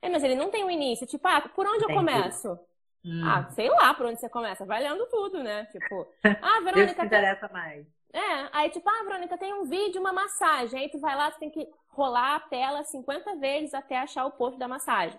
É, 0.00 0.08
mas 0.08 0.22
ele 0.22 0.34
não 0.34 0.50
tem 0.50 0.64
um 0.64 0.70
início. 0.70 1.06
Tipo, 1.06 1.26
ah, 1.28 1.40
por 1.40 1.66
onde 1.66 1.84
eu 1.84 1.88
começo? 1.88 2.58
Hum. 3.04 3.22
Ah, 3.24 3.48
sei 3.50 3.68
lá 3.68 3.94
por 3.94 4.06
onde 4.06 4.20
você 4.20 4.28
começa. 4.28 4.64
Vai 4.64 4.82
lendo 4.82 5.06
tudo, 5.06 5.42
né? 5.42 5.64
Tipo, 5.66 6.06
ah, 6.22 6.60
Verônica. 6.60 6.94
Deus 6.94 7.06
interessa 7.06 7.48
tem... 7.48 7.52
mais. 7.52 7.86
É, 8.12 8.48
aí 8.52 8.70
tipo, 8.70 8.88
ah, 8.88 9.04
Verônica, 9.04 9.38
tem 9.38 9.54
um 9.54 9.64
vídeo, 9.64 10.00
uma 10.00 10.12
massagem. 10.12 10.80
Aí 10.80 10.88
tu 10.90 10.98
vai 10.98 11.16
lá, 11.16 11.30
tu 11.30 11.38
tem 11.38 11.50
que 11.50 11.66
rolar 11.88 12.36
a 12.36 12.40
tela 12.40 12.84
50 12.84 13.36
vezes 13.36 13.74
até 13.74 13.98
achar 13.98 14.26
o 14.26 14.32
post 14.32 14.58
da 14.58 14.68
massagem. 14.68 15.18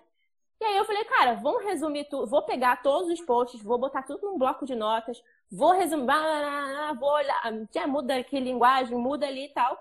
E 0.60 0.64
aí 0.64 0.76
eu 0.76 0.84
falei, 0.84 1.04
cara, 1.04 1.34
vamos 1.34 1.64
resumir 1.64 2.04
tudo, 2.04 2.26
vou 2.26 2.42
pegar 2.42 2.82
todos 2.82 3.10
os 3.10 3.20
posts, 3.20 3.60
vou 3.62 3.76
botar 3.76 4.02
tudo 4.02 4.26
num 4.26 4.38
bloco 4.38 4.64
de 4.64 4.74
notas, 4.74 5.22
vou 5.50 5.72
resumir, 5.72 6.06
vou 6.98 7.10
olhar, 7.10 7.42
já 7.72 7.86
muda 7.86 8.16
aqui 8.16 8.38
linguagem, 8.38 8.96
muda 8.96 9.26
ali 9.26 9.46
e 9.46 9.52
tal. 9.52 9.78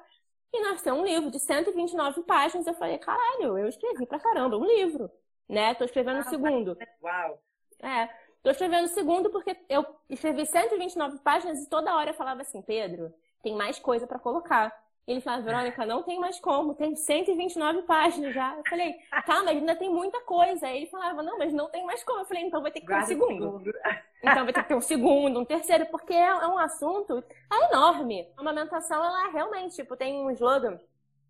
E 0.52 0.62
nasceu 0.62 0.94
um 0.94 1.06
livro 1.06 1.32
de 1.32 1.40
129 1.40 2.24
páginas. 2.24 2.68
Eu 2.68 2.74
falei, 2.76 2.98
caralho, 2.98 3.58
eu 3.58 3.68
escrevi 3.68 4.06
pra 4.06 4.20
caramba 4.20 4.58
um 4.58 4.66
livro, 4.66 5.10
né? 5.50 5.74
Tô 5.74 5.84
escrevendo 5.84 6.18
o 6.18 6.22
ah, 6.22 6.30
segundo. 6.30 6.78
Uau! 7.02 7.42
É, 7.82 8.10
tô 8.44 8.50
escrevendo 8.50 8.86
o 8.86 8.90
segundo 8.90 9.30
porque 9.30 9.58
eu 9.70 9.86
escrevi 10.10 10.46
129 10.46 11.20
páginas 11.20 11.64
e 11.64 11.70
toda 11.70 11.96
hora 11.96 12.12
eu 12.12 12.14
falava 12.14 12.42
assim, 12.42 12.62
Pedro, 12.62 13.12
tem 13.42 13.56
mais 13.56 13.80
coisa 13.80 14.06
para 14.06 14.20
colocar. 14.20 14.84
Ele 15.06 15.20
falava, 15.20 15.44
Verônica, 15.44 15.86
não 15.86 16.02
tem 16.02 16.18
mais 16.18 16.40
como, 16.40 16.76
tem 16.76 16.96
129 16.96 17.82
páginas 17.82 18.34
já. 18.34 18.56
Eu 18.56 18.64
falei, 18.70 18.96
tá, 19.26 19.44
mas 19.44 19.58
ainda 19.58 19.76
tem 19.76 19.90
muita 19.90 20.22
coisa. 20.22 20.66
Aí 20.66 20.78
ele 20.78 20.86
falava, 20.86 21.22
não, 21.22 21.38
mas 21.38 21.52
não 21.52 21.70
tem 21.70 21.86
mais 21.86 22.02
como. 22.04 22.20
Eu 22.20 22.26
falei, 22.26 22.44
então 22.44 22.62
vai 22.62 22.72
ter 22.72 22.80
que 22.80 22.88
ter 22.88 22.96
um 22.96 23.06
segundo. 23.06 23.34
segundo. 23.34 23.74
Então 24.24 24.46
vai 24.46 24.54
ter 24.54 24.62
que 24.64 24.70
ter 24.70 24.76
um 24.76 24.82
segundo, 24.82 25.38
um 25.38 25.44
terceiro, 25.44 25.86
porque 25.88 26.14
é, 26.14 26.28
é 26.28 26.48
um 26.48 26.58
assunto 26.58 27.22
é 27.52 27.66
enorme. 27.70 28.26
A 28.38 28.40
amamentação, 28.40 29.04
ela 29.04 29.30
realmente, 29.30 29.76
tipo, 29.76 29.98
tem 29.98 30.18
um 30.18 30.32
slogan, 30.32 30.80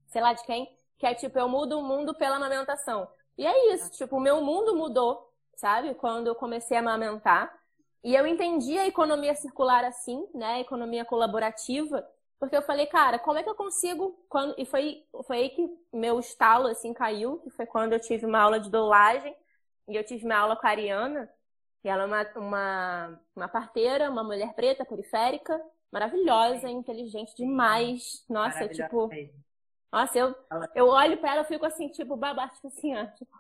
sei 0.10 0.22
lá 0.22 0.32
de 0.34 0.44
quem, 0.46 0.70
que 1.00 1.08
é 1.08 1.16
tipo, 1.16 1.40
eu 1.40 1.50
mudo 1.50 1.80
o 1.80 1.84
mundo 1.84 2.14
pela 2.14 2.36
amamentação. 2.36 3.08
E 3.36 3.48
é 3.48 3.74
isso, 3.74 3.90
tipo, 3.94 4.18
o 4.18 4.20
meu 4.20 4.44
mundo 4.44 4.76
mudou, 4.76 5.33
sabe? 5.56 5.94
Quando 5.96 6.28
eu 6.28 6.36
comecei 6.36 6.78
a 6.78 6.80
amamentar. 6.80 7.54
E 8.04 8.16
eu 8.16 8.28
entendi 8.28 8.78
a 8.78 8.88
economia 8.88 9.36
circular 9.36 9.84
assim, 9.86 10.28
né? 10.34 10.56
A 10.56 10.60
economia 10.60 11.06
colaborativa 11.06 12.06
porque 12.44 12.58
eu 12.58 12.62
falei, 12.62 12.88
cara, 12.88 13.18
como 13.18 13.40
é 13.40 13.44
que 13.44 13.48
eu 13.48 13.56
consigo. 13.56 14.22
Quando... 14.28 14.54
E 14.58 14.66
foi, 14.66 15.06
foi 15.26 15.38
aí 15.38 15.50
que 15.52 15.66
meu 15.94 16.20
estalo 16.20 16.68
assim 16.68 16.94
caiu, 16.94 17.38
que 17.38 17.50
foi 17.50 17.66
quando 17.66 17.94
eu 17.94 18.02
tive 18.02 18.26
uma 18.26 18.38
aula 18.38 18.60
de 18.60 18.70
dolagem, 18.70 19.34
e 19.88 19.96
eu 19.96 20.04
tive 20.04 20.26
uma 20.26 20.36
aula 20.36 20.58
com 20.58 20.68
a 20.68 20.70
Ariana, 20.70 21.30
e 21.86 21.88
ela 21.88 22.04
é 22.04 22.06
uma, 22.06 22.28
uma, 22.36 23.20
uma 23.34 23.48
parteira, 23.48 24.12
uma 24.12 24.26
mulher 24.26 24.54
preta, 24.56 24.84
periférica, 24.84 25.58
maravilhosa, 25.90 26.70
inteligente 26.70 27.34
demais. 27.34 28.26
Nossa, 28.30 28.68
tipo. 28.68 29.10
Nossa, 29.90 30.20
eu, 30.20 30.36
eu 30.76 30.88
olho 30.88 31.18
para 31.20 31.36
ela 31.36 31.42
e 31.44 31.48
fico 31.48 31.66
assim, 31.66 31.88
tipo, 31.88 32.18
babá, 32.18 32.50
tipo 32.50 32.68
assim, 32.68 32.94
ó, 32.94 33.06
tipo, 33.06 33.32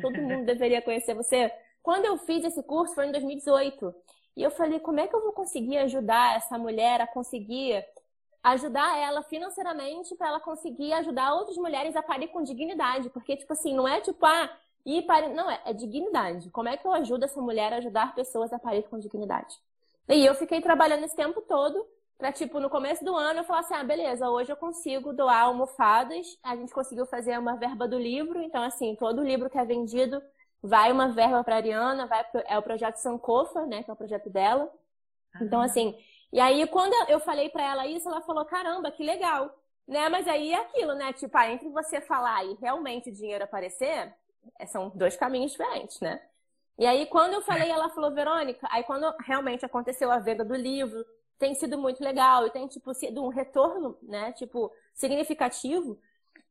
todo 0.00 0.20
mundo 0.20 0.44
deveria 0.44 0.82
conhecer 0.82 1.14
você. 1.14 1.52
Quando 1.82 2.06
eu 2.06 2.16
fiz 2.18 2.44
esse 2.44 2.62
curso 2.62 2.94
foi 2.94 3.06
em 3.06 3.12
2018. 3.12 3.94
E 4.36 4.42
eu 4.42 4.50
falei, 4.50 4.80
como 4.80 4.98
é 5.00 5.06
que 5.06 5.14
eu 5.14 5.22
vou 5.22 5.32
conseguir 5.32 5.78
ajudar 5.78 6.36
essa 6.36 6.58
mulher 6.58 7.00
a 7.00 7.06
conseguir 7.06 7.84
ajudar 8.44 8.98
ela 8.98 9.22
financeiramente 9.22 10.14
para 10.16 10.28
ela 10.28 10.40
conseguir 10.40 10.92
ajudar 10.92 11.32
outras 11.32 11.56
mulheres 11.56 11.96
a 11.96 12.02
parir 12.02 12.28
com 12.28 12.42
dignidade. 12.42 13.08
Porque, 13.08 13.36
tipo 13.36 13.52
assim, 13.54 13.74
não 13.74 13.88
é 13.88 14.02
tipo, 14.02 14.24
ah, 14.26 14.50
ir 14.84 15.02
parir. 15.02 15.30
Não, 15.30 15.50
é, 15.50 15.60
é 15.64 15.72
dignidade. 15.72 16.50
Como 16.50 16.68
é 16.68 16.76
que 16.76 16.86
eu 16.86 16.92
ajudo 16.92 17.24
essa 17.24 17.40
mulher 17.40 17.72
a 17.72 17.76
ajudar 17.76 18.14
pessoas 18.14 18.52
a 18.52 18.58
parir 18.58 18.82
com 18.84 18.98
dignidade? 18.98 19.56
E 20.08 20.24
eu 20.24 20.34
fiquei 20.34 20.60
trabalhando 20.60 21.04
esse 21.04 21.16
tempo 21.16 21.40
todo 21.40 21.86
para, 22.18 22.32
tipo, 22.32 22.60
no 22.60 22.70
começo 22.70 23.04
do 23.04 23.16
ano 23.16 23.40
eu 23.40 23.44
falar 23.44 23.60
assim, 23.60 23.74
ah, 23.74 23.84
beleza, 23.84 24.30
hoje 24.30 24.50
eu 24.50 24.56
consigo 24.56 25.12
doar 25.12 25.42
almofadas. 25.42 26.38
A 26.42 26.56
gente 26.56 26.72
conseguiu 26.72 27.06
fazer 27.06 27.38
uma 27.38 27.56
verba 27.56 27.88
do 27.88 27.98
livro. 27.98 28.40
Então, 28.42 28.62
assim, 28.62 28.94
todo 28.96 29.22
livro 29.22 29.50
que 29.50 29.58
é 29.58 29.64
vendido 29.64 30.22
vai 30.62 30.90
uma 30.92 31.08
verba 31.08 31.42
para 31.44 31.56
Ariana, 31.56 32.06
vai 32.06 32.24
pro, 32.24 32.42
é 32.46 32.58
o 32.58 32.62
projeto 32.62 32.96
Sankofa, 32.96 33.66
né, 33.66 33.82
que 33.82 33.90
é 33.90 33.92
o 33.92 33.96
projeto 33.96 34.30
dela. 34.30 34.72
Então, 35.40 35.60
assim, 35.60 35.94
e 36.34 36.40
aí, 36.40 36.66
quando 36.66 36.94
eu 37.08 37.20
falei 37.20 37.48
para 37.48 37.62
ela 37.62 37.86
isso, 37.86 38.08
ela 38.08 38.20
falou: 38.20 38.44
caramba, 38.44 38.90
que 38.90 39.04
legal. 39.04 39.56
Né? 39.86 40.08
Mas 40.08 40.26
aí 40.26 40.52
é 40.52 40.56
aquilo, 40.62 40.94
né? 40.94 41.12
Tipo, 41.12 41.36
ah, 41.38 41.48
entre 41.48 41.68
você 41.68 42.00
falar 42.00 42.44
e 42.44 42.54
realmente 42.54 43.08
o 43.10 43.12
dinheiro 43.12 43.44
aparecer, 43.44 44.12
é, 44.58 44.66
são 44.66 44.90
dois 44.96 45.16
caminhos 45.16 45.52
diferentes, 45.52 46.00
né? 46.00 46.20
E 46.76 46.86
aí, 46.86 47.06
quando 47.06 47.34
eu 47.34 47.42
falei, 47.42 47.70
ela 47.70 47.88
falou, 47.90 48.12
Verônica, 48.12 48.66
aí 48.70 48.82
quando 48.82 49.08
realmente 49.20 49.64
aconteceu 49.64 50.10
a 50.10 50.18
venda 50.18 50.44
do 50.44 50.56
livro, 50.56 51.04
tem 51.44 51.54
sido 51.54 51.76
muito 51.76 52.02
legal 52.02 52.46
e 52.46 52.50
tem, 52.50 52.66
tipo, 52.66 52.94
sido 52.94 53.22
um 53.22 53.28
retorno, 53.28 53.98
né? 54.02 54.32
Tipo, 54.32 54.72
significativo. 54.94 55.98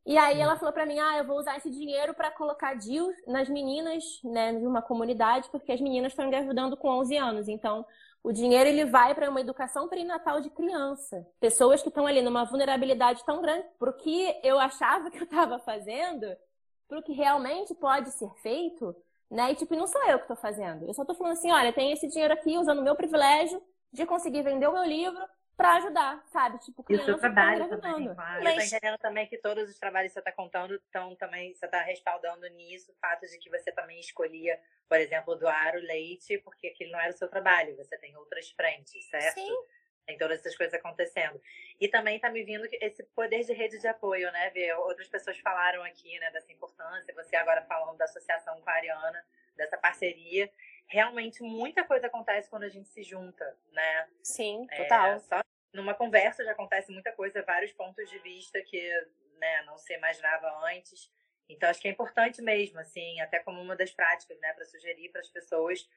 E 0.05 0.15
aí 0.19 0.39
ela 0.39 0.55
falou 0.55 0.71
para 0.71 0.85
mim, 0.85 0.99
ah, 0.99 1.17
eu 1.17 1.25
vou 1.25 1.39
usar 1.39 1.57
esse 1.57 1.71
dinheiro 1.71 2.13
para 2.13 2.29
colocar 2.29 2.75
DIU 2.75 3.11
nas 3.25 3.49
meninas, 3.49 4.03
né, 4.23 4.53
de 4.53 4.67
uma 4.67 4.83
comunidade, 4.83 5.49
porque 5.49 5.71
as 5.71 5.81
meninas 5.81 6.11
estão 6.11 6.27
engravidando 6.27 6.77
com 6.77 6.89
11 6.89 7.17
anos. 7.17 7.47
Então, 7.47 7.83
o 8.21 8.31
dinheiro 8.31 8.69
ele 8.69 8.85
vai 8.85 9.15
para 9.15 9.31
uma 9.31 9.41
educação 9.41 9.87
perinatal 9.87 10.41
de 10.41 10.51
criança. 10.51 11.25
Pessoas 11.39 11.81
que 11.81 11.87
estão 11.87 12.05
ali 12.05 12.21
numa 12.21 12.43
vulnerabilidade 12.43 13.25
tão 13.25 13.41
grande 13.41 13.65
para 13.79 13.89
o 13.89 13.93
que 13.93 14.39
eu 14.43 14.59
achava 14.59 15.09
que 15.09 15.17
eu 15.17 15.23
estava 15.23 15.57
fazendo, 15.57 16.27
para 16.87 16.99
o 16.99 17.03
que 17.03 17.13
realmente 17.13 17.73
pode 17.73 18.11
ser 18.11 18.29
feito, 18.43 18.95
né? 19.31 19.53
E 19.53 19.55
tipo, 19.55 19.75
não 19.75 19.87
sou 19.87 20.03
eu 20.03 20.19
que 20.19 20.25
estou 20.25 20.37
fazendo. 20.37 20.85
Eu 20.85 20.93
só 20.93 21.01
estou 21.01 21.15
falando 21.15 21.33
assim, 21.33 21.51
olha, 21.51 21.73
tem 21.73 21.91
esse 21.93 22.07
dinheiro 22.07 22.33
aqui 22.33 22.59
usando 22.59 22.79
o 22.79 22.83
meu 22.83 22.95
privilégio 22.95 23.59
de 23.93 24.05
conseguir 24.05 24.41
vender 24.41 24.67
o 24.67 24.73
meu 24.73 24.83
livro 24.83 25.23
para 25.55 25.75
ajudar, 25.75 26.23
sabe? 26.31 26.57
Tipo, 26.59 26.83
criança 26.83 27.03
e 27.03 27.13
o 27.13 27.13
seu 27.13 27.19
trabalho 27.19 27.69
também, 27.69 28.13
claro. 28.13 28.43
Mas... 28.43 28.55
Eu 28.55 28.59
tô 28.59 28.75
entendendo 28.75 28.97
também 28.99 29.27
que 29.27 29.37
todos 29.37 29.69
os 29.69 29.77
trabalhos 29.77 30.09
que 30.09 30.13
você 30.13 30.19
está 30.19 30.31
contando 30.31 30.73
estão 30.73 31.15
também, 31.15 31.53
você 31.53 31.65
está 31.65 31.81
respaldando 31.81 32.47
nisso, 32.49 32.91
o 32.91 32.95
fato 32.95 33.27
de 33.27 33.37
que 33.37 33.49
você 33.49 33.71
também 33.71 33.99
escolhia, 33.99 34.59
por 34.89 34.97
exemplo, 34.97 35.35
doar 35.35 35.75
o 35.75 35.79
leite, 35.79 36.39
porque 36.39 36.67
aquele 36.67 36.91
não 36.91 36.99
era 36.99 37.13
o 37.13 37.17
seu 37.17 37.27
trabalho, 37.27 37.75
você 37.77 37.95
tem 37.99 38.15
outras 38.17 38.49
frentes, 38.49 39.07
certo? 39.09 39.39
Sim. 39.39 39.55
Tem 40.07 40.17
todas 40.17 40.39
essas 40.39 40.57
coisas 40.57 40.73
acontecendo. 40.73 41.39
E 41.79 41.87
também 41.87 42.15
está 42.17 42.29
me 42.29 42.43
vindo 42.43 42.67
esse 42.81 43.03
poder 43.15 43.43
de 43.45 43.53
rede 43.53 43.79
de 43.79 43.87
apoio, 43.87 44.29
né? 44.33 44.49
Ver 44.49 44.73
outras 44.79 45.07
pessoas 45.07 45.37
falaram 45.39 45.81
aqui, 45.83 46.19
né, 46.19 46.29
dessa 46.31 46.51
importância, 46.51 47.13
você 47.13 47.35
agora 47.37 47.61
falando 47.61 47.97
da 47.97 48.05
associação 48.05 48.59
com 48.59 48.69
a 48.69 48.73
Ariana, 48.73 49.23
dessa 49.55 49.77
parceria 49.77 50.51
realmente 50.93 51.41
muita 51.41 51.83
coisa 51.83 52.05
acontece 52.05 52.47
quando 52.47 52.63
a 52.63 52.69
gente 52.69 52.87
se 52.87 53.01
junta, 53.01 53.57
né? 53.71 54.07
Sim, 54.21 54.67
é, 54.69 54.83
total. 54.83 55.13
É, 55.13 55.19
só 55.19 55.41
numa 55.73 55.95
conversa 55.95 56.45
já 56.45 56.51
acontece 56.51 56.91
muita 56.91 57.11
coisa, 57.11 57.41
vários 57.41 57.73
pontos 57.73 58.07
de 58.07 58.19
vista 58.19 58.61
que 58.61 58.79
né, 59.39 59.63
não 59.63 59.75
se 59.75 59.91
imaginava 59.95 60.47
antes. 60.67 61.11
Então, 61.49 61.67
acho 61.67 61.81
que 61.81 61.87
é 61.87 61.91
importante 61.91 62.43
mesmo, 62.43 62.79
assim, 62.79 63.19
até 63.21 63.39
como 63.39 63.59
uma 63.59 63.75
das 63.75 63.91
práticas, 63.91 64.39
né, 64.39 64.53
para 64.53 64.65
sugerir 64.65 65.09
para 65.09 65.21
as 65.21 65.29
pessoas 65.29 65.89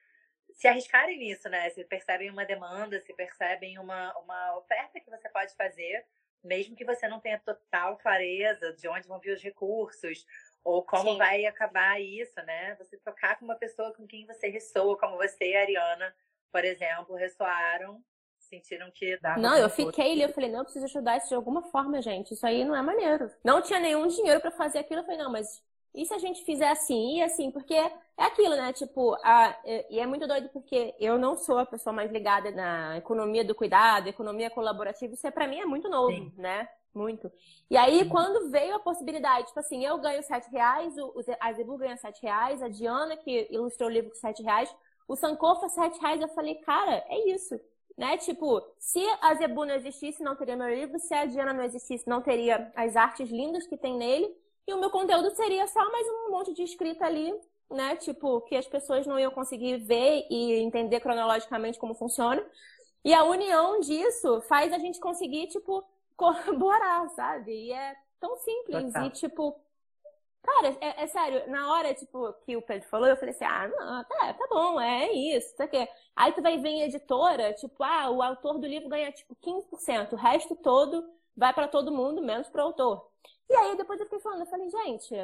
se 0.55 0.66
arriscarem 0.66 1.18
nisso, 1.18 1.49
né? 1.51 1.68
Se 1.70 1.84
percebem 1.84 2.30
uma 2.30 2.47
demanda, 2.47 2.99
se 3.01 3.12
percebem 3.12 3.78
uma, 3.78 4.16
uma 4.18 4.57
oferta 4.57 4.99
que 4.99 5.11
você 5.11 5.28
pode 5.28 5.55
fazer, 5.55 6.07
mesmo 6.42 6.74
que 6.74 6.84
você 6.84 7.07
não 7.07 7.20
tenha 7.20 7.38
total 7.38 7.99
clareza 7.99 8.72
de 8.72 8.88
onde 8.88 9.07
vão 9.07 9.20
vir 9.20 9.32
os 9.32 9.42
recursos, 9.42 10.26
ou 10.67 10.83
como 10.83 11.12
Sim. 11.12 11.19
vai 11.19 11.47
acabar 11.47 12.01
isso, 12.01 12.35
né? 12.45 12.75
Você 12.75 12.97
tocar 12.97 13.39
com 13.39 13.45
uma 13.45 13.55
pessoa 13.55 13.93
com 13.95 14.05
quem 14.05 14.27
você 14.27 14.49
ressoa, 14.49 14.99
como 14.99 15.17
você 15.17 15.53
e 15.53 15.57
a 15.57 15.61
Ariana, 15.61 16.12
por 16.51 16.64
exemplo, 16.64 17.14
ressoaram. 17.14 18.03
sentiram 18.41 18.91
que 18.91 19.17
dava. 19.19 19.41
Não, 19.41 19.57
eu 19.57 19.71
fiquei 19.71 20.11
ali, 20.12 20.23
eu 20.23 20.33
falei, 20.33 20.51
não, 20.51 20.59
eu 20.59 20.64
preciso 20.64 20.87
ajudar 20.87 21.19
isso 21.19 21.29
de 21.29 21.37
alguma 21.37 21.62
forma, 21.62 22.03
gente. 22.03 22.35
Isso 22.35 22.45
aí 22.45 22.64
não 22.64 22.75
é 22.75 22.83
maneiro. 22.83 23.31
Não 23.45 23.62
tinha 23.62 23.79
nenhum 23.79 24.09
dinheiro 24.09 24.41
para 24.41 24.51
fazer 24.51 24.81
aquilo. 24.81 25.01
Eu 25.01 25.05
falei, 25.05 25.21
não, 25.21 25.31
mas 25.31 25.62
e 25.95 26.05
se 26.05 26.12
a 26.12 26.19
gente 26.19 26.45
fizer 26.45 26.69
assim 26.69 27.19
e 27.19 27.23
assim? 27.23 27.51
Porque 27.53 27.75
é 27.75 27.91
aquilo, 28.17 28.57
né? 28.57 28.73
Tipo, 28.73 29.17
a, 29.23 29.57
e 29.64 30.01
é 30.01 30.07
muito 30.07 30.27
doido 30.27 30.49
porque 30.49 30.95
eu 30.99 31.17
não 31.17 31.37
sou 31.37 31.59
a 31.59 31.64
pessoa 31.64 31.93
mais 31.93 32.11
ligada 32.11 32.51
na 32.51 32.99
economia 32.99 33.45
do 33.45 33.55
cuidado, 33.55 34.09
economia 34.09 34.51
colaborativa. 34.51 35.14
Isso 35.14 35.27
é, 35.27 35.31
pra 35.31 35.47
mim 35.47 35.61
é 35.61 35.64
muito 35.64 35.89
novo, 35.89 36.12
Sim. 36.12 36.33
né? 36.37 36.69
Muito. 36.97 37.30
E 37.70 37.76
aí, 37.76 38.05
Sim. 38.05 38.09
quando 38.09 38.51
veio 38.51 38.74
a 38.74 38.80
possibilidade, 38.80 39.49
tipo 39.49 39.61
assim, 39.61 39.84
eu 39.84 39.99
ganho 39.99 40.22
sete 40.22 40.51
reais, 40.51 40.97
o, 40.97 41.12
a 41.38 41.53
Zebu 41.53 41.76
ganha 41.76 41.97
sete 41.99 42.22
reais, 42.22 42.62
a 42.62 42.68
Diana, 42.68 43.18
que 43.18 43.47
ilustrou 43.51 43.90
o 43.90 43.92
livro 43.92 44.11
com 44.11 44.16
sete 44.16 44.42
reais, 44.42 44.74
o 45.07 45.14
Sankofa 45.14 45.68
sete 45.68 46.01
reais, 46.01 46.22
eu 46.22 46.28
falei, 46.28 46.55
cara, 46.55 47.05
é 47.09 47.28
isso. 47.28 47.61
Né? 47.99 48.16
Tipo, 48.16 48.62
se 48.78 49.05
a 49.20 49.34
Zebu 49.34 49.66
não 49.66 49.74
existisse, 49.74 50.22
não 50.22 50.36
teria 50.36 50.57
meu 50.57 50.68
livro. 50.68 50.99
Se 50.99 51.12
a 51.14 51.26
Diana 51.26 51.53
não 51.53 51.64
existisse, 51.64 52.09
não 52.09 52.22
teria 52.22 52.72
as 52.74 52.97
artes 52.97 53.30
lindas 53.30 53.66
que 53.66 53.76
tem 53.76 53.97
nele. 53.97 54.34
E 54.66 54.72
o 54.72 54.80
meu 54.80 54.90
conteúdo 54.90 55.30
seria 55.34 55.66
só 55.66 55.90
mais 55.92 56.07
um 56.09 56.30
monte 56.30 56.55
de 56.55 56.62
escrita 56.62 57.05
ali, 57.05 57.32
né? 57.70 57.97
Tipo, 57.97 58.40
que 58.42 58.57
as 58.57 58.66
pessoas 58.66 59.07
não 59.07 59.18
iam 59.18 59.30
conseguir 59.30 59.78
ver 59.78 60.26
e 60.30 60.55
entender 60.61 61.01
cronologicamente 61.01 61.78
como 61.78 61.94
funciona. 61.94 62.44
E 63.05 63.14
a 63.14 63.22
união 63.24 63.80
disso 63.80 64.40
faz 64.42 64.72
a 64.72 64.78
gente 64.78 64.99
conseguir, 64.99 65.47
tipo, 65.47 65.84
corroborar, 66.17 67.09
sabe? 67.14 67.53
E 67.53 67.73
é 67.73 67.97
tão 68.21 68.37
simples. 68.39 68.87
Total. 68.87 69.07
E, 69.07 69.11
tipo, 69.11 69.61
cara, 70.43 70.77
é, 70.81 71.03
é, 71.05 71.07
sério, 71.07 71.51
na 71.51 71.73
hora, 71.73 71.95
tipo, 71.95 72.33
que 72.45 72.57
o 72.57 72.62
Pedro 72.62 72.89
falou, 72.89 73.09
eu 73.09 73.17
falei 73.17 73.35
assim, 73.35 73.45
ah, 73.45 73.69
não, 73.69 74.05
tá, 74.05 74.35
tá 74.35 74.47
bom, 74.49 74.81
é 74.81 75.12
isso, 75.12 75.55
tá 75.57 75.67
quê? 75.67 75.89
Aí 76.14 76.33
tu 76.33 76.43
vai 76.43 76.59
ver 76.59 76.69
em 76.69 76.83
editora, 76.83 77.53
tipo, 77.55 77.83
ah, 77.83 78.11
o 78.11 78.23
autor 78.23 78.59
do 78.59 78.67
livro 78.67 78.89
ganha, 78.89 79.12
tipo, 79.12 79.37
15%, 79.37 80.12
o 80.12 80.17
resto 80.17 80.57
todo 80.57 81.05
vai 81.37 81.53
para 81.53 81.69
todo 81.69 81.93
mundo, 81.93 82.23
menos 82.23 82.49
para 82.49 82.62
o 82.62 82.69
autor. 82.69 83.11
E 83.49 83.55
aí 83.55 83.77
depois 83.77 84.01
eu 84.01 84.07
fiquei 84.07 84.21
falando, 84.21 84.41
eu 84.41 84.47
falei, 84.47 84.69
gente, 84.71 85.14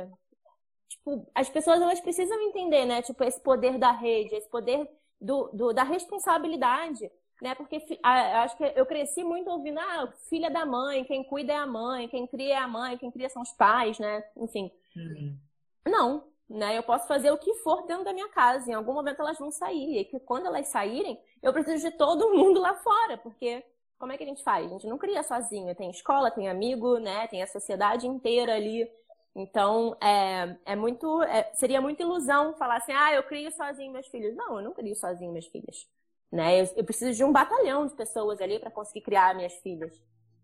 tipo, 0.88 1.26
as 1.34 1.48
pessoas 1.48 1.80
elas 1.80 2.00
precisam 2.00 2.40
entender, 2.42 2.84
né? 2.84 3.02
Tipo, 3.02 3.24
esse 3.24 3.40
poder 3.40 3.78
da 3.78 3.90
rede, 3.90 4.34
esse 4.34 4.48
poder 4.48 4.88
do, 5.20 5.48
do 5.52 5.72
da 5.72 5.82
responsabilidade, 5.82 7.10
né? 7.42 7.56
Porque 7.56 7.84
a, 8.04 8.44
acho 8.44 8.56
que 8.56 8.72
eu 8.76 8.86
cresci 8.86 9.24
muito 9.24 9.50
ouvindo, 9.50 9.80
ah, 9.80 10.12
filha 10.30 10.48
da 10.48 10.64
mãe, 10.64 11.04
quem 11.04 11.24
cuida 11.24 11.52
é 11.52 11.56
a 11.56 11.66
mãe, 11.66 12.06
quem 12.06 12.24
cria 12.24 12.54
é 12.54 12.56
a 12.56 12.68
mãe, 12.68 12.96
quem 12.96 13.10
cria 13.10 13.28
são 13.28 13.42
os 13.42 13.50
pais, 13.50 13.98
né? 13.98 14.22
Enfim. 14.36 14.70
Uhum. 14.96 15.36
Não, 15.84 16.24
né? 16.48 16.78
Eu 16.78 16.84
posso 16.84 17.08
fazer 17.08 17.32
o 17.32 17.38
que 17.38 17.52
for 17.54 17.84
dentro 17.84 18.04
da 18.04 18.12
minha 18.12 18.28
casa. 18.28 18.70
Em 18.70 18.74
algum 18.74 18.92
momento 18.92 19.20
elas 19.20 19.40
vão 19.40 19.50
sair. 19.50 19.98
E 19.98 20.04
que 20.04 20.20
quando 20.20 20.46
elas 20.46 20.68
saírem, 20.68 21.20
eu 21.42 21.52
preciso 21.52 21.90
de 21.90 21.96
todo 21.96 22.30
mundo 22.32 22.60
lá 22.60 22.74
fora, 22.74 23.18
porque 23.18 23.64
como 23.98 24.12
é 24.12 24.16
que 24.16 24.22
a 24.22 24.26
gente 24.26 24.44
faz? 24.44 24.64
A 24.66 24.74
gente 24.74 24.86
não 24.86 24.96
cria 24.96 25.24
sozinho. 25.24 25.74
Tem 25.74 25.90
escola, 25.90 26.30
tem 26.30 26.48
amigo, 26.48 26.98
né? 26.98 27.26
Tem 27.26 27.42
a 27.42 27.46
sociedade 27.48 28.06
inteira 28.06 28.54
ali. 28.54 28.88
Então, 29.34 29.96
é, 30.00 30.56
é 30.64 30.76
muito. 30.76 31.24
É, 31.24 31.50
seria 31.54 31.80
muita 31.80 32.02
ilusão 32.02 32.54
falar 32.54 32.76
assim, 32.76 32.92
ah, 32.92 33.12
eu 33.14 33.24
crio 33.24 33.50
sozinho 33.50 33.92
meus 33.92 34.06
filhos. 34.06 34.36
Não, 34.36 34.58
eu 34.58 34.62
não 34.62 34.72
crio 34.72 34.94
sozinho 34.94 35.32
meus 35.32 35.46
filhos. 35.46 35.88
Né? 36.32 36.62
Eu, 36.62 36.68
eu 36.76 36.84
preciso 36.84 37.12
de 37.12 37.22
um 37.22 37.30
batalhão 37.30 37.86
de 37.86 37.94
pessoas 37.94 38.40
ali 38.40 38.58
para 38.58 38.70
conseguir 38.70 39.02
criar 39.02 39.34
minhas 39.34 39.52
filhas. 39.56 39.92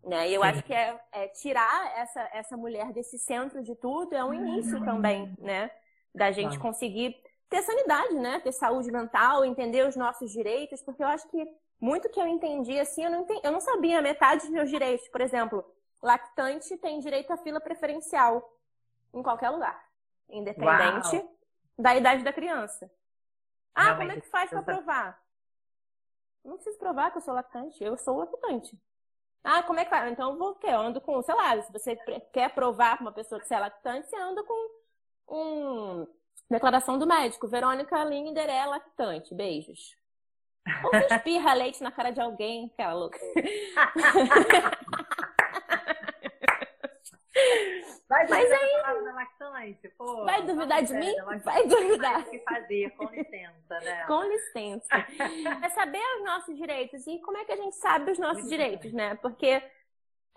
Né? 0.05 0.29
E 0.29 0.35
eu 0.35 0.43
acho 0.43 0.63
que 0.63 0.75
é, 0.75 1.01
é, 1.11 1.29
tirar 1.29 1.99
essa, 1.99 2.29
essa 2.33 2.57
mulher 2.57 2.93
desse 2.93 3.19
centro 3.19 3.63
de 3.63 3.75
tudo 3.75 4.15
é 4.15 4.23
um 4.23 4.35
início 4.35 4.85
também, 4.85 5.35
né? 5.39 5.71
Da 6.15 6.31
gente 6.31 6.59
conseguir 6.59 7.17
ter 7.51 7.63
sanidade, 7.63 8.15
né? 8.15 8.39
Ter 8.41 8.53
saúde 8.53 8.93
mental, 8.93 9.45
entender 9.45 9.87
os 9.87 9.97
nossos 9.97 10.31
direitos, 10.31 10.81
porque 10.83 11.03
eu 11.03 11.09
acho 11.09 11.29
que 11.29 11.47
muito 11.81 12.09
que 12.09 12.21
eu 12.21 12.27
entendi, 12.27 12.79
assim, 12.79 13.05
eu 13.05 13.11
não, 13.11 13.21
entendi, 13.23 13.41
eu 13.45 13.53
não 13.53 13.61
sabia 13.61 14.03
metade 14.03 14.43
dos 14.43 14.51
meus 14.51 14.71
direitos. 14.71 15.09
Por 15.09 15.21
exemplo, 15.21 15.65
lactante 16.03 16.77
tem 16.79 17.01
direito 17.01 17.33
à 17.33 17.37
fila 17.37 17.61
preferencial 17.61 18.57
em 19.13 19.23
qualquer 19.23 19.51
lugar, 19.51 19.83
independente 20.29 21.17
Uau. 21.17 21.37
da 21.79 21.97
idade 21.97 22.23
da 22.23 22.33
criança. 22.33 22.91
Ah, 23.75 23.95
como 23.95 24.11
é 24.11 24.21
que 24.21 24.29
faz 24.29 24.51
para 24.51 24.63
provar? 24.63 25.28
Não 26.45 26.55
preciso 26.55 26.79
provar 26.79 27.11
que 27.11 27.19
eu 27.19 27.23
sou 27.23 27.35
lactante, 27.35 27.83
eu 27.83 27.97
sou 27.97 28.19
lactante. 28.19 28.79
Ah, 29.45 29.63
como 29.63 29.79
é 29.79 29.85
que 29.85 29.91
faz? 29.91 30.11
Então 30.11 30.33
eu 30.33 30.39
vou? 30.39 30.59
Eu 30.63 30.81
ando 30.81 31.01
com, 31.01 31.23
sei 31.23 31.35
lá, 31.35 31.61
se 31.63 31.73
você 31.73 31.97
quer 32.33 32.55
provar 32.55 32.97
para 32.97 33.05
uma 33.05 33.13
pessoa 33.13 33.41
que 33.41 33.47
você 33.47 33.55
é 33.55 33.61
lactante, 33.61 34.09
você 34.09 34.17
anda 34.17 34.43
com 34.43 34.71
um 35.29 36.07
declaração 36.51 36.99
do 36.99 37.07
médico. 37.07 37.49
Verônica 37.49 38.03
Linder 38.05 38.49
é 38.49 38.67
lactante. 38.67 39.35
Beijos. 39.35 39.97
Ou 40.85 40.91
você 40.91 41.15
espirra 41.15 41.55
leite 41.55 41.83
na 41.83 41.91
cara 41.91 42.11
de 42.11 42.21
alguém, 42.21 42.71
aquela 42.73 42.95
louca. 42.95 43.19
Vai 48.09 48.27
Mas 48.27 48.51
aí, 48.51 48.83
pô. 49.99 50.25
Vai 50.25 50.43
duvidar 50.43 50.83
de 50.83 50.95
mim? 50.95 51.15
Vai 51.45 51.67
duvidar. 51.67 52.21
O 52.21 52.31
que 52.31 52.39
fazer, 52.39 52.91
com 52.97 53.05
licença, 53.11 53.81
né? 53.81 54.05
Com 54.09 54.23
licença. 54.23 55.07
é 55.63 55.69
saber 55.69 56.03
os 56.17 56.25
nossos 56.25 56.57
direitos 56.57 57.07
e 57.07 57.19
como 57.21 57.37
é 57.37 57.45
que 57.45 57.53
a 57.53 57.57
gente 57.57 57.77
sabe 57.77 58.11
os 58.13 58.19
nossos 58.19 58.45
Muito 58.45 58.49
direitos, 58.49 58.91
bem. 58.91 58.95
né? 58.95 59.15
Porque 59.17 59.47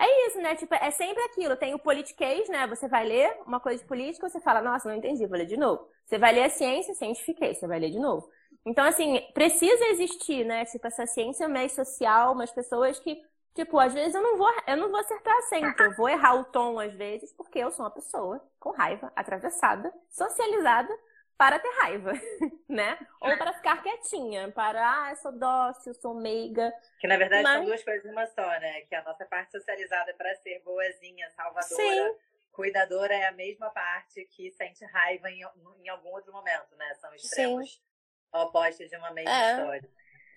é 0.02 0.28
isso, 0.28 0.42
né? 0.42 0.56
Tipo, 0.56 0.74
é 0.76 0.92
sempre 0.92 1.24
aquilo. 1.24 1.56
Tem 1.56 1.74
o 1.74 1.80
politiquês, 1.80 2.50
né? 2.50 2.68
Você 2.68 2.88
vai 2.90 3.06
ler 3.06 3.38
uma 3.46 3.60
coisa 3.60 3.82
de 3.82 3.88
política, 3.88 4.28
você 4.28 4.42
fala, 4.42 4.62
nossa, 4.62 4.90
não 4.90 4.96
entendi, 4.96 5.26
vou 5.26 5.38
ler 5.38 5.46
de 5.46 5.56
novo. 5.58 5.88
Você 6.06 6.18
vai 6.18 6.34
ler 6.34 6.44
a 6.44 6.50
ciência, 6.50 6.94
cientifiquei, 6.94 7.54
você 7.56 7.68
vai 7.68 7.80
ler 7.80 7.92
de 7.92 8.00
novo. 8.00 8.28
Então, 8.66 8.84
assim, 8.84 9.22
precisa 9.34 9.86
existir, 9.90 10.44
né? 10.44 10.66
Tipo, 10.66 10.88
essa 10.88 11.06
ciência 11.06 11.48
mais 11.48 11.72
social, 11.72 12.34
umas 12.34 12.52
pessoas 12.52 13.00
que, 13.00 13.22
tipo, 13.54 13.80
às 13.80 13.94
vezes 13.94 14.16
eu 14.16 14.22
não 14.22 14.38
vou, 14.38 14.50
eu 14.68 14.78
não 14.78 14.90
vou 14.90 15.00
acertar 15.00 15.40
sempre. 15.44 15.86
Eu 15.86 15.96
vou 15.96 16.10
errar 16.10 16.36
o 16.36 16.46
tom 16.46 16.80
às 16.80 16.94
vezes, 16.94 17.34
porque 17.34 17.60
eu 17.60 17.72
sou 17.72 17.86
uma 17.86 17.92
pessoa 17.92 18.42
com 18.60 18.72
raiva, 18.72 19.12
atravessada, 19.16 19.94
socializada 20.10 20.94
para 21.38 21.58
ter 21.58 21.70
raiva, 21.80 22.12
né? 22.70 23.00
Ou 23.20 23.36
para 23.38 23.54
ficar 23.54 23.82
quietinha, 23.82 24.52
para, 24.52 25.06
ah, 25.06 25.10
eu 25.10 25.16
sou 25.16 25.32
dócil, 25.32 25.94
sou 25.96 26.14
meiga. 26.14 26.72
Que 27.00 27.08
na 27.08 27.18
verdade 27.18 27.44
Mas... 27.44 27.58
são 27.58 27.66
duas 27.66 27.84
coisas 27.84 28.12
uma 28.12 28.28
só, 28.28 28.48
né? 28.60 28.82
Que 28.82 28.96
a 28.96 29.04
nossa 29.04 29.26
parte 29.26 29.52
socializada 29.52 30.12
é 30.12 30.14
para 30.14 30.36
ser 30.36 30.62
boazinha, 30.64 31.30
salvadora. 31.32 31.66
Sim. 31.66 32.16
Cuidadora 32.52 33.14
é 33.14 33.26
a 33.26 33.32
mesma 33.32 33.70
parte 33.70 34.26
que 34.26 34.52
sente 34.52 34.86
raiva 34.86 35.32
em, 35.32 35.42
em 35.84 35.90
algum 35.90 36.10
outro 36.10 36.32
momento, 36.32 36.76
né? 36.76 36.94
São 36.96 37.14
extremos 37.16 37.74
Sim 37.74 37.92
opostas 38.34 38.90
de 38.90 38.96
uma 38.96 39.12
mesma 39.12 39.32
é. 39.32 39.52
história. 39.52 39.90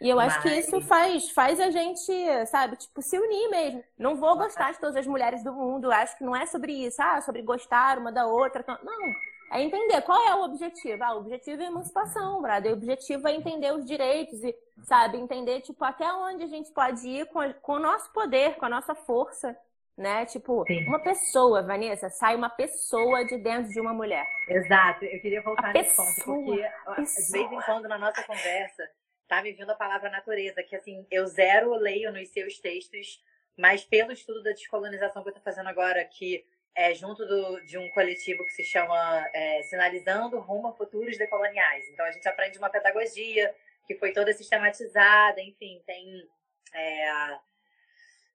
E 0.04 0.10
eu 0.10 0.20
acho 0.20 0.36
Mas... 0.36 0.42
que 0.42 0.58
isso 0.60 0.80
faz, 0.82 1.30
faz 1.30 1.58
a 1.58 1.70
gente, 1.70 2.12
sabe, 2.48 2.76
tipo, 2.76 3.00
se 3.00 3.18
unir 3.18 3.48
mesmo. 3.48 3.82
Não 3.98 4.16
vou 4.16 4.36
gostar 4.36 4.70
de 4.70 4.78
todas 4.78 4.96
as 4.96 5.06
mulheres 5.06 5.42
do 5.42 5.50
mundo. 5.50 5.90
Acho 5.90 6.18
que 6.18 6.24
não 6.24 6.36
é 6.36 6.44
sobre 6.44 6.72
isso, 6.72 7.00
ah, 7.00 7.22
sobre 7.22 7.40
gostar 7.40 7.96
uma 7.96 8.12
da 8.12 8.26
outra. 8.26 8.62
Não. 8.82 9.14
É 9.50 9.62
entender 9.62 10.02
qual 10.02 10.22
é 10.28 10.34
o 10.34 10.44
objetivo. 10.44 11.02
Ah, 11.02 11.14
o 11.14 11.20
objetivo 11.20 11.62
é 11.62 11.66
emancipação, 11.66 12.42
brother. 12.42 12.72
O 12.72 12.74
objetivo 12.74 13.26
é 13.26 13.34
entender 13.34 13.72
os 13.72 13.86
direitos 13.86 14.44
e, 14.44 14.54
sabe, 14.82 15.16
entender, 15.16 15.62
tipo, 15.62 15.82
até 15.82 16.12
onde 16.12 16.42
a 16.42 16.48
gente 16.48 16.70
pode 16.70 17.08
ir 17.08 17.24
com, 17.28 17.40
a, 17.40 17.54
com 17.54 17.72
o 17.72 17.78
nosso 17.78 18.12
poder, 18.12 18.56
com 18.56 18.66
a 18.66 18.68
nossa 18.68 18.94
força 18.94 19.56
né? 19.96 20.26
Tipo, 20.26 20.64
Sim. 20.66 20.84
uma 20.88 20.98
pessoa, 20.98 21.62
Vanessa, 21.62 22.10
sai 22.10 22.34
uma 22.34 22.50
pessoa 22.50 23.24
de 23.24 23.38
dentro 23.38 23.72
de 23.72 23.80
uma 23.80 23.94
mulher. 23.94 24.26
Exato, 24.48 25.04
eu 25.04 25.20
queria 25.20 25.40
voltar 25.40 25.70
a 25.70 25.72
nesse 25.72 25.90
pessoa, 25.90 26.36
ponto, 26.36 26.60
porque 26.84 27.02
de 27.04 27.32
vez 27.32 27.52
em 27.52 27.60
quando 27.60 27.88
na 27.88 27.96
nossa 27.96 28.20
conversa 28.24 28.82
tá 29.26 29.42
me 29.42 29.52
vindo 29.52 29.70
a 29.70 29.74
palavra 29.74 30.10
natureza, 30.10 30.62
que 30.62 30.76
assim, 30.76 31.06
eu 31.10 31.26
zero 31.26 31.74
leio 31.74 32.12
nos 32.12 32.28
seus 32.28 32.58
textos, 32.58 33.22
mas 33.56 33.84
pelo 33.84 34.12
estudo 34.12 34.42
da 34.42 34.50
descolonização 34.50 35.22
que 35.22 35.28
eu 35.28 35.34
tô 35.34 35.40
fazendo 35.40 35.68
agora, 35.68 36.04
que 36.04 36.44
é 36.74 36.92
junto 36.92 37.24
do, 37.24 37.60
de 37.60 37.78
um 37.78 37.88
coletivo 37.90 38.44
que 38.44 38.52
se 38.52 38.64
chama 38.64 39.28
é, 39.32 39.62
Sinalizando 39.62 40.40
Rumo 40.40 40.68
a 40.68 40.72
Futuros 40.72 41.16
Decoloniais. 41.16 41.88
Então 41.88 42.04
a 42.04 42.10
gente 42.10 42.28
aprende 42.28 42.58
uma 42.58 42.68
pedagogia 42.68 43.54
que 43.86 43.94
foi 43.94 44.12
toda 44.12 44.32
sistematizada, 44.32 45.40
enfim, 45.40 45.82
tem. 45.86 46.28
É, 46.74 47.38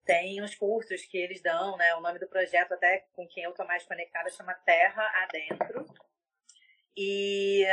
tem 0.05 0.41
uns 0.41 0.55
cursos 0.55 1.05
que 1.05 1.17
eles 1.19 1.39
dão, 1.39 1.77
né? 1.77 1.93
O 1.95 2.01
nome 2.01 2.17
do 2.17 2.27
projeto, 2.27 2.73
até 2.73 3.05
com 3.13 3.27
quem 3.27 3.43
eu 3.43 3.51
tô 3.51 3.63
mais 3.65 3.85
conectada, 3.85 4.29
chama 4.29 4.55
Terra 4.65 5.03
Adentro. 5.23 5.85
E 6.97 7.63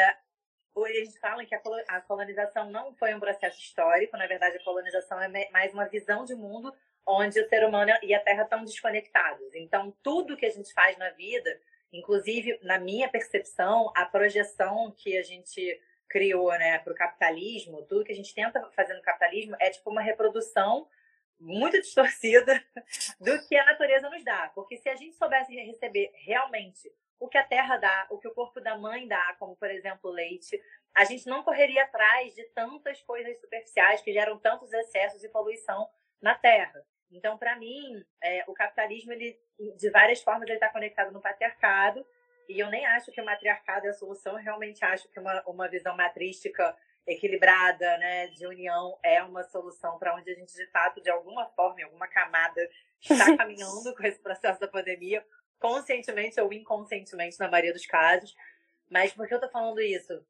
hoje 0.77 1.01
a 1.01 1.05
gente 1.05 1.19
fala 1.19 1.45
que 1.45 1.55
a 1.55 2.01
colonização 2.03 2.71
não 2.71 2.95
foi 2.95 3.15
um 3.15 3.21
processo 3.21 3.59
histórico, 3.59 4.17
na 4.17 4.27
verdade, 4.27 4.59
a 4.59 4.63
colonização 4.63 5.21
é 5.21 5.51
mais 5.51 5.73
uma 5.73 5.87
visão 5.87 6.25
de 6.25 6.35
mundo 6.35 6.73
onde 7.07 7.41
o 7.41 7.49
ser 7.49 7.65
humano 7.65 7.93
e 8.03 8.13
a 8.13 8.21
Terra 8.21 8.43
estão 8.43 8.65
desconectados. 8.65 9.55
Então, 9.55 9.97
tudo 10.03 10.37
que 10.37 10.45
a 10.45 10.51
gente 10.51 10.73
faz 10.73 10.99
na 10.99 11.11
vida, 11.11 11.61
inclusive 11.93 12.59
na 12.63 12.79
minha 12.79 13.09
percepção, 13.09 13.93
a 13.97 14.05
projeção 14.05 14.93
que 14.97 15.17
a 15.17 15.23
gente 15.23 15.81
criou 16.09 16.51
né, 16.51 16.79
para 16.79 16.93
o 16.93 16.97
capitalismo, 16.97 17.83
tudo 17.83 18.05
que 18.05 18.13
a 18.13 18.17
gente 18.17 18.35
tenta 18.35 18.61
fazer 18.73 18.95
no 18.95 19.03
capitalismo 19.03 19.57
é 19.61 19.71
tipo 19.71 19.91
uma 19.91 20.03
reprodução 20.03 20.89
muito 21.39 21.79
distorcida 21.81 22.63
do 23.21 23.47
que 23.47 23.57
a 23.57 23.65
natureza 23.65 24.11
nos 24.11 24.25
dá. 24.25 24.51
Porque 24.55 24.77
se 24.77 24.89
a 24.89 24.97
gente 24.97 25.17
soubesse 25.17 25.55
receber 25.55 26.11
realmente 26.25 26.93
o 27.19 27.29
que 27.29 27.39
a 27.39 27.45
terra 27.45 27.77
dá, 27.77 28.07
o 28.11 28.19
que 28.19 28.29
o 28.29 28.35
corpo 28.35 28.61
da 28.61 28.77
mãe 28.77 29.07
dá, 29.09 29.35
como 29.39 29.57
por 29.57 29.71
exemplo 29.71 30.11
leite, 30.11 30.61
a 30.95 31.05
gente 31.05 31.27
não 31.27 31.43
correria 31.43 31.85
atrás 31.85 32.35
de 32.35 32.45
tantas 32.55 33.03
coisas 33.03 33.39
superficiais 33.41 34.01
que 34.01 34.13
geram 34.13 34.39
tantos 34.39 34.73
excessos 34.73 35.23
e 35.23 35.29
poluição 35.29 35.89
na 36.23 36.35
Terra. 36.35 36.83
Então, 37.11 37.39
para 37.39 37.57
mim, 37.57 38.05
é, 38.23 38.45
o 38.49 38.55
capitalismo, 38.55 39.13
ele, 39.13 39.39
de 39.77 39.91
várias 39.91 40.23
formas, 40.23 40.49
ele 40.49 40.55
está 40.55 40.71
conectado 40.71 41.13
no 41.13 41.21
patriarcado, 41.21 42.05
e 42.49 42.59
eu 42.59 42.71
nem 42.71 42.87
acho 42.87 43.13
que 43.13 43.21
o 43.21 43.25
matriarcado 43.25 43.87
é 43.87 43.91
a 43.91 43.95
solução, 43.95 44.33
eu 44.33 44.43
realmente 44.43 44.85
acho 44.85 45.09
que 45.11 45.21
uma, 45.21 45.43
uma 45.47 45.69
visão 45.69 45.97
matrística 45.97 46.77
equilibrada, 47.07 47.99
né, 47.99 48.29
de 48.29 48.47
união, 48.47 48.99
é 49.03 49.23
uma 49.23 49.45
solução 49.45 49.99
para 49.99 50.15
onde 50.15 50.31
a 50.31 50.35
gente, 50.35 50.53
de 50.55 50.67
fato, 50.71 51.01
de 51.01 51.11
alguma 51.11 51.47
forma, 51.51 51.81
em 51.81 51.85
alguma 51.85 52.09
camada, 52.09 52.69
está 53.01 53.37
caminhando 53.37 53.95
com 53.95 54.03
esse 54.03 54.19
processo 54.21 54.59
da 54.59 54.67
pandemia, 54.67 55.25
conscientemente 55.59 56.41
ou 56.41 56.53
inconscientemente, 56.53 57.39
na 57.39 57.49
maioria 57.49 57.73
dos 57.73 57.87
casos. 57.87 58.35
Mas 58.91 59.13
por 59.13 59.27
que 59.27 59.35
eu 59.35 59.39
estou 59.39 59.51
falando 59.51 59.81
isso? 59.81 60.25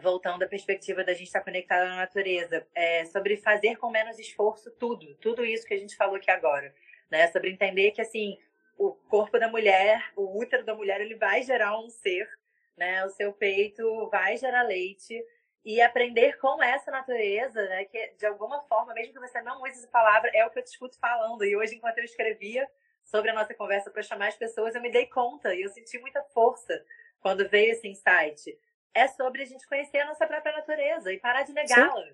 Voltando 0.00 0.42
à 0.42 0.48
perspectiva 0.48 1.02
da 1.04 1.12
gente 1.12 1.26
estar 1.26 1.42
conectada 1.42 1.90
à 1.90 1.96
natureza, 1.96 2.66
é 2.74 3.04
sobre 3.06 3.36
fazer 3.36 3.76
com 3.76 3.90
menos 3.90 4.18
esforço 4.18 4.70
tudo, 4.72 5.14
tudo 5.16 5.44
isso 5.44 5.66
que 5.66 5.74
a 5.74 5.78
gente 5.78 5.96
falou 5.96 6.16
aqui 6.16 6.30
agora, 6.30 6.74
né? 7.10 7.26
Sobre 7.28 7.50
entender 7.50 7.90
que 7.92 8.00
assim 8.00 8.38
o 8.78 8.92
corpo 8.92 9.38
da 9.38 9.48
mulher, 9.48 10.12
o 10.16 10.38
útero 10.38 10.64
da 10.64 10.74
mulher, 10.74 11.00
ele 11.00 11.14
vai 11.14 11.42
gerar 11.42 11.78
um 11.78 11.90
ser, 11.90 12.28
né? 12.76 13.04
O 13.04 13.10
seu 13.10 13.32
peito 13.32 14.08
vai 14.10 14.36
gerar 14.36 14.62
leite 14.62 15.22
e 15.64 15.80
aprender 15.82 16.38
com 16.38 16.62
essa 16.62 16.90
natureza, 16.90 17.62
né? 17.68 17.84
Que 17.84 18.14
de 18.18 18.26
alguma 18.26 18.62
forma, 18.62 18.94
mesmo 18.94 19.12
que 19.12 19.20
você 19.20 19.42
não 19.42 19.62
use 19.62 19.72
essa 19.72 19.88
palavra, 19.88 20.30
é 20.32 20.46
o 20.46 20.50
que 20.50 20.58
eu 20.58 20.64
te 20.64 20.68
escuto 20.68 20.98
falando. 20.98 21.44
E 21.44 21.54
hoje, 21.56 21.74
enquanto 21.74 21.98
eu 21.98 22.04
escrevia 22.04 22.66
sobre 23.10 23.30
a 23.30 23.34
nossa 23.34 23.52
conversa 23.54 23.90
para 23.90 24.02
chamar 24.02 24.28
as 24.28 24.36
pessoas, 24.36 24.74
eu 24.74 24.80
me 24.80 24.90
dei 24.90 25.06
conta 25.06 25.52
e 25.54 25.62
eu 25.62 25.68
senti 25.68 25.98
muita 25.98 26.22
força 26.32 26.84
quando 27.20 27.48
veio 27.48 27.72
esse 27.72 27.88
insight. 27.88 28.56
É 28.94 29.08
sobre 29.08 29.42
a 29.42 29.46
gente 29.46 29.66
conhecer 29.66 29.98
a 29.98 30.06
nossa 30.06 30.26
própria 30.26 30.56
natureza 30.56 31.12
e 31.12 31.18
parar 31.18 31.42
de 31.42 31.52
negá-la. 31.52 32.06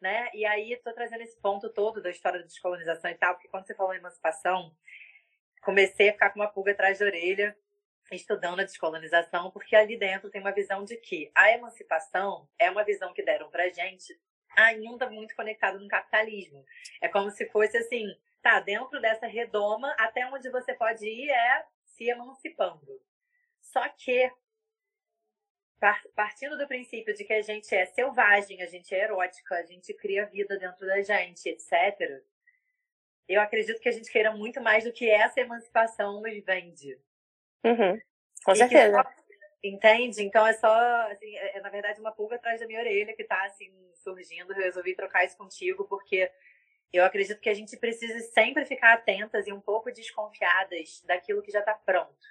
Né? 0.00 0.30
E 0.34 0.44
aí, 0.44 0.72
estou 0.72 0.92
trazendo 0.92 1.22
esse 1.22 1.36
ponto 1.40 1.68
todo 1.70 2.00
da 2.00 2.10
história 2.10 2.38
da 2.38 2.46
descolonização 2.46 3.10
e 3.10 3.14
tal, 3.14 3.34
porque 3.34 3.48
quando 3.48 3.66
você 3.66 3.74
falou 3.74 3.94
em 3.94 3.98
emancipação, 3.98 4.72
comecei 5.62 6.10
a 6.10 6.12
ficar 6.12 6.30
com 6.30 6.40
uma 6.40 6.48
pulga 6.48 6.72
atrás 6.72 6.98
da 6.98 7.06
orelha, 7.06 7.56
estudando 8.12 8.60
a 8.60 8.64
descolonização, 8.64 9.50
porque 9.50 9.74
ali 9.74 9.98
dentro 9.98 10.30
tem 10.30 10.40
uma 10.40 10.52
visão 10.52 10.84
de 10.84 10.96
que 10.96 11.30
a 11.34 11.50
emancipação 11.50 12.48
é 12.58 12.70
uma 12.70 12.84
visão 12.84 13.12
que 13.12 13.22
deram 13.22 13.50
pra 13.50 13.68
gente 13.70 14.16
ainda 14.56 15.10
muito 15.10 15.34
conectada 15.34 15.78
no 15.78 15.88
capitalismo. 15.88 16.64
É 17.00 17.08
como 17.08 17.30
se 17.30 17.46
fosse 17.46 17.76
assim, 17.76 18.06
tá, 18.46 18.60
dentro 18.60 19.00
dessa 19.00 19.26
redoma, 19.26 19.92
até 19.98 20.24
onde 20.26 20.48
você 20.50 20.72
pode 20.72 21.04
ir 21.04 21.28
é 21.28 21.64
se 21.84 22.08
emancipando. 22.08 23.02
Só 23.60 23.88
que, 23.88 24.30
partindo 26.14 26.56
do 26.56 26.68
princípio 26.68 27.12
de 27.12 27.24
que 27.24 27.32
a 27.32 27.42
gente 27.42 27.74
é 27.74 27.84
selvagem, 27.86 28.62
a 28.62 28.66
gente 28.66 28.94
é 28.94 29.02
erótica, 29.02 29.56
a 29.56 29.64
gente 29.64 29.92
cria 29.94 30.26
vida 30.26 30.56
dentro 30.56 30.86
da 30.86 31.02
gente, 31.02 31.48
etc., 31.48 32.22
eu 33.28 33.40
acredito 33.40 33.80
que 33.80 33.88
a 33.88 33.92
gente 33.92 34.08
queira 34.12 34.30
muito 34.30 34.60
mais 34.60 34.84
do 34.84 34.92
que 34.92 35.10
essa 35.10 35.40
emancipação 35.40 36.22
nos 36.22 36.44
vende. 36.44 36.96
Uhum. 37.64 38.00
Com 38.44 38.52
e 38.52 38.56
certeza. 38.56 39.02
Só, 39.02 39.10
entende? 39.64 40.22
Então 40.22 40.46
é 40.46 40.52
só, 40.52 40.70
assim, 41.10 41.36
é, 41.36 41.58
é, 41.58 41.60
na 41.60 41.68
verdade 41.68 41.98
uma 41.98 42.12
pulga 42.12 42.36
atrás 42.36 42.60
da 42.60 42.68
minha 42.68 42.78
orelha 42.78 43.16
que 43.16 43.24
tá, 43.24 43.44
assim, 43.44 43.68
surgindo. 43.96 44.52
Eu 44.52 44.62
resolvi 44.62 44.94
trocar 44.94 45.24
isso 45.24 45.36
contigo 45.36 45.88
porque 45.88 46.30
eu 46.92 47.04
acredito 47.04 47.40
que 47.40 47.48
a 47.48 47.54
gente 47.54 47.76
precisa 47.76 48.20
sempre 48.30 48.64
ficar 48.64 48.94
atentas 48.94 49.46
e 49.46 49.52
um 49.52 49.60
pouco 49.60 49.92
desconfiadas 49.92 51.02
daquilo 51.04 51.42
que 51.42 51.50
já 51.50 51.60
está 51.60 51.74
pronto. 51.74 52.26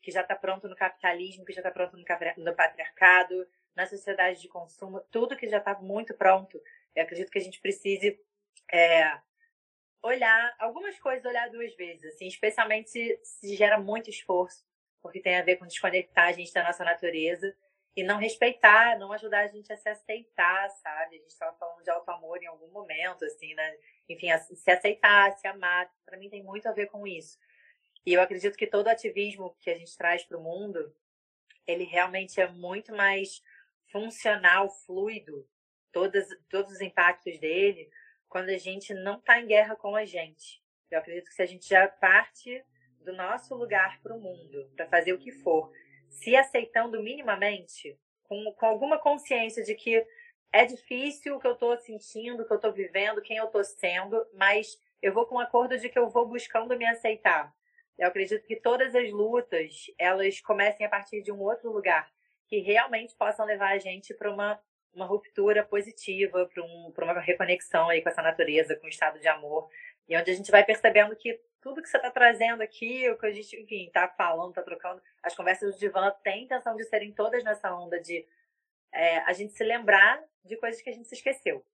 Que 0.00 0.10
já 0.10 0.20
está 0.20 0.36
pronto 0.36 0.68
no 0.68 0.76
capitalismo, 0.76 1.44
que 1.44 1.52
já 1.52 1.60
está 1.60 1.70
pronto 1.70 1.96
no 1.96 2.54
patriarcado, 2.54 3.46
na 3.74 3.86
sociedade 3.86 4.40
de 4.40 4.48
consumo, 4.48 5.00
tudo 5.10 5.36
que 5.36 5.48
já 5.48 5.58
está 5.58 5.74
muito 5.74 6.14
pronto. 6.14 6.60
Eu 6.94 7.02
acredito 7.02 7.30
que 7.30 7.38
a 7.38 7.42
gente 7.42 7.60
precise 7.60 8.18
é, 8.72 9.20
olhar 10.02 10.54
algumas 10.58 10.98
coisas, 10.98 11.24
olhar 11.24 11.50
duas 11.50 11.74
vezes, 11.74 12.14
assim, 12.14 12.26
especialmente 12.26 12.90
se, 12.90 13.20
se 13.22 13.54
gera 13.54 13.78
muito 13.78 14.08
esforço, 14.08 14.64
porque 15.02 15.20
tem 15.20 15.36
a 15.36 15.42
ver 15.42 15.56
com 15.56 15.66
desconectar 15.66 16.28
a 16.28 16.32
gente 16.32 16.52
da 16.52 16.64
nossa 16.64 16.84
natureza 16.84 17.54
e 17.96 18.02
não 18.02 18.18
respeitar, 18.18 18.98
não 18.98 19.10
ajudar 19.12 19.40
a 19.40 19.46
gente 19.46 19.72
a 19.72 19.76
se 19.76 19.88
aceitar, 19.88 20.68
sabe? 20.68 21.16
A 21.16 21.18
gente 21.18 21.30
estava 21.30 21.56
falando 21.56 21.82
de 21.82 21.90
auto 21.90 22.10
amor 22.10 22.42
em 22.42 22.46
algum 22.46 22.68
momento, 22.68 23.24
assim, 23.24 23.54
né? 23.54 23.76
Enfim, 24.06 24.28
se 24.38 24.70
aceitar, 24.70 25.32
se 25.32 25.48
amar, 25.48 25.90
para 26.04 26.18
mim 26.18 26.28
tem 26.28 26.42
muito 26.42 26.68
a 26.68 26.72
ver 26.72 26.88
com 26.88 27.06
isso. 27.06 27.38
E 28.04 28.12
eu 28.12 28.20
acredito 28.20 28.56
que 28.56 28.66
todo 28.66 28.88
ativismo 28.88 29.56
que 29.60 29.70
a 29.70 29.78
gente 29.78 29.96
traz 29.96 30.22
para 30.24 30.36
o 30.36 30.42
mundo, 30.42 30.94
ele 31.66 31.84
realmente 31.84 32.38
é 32.38 32.46
muito 32.46 32.94
mais 32.94 33.42
funcional, 33.90 34.68
fluido, 34.68 35.48
todos, 35.90 36.24
todos 36.50 36.72
os 36.72 36.80
impactos 36.82 37.38
dele, 37.38 37.90
quando 38.28 38.50
a 38.50 38.58
gente 38.58 38.92
não 38.92 39.18
está 39.18 39.40
em 39.40 39.46
guerra 39.46 39.74
com 39.74 39.96
a 39.96 40.04
gente. 40.04 40.62
Eu 40.90 40.98
acredito 40.98 41.28
que 41.28 41.34
se 41.34 41.42
a 41.42 41.46
gente 41.46 41.66
já 41.66 41.88
parte 41.88 42.62
do 43.00 43.14
nosso 43.14 43.54
lugar 43.54 44.00
para 44.02 44.14
o 44.14 44.20
mundo, 44.20 44.70
para 44.76 44.86
fazer 44.86 45.14
o 45.14 45.18
que 45.18 45.32
for, 45.32 45.72
se 46.16 46.34
aceitando 46.34 47.02
minimamente, 47.02 47.98
com, 48.24 48.52
com 48.52 48.66
alguma 48.66 48.98
consciência 48.98 49.62
de 49.62 49.74
que 49.74 50.04
é 50.52 50.64
difícil 50.64 51.36
o 51.36 51.40
que 51.40 51.46
eu 51.46 51.52
estou 51.52 51.76
sentindo, 51.78 52.42
o 52.42 52.46
que 52.46 52.52
eu 52.52 52.56
estou 52.56 52.72
vivendo, 52.72 53.22
quem 53.22 53.36
eu 53.36 53.46
estou 53.46 53.62
sendo, 53.62 54.24
mas 54.34 54.80
eu 55.02 55.12
vou 55.12 55.26
com 55.26 55.36
um 55.36 55.40
acordo 55.40 55.78
de 55.78 55.88
que 55.88 55.98
eu 55.98 56.08
vou 56.08 56.26
buscando 56.26 56.76
me 56.76 56.86
aceitar. 56.86 57.52
Eu 57.98 58.08
acredito 58.08 58.46
que 58.46 58.56
todas 58.56 58.94
as 58.94 59.10
lutas, 59.10 59.86
elas 59.98 60.40
comecem 60.40 60.86
a 60.86 60.88
partir 60.88 61.22
de 61.22 61.30
um 61.30 61.40
outro 61.40 61.70
lugar, 61.70 62.10
que 62.48 62.60
realmente 62.60 63.14
possam 63.14 63.44
levar 63.44 63.72
a 63.72 63.78
gente 63.78 64.14
para 64.14 64.32
uma 64.32 64.60
uma 64.96 65.04
ruptura 65.04 65.62
positiva, 65.62 66.46
para 66.46 66.64
um, 66.64 66.92
uma 66.96 67.20
reconexão 67.20 67.90
aí 67.90 68.00
com 68.00 68.08
essa 68.08 68.22
natureza, 68.22 68.74
com 68.76 68.86
o 68.86 68.88
estado 68.88 69.20
de 69.20 69.28
amor. 69.28 69.68
E 70.08 70.16
onde 70.16 70.30
a 70.30 70.34
gente 70.34 70.50
vai 70.50 70.64
percebendo 70.64 71.14
que 71.14 71.38
tudo 71.66 71.82
que 71.82 71.88
você 71.88 71.96
está 71.96 72.12
trazendo 72.12 72.62
aqui, 72.62 73.10
o 73.10 73.18
que 73.18 73.26
a 73.26 73.32
gente, 73.32 73.60
enfim, 73.60 73.88
está 73.88 74.06
falando, 74.06 74.50
está 74.50 74.62
trocando, 74.62 75.02
as 75.20 75.34
conversas 75.34 75.74
do 75.74 75.80
divã 75.80 76.12
têm 76.22 76.44
intenção 76.44 76.76
de 76.76 76.84
serem 76.84 77.12
todas 77.12 77.42
nessa 77.42 77.74
onda 77.74 78.00
de 78.00 78.24
é, 78.92 79.18
a 79.18 79.32
gente 79.32 79.52
se 79.52 79.64
lembrar 79.64 80.22
de 80.44 80.56
coisas 80.58 80.80
que 80.80 80.88
a 80.88 80.92
gente 80.92 81.08
se 81.08 81.16
esqueceu. 81.16 81.66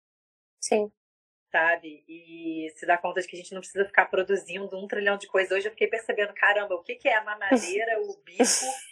Sim 0.59 0.91
sabe? 1.51 2.03
E 2.09 2.73
se 2.77 2.87
dá 2.87 2.97
conta 2.97 3.21
de 3.21 3.29
que 3.29 3.37
a 3.37 3.39
gente 3.39 3.53
não 3.53 3.61
precisa 3.61 3.85
ficar 3.85 4.07
produzindo 4.07 4.75
um 4.75 4.89
trilhão 4.89 5.19
de 5.19 5.27
coisas. 5.27 5.53
Hoje 5.53 5.67
eu 5.69 5.73
fiquei 5.73 5.87
percebendo, 5.87 6.33
caramba, 6.33 6.75
o 6.75 6.83
que, 6.83 6.95
que 6.95 7.07
é 7.07 7.15
a 7.15 7.23
mamadeira, 7.23 8.01
o 8.01 8.17
bico, 8.25 8.45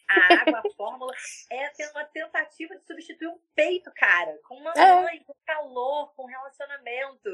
a 0.06 0.42
água, 0.42 0.58
a 0.58 0.74
fórmula? 0.76 1.10
É 1.50 1.70
uma 1.92 2.04
tentativa 2.04 2.76
de 2.76 2.84
substituir 2.84 3.28
um 3.28 3.40
peito, 3.54 3.90
cara, 3.94 4.38
com 4.46 4.56
uma 4.56 4.72
é. 4.72 5.02
mãe, 5.02 5.24
com 5.24 5.32
calor, 5.46 6.12
com 6.14 6.26
relacionamento. 6.26 7.30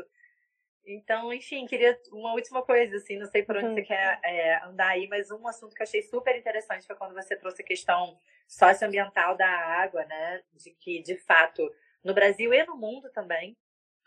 Então, 0.87 1.33
enfim, 1.33 1.67
queria 1.67 2.01
uma 2.13 2.33
última 2.33 2.63
coisa, 2.63 2.97
assim, 2.97 3.19
não 3.19 3.27
sei 3.27 3.43
por 3.43 3.57
onde 3.57 3.67
uhum. 3.67 3.75
você 3.75 3.83
quer 3.83 4.21
é, 4.23 4.65
andar 4.65 4.91
aí, 4.91 5.09
mas 5.09 5.33
um 5.33 5.49
assunto 5.49 5.75
que 5.75 5.83
eu 5.83 5.85
achei 5.85 6.01
super 6.03 6.37
interessante 6.37 6.87
foi 6.87 6.95
quando 6.95 7.13
você 7.13 7.35
trouxe 7.35 7.61
a 7.61 7.65
questão 7.65 8.17
socioambiental 8.47 9.37
da 9.37 9.49
água, 9.49 10.05
né? 10.05 10.43
De 10.53 10.71
que, 10.71 11.03
de 11.03 11.17
fato, 11.17 11.69
no 12.05 12.15
Brasil 12.15 12.55
e 12.55 12.65
no 12.65 12.77
mundo 12.77 13.11
também, 13.11 13.57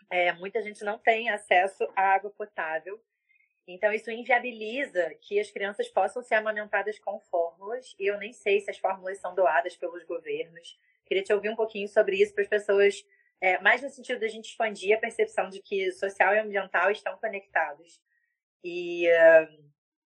é, 0.08 0.32
muita 0.32 0.62
gente 0.62 0.82
não 0.82 0.98
tem 0.98 1.28
acesso 1.28 1.86
à 1.94 2.14
água 2.14 2.30
potável. 2.30 2.98
Então, 3.66 3.92
isso 3.92 4.10
inviabiliza 4.10 5.14
que 5.20 5.38
as 5.38 5.50
crianças 5.50 5.86
possam 5.86 6.22
ser 6.22 6.36
amamentadas 6.36 6.98
com 6.98 7.20
fórmulas, 7.20 7.94
e 7.98 8.06
eu 8.06 8.18
nem 8.18 8.32
sei 8.32 8.58
se 8.60 8.70
as 8.70 8.78
fórmulas 8.78 9.18
são 9.18 9.34
doadas 9.34 9.76
pelos 9.76 10.02
governos. 10.04 10.78
Queria 11.04 11.22
te 11.22 11.32
ouvir 11.32 11.50
um 11.50 11.56
pouquinho 11.56 11.86
sobre 11.88 12.16
isso 12.16 12.32
para 12.32 12.42
as 12.42 12.48
pessoas, 12.48 13.04
é, 13.40 13.58
mais 13.60 13.82
no 13.82 13.88
sentido 13.88 14.20
da 14.20 14.28
gente 14.28 14.50
expandir 14.50 14.96
a 14.96 15.00
percepção 15.00 15.48
de 15.48 15.62
que 15.62 15.90
social 15.92 16.34
e 16.34 16.38
ambiental 16.38 16.90
estão 16.90 17.16
conectados. 17.16 18.00
E 18.62 19.08
uh, 19.08 19.70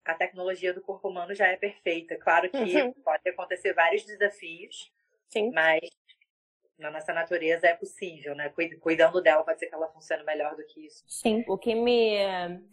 a 0.03 0.13
tecnologia 0.13 0.73
do 0.73 0.81
corpo 0.81 1.07
humano 1.07 1.33
já 1.33 1.47
é 1.47 1.55
perfeita. 1.55 2.17
Claro 2.17 2.49
que 2.49 2.57
uhum. 2.57 2.93
pode 2.93 3.27
acontecer 3.29 3.73
vários 3.73 4.03
desafios, 4.05 4.91
Sim. 5.29 5.51
mas 5.51 5.81
na 6.77 6.91
nossa 6.91 7.13
natureza 7.13 7.67
é 7.67 7.73
possível, 7.73 8.35
né? 8.35 8.51
Cuidando 8.81 9.21
dela 9.21 9.43
pode 9.43 9.59
ser 9.59 9.67
que 9.67 9.75
ela 9.75 9.87
funcione 9.87 10.23
melhor 10.25 10.55
do 10.57 10.65
que 10.65 10.85
isso. 10.85 11.03
Sim. 11.07 11.45
O 11.47 11.57
que 11.57 11.73
me 11.73 12.17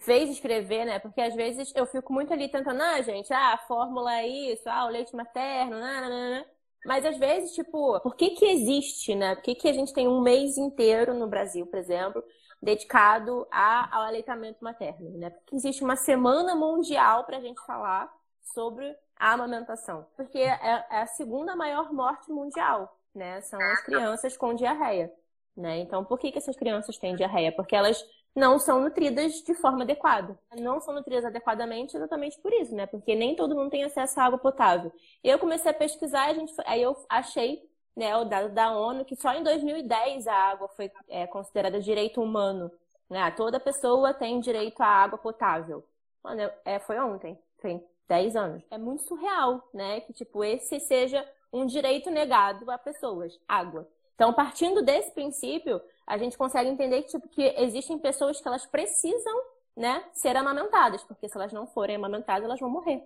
fez 0.00 0.28
escrever, 0.30 0.84
né? 0.84 0.98
Porque 0.98 1.20
às 1.20 1.34
vezes 1.34 1.72
eu 1.76 1.86
fico 1.86 2.12
muito 2.12 2.32
ali 2.32 2.48
tentando, 2.48 2.82
ah, 2.82 3.00
gente, 3.02 3.32
ah, 3.32 3.54
a 3.54 3.58
fórmula 3.58 4.18
é 4.18 4.26
isso, 4.26 4.68
ah, 4.68 4.86
o 4.86 4.88
leite 4.88 5.14
materno, 5.14 5.78
né? 5.78 6.44
Mas 6.84 7.04
às 7.04 7.16
vezes, 7.18 7.52
tipo, 7.52 8.00
por 8.00 8.16
que 8.16 8.30
que 8.30 8.44
existe, 8.46 9.14
né? 9.14 9.34
Por 9.34 9.42
que 9.42 9.54
que 9.54 9.68
a 9.68 9.72
gente 9.72 9.92
tem 9.92 10.08
um 10.08 10.20
mês 10.20 10.56
inteiro 10.56 11.14
no 11.14 11.26
Brasil, 11.26 11.66
por 11.66 11.78
exemplo, 11.78 12.22
dedicado 12.62 13.46
a, 13.50 13.96
ao 13.96 14.02
aleitamento 14.04 14.62
materno, 14.62 15.10
né? 15.18 15.30
Porque 15.30 15.56
existe 15.56 15.84
uma 15.84 15.96
semana 15.96 16.54
mundial 16.54 17.24
pra 17.24 17.40
gente 17.40 17.60
falar 17.66 18.10
sobre 18.42 18.96
a 19.16 19.32
amamentação. 19.32 20.06
Porque 20.16 20.38
é, 20.38 20.86
é 20.90 21.02
a 21.02 21.06
segunda 21.06 21.54
maior 21.54 21.92
morte 21.92 22.30
mundial 22.32 22.96
né? 23.14 23.40
São 23.42 23.60
as 23.60 23.82
crianças 23.82 24.36
com 24.36 24.54
diarreia, 24.54 25.12
né? 25.56 25.78
Então, 25.78 26.04
por 26.04 26.18
que, 26.18 26.30
que 26.32 26.38
essas 26.38 26.56
crianças 26.56 26.96
têm 26.98 27.16
diarreia? 27.16 27.52
Porque 27.52 27.74
elas 27.74 28.02
não 28.34 28.58
são 28.58 28.80
nutridas 28.80 29.42
de 29.42 29.54
forma 29.54 29.82
adequada. 29.82 30.38
Não 30.58 30.80
são 30.80 30.94
nutridas 30.94 31.24
adequadamente 31.24 31.96
exatamente 31.96 32.38
por 32.40 32.52
isso, 32.52 32.74
né? 32.74 32.86
Porque 32.86 33.14
nem 33.14 33.34
todo 33.34 33.54
mundo 33.54 33.70
tem 33.70 33.84
acesso 33.84 34.20
à 34.20 34.24
água 34.24 34.38
potável. 34.38 34.92
Eu 35.22 35.38
comecei 35.38 35.70
a 35.70 35.74
pesquisar, 35.74 36.26
a 36.26 36.34
gente, 36.34 36.52
aí 36.64 36.82
eu 36.82 36.96
achei 37.08 37.68
né, 37.96 38.16
o 38.16 38.24
dado 38.24 38.50
da 38.50 38.70
ONU 38.76 39.04
que 39.04 39.16
só 39.16 39.32
em 39.34 39.42
2010 39.42 40.26
a 40.26 40.34
água 40.34 40.68
foi 40.68 40.90
é, 41.08 41.26
considerada 41.26 41.80
direito 41.80 42.22
humano. 42.22 42.70
Né? 43.08 43.30
Toda 43.32 43.58
pessoa 43.58 44.14
tem 44.14 44.40
direito 44.40 44.80
à 44.80 44.86
água 44.86 45.18
potável. 45.18 45.84
Mano, 46.22 46.50
é, 46.64 46.78
foi 46.78 46.98
ontem, 46.98 47.38
tem 47.60 47.84
10 48.08 48.36
anos. 48.36 48.62
É 48.70 48.78
muito 48.78 49.02
surreal, 49.04 49.68
né? 49.72 50.00
Que, 50.02 50.12
tipo, 50.12 50.44
esse 50.44 50.78
seja 50.80 51.26
um 51.52 51.66
direito 51.66 52.10
negado 52.10 52.70
a 52.70 52.78
pessoas, 52.78 53.38
água. 53.48 53.88
Então, 54.20 54.34
partindo 54.34 54.82
desse 54.82 55.10
princípio, 55.12 55.80
a 56.06 56.18
gente 56.18 56.36
consegue 56.36 56.68
entender 56.68 57.00
que, 57.04 57.08
tipo, 57.08 57.26
que 57.26 57.42
existem 57.56 57.98
pessoas 57.98 58.38
que 58.38 58.46
elas 58.46 58.66
precisam, 58.66 59.34
né, 59.74 60.04
ser 60.12 60.36
amamentadas, 60.36 61.02
porque 61.04 61.26
se 61.26 61.34
elas 61.38 61.54
não 61.54 61.66
forem 61.66 61.96
amamentadas, 61.96 62.44
elas 62.44 62.60
vão 62.60 62.68
morrer. 62.68 63.02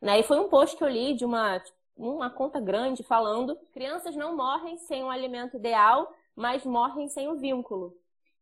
Né? 0.00 0.20
E 0.20 0.22
foi 0.22 0.38
um 0.38 0.48
post 0.48 0.76
que 0.76 0.84
eu 0.84 0.88
li 0.88 1.14
de 1.14 1.24
uma, 1.24 1.60
uma 1.96 2.30
conta 2.30 2.60
grande 2.60 3.02
falando: 3.02 3.58
crianças 3.72 4.14
não 4.14 4.36
morrem 4.36 4.78
sem 4.78 5.02
um 5.02 5.10
alimento 5.10 5.56
ideal, 5.56 6.14
mas 6.36 6.64
morrem 6.64 7.08
sem 7.08 7.26
o 7.26 7.32
um 7.32 7.38
vínculo, 7.38 7.92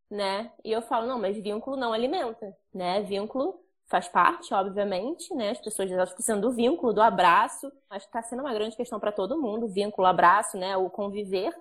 né? 0.07 0.51
E 0.63 0.71
eu 0.71 0.83
falo: 0.83 1.07
não, 1.07 1.17
mas 1.17 1.35
vínculo 1.35 1.75
não 1.75 1.91
alimenta, 1.91 2.55
né? 2.71 3.01
Vínculo 3.01 3.59
faz 3.87 4.07
parte, 4.07 4.53
obviamente, 4.53 5.33
né? 5.33 5.49
As 5.49 5.59
pessoas 5.59 5.91
elas 5.91 6.13
precisam 6.13 6.39
do 6.39 6.51
vínculo, 6.51 6.93
do 6.93 7.01
abraço. 7.01 7.71
Acho 7.89 8.05
que 8.05 8.15
está 8.15 8.21
sendo 8.21 8.41
uma 8.41 8.53
grande 8.53 8.75
questão 8.75 8.99
para 8.99 9.11
todo 9.11 9.41
mundo, 9.41 9.67
vínculo, 9.67 10.05
abraço, 10.05 10.55
né? 10.55 10.77
O 10.77 10.87
conviver. 10.87 11.51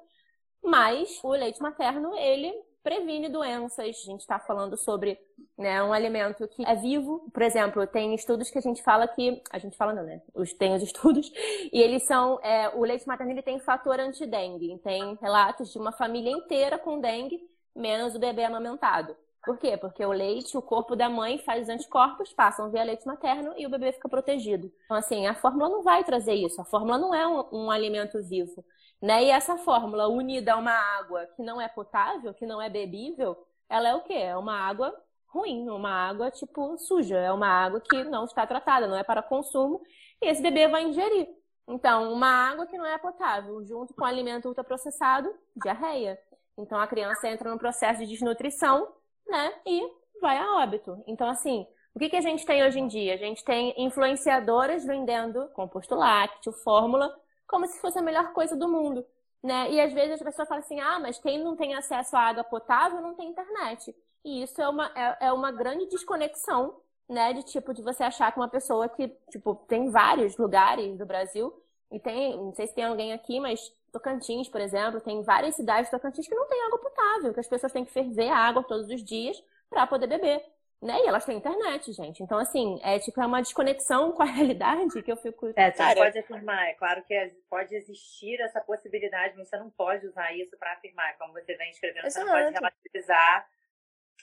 Mas 0.64 1.20
o 1.22 1.30
leite 1.30 1.60
materno, 1.60 2.14
ele 2.16 2.52
previne 2.82 3.28
doenças. 3.28 3.78
A 3.78 3.84
gente 3.84 4.20
está 4.20 4.38
falando 4.38 4.76
sobre 4.76 5.18
né, 5.56 5.82
um 5.82 5.92
alimento 5.92 6.46
que 6.48 6.64
é 6.64 6.74
vivo. 6.74 7.28
Por 7.32 7.42
exemplo, 7.42 7.86
tem 7.86 8.14
estudos 8.14 8.50
que 8.50 8.58
a 8.58 8.62
gente 8.62 8.82
fala 8.82 9.08
que. 9.08 9.42
A 9.50 9.58
gente 9.58 9.76
fala 9.76 9.92
não, 9.92 10.04
né? 10.04 10.22
Os, 10.34 10.52
tem 10.52 10.74
os 10.74 10.82
estudos. 10.84 11.30
E 11.72 11.80
eles 11.80 12.04
são. 12.04 12.38
É, 12.42 12.68
o 12.74 12.84
leite 12.84 13.06
materno 13.06 13.32
ele 13.32 13.42
tem 13.42 13.58
fator 13.58 13.98
anti-dengue. 13.98 14.78
Tem 14.78 15.18
relatos 15.20 15.72
de 15.72 15.78
uma 15.78 15.92
família 15.92 16.30
inteira 16.30 16.78
com 16.78 17.00
dengue, 17.00 17.40
menos 17.74 18.14
o 18.14 18.18
bebê 18.18 18.44
amamentado. 18.44 19.16
Por 19.44 19.58
quê? 19.58 19.76
Porque 19.76 20.02
o 20.04 20.10
leite, 20.10 20.56
o 20.56 20.62
corpo 20.62 20.96
da 20.96 21.08
mãe 21.08 21.36
faz 21.38 21.64
os 21.64 21.68
anticorpos, 21.68 22.32
passam 22.32 22.70
via 22.70 22.82
leite 22.82 23.06
materno 23.06 23.52
e 23.58 23.66
o 23.66 23.70
bebê 23.70 23.92
fica 23.92 24.08
protegido. 24.08 24.72
Então, 24.86 24.96
assim, 24.96 25.26
a 25.26 25.34
fórmula 25.34 25.68
não 25.68 25.82
vai 25.82 26.02
trazer 26.02 26.32
isso. 26.32 26.60
A 26.60 26.64
fórmula 26.64 26.96
não 26.96 27.14
é 27.14 27.26
um, 27.26 27.44
um 27.52 27.70
alimento 27.70 28.22
vivo. 28.22 28.64
Né? 29.02 29.24
E 29.24 29.30
essa 29.30 29.56
fórmula 29.58 30.08
unida 30.08 30.54
a 30.54 30.56
uma 30.56 30.72
água 30.72 31.26
que 31.36 31.42
não 31.42 31.60
é 31.60 31.68
potável, 31.68 32.32
que 32.34 32.46
não 32.46 32.60
é 32.60 32.70
bebível, 32.70 33.36
ela 33.68 33.88
é 33.88 33.94
o 33.94 34.02
quê? 34.02 34.14
É 34.14 34.36
uma 34.36 34.56
água 34.58 34.94
ruim, 35.26 35.68
uma 35.68 35.90
água 35.90 36.30
tipo 36.30 36.78
suja, 36.78 37.18
é 37.18 37.32
uma 37.32 37.48
água 37.48 37.80
que 37.80 38.04
não 38.04 38.24
está 38.24 38.46
tratada, 38.46 38.86
não 38.86 38.96
é 38.96 39.02
para 39.02 39.22
consumo, 39.22 39.82
e 40.22 40.26
esse 40.26 40.40
bebê 40.40 40.68
vai 40.68 40.84
ingerir. 40.84 41.28
Então, 41.66 42.12
uma 42.12 42.28
água 42.28 42.66
que 42.66 42.78
não 42.78 42.86
é 42.86 42.96
potável, 42.98 43.64
junto 43.64 43.94
com 43.94 44.04
alimento 44.04 44.46
ultraprocessado, 44.46 45.34
diarreia. 45.56 46.18
Então, 46.56 46.78
a 46.78 46.86
criança 46.86 47.28
entra 47.28 47.50
num 47.50 47.58
processo 47.58 48.00
de 48.00 48.06
desnutrição, 48.06 48.92
né, 49.26 49.54
e 49.66 49.82
vai 50.20 50.38
a 50.38 50.56
óbito. 50.56 51.02
Então, 51.06 51.28
assim, 51.28 51.66
o 51.94 51.98
que, 51.98 52.10
que 52.10 52.16
a 52.16 52.20
gente 52.20 52.44
tem 52.44 52.62
hoje 52.62 52.78
em 52.78 52.86
dia? 52.86 53.14
A 53.14 53.16
gente 53.16 53.42
tem 53.44 53.74
influenciadoras 53.76 54.84
vendendo 54.84 55.48
composto 55.48 55.94
lácteo, 55.94 56.52
fórmula, 56.52 57.14
como 57.46 57.66
se 57.66 57.80
fosse 57.80 57.98
a 57.98 58.02
melhor 58.02 58.32
coisa 58.32 58.56
do 58.56 58.68
mundo. 58.68 59.04
Né? 59.42 59.70
E 59.72 59.80
às 59.80 59.92
vezes 59.92 60.20
a 60.20 60.24
pessoa 60.24 60.46
fala 60.46 60.60
assim: 60.60 60.80
ah, 60.80 60.98
mas 60.98 61.18
quem 61.18 61.42
não 61.42 61.56
tem 61.56 61.74
acesso 61.74 62.16
à 62.16 62.20
água 62.20 62.44
potável 62.44 63.00
não 63.00 63.14
tem 63.14 63.28
internet. 63.28 63.94
E 64.24 64.42
isso 64.42 64.60
é 64.60 64.68
uma, 64.68 64.90
é, 64.94 65.26
é 65.26 65.32
uma 65.32 65.52
grande 65.52 65.86
desconexão, 65.86 66.80
né? 67.08 67.32
De 67.34 67.42
tipo, 67.42 67.74
de 67.74 67.82
você 67.82 68.02
achar 68.02 68.32
que 68.32 68.38
uma 68.38 68.48
pessoa 68.48 68.88
que, 68.88 69.08
tipo, 69.30 69.54
tem 69.68 69.90
vários 69.90 70.36
lugares 70.38 70.96
do 70.96 71.04
Brasil, 71.04 71.52
e 71.90 72.00
tem, 72.00 72.36
não 72.36 72.54
sei 72.54 72.66
se 72.66 72.74
tem 72.74 72.84
alguém 72.84 73.12
aqui, 73.12 73.38
mas 73.38 73.72
Tocantins, 73.92 74.48
por 74.48 74.60
exemplo, 74.60 75.00
tem 75.00 75.22
várias 75.22 75.54
cidades 75.54 75.86
de 75.86 75.96
Tocantins 75.96 76.26
que 76.26 76.34
não 76.34 76.48
tem 76.48 76.60
água 76.62 76.78
potável, 76.78 77.32
que 77.32 77.40
as 77.40 77.46
pessoas 77.46 77.72
têm 77.72 77.84
que 77.84 77.92
ferver 77.92 78.30
a 78.30 78.36
água 78.36 78.64
todos 78.64 78.88
os 78.88 79.04
dias 79.04 79.40
para 79.70 79.86
poder 79.86 80.08
beber 80.08 80.44
né? 80.84 80.98
E 81.00 81.08
elas 81.08 81.24
têm 81.24 81.38
internet, 81.38 81.92
gente. 81.92 82.22
Então, 82.22 82.38
assim, 82.38 82.78
é 82.82 82.98
tipo 82.98 83.20
é 83.20 83.26
uma 83.26 83.40
desconexão 83.40 84.12
com 84.12 84.22
a 84.22 84.26
realidade 84.30 85.02
que 85.02 85.10
eu 85.10 85.16
fico. 85.16 85.52
É, 85.56 85.70
você 85.70 85.78
cara... 85.78 85.94
pode 85.94 86.18
afirmar, 86.18 86.68
é 86.68 86.74
claro 86.74 87.02
que 87.04 87.32
pode 87.48 87.74
existir 87.74 88.40
essa 88.40 88.60
possibilidade, 88.60 89.34
mas 89.36 89.48
você 89.48 89.56
não 89.56 89.70
pode 89.70 90.06
usar 90.06 90.32
isso 90.36 90.56
para 90.58 90.72
afirmar. 90.72 91.16
Como 91.16 91.32
você 91.32 91.56
vem 91.56 91.70
escrevendo, 91.70 92.10
você 92.10 92.22
não 92.22 92.32
pode 92.32 92.52
relativizar, 92.52 93.48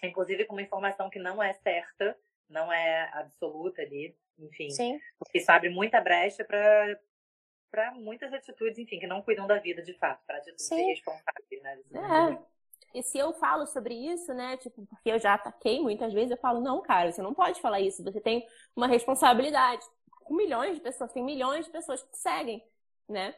inclusive 0.03 0.45
com 0.45 0.53
uma 0.53 0.61
informação 0.61 1.09
que 1.09 1.19
não 1.19 1.41
é 1.41 1.51
certa, 1.53 2.15
não 2.47 2.71
é 2.71 3.09
absoluta 3.13 3.81
ali, 3.81 4.15
enfim. 4.37 4.69
Sim. 4.69 4.99
Porque 5.17 5.39
isso 5.39 5.51
abre 5.51 5.69
muita 5.69 5.99
brecha 5.99 6.45
para 6.45 6.99
para 7.71 7.91
muitas 7.93 8.33
atitudes, 8.33 8.77
enfim, 8.77 8.99
que 8.99 9.07
não 9.07 9.21
cuidam 9.21 9.47
da 9.47 9.57
vida 9.57 9.81
de 9.81 9.93
fato, 9.93 10.21
para 10.27 10.39
atitudes 10.39 10.67
Sim. 10.67 10.89
irresponsáveis, 10.89 11.61
né? 11.61 11.79
É. 11.95 12.51
E 12.93 13.01
se 13.01 13.17
eu 13.17 13.33
falo 13.33 13.65
sobre 13.65 13.93
isso, 13.93 14.33
né, 14.33 14.57
tipo, 14.57 14.85
porque 14.85 15.11
eu 15.11 15.19
já 15.19 15.35
ataquei 15.35 15.81
muitas 15.81 16.13
vezes, 16.13 16.31
eu 16.31 16.37
falo, 16.37 16.61
não, 16.61 16.81
cara, 16.81 17.11
você 17.11 17.21
não 17.21 17.33
pode 17.33 17.61
falar 17.61 17.79
isso, 17.79 18.03
você 18.03 18.19
tem 18.19 18.45
uma 18.75 18.87
responsabilidade. 18.87 19.85
Com 20.23 20.35
milhões 20.35 20.75
de 20.75 20.81
pessoas, 20.81 21.11
tem 21.11 21.23
milhões 21.23 21.65
de 21.65 21.71
pessoas 21.71 22.01
que 22.03 22.11
te 22.11 22.17
seguem, 22.17 22.63
né? 23.07 23.35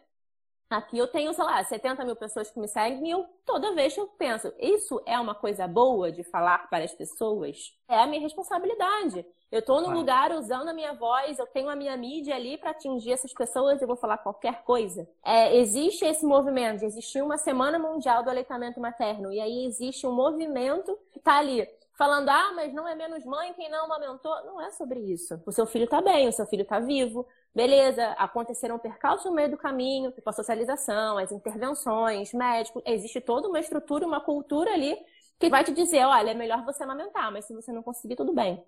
Aqui 0.73 0.97
eu 0.97 1.07
tenho, 1.07 1.33
sei 1.33 1.43
lá, 1.43 1.63
70 1.63 2.03
mil 2.03 2.15
pessoas 2.15 2.49
que 2.49 2.59
me 2.59 2.67
seguem 2.67 3.07
e 3.07 3.11
eu, 3.11 3.25
toda 3.45 3.75
vez 3.75 3.93
que 3.93 3.99
eu 3.99 4.07
penso, 4.07 4.51
isso 4.59 5.01
é 5.05 5.19
uma 5.19 5.35
coisa 5.35 5.67
boa 5.67 6.11
de 6.11 6.23
falar 6.23 6.69
para 6.69 6.83
as 6.83 6.93
pessoas? 6.93 7.73
É 7.87 7.99
a 7.99 8.07
minha 8.07 8.21
responsabilidade. 8.21 9.25
Eu 9.51 9.59
estou 9.59 9.81
num 9.81 9.93
lugar 9.93 10.31
usando 10.31 10.69
a 10.69 10.73
minha 10.73 10.93
voz, 10.93 11.37
eu 11.37 11.45
tenho 11.45 11.69
a 11.69 11.75
minha 11.75 11.95
mídia 11.95 12.35
ali 12.35 12.57
para 12.57 12.71
atingir 12.71 13.11
essas 13.11 13.31
pessoas, 13.31 13.79
eu 13.79 13.87
vou 13.87 13.95
falar 13.95 14.17
qualquer 14.17 14.63
coisa. 14.63 15.07
É, 15.23 15.55
existe 15.57 16.03
esse 16.05 16.25
movimento 16.25 16.79
de 16.79 16.85
existir 16.85 17.21
uma 17.21 17.37
Semana 17.37 17.77
Mundial 17.77 18.23
do 18.23 18.31
Aleitamento 18.31 18.79
Materno, 18.79 19.31
e 19.31 19.39
aí 19.39 19.65
existe 19.65 20.07
um 20.07 20.11
movimento 20.11 20.97
que 21.11 21.19
está 21.19 21.37
ali 21.37 21.67
falando, 21.95 22.29
ah, 22.29 22.51
mas 22.55 22.73
não 22.73 22.87
é 22.87 22.95
menos 22.95 23.23
mãe 23.25 23.53
quem 23.53 23.69
não 23.69 23.85
amamentou. 23.85 24.33
Não 24.45 24.61
é 24.61 24.71
sobre 24.71 24.99
isso. 24.99 25.39
O 25.45 25.51
seu 25.51 25.65
filho 25.65 25.85
está 25.85 26.01
bem, 26.01 26.27
o 26.27 26.33
seu 26.33 26.45
filho 26.45 26.63
está 26.63 26.79
vivo. 26.79 27.27
Beleza, 27.55 28.03
aconteceram 28.13 28.79
percalços 28.79 29.25
no 29.25 29.35
meio 29.35 29.51
do 29.51 29.57
caminho, 29.57 30.11
tipo 30.11 30.27
a 30.27 30.33
socialização, 30.33 31.19
as 31.19 31.31
intervenções, 31.31 32.33
médicos. 32.33 32.81
Existe 32.85 33.21
toda 33.21 33.47
uma 33.47 33.59
estrutura, 33.59 34.07
uma 34.07 34.19
cultura 34.19 34.73
ali 34.73 34.97
que 35.39 35.49
vai 35.49 35.63
te 35.63 35.71
dizer, 35.71 36.03
olha, 36.05 36.31
é 36.31 36.33
melhor 36.33 36.65
você 36.65 36.83
amamentar, 36.83 37.31
mas 37.31 37.45
se 37.45 37.53
você 37.53 37.71
não 37.71 37.83
conseguir, 37.83 38.15
tudo 38.15 38.33
bem. 38.33 38.63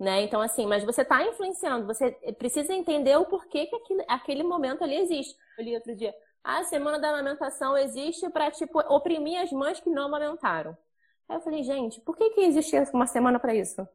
Né? 0.00 0.22
Então, 0.22 0.40
assim, 0.40 0.66
mas 0.66 0.82
você 0.84 1.02
está 1.02 1.24
influenciando, 1.24 1.86
você 1.86 2.10
precisa 2.36 2.74
entender 2.74 3.16
o 3.16 3.26
porquê 3.26 3.66
que 3.66 3.76
aquele, 3.76 4.04
aquele 4.08 4.42
momento 4.42 4.82
ali 4.82 4.96
existe. 4.96 5.36
Eu 5.56 5.64
li 5.64 5.74
outro 5.74 5.94
dia, 5.94 6.12
a 6.42 6.64
semana 6.64 6.98
da 6.98 7.10
amamentação 7.10 7.76
existe 7.76 8.28
para, 8.30 8.50
tipo, 8.50 8.80
oprimir 8.92 9.40
as 9.40 9.52
mães 9.52 9.78
que 9.80 9.90
não 9.90 10.06
amamentaram. 10.06 10.76
Aí 11.28 11.36
eu 11.36 11.40
falei, 11.40 11.62
gente, 11.62 12.00
por 12.00 12.16
que, 12.16 12.30
que 12.30 12.40
existe 12.40 12.76
uma 12.92 13.06
semana 13.06 13.38
para 13.38 13.54
isso? 13.54 13.86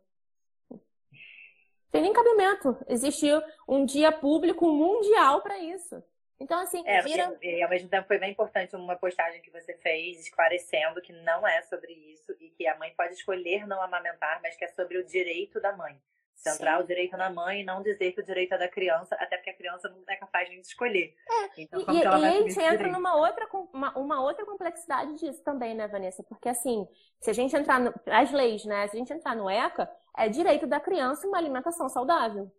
Tem 1.91 2.01
nem 2.01 2.13
cabimento. 2.13 2.77
Existiu 2.87 3.41
um 3.67 3.85
dia 3.85 4.11
público 4.11 4.67
mundial 4.67 5.41
para 5.41 5.57
isso. 5.59 6.03
Então, 6.39 6.57
assim, 6.59 6.81
é, 6.85 7.01
vira... 7.01 7.37
e, 7.41 7.61
ao 7.61 7.69
mesmo 7.69 7.89
tempo 7.89 8.07
foi 8.07 8.17
bem 8.17 8.31
importante 8.31 8.75
uma 8.75 8.95
postagem 8.95 9.41
que 9.41 9.51
você 9.51 9.73
fez 9.73 10.21
esclarecendo 10.21 11.01
que 11.01 11.11
não 11.11 11.45
é 11.45 11.61
sobre 11.63 11.91
isso 11.91 12.33
e 12.39 12.49
que 12.51 12.65
a 12.65 12.77
mãe 12.77 12.93
pode 12.95 13.13
escolher 13.13 13.67
não 13.67 13.81
amamentar, 13.81 14.39
mas 14.41 14.55
que 14.55 14.63
é 14.63 14.69
sobre 14.69 14.97
o 14.97 15.05
direito 15.05 15.59
da 15.59 15.75
mãe. 15.75 15.99
Centrar 16.33 16.77
Sim. 16.77 16.83
o 16.83 16.87
direito 16.87 17.17
na 17.17 17.29
mãe 17.29 17.59
e 17.59 17.65
não 17.65 17.83
dizer 17.83 18.13
que 18.13 18.21
o 18.21 18.23
direito 18.23 18.53
é 18.53 18.57
da 18.57 18.69
criança, 18.69 19.13
até 19.15 19.35
porque 19.35 19.49
a 19.49 19.57
criança 19.57 19.89
não 19.89 20.01
é 20.07 20.15
capaz 20.15 20.47
nem 20.47 20.61
de 20.61 20.67
escolher. 20.67 21.13
É, 21.29 21.61
então, 21.61 21.83
como 21.83 21.97
e, 21.97 22.01
e 22.01 22.07
a 22.07 22.31
gente 22.31 22.51
entra 22.51 22.77
direito? 22.77 22.93
numa 22.93 23.17
outra, 23.17 23.45
uma, 23.73 23.97
uma, 23.97 24.21
outra 24.21 24.45
complexidade 24.45 25.15
disso 25.15 25.43
também, 25.43 25.75
né, 25.75 25.89
Vanessa? 25.89 26.23
Porque 26.23 26.47
assim, 26.47 26.87
se 27.19 27.29
a 27.29 27.33
gente 27.33 27.53
entrar 27.53 27.81
no, 27.81 27.93
as 28.05 28.31
leis, 28.31 28.63
né? 28.63 28.87
Se 28.87 28.95
a 28.95 28.99
gente 28.99 29.11
entrar 29.11 29.35
no 29.35 29.49
ECA, 29.49 29.91
é 30.17 30.29
direito 30.29 30.67
da 30.67 30.79
criança 30.79 31.27
uma 31.27 31.37
alimentação 31.37 31.89
saudável. 31.89 32.51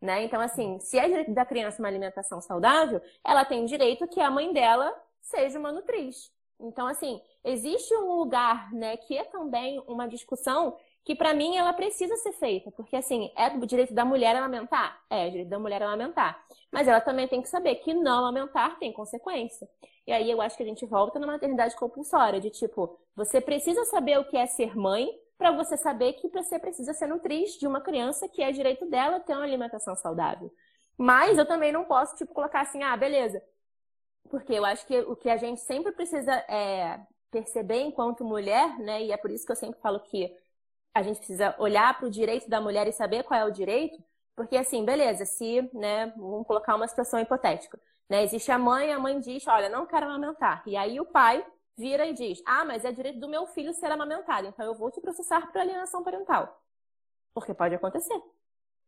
Né? 0.00 0.24
Então, 0.24 0.40
assim, 0.40 0.78
se 0.78 0.98
é 0.98 1.08
direito 1.08 1.32
da 1.32 1.44
criança 1.44 1.82
uma 1.82 1.88
alimentação 1.88 2.40
saudável, 2.40 3.00
ela 3.24 3.44
tem 3.44 3.64
direito 3.64 4.06
que 4.06 4.20
a 4.20 4.30
mãe 4.30 4.52
dela 4.52 4.94
seja 5.20 5.58
uma 5.58 5.72
nutriz. 5.72 6.32
Então, 6.60 6.86
assim, 6.86 7.20
existe 7.44 7.94
um 7.94 8.14
lugar, 8.14 8.72
né, 8.72 8.96
que 8.96 9.16
é 9.16 9.24
também 9.24 9.82
uma 9.86 10.08
discussão 10.08 10.76
que 11.04 11.14
para 11.14 11.32
mim 11.32 11.56
ela 11.56 11.72
precisa 11.72 12.16
ser 12.16 12.32
feita, 12.32 12.70
porque 12.72 12.94
assim, 12.94 13.32
é 13.34 13.48
do 13.48 13.66
direito 13.66 13.94
da 13.94 14.04
mulher 14.04 14.36
amamentar? 14.36 15.00
É, 15.08 15.26
é 15.26 15.30
direito 15.30 15.48
da 15.48 15.58
mulher 15.58 15.82
amamentar. 15.82 16.44
Mas 16.70 16.86
ela 16.86 17.00
também 17.00 17.26
tem 17.26 17.40
que 17.40 17.48
saber 17.48 17.76
que 17.76 17.94
não 17.94 18.26
amamentar 18.26 18.78
tem 18.78 18.92
consequência. 18.92 19.66
E 20.06 20.12
aí 20.12 20.30
eu 20.30 20.40
acho 20.42 20.56
que 20.56 20.62
a 20.62 20.66
gente 20.66 20.84
volta 20.84 21.18
na 21.18 21.26
maternidade 21.26 21.76
compulsória, 21.76 22.40
de 22.40 22.50
tipo, 22.50 22.98
você 23.16 23.40
precisa 23.40 23.84
saber 23.86 24.18
o 24.18 24.24
que 24.24 24.36
é 24.36 24.46
ser 24.46 24.76
mãe 24.76 25.08
para 25.38 25.52
você 25.52 25.76
saber 25.76 26.14
que 26.14 26.28
você 26.28 26.58
precisa 26.58 26.92
ser 26.92 27.06
nutriz 27.06 27.52
de 27.52 27.66
uma 27.66 27.80
criança 27.80 28.28
que 28.28 28.42
é 28.42 28.50
direito 28.50 28.84
dela 28.86 29.20
ter 29.20 29.34
uma 29.34 29.44
alimentação 29.44 29.94
saudável. 29.94 30.52
Mas 30.96 31.38
eu 31.38 31.46
também 31.46 31.72
não 31.72 31.84
posso, 31.84 32.16
tipo, 32.16 32.34
colocar 32.34 32.62
assim, 32.62 32.82
ah, 32.82 32.96
beleza. 32.96 33.40
Porque 34.28 34.52
eu 34.52 34.64
acho 34.64 34.84
que 34.86 34.98
o 35.00 35.14
que 35.16 35.30
a 35.30 35.36
gente 35.36 35.60
sempre 35.60 35.92
precisa 35.92 36.32
é, 36.48 37.00
perceber 37.30 37.82
enquanto 37.82 38.24
mulher, 38.24 38.78
né? 38.80 39.04
E 39.04 39.12
é 39.12 39.16
por 39.16 39.30
isso 39.30 39.46
que 39.46 39.52
eu 39.52 39.56
sempre 39.56 39.80
falo 39.80 40.00
que 40.00 40.36
a 40.94 41.02
gente 41.02 41.18
precisa 41.18 41.54
olhar 41.58 41.96
para 41.96 42.08
o 42.08 42.10
direito 42.10 42.48
da 42.48 42.60
mulher 42.60 42.86
e 42.88 42.92
saber 42.92 43.22
qual 43.22 43.38
é 43.38 43.44
o 43.44 43.52
direito, 43.52 44.02
porque 44.34 44.56
assim, 44.56 44.84
beleza, 44.84 45.24
se, 45.24 45.62
né, 45.72 46.12
vamos 46.16 46.46
colocar 46.46 46.74
uma 46.76 46.88
situação 46.88 47.20
hipotética, 47.20 47.78
né? 48.08 48.24
Existe 48.24 48.50
a 48.50 48.58
mãe, 48.58 48.92
a 48.92 48.98
mãe 48.98 49.20
diz, 49.20 49.46
olha, 49.46 49.68
não 49.68 49.86
quero 49.86 50.06
amamentar. 50.06 50.62
E 50.66 50.76
aí 50.76 51.00
o 51.00 51.06
pai 51.06 51.44
vira 51.78 52.06
e 52.06 52.12
diz: 52.12 52.42
Ah, 52.44 52.64
mas 52.64 52.84
é 52.84 52.90
direito 52.90 53.20
do 53.20 53.28
meu 53.28 53.46
filho 53.46 53.72
ser 53.72 53.90
amamentado, 53.90 54.48
então 54.48 54.66
eu 54.66 54.74
vou 54.74 54.90
te 54.90 55.00
processar 55.00 55.50
por 55.50 55.60
alienação 55.60 56.02
parental. 56.02 56.60
Porque 57.32 57.54
pode 57.54 57.74
acontecer. 57.74 58.20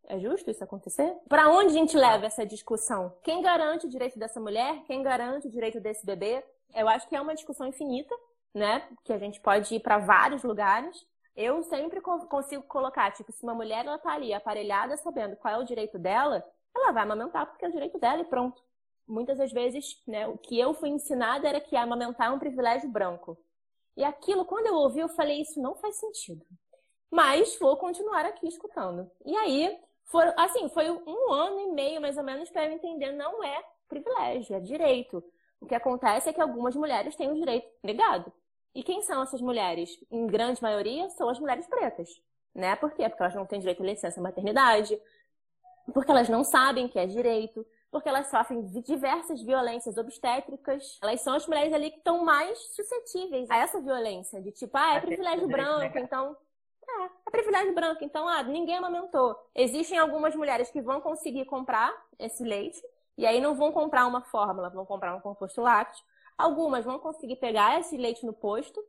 É 0.05 0.19
justo 0.19 0.51
isso 0.51 0.65
acontecer? 0.65 1.15
Para 1.29 1.49
onde 1.49 1.69
a 1.69 1.79
gente 1.79 1.97
leva 1.97 2.27
essa 2.27 2.45
discussão? 2.45 3.15
Quem 3.23 3.41
garante 3.41 3.87
o 3.87 3.89
direito 3.89 4.19
dessa 4.19 4.41
mulher? 4.41 4.83
Quem 4.85 5.03
garante 5.03 5.47
o 5.47 5.51
direito 5.51 5.79
desse 5.79 6.05
bebê? 6.05 6.45
Eu 6.75 6.89
acho 6.89 7.09
que 7.09 7.15
é 7.15 7.21
uma 7.21 7.35
discussão 7.35 7.67
infinita, 7.67 8.12
né? 8.53 8.89
Que 9.05 9.12
a 9.12 9.19
gente 9.19 9.41
pode 9.41 9.73
ir 9.73 9.81
para 9.81 9.99
vários 9.99 10.43
lugares. 10.43 11.07
Eu 11.37 11.62
sempre 11.62 12.01
consigo 12.01 12.65
colocar, 12.65 13.12
tipo, 13.12 13.31
se 13.31 13.45
uma 13.45 13.55
mulher 13.55 13.87
ela 13.87 13.99
tá 13.99 14.12
ali 14.12 14.35
aparelhada 14.35 14.97
sabendo 14.97 15.37
qual 15.37 15.55
é 15.55 15.59
o 15.59 15.65
direito 15.65 15.97
dela, 15.97 16.45
ela 16.75 16.91
vai 16.91 17.05
amamentar 17.05 17.47
porque 17.47 17.65
é 17.65 17.69
o 17.69 17.73
direito 17.73 17.99
dela 17.99 18.21
e 18.21 18.25
pronto. 18.25 18.61
Muitas 19.11 19.39
das 19.39 19.51
vezes, 19.51 20.01
né, 20.07 20.28
o 20.28 20.39
que 20.39 20.57
eu 20.59 20.73
fui 20.73 20.89
ensinada 20.89 21.49
era 21.49 21.61
que 21.61 21.74
amamentar 21.74 22.28
é 22.28 22.31
um 22.31 22.39
privilégio 22.39 22.89
branco. 22.89 23.37
E 23.97 24.05
aquilo, 24.05 24.45
quando 24.45 24.66
eu 24.66 24.74
ouvi, 24.74 25.01
eu 25.01 25.09
falei, 25.09 25.41
isso 25.41 25.61
não 25.61 25.74
faz 25.74 25.97
sentido. 25.97 26.47
Mas 27.11 27.59
vou 27.59 27.77
continuar 27.77 28.24
aqui 28.24 28.47
escutando. 28.47 29.11
E 29.27 29.37
aí, 29.37 29.77
for, 30.05 30.32
assim, 30.37 30.69
foi 30.69 30.89
um 30.89 31.32
ano 31.32 31.61
e 31.61 31.73
meio, 31.73 32.01
mais 32.01 32.16
ou 32.16 32.23
menos, 32.23 32.49
para 32.51 32.66
eu 32.66 32.73
entender, 32.73 33.11
não 33.11 33.43
é 33.43 33.65
privilégio, 33.89 34.55
é 34.55 34.61
direito. 34.61 35.24
O 35.61 35.66
que 35.66 35.74
acontece 35.74 36.28
é 36.28 36.32
que 36.32 36.41
algumas 36.41 36.77
mulheres 36.77 37.16
têm 37.16 37.32
o 37.32 37.35
direito 37.35 37.69
negado. 37.82 38.32
E 38.73 38.85
quem 38.85 39.03
são 39.03 39.24
essas 39.24 39.41
mulheres? 39.41 39.91
Em 40.09 40.28
grande 40.28 40.62
maioria, 40.62 41.11
são 41.11 41.28
as 41.28 41.41
mulheres 41.41 41.66
pretas. 41.66 42.09
Né? 42.55 42.77
Por 42.77 42.93
quê? 42.93 43.09
Porque 43.09 43.24
elas 43.24 43.35
não 43.35 43.45
têm 43.45 43.59
direito 43.59 43.82
à 43.82 43.87
licença 43.87 44.20
maternidade, 44.20 44.97
porque 45.93 46.12
elas 46.12 46.28
não 46.28 46.45
sabem 46.45 46.87
que 46.87 46.99
é 46.99 47.07
direito, 47.07 47.66
porque 47.91 48.09
elas 48.09 48.29
sofrem 48.29 48.67
diversas 48.67 49.43
violências 49.43 49.97
obstétricas. 49.97 50.99
Elas 51.03 51.21
são 51.23 51.35
as 51.35 51.47
mulheres 51.47 51.73
ali 51.73 51.91
que 51.91 51.99
estão 51.99 52.25
mais 52.25 52.59
suscetíveis 52.75 53.51
a 53.51 53.57
essa 53.57 53.81
violência, 53.81 54.41
de 54.41 54.53
tipo, 54.53 54.77
ah, 54.77 54.95
é 54.95 55.01
privilégio 55.01 55.49
branco, 55.49 55.99
então. 55.99 56.37
É, 56.89 57.05
é 57.05 57.31
privilégio 57.31 57.75
branco, 57.75 58.05
então, 58.05 58.29
ah, 58.29 58.43
ninguém 58.43 58.77
amamentou. 58.77 59.37
Existem 59.55 59.99
algumas 59.99 60.35
mulheres 60.35 60.71
que 60.71 60.81
vão 60.81 61.01
conseguir 61.01 61.45
comprar 61.47 61.93
esse 62.19 62.45
leite, 62.45 62.81
e 63.19 63.27
aí 63.27 63.41
não 63.41 63.55
vão 63.55 63.73
comprar 63.73 64.07
uma 64.07 64.23
fórmula, 64.23 64.71
vão 64.71 64.87
comprar 64.87 65.15
um 65.15 65.21
composto 65.21 65.61
lácteo. 65.61 66.05
Algumas 66.39 66.85
vão 66.85 66.99
conseguir 66.99 67.37
pegar 67.37 67.79
esse 67.81 67.97
leite 67.97 68.25
no 68.25 68.33
posto, 68.33 68.83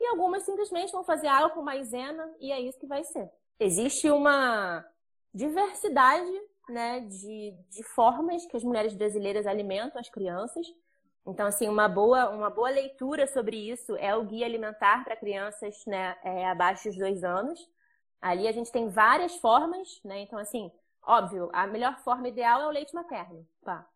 e 0.00 0.06
algumas 0.06 0.42
simplesmente 0.42 0.92
vão 0.92 1.04
fazer 1.04 1.28
água 1.28 1.50
com 1.50 1.62
maisena, 1.62 2.28
e 2.40 2.52
é 2.52 2.60
isso 2.60 2.78
que 2.78 2.86
vai 2.86 3.04
ser. 3.04 3.30
Existe 3.58 4.10
uma 4.10 4.84
diversidade 5.32 6.42
né, 6.68 7.00
de, 7.00 7.54
de 7.70 7.82
formas 7.82 8.44
que 8.46 8.56
as 8.56 8.64
mulheres 8.64 8.94
brasileiras 8.94 9.46
alimentam 9.46 10.00
as 10.00 10.08
crianças. 10.08 10.66
Então, 11.26 11.46
assim, 11.46 11.68
uma 11.68 11.88
boa, 11.88 12.30
uma 12.30 12.48
boa 12.48 12.70
leitura 12.70 13.26
sobre 13.26 13.56
isso 13.56 13.94
é 13.96 14.16
o 14.16 14.24
Guia 14.24 14.46
Alimentar 14.46 15.04
para 15.04 15.16
Crianças 15.16 15.84
né, 15.86 16.16
é, 16.24 16.48
abaixo 16.48 16.88
dos 16.88 16.96
dois 16.96 17.22
anos. 17.22 17.60
Ali 18.20 18.48
a 18.48 18.52
gente 18.52 18.72
tem 18.72 18.88
várias 18.88 19.36
formas, 19.36 20.00
né? 20.04 20.20
Então, 20.20 20.38
assim, 20.38 20.72
óbvio, 21.06 21.50
a 21.52 21.66
melhor 21.66 21.98
forma 21.98 22.28
ideal 22.28 22.62
é 22.62 22.66
o 22.66 22.70
leite 22.70 22.94
materno. 22.94 23.46
Pá. 23.62 23.86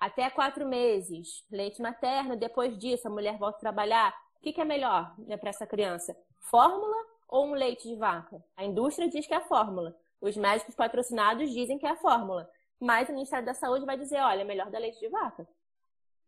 Até 0.00 0.30
quatro 0.30 0.66
meses, 0.66 1.44
leite 1.50 1.82
materno. 1.82 2.36
Depois 2.36 2.76
disso, 2.78 3.06
a 3.06 3.10
mulher 3.10 3.36
volta 3.36 3.58
a 3.58 3.60
trabalhar. 3.60 4.14
O 4.36 4.40
que, 4.40 4.52
que 4.52 4.60
é 4.60 4.64
melhor 4.64 5.14
né, 5.18 5.36
para 5.36 5.50
essa 5.50 5.66
criança? 5.66 6.16
Fórmula 6.40 6.96
ou 7.28 7.46
um 7.46 7.52
leite 7.52 7.86
de 7.88 7.96
vaca? 7.96 8.42
A 8.56 8.64
indústria 8.64 9.08
diz 9.08 9.26
que 9.26 9.34
é 9.34 9.36
a 9.36 9.46
fórmula. 9.46 9.94
Os 10.20 10.36
médicos 10.36 10.74
patrocinados 10.74 11.50
dizem 11.50 11.78
que 11.78 11.86
é 11.86 11.90
a 11.90 11.96
fórmula. 11.96 12.50
Mas 12.80 13.08
o 13.08 13.12
Ministério 13.12 13.46
da 13.46 13.54
Saúde 13.54 13.84
vai 13.84 13.96
dizer, 13.96 14.20
olha, 14.20 14.44
melhor 14.44 14.70
dar 14.70 14.78
leite 14.78 14.98
de 14.98 15.08
vaca. 15.08 15.46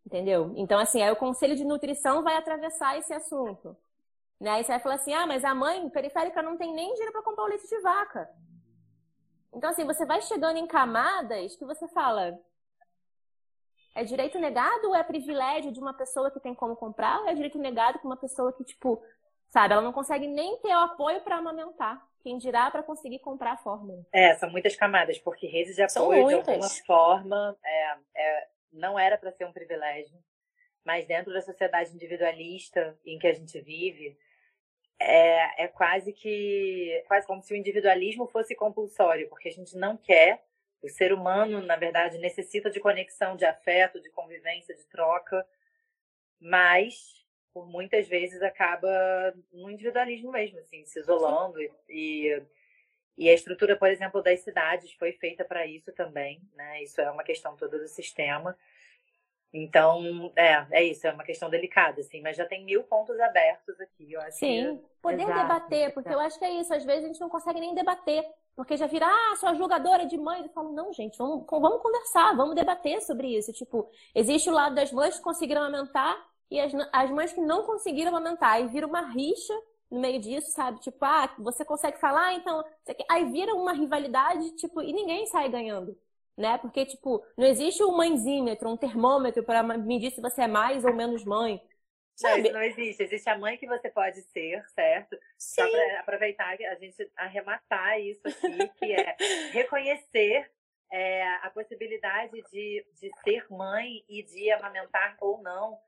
Entendeu? 0.05 0.53
Então, 0.57 0.79
assim, 0.79 1.03
aí 1.03 1.11
o 1.11 1.17
Conselho 1.17 1.55
de 1.57 1.65
Nutrição 1.65 2.23
vai 2.23 2.37
atravessar 2.37 2.99
esse 2.99 3.13
assunto. 3.13 3.77
Né? 4.41 4.51
Aí 4.51 4.65
você 4.65 4.73
vai 4.73 4.81
falar 4.81 4.95
assim, 4.97 5.13
ah, 5.13 5.27
mas 5.27 5.45
a 5.45 5.55
mãe 5.55 5.89
periférica 5.91 6.43
não 6.43 6.57
tem 6.57 6.73
nem 6.73 6.93
dinheiro 6.93 7.13
para 7.13 7.23
comprar 7.23 7.45
o 7.45 7.49
leite 7.49 7.69
de 7.69 7.81
vaca. 7.81 8.29
Então, 9.53 9.71
assim, 9.71 9.85
você 9.85 10.05
vai 10.05 10.21
chegando 10.23 10.57
em 10.57 10.67
camadas 10.67 11.57
que 11.57 11.65
você 11.65 11.87
fala, 11.89 12.39
é 13.95 14.05
direito 14.05 14.39
negado 14.39 14.89
ou 14.89 14.95
é 14.95 15.03
privilégio 15.03 15.73
de 15.73 15.81
uma 15.81 15.93
pessoa 15.93 16.31
que 16.31 16.41
tem 16.41 16.55
como 16.55 16.77
comprar? 16.77 17.21
Ou 17.21 17.29
é 17.29 17.35
direito 17.35 17.59
negado 17.59 17.99
com 17.99 18.09
uma 18.09 18.17
pessoa 18.17 18.53
que, 18.53 18.65
tipo, 18.65 19.03
sabe, 19.49 19.75
ela 19.75 19.83
não 19.83 19.93
consegue 19.93 20.27
nem 20.27 20.57
ter 20.59 20.75
o 20.75 20.79
apoio 20.79 21.21
para 21.21 21.37
amamentar? 21.37 22.10
Quem 22.23 22.39
dirá 22.39 22.71
para 22.71 22.83
conseguir 22.83 23.19
comprar 23.21 23.53
a 23.53 23.57
fórmula? 23.57 24.07
É, 24.13 24.35
são 24.37 24.51
muitas 24.51 24.77
camadas, 24.77 25.19
porque 25.19 25.47
redes 25.47 25.77
de 25.77 25.83
apoio, 25.83 26.29
de 26.29 26.35
alguma 26.35 26.69
forma, 26.87 27.57
é, 27.65 27.97
é, 28.15 28.49
não 28.73 28.99
era 28.99 29.17
para 29.17 29.33
ser 29.33 29.47
um 29.47 29.53
privilégio, 29.53 30.17
mas 30.85 31.07
dentro 31.07 31.33
da 31.33 31.41
sociedade 31.41 31.95
individualista 31.95 32.99
em 33.05 33.19
que 33.19 33.27
a 33.27 33.33
gente 33.33 33.61
vive, 33.61 34.19
é, 34.99 35.65
é 35.65 35.69
quase 35.69 36.13
que 36.13 37.03
quase 37.09 37.27
como 37.27 37.43
se 37.43 37.55
o 37.55 37.57
individualismo 37.57 38.27
fosse 38.27 38.55
compulsório, 38.55 39.29
porque 39.29 39.49
a 39.49 39.53
gente 39.53 39.77
não 39.77 39.97
quer. 39.97 40.45
O 40.83 40.89
ser 40.89 41.13
humano, 41.13 41.61
na 41.61 41.77
verdade, 41.77 42.19
necessita 42.19 42.71
de 42.71 42.81
conexão, 42.81 43.37
de 43.37 43.45
afeto, 43.45 44.01
de 44.01 44.11
convivência, 44.11 44.75
de 44.75 44.87
troca, 44.87 45.47
mas 46.41 47.27
por 47.53 47.67
muitas 47.67 48.07
vezes 48.09 48.43
acaba 48.43 48.89
no 49.53 49.71
individualismo 49.71 50.31
mesmo, 50.31 50.59
assim, 50.59 50.85
se 50.85 51.01
isolando 51.01 51.59
e, 51.89 52.43
e 53.17 53.29
a 53.29 53.35
estrutura, 53.35 53.77
por 53.77 53.89
exemplo, 53.89 54.23
das 54.23 54.41
cidades 54.41 54.93
foi 54.95 55.13
feita 55.13 55.45
para 55.45 55.67
isso 55.67 55.93
também, 55.93 56.41
né? 56.55 56.83
Isso 56.83 57.01
é 57.01 57.11
uma 57.11 57.25
questão 57.25 57.57
toda 57.57 57.79
do 57.79 57.89
sistema. 57.89 58.57
Então, 59.53 60.33
é, 60.37 60.65
é 60.71 60.85
isso, 60.85 61.07
é 61.07 61.13
uma 61.13 61.25
questão 61.25 61.51
delicada, 61.51 62.01
assim, 62.01 62.21
mas 62.23 62.37
já 62.37 62.47
tem 62.47 62.65
mil 62.65 62.85
pontos 62.85 63.19
abertos 63.19 63.81
aqui, 63.81 64.13
eu 64.13 64.21
acho 64.21 64.39
Sim, 64.39 64.77
que... 64.77 64.85
poder 65.03 65.25
Exato, 65.25 65.41
debater, 65.41 65.93
porque 65.93 66.09
eu 66.09 66.21
acho 66.21 66.39
que 66.39 66.45
é 66.45 66.53
isso, 66.61 66.73
às 66.73 66.85
vezes 66.85 67.05
a 67.05 67.09
gente 67.09 67.21
não 67.21 67.29
consegue 67.29 67.59
nem 67.59 67.75
debater, 67.75 68.25
porque 68.55 68.77
já 68.77 68.87
vira, 68.87 69.07
ah, 69.07 69.37
sua 69.37 69.55
julgadora 69.55 70.07
de 70.07 70.17
mãe, 70.17 70.41
eu 70.43 70.49
falo, 70.51 70.73
não, 70.73 70.93
gente, 70.93 71.19
vamos, 71.19 71.45
vamos 71.51 71.83
conversar, 71.83 72.37
vamos 72.37 72.55
debater 72.55 73.03
sobre 73.03 73.37
isso, 73.37 73.53
tipo, 73.53 73.91
existe 74.15 74.49
o 74.49 74.53
lado 74.53 74.77
das 74.77 74.93
mães 74.93 75.17
que 75.17 75.23
conseguiram 75.23 75.65
aumentar 75.65 76.30
e 76.51 76.59
as, 76.59 76.73
as 76.93 77.11
mães 77.11 77.33
que 77.33 77.41
não 77.41 77.65
conseguiram 77.65 78.11
amamentar. 78.11 78.61
E 78.61 78.67
vira 78.67 78.87
uma 78.87 79.03
rixa 79.03 79.55
no 79.91 80.01
meio 80.01 80.21
disso, 80.21 80.51
sabe? 80.51 80.81
Tipo, 80.81 81.05
ah, 81.05 81.33
você 81.39 81.65
consegue 81.65 81.99
falar, 81.99 82.35
então. 82.35 82.65
Aí 83.09 83.25
vira 83.31 83.55
uma 83.55 83.73
rivalidade, 83.73 84.57
tipo, 84.57 84.83
e 84.83 84.93
ninguém 84.93 85.27
sai 85.27 85.49
ganhando. 85.49 85.97
Né? 86.37 86.57
Porque, 86.59 86.87
tipo, 86.87 87.25
não 87.37 87.47
existe 87.47 87.83
um 87.83 87.97
mãezímetro, 87.97 88.71
um 88.71 88.77
termômetro 88.77 89.43
para 89.43 89.63
medir 89.63 90.11
se 90.11 90.23
você 90.23 90.43
é 90.43 90.47
mais 90.49 90.85
ou 90.85 90.95
menos 90.95 91.25
mãe. 91.25 91.61
Não, 92.23 92.37
isso 92.39 92.53
não 92.53 92.63
existe. 92.63 93.03
Existe 93.03 93.29
a 93.29 93.39
mãe 93.39 93.57
que 93.57 93.67
você 93.67 93.91
pode 93.91 94.23
ser, 94.23 94.65
certo? 94.71 95.17
Sim. 95.39 95.63
Só 95.63 95.71
para 95.71 96.01
aproveitar 96.01 96.49
a 96.49 96.75
gente 96.77 97.11
arrematar 97.17 98.01
isso 98.01 98.27
aqui, 98.27 98.69
que 98.79 98.93
é 98.93 99.17
reconhecer 99.53 100.51
é, 100.93 101.27
a 101.43 101.51
possibilidade 101.51 102.43
de, 102.51 102.87
de 103.01 103.11
ser 103.23 103.47
mãe 103.51 104.05
e 104.09 104.23
de 104.23 104.51
amamentar 104.51 105.17
ou 105.21 105.43
não 105.43 105.79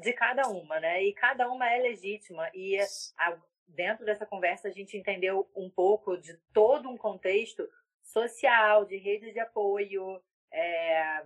de 0.00 0.12
cada 0.12 0.48
uma, 0.48 0.78
né? 0.80 1.02
E 1.02 1.12
cada 1.12 1.50
uma 1.50 1.70
é 1.70 1.78
legítima. 1.78 2.50
E 2.54 2.78
a, 3.18 3.38
dentro 3.68 4.04
dessa 4.04 4.26
conversa 4.26 4.68
a 4.68 4.72
gente 4.72 4.96
entendeu 4.96 5.48
um 5.54 5.70
pouco 5.70 6.16
de 6.16 6.36
todo 6.52 6.88
um 6.88 6.96
contexto 6.96 7.68
social, 8.02 8.84
de 8.84 8.96
redes 8.96 9.32
de 9.32 9.40
apoio, 9.40 10.22
é, 10.52 11.22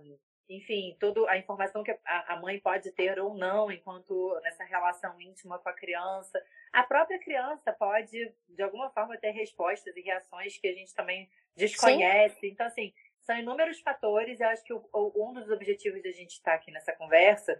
enfim, 0.49 0.97
toda 0.99 1.29
a 1.29 1.37
informação 1.37 1.83
que 1.83 1.91
a, 2.05 2.33
a 2.33 2.39
mãe 2.41 2.59
pode 2.59 2.91
ter 2.91 3.19
ou 3.19 3.33
não 3.35 3.71
enquanto 3.71 4.37
nessa 4.43 4.63
relação 4.63 5.19
íntima 5.21 5.59
com 5.59 5.69
a 5.69 5.73
criança. 5.73 6.43
A 6.73 6.83
própria 6.83 7.19
criança 7.19 7.71
pode, 7.71 8.33
de 8.49 8.63
alguma 8.63 8.89
forma, 8.89 9.17
ter 9.17 9.31
respostas 9.31 9.95
e 9.95 10.01
reações 10.01 10.57
que 10.57 10.67
a 10.67 10.73
gente 10.73 10.93
também 10.93 11.29
desconhece. 11.55 12.39
Sim. 12.39 12.47
Então, 12.47 12.65
assim, 12.65 12.93
são 13.21 13.37
inúmeros 13.37 13.79
fatores. 13.79 14.39
Eu 14.39 14.49
acho 14.49 14.63
que 14.63 14.73
o, 14.73 14.81
um 15.15 15.33
dos 15.33 15.49
objetivos 15.49 16.01
da 16.03 16.11
gente 16.11 16.31
estar 16.31 16.55
aqui 16.55 16.71
nessa 16.71 16.93
conversa 16.93 17.57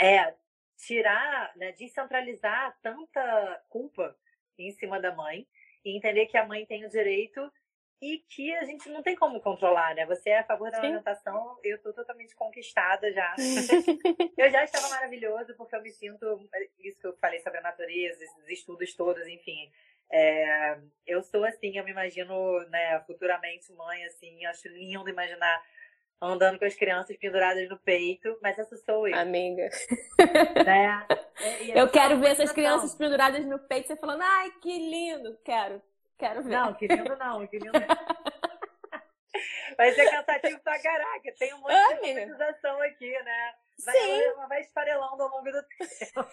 é 0.00 0.34
tirar, 0.76 1.52
né, 1.56 1.72
descentralizar 1.72 2.76
tanta 2.82 3.62
culpa 3.68 4.16
em 4.58 4.70
cima 4.72 5.00
da 5.00 5.14
mãe 5.14 5.46
e 5.84 5.96
entender 5.96 6.26
que 6.26 6.36
a 6.36 6.46
mãe 6.46 6.66
tem 6.66 6.84
o 6.84 6.88
direito 6.90 7.50
e 8.00 8.18
que 8.28 8.54
a 8.56 8.64
gente 8.64 8.88
não 8.90 9.02
tem 9.02 9.16
como 9.16 9.40
controlar, 9.40 9.94
né? 9.94 10.04
Você 10.04 10.30
é 10.30 10.40
a 10.40 10.44
favor 10.44 10.70
da 10.70 10.78
alimentação, 10.78 11.58
eu 11.64 11.80
tô 11.80 11.92
totalmente 11.92 12.34
conquistada 12.34 13.10
já. 13.12 13.34
eu 14.36 14.50
já 14.50 14.64
estava 14.64 14.88
maravilhoso 14.90 15.54
porque 15.56 15.74
eu 15.74 15.82
me 15.82 15.90
sinto, 15.90 16.48
isso 16.80 17.00
que 17.00 17.06
eu 17.06 17.16
falei 17.16 17.40
sobre 17.40 17.60
a 17.60 17.62
natureza, 17.62 18.22
esses 18.22 18.48
estudos 18.48 18.94
todos, 18.94 19.26
enfim. 19.26 19.70
É, 20.12 20.78
eu 21.06 21.22
sou 21.22 21.44
assim, 21.44 21.78
eu 21.78 21.84
me 21.84 21.92
imagino, 21.92 22.60
né, 22.68 23.00
futuramente 23.06 23.72
mãe, 23.72 24.04
assim, 24.04 24.44
acho 24.44 24.68
lindo 24.68 25.08
imaginar 25.08 25.62
andando 26.20 26.58
com 26.58 26.64
as 26.64 26.74
crianças 26.74 27.16
penduradas 27.16 27.68
no 27.68 27.78
peito, 27.78 28.38
mas 28.42 28.58
essa 28.58 28.76
sou 28.76 29.06
eu. 29.08 29.16
Amiga. 29.16 29.68
Né? 30.64 31.06
eu 31.74 31.88
quero 31.90 32.18
ver 32.18 32.30
essas 32.30 32.52
crianças 32.52 32.94
penduradas 32.94 33.44
no 33.44 33.58
peito, 33.58 33.88
você 33.88 33.96
falando, 33.96 34.22
ai, 34.22 34.50
que 34.60 34.72
lindo, 34.72 35.36
quero, 35.44 35.82
quero 36.18 36.42
ver. 36.42 36.50
Não, 36.50 36.74
que 36.74 36.86
lindo 36.86 37.16
não, 37.16 37.46
que 37.46 37.58
lindo 37.58 37.72
Vai 39.76 39.90
ser 39.92 40.08
cansativo 40.08 40.60
pra 40.60 40.80
caraca, 40.80 41.34
tem 41.38 41.52
um 41.54 41.58
monte 41.58 41.72
de 41.72 41.94
monetização 41.96 42.80
aqui, 42.82 43.10
né? 43.10 43.54
vai, 43.84 44.22
ela 44.22 44.46
vai 44.46 44.60
esfarelando 44.60 45.22
ao 45.22 45.28
longo 45.28 45.50
do 45.50 45.62
tempo. 45.76 46.28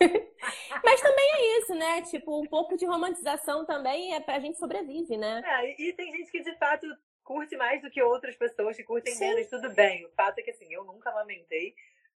Mas 0.83 1.01
também 1.01 1.31
é 1.33 1.59
isso, 1.59 1.75
né? 1.75 2.01
Tipo, 2.03 2.39
um 2.39 2.45
pouco 2.45 2.77
de 2.77 2.85
romantização 2.85 3.65
também 3.65 4.13
é 4.13 4.19
pra 4.19 4.39
gente 4.39 4.59
sobrevive, 4.59 5.17
né? 5.17 5.41
É, 5.43 5.81
e 5.81 5.93
tem 5.93 6.11
gente 6.15 6.31
que 6.31 6.41
de 6.41 6.55
fato 6.57 6.85
curte 7.23 7.55
mais 7.55 7.81
do 7.81 7.89
que 7.89 8.01
outras 8.01 8.35
pessoas 8.35 8.75
que 8.75 8.83
curtem 8.83 9.13
Sim. 9.13 9.27
menos, 9.27 9.47
tudo 9.47 9.69
bem. 9.73 10.05
O 10.05 10.09
fato 10.11 10.39
é 10.39 10.41
que 10.41 10.51
assim, 10.51 10.71
eu 10.73 10.83
nunca 10.83 11.09
amamentei. 11.09 11.75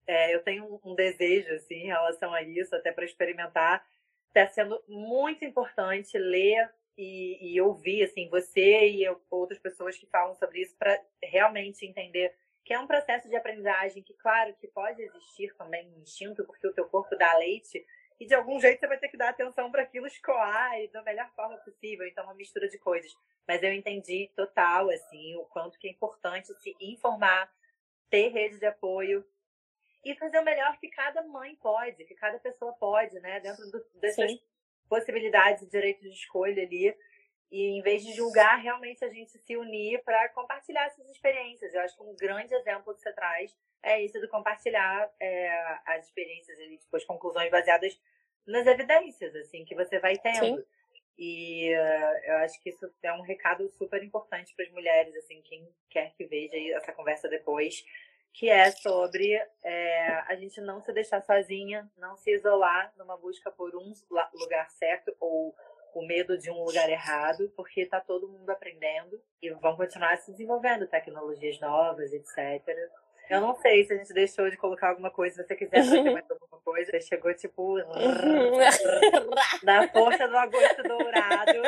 É, 0.07 0.33
eu 0.33 0.43
tenho 0.43 0.65
um, 0.65 0.91
um, 0.91 0.95
desejo 0.95 1.53
assim, 1.53 1.75
em 1.75 1.87
relação 1.87 2.33
a 2.33 2.41
isso, 2.41 2.75
até 2.75 2.91
para 2.91 3.05
experimentar. 3.05 3.85
Está 4.27 4.47
sendo 4.47 4.81
muito 4.87 5.43
importante 5.45 6.17
ler 6.17 6.69
e, 6.97 7.53
e, 7.53 7.61
ouvir 7.61 8.03
assim 8.03 8.29
você 8.29 8.89
e 8.89 9.03
eu, 9.03 9.21
outras 9.29 9.59
pessoas 9.59 9.97
que 9.97 10.05
falam 10.07 10.35
sobre 10.35 10.61
isso 10.61 10.75
para 10.77 10.99
realmente 11.23 11.85
entender 11.85 12.33
que 12.63 12.73
é 12.73 12.79
um 12.79 12.87
processo 12.87 13.27
de 13.27 13.35
aprendizagem 13.35 14.03
que, 14.03 14.13
claro, 14.13 14.53
que 14.55 14.67
pode 14.67 15.01
existir 15.01 15.53
também 15.55 15.89
um 15.89 16.01
instinto, 16.01 16.45
porque 16.45 16.67
o 16.67 16.73
teu 16.73 16.85
corpo 16.85 17.15
dá 17.17 17.37
leite, 17.37 17.85
e 18.21 18.25
de 18.27 18.35
algum 18.35 18.59
jeito 18.59 18.79
você 18.79 18.85
vai 18.85 18.99
ter 18.99 19.07
que 19.07 19.17
dar 19.17 19.29
atenção 19.29 19.71
para 19.71 19.81
aquilo 19.81 20.05
escoar 20.05 20.79
e 20.79 20.87
da 20.89 21.01
melhor 21.01 21.27
forma 21.35 21.57
possível. 21.57 22.05
Então, 22.05 22.23
uma 22.23 22.35
mistura 22.35 22.69
de 22.69 22.77
coisas. 22.77 23.11
Mas 23.47 23.63
eu 23.63 23.73
entendi 23.73 24.29
total, 24.35 24.91
assim, 24.91 25.35
o 25.37 25.45
quanto 25.45 25.79
que 25.79 25.87
é 25.87 25.91
importante 25.91 26.53
se 26.61 26.75
informar, 26.79 27.51
ter 28.11 28.27
rede 28.27 28.59
de 28.59 28.65
apoio 28.67 29.25
e 30.05 30.13
fazer 30.13 30.37
o 30.37 30.45
melhor 30.45 30.77
que 30.77 30.87
cada 30.89 31.23
mãe 31.23 31.55
pode, 31.55 32.05
que 32.05 32.13
cada 32.13 32.37
pessoa 32.37 32.73
pode, 32.73 33.19
né? 33.21 33.39
Dentro 33.39 33.65
do, 33.71 33.83
dessas 33.95 34.29
Sim. 34.29 34.39
possibilidades 34.87 35.63
e 35.63 35.69
direitos 35.71 36.03
de 36.03 36.15
escolha 36.15 36.61
ali. 36.61 36.95
E 37.49 37.79
em 37.79 37.81
vez 37.81 38.03
de 38.03 38.13
julgar, 38.13 38.57
realmente 38.57 39.03
a 39.03 39.09
gente 39.09 39.35
se 39.39 39.57
unir 39.57 40.03
para 40.03 40.29
compartilhar 40.29 40.85
essas 40.85 41.09
experiências. 41.09 41.73
Eu 41.73 41.81
acho 41.81 41.97
que 41.97 42.03
um 42.03 42.15
grande 42.15 42.53
exemplo 42.53 42.93
que 42.93 43.01
você 43.01 43.11
traz 43.13 43.51
é 43.81 43.99
isso 43.99 44.21
do 44.21 44.29
compartilhar 44.29 45.11
é, 45.19 45.79
as 45.87 46.05
experiências 46.05 46.59
e 46.59 46.77
tipo, 46.77 46.95
as 46.95 47.03
conclusões 47.03 47.49
baseadas 47.49 47.99
nas 48.45 48.65
evidências, 48.67 49.35
assim, 49.35 49.65
que 49.65 49.75
você 49.75 49.99
vai 49.99 50.17
tendo. 50.17 50.57
Sim. 50.57 50.65
E 51.17 51.71
uh, 51.75 52.31
eu 52.31 52.35
acho 52.37 52.61
que 52.63 52.69
isso 52.69 52.91
é 53.03 53.13
um 53.13 53.21
recado 53.21 53.69
super 53.69 54.03
importante 54.03 54.55
para 54.55 54.65
as 54.65 54.71
mulheres, 54.71 55.15
assim, 55.15 55.41
quem 55.43 55.67
quer 55.89 56.13
que 56.13 56.25
veja 56.25 56.57
essa 56.75 56.91
conversa 56.91 57.29
depois, 57.29 57.83
que 58.33 58.49
é 58.49 58.71
sobre 58.71 59.33
é, 59.63 60.07
a 60.27 60.35
gente 60.35 60.59
não 60.61 60.81
se 60.81 60.91
deixar 60.93 61.21
sozinha, 61.21 61.89
não 61.97 62.15
se 62.15 62.31
isolar 62.31 62.93
numa 62.97 63.17
busca 63.17 63.51
por 63.51 63.75
um 63.75 63.93
lugar 64.33 64.69
certo 64.71 65.15
ou 65.19 65.53
o 65.93 66.05
medo 66.05 66.37
de 66.37 66.49
um 66.49 66.63
lugar 66.63 66.89
errado, 66.89 67.51
porque 67.55 67.81
está 67.81 67.99
todo 67.99 68.29
mundo 68.29 68.49
aprendendo 68.49 69.21
e 69.41 69.49
vão 69.51 69.75
continuar 69.75 70.17
se 70.17 70.31
desenvolvendo 70.31 70.87
tecnologias 70.87 71.59
novas, 71.59 72.13
etc. 72.13 72.63
Eu 73.29 73.39
não 73.39 73.55
sei 73.55 73.83
se 73.85 73.93
a 73.93 73.97
gente 73.97 74.13
deixou 74.13 74.49
de 74.49 74.57
colocar 74.57 74.89
alguma 74.89 75.09
coisa. 75.09 75.35
Se 75.35 75.47
você 75.47 75.55
quiser 75.55 75.83
fazer 75.83 76.11
mais 76.11 76.29
alguma 76.29 76.59
coisa, 76.61 76.91
você 76.91 77.01
chegou 77.01 77.33
tipo 77.33 77.77
na 79.63 79.87
força 79.87 80.27
do 80.27 80.37
agosto 80.37 80.83
dourado. 80.83 81.61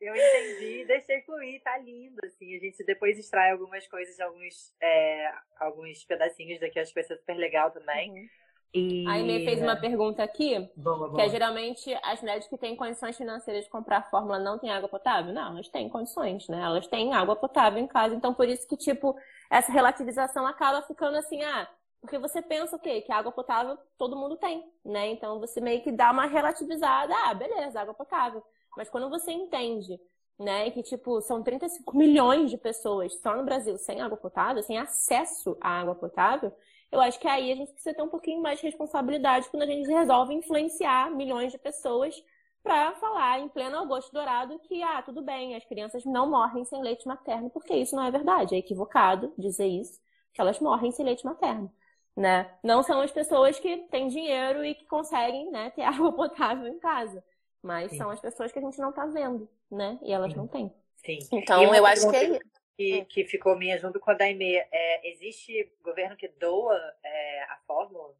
Eu 0.00 0.14
entendi, 0.16 0.84
deixei 0.86 1.20
fluir, 1.22 1.62
tá 1.62 1.76
lindo, 1.78 2.18
assim. 2.24 2.56
A 2.56 2.58
gente 2.58 2.82
depois 2.84 3.18
extrai 3.18 3.50
algumas 3.50 3.86
coisas 3.86 4.18
alguns, 4.18 4.74
é, 4.80 5.30
alguns 5.58 6.04
pedacinhos 6.04 6.58
daqui, 6.58 6.78
acho 6.78 6.92
que 6.92 7.00
vai 7.00 7.04
ser 7.04 7.18
super 7.18 7.36
legal 7.36 7.70
também. 7.70 8.10
Uhum. 8.10 8.28
E... 8.72 9.06
A 9.06 9.12
Aimee 9.12 9.44
fez 9.44 9.60
uma 9.60 9.74
pergunta 9.74 10.22
aqui, 10.22 10.70
boa, 10.76 10.96
boa. 10.96 11.14
que 11.16 11.22
é 11.22 11.28
geralmente 11.28 11.92
as 12.04 12.20
mulheres 12.20 12.46
que 12.46 12.56
têm 12.56 12.76
condições 12.76 13.16
financeiras 13.16 13.64
de 13.64 13.70
comprar 13.70 14.08
fórmula 14.10 14.38
não 14.38 14.58
têm 14.58 14.70
água 14.70 14.88
potável? 14.88 15.32
Não, 15.32 15.54
elas 15.54 15.68
têm 15.68 15.88
condições, 15.88 16.46
né? 16.48 16.62
Elas 16.62 16.86
têm 16.86 17.12
água 17.12 17.34
potável 17.34 17.80
em 17.82 17.86
casa, 17.86 18.14
então 18.14 18.32
por 18.32 18.48
isso 18.48 18.68
que, 18.68 18.76
tipo, 18.76 19.16
essa 19.50 19.72
relativização 19.72 20.46
acaba 20.46 20.82
ficando 20.82 21.16
assim, 21.16 21.42
ah, 21.42 21.68
porque 22.00 22.18
você 22.18 22.40
pensa 22.40 22.76
o 22.76 22.78
quê? 22.78 23.00
Que 23.00 23.12
água 23.12 23.32
potável 23.32 23.76
todo 23.98 24.16
mundo 24.16 24.36
tem, 24.36 24.64
né? 24.84 25.08
Então 25.08 25.40
você 25.40 25.60
meio 25.60 25.82
que 25.82 25.90
dá 25.90 26.12
uma 26.12 26.26
relativizada, 26.26 27.12
ah, 27.26 27.34
beleza, 27.34 27.80
água 27.80 27.94
potável. 27.94 28.42
Mas 28.76 28.88
quando 28.88 29.10
você 29.10 29.32
entende, 29.32 30.00
né, 30.38 30.70
que 30.70 30.82
tipo, 30.82 31.20
são 31.20 31.42
35 31.42 31.96
milhões 31.96 32.50
de 32.50 32.56
pessoas 32.56 33.12
só 33.20 33.36
no 33.36 33.44
Brasil 33.44 33.76
sem 33.76 34.00
água 34.00 34.16
potável, 34.16 34.62
sem 34.62 34.78
acesso 34.78 35.56
à 35.60 35.80
água 35.80 35.94
potável, 35.94 36.52
eu 36.92 37.00
acho 37.00 37.20
que 37.20 37.28
aí 37.28 37.52
a 37.52 37.54
gente 37.54 37.72
precisa 37.72 37.94
ter 37.94 38.02
um 38.02 38.08
pouquinho 38.08 38.42
mais 38.42 38.58
de 38.58 38.66
responsabilidade 38.66 39.48
quando 39.48 39.62
a 39.62 39.66
gente 39.66 39.88
resolve 39.88 40.34
influenciar 40.34 41.10
milhões 41.10 41.52
de 41.52 41.58
pessoas 41.58 42.14
para 42.62 42.92
falar 42.96 43.40
em 43.40 43.48
pleno 43.48 43.78
agosto 43.78 44.12
dourado 44.12 44.58
que, 44.60 44.82
ah, 44.82 45.00
tudo 45.02 45.22
bem, 45.22 45.54
as 45.54 45.64
crianças 45.64 46.04
não 46.04 46.28
morrem 46.28 46.64
sem 46.64 46.82
leite 46.82 47.06
materno, 47.06 47.48
porque 47.48 47.74
isso 47.74 47.96
não 47.96 48.04
é 48.04 48.10
verdade. 48.10 48.54
É 48.54 48.58
equivocado 48.58 49.32
dizer 49.38 49.66
isso, 49.66 49.98
que 50.32 50.40
elas 50.40 50.58
morrem 50.60 50.90
sem 50.90 51.04
leite 51.04 51.24
materno. 51.24 51.72
Né? 52.16 52.50
Não 52.62 52.82
são 52.82 53.00
as 53.00 53.10
pessoas 53.10 53.58
que 53.58 53.78
têm 53.90 54.08
dinheiro 54.08 54.64
e 54.64 54.74
que 54.74 54.84
conseguem 54.86 55.50
né, 55.50 55.70
ter 55.70 55.82
água 55.84 56.12
potável 56.12 56.66
em 56.66 56.78
casa. 56.78 57.24
Mas 57.62 57.92
Sim. 57.92 57.98
são 57.98 58.10
as 58.10 58.20
pessoas 58.20 58.52
que 58.52 58.58
a 58.58 58.62
gente 58.62 58.78
não 58.78 58.90
está 58.90 59.06
vendo, 59.06 59.48
né? 59.70 59.98
E 60.02 60.12
elas 60.12 60.32
Sim. 60.32 60.38
não 60.38 60.48
têm. 60.48 60.72
Sim. 60.96 61.18
Então, 61.32 61.74
eu 61.74 61.86
acho 61.86 62.10
que 62.10 62.16
é 62.16 62.38
que, 62.80 63.00
hum. 63.00 63.04
que 63.04 63.24
ficou 63.24 63.56
minha 63.56 63.78
junto 63.78 64.00
com 64.00 64.10
a 64.10 64.14
Daime. 64.14 64.56
É, 64.72 65.10
existe 65.10 65.70
governo 65.82 66.16
que 66.16 66.28
doa 66.28 66.78
é, 67.04 67.42
a 67.44 67.58
fórmula? 67.66 68.14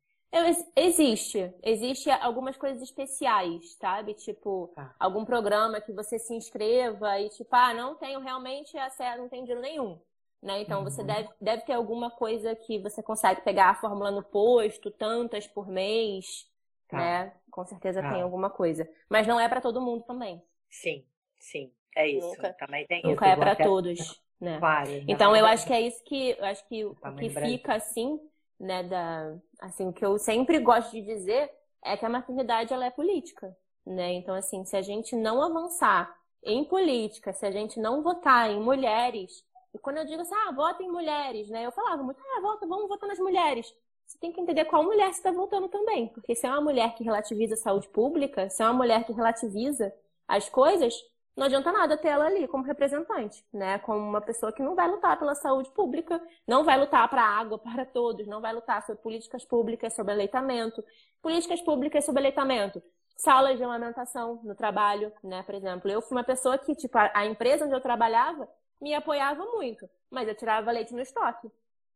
Existe. 0.76 1.52
Existe 1.62 2.10
algumas 2.10 2.56
coisas 2.56 2.82
especiais, 2.82 3.74
sabe? 3.74 4.14
Tipo, 4.14 4.70
tá. 4.76 4.94
algum 4.98 5.24
programa 5.24 5.80
que 5.80 5.92
você 5.92 6.18
se 6.18 6.34
inscreva 6.34 7.18
e 7.18 7.30
tipo, 7.30 7.48
ah, 7.50 7.74
não 7.74 7.96
tenho 7.96 8.20
realmente 8.20 8.76
acesso, 8.78 9.18
não 9.18 9.28
tenho 9.28 9.44
dinheiro 9.44 9.62
nenhum. 9.62 9.98
Né? 10.40 10.60
Então, 10.62 10.78
uhum. 10.78 10.84
você 10.84 11.02
deve, 11.02 11.28
deve 11.40 11.62
ter 11.64 11.72
alguma 11.72 12.10
coisa 12.10 12.54
que 12.54 12.78
você 12.78 13.02
consegue 13.02 13.42
pegar 13.42 13.70
a 13.70 13.74
fórmula 13.74 14.10
no 14.10 14.22
posto, 14.22 14.90
tantas 14.90 15.46
por 15.46 15.68
mês, 15.68 16.48
tá. 16.88 16.96
né? 16.96 17.32
Com 17.50 17.64
certeza 17.66 18.00
tá. 18.00 18.12
tem 18.12 18.22
alguma 18.22 18.48
coisa. 18.48 18.88
Mas 19.08 19.26
não 19.26 19.40
é 19.40 19.48
para 19.48 19.60
todo 19.60 19.82
mundo 19.82 20.04
também. 20.04 20.40
Sim, 20.70 21.04
sim. 21.38 21.72
É 21.96 22.06
isso. 22.06 22.28
Nunca, 22.28 22.52
também 22.52 22.86
tem 22.86 23.02
nunca 23.02 23.26
isso. 23.26 23.34
é 23.34 23.36
para 23.36 23.56
todos. 23.56 24.22
Né? 24.40 24.58
Claro, 24.58 24.90
então 25.06 25.36
eu 25.36 25.44
acho 25.44 25.66
que 25.66 25.72
é 25.72 25.82
isso 25.82 26.02
que 26.02 26.30
eu 26.30 26.44
acho 26.46 26.66
que 26.66 26.84
o 26.84 26.94
que 27.18 27.28
fica 27.28 27.74
assim, 27.74 28.18
né, 28.58 28.82
da 28.82 29.36
assim, 29.60 29.88
o 29.88 29.92
que 29.92 30.04
eu 30.04 30.18
sempre 30.18 30.58
gosto 30.58 30.92
de 30.92 31.02
dizer 31.02 31.50
é 31.84 31.94
que 31.94 32.06
a 32.06 32.08
maternidade 32.08 32.72
ela 32.72 32.86
é 32.86 32.90
política, 32.90 33.54
né? 33.86 34.14
Então 34.14 34.34
assim, 34.34 34.64
se 34.64 34.74
a 34.76 34.82
gente 34.82 35.14
não 35.14 35.42
avançar 35.42 36.14
em 36.42 36.64
política, 36.64 37.34
se 37.34 37.44
a 37.44 37.50
gente 37.50 37.78
não 37.78 38.02
votar 38.02 38.50
em 38.50 38.60
mulheres, 38.60 39.44
e 39.74 39.78
quando 39.78 39.98
eu 39.98 40.06
digo 40.06 40.22
assim, 40.22 40.34
ah, 40.34 40.52
vota 40.52 40.82
em 40.82 40.90
mulheres, 40.90 41.50
né? 41.50 41.66
Eu 41.66 41.72
falava 41.72 42.02
muito, 42.02 42.20
ah, 42.20 42.40
vota, 42.40 42.66
vamos 42.66 42.88
votar 42.88 43.08
nas 43.08 43.18
mulheres. 43.18 43.70
Você 44.06 44.18
tem 44.18 44.32
que 44.32 44.40
entender 44.40 44.64
qual 44.64 44.82
mulher 44.82 45.12
você 45.12 45.18
está 45.18 45.30
votando 45.30 45.68
também, 45.68 46.08
porque 46.08 46.34
se 46.34 46.46
é 46.46 46.50
uma 46.50 46.60
mulher 46.60 46.94
que 46.94 47.04
relativiza 47.04 47.54
a 47.54 47.58
saúde 47.58 47.88
pública, 47.88 48.48
se 48.48 48.62
é 48.62 48.66
uma 48.66 48.72
mulher 48.72 49.04
que 49.04 49.12
relativiza 49.12 49.92
as 50.26 50.48
coisas, 50.48 50.94
não 51.40 51.46
adianta 51.46 51.72
nada 51.72 51.96
ter 51.96 52.08
ela 52.08 52.26
ali 52.26 52.46
como 52.46 52.62
representante, 52.62 53.42
né? 53.50 53.78
Como 53.78 53.98
uma 53.98 54.20
pessoa 54.20 54.52
que 54.52 54.62
não 54.62 54.74
vai 54.74 54.86
lutar 54.86 55.18
pela 55.18 55.34
saúde 55.34 55.70
pública, 55.70 56.20
não 56.46 56.64
vai 56.64 56.78
lutar 56.78 57.08
para 57.08 57.22
água 57.22 57.56
para 57.58 57.86
todos, 57.86 58.26
não 58.26 58.42
vai 58.42 58.52
lutar 58.52 58.84
sobre 58.84 59.00
políticas 59.00 59.42
públicas, 59.42 59.94
sobre 59.94 60.12
aleitamento, 60.12 60.84
políticas 61.22 61.62
públicas 61.62 62.04
sobre 62.04 62.20
aleitamento, 62.20 62.82
salas 63.16 63.56
de 63.56 63.64
amamentação 63.64 64.38
no 64.44 64.54
trabalho, 64.54 65.10
né? 65.24 65.42
Por 65.42 65.54
exemplo, 65.54 65.90
eu 65.90 66.02
fui 66.02 66.14
uma 66.14 66.22
pessoa 66.22 66.58
que, 66.58 66.74
tipo, 66.74 66.98
a 66.98 67.24
empresa 67.24 67.64
onde 67.64 67.74
eu 67.74 67.80
trabalhava 67.80 68.46
me 68.78 68.92
apoiava 68.92 69.42
muito, 69.46 69.88
mas 70.10 70.28
eu 70.28 70.34
tirava 70.34 70.70
leite 70.70 70.92
no 70.92 71.00
estoque. 71.00 71.50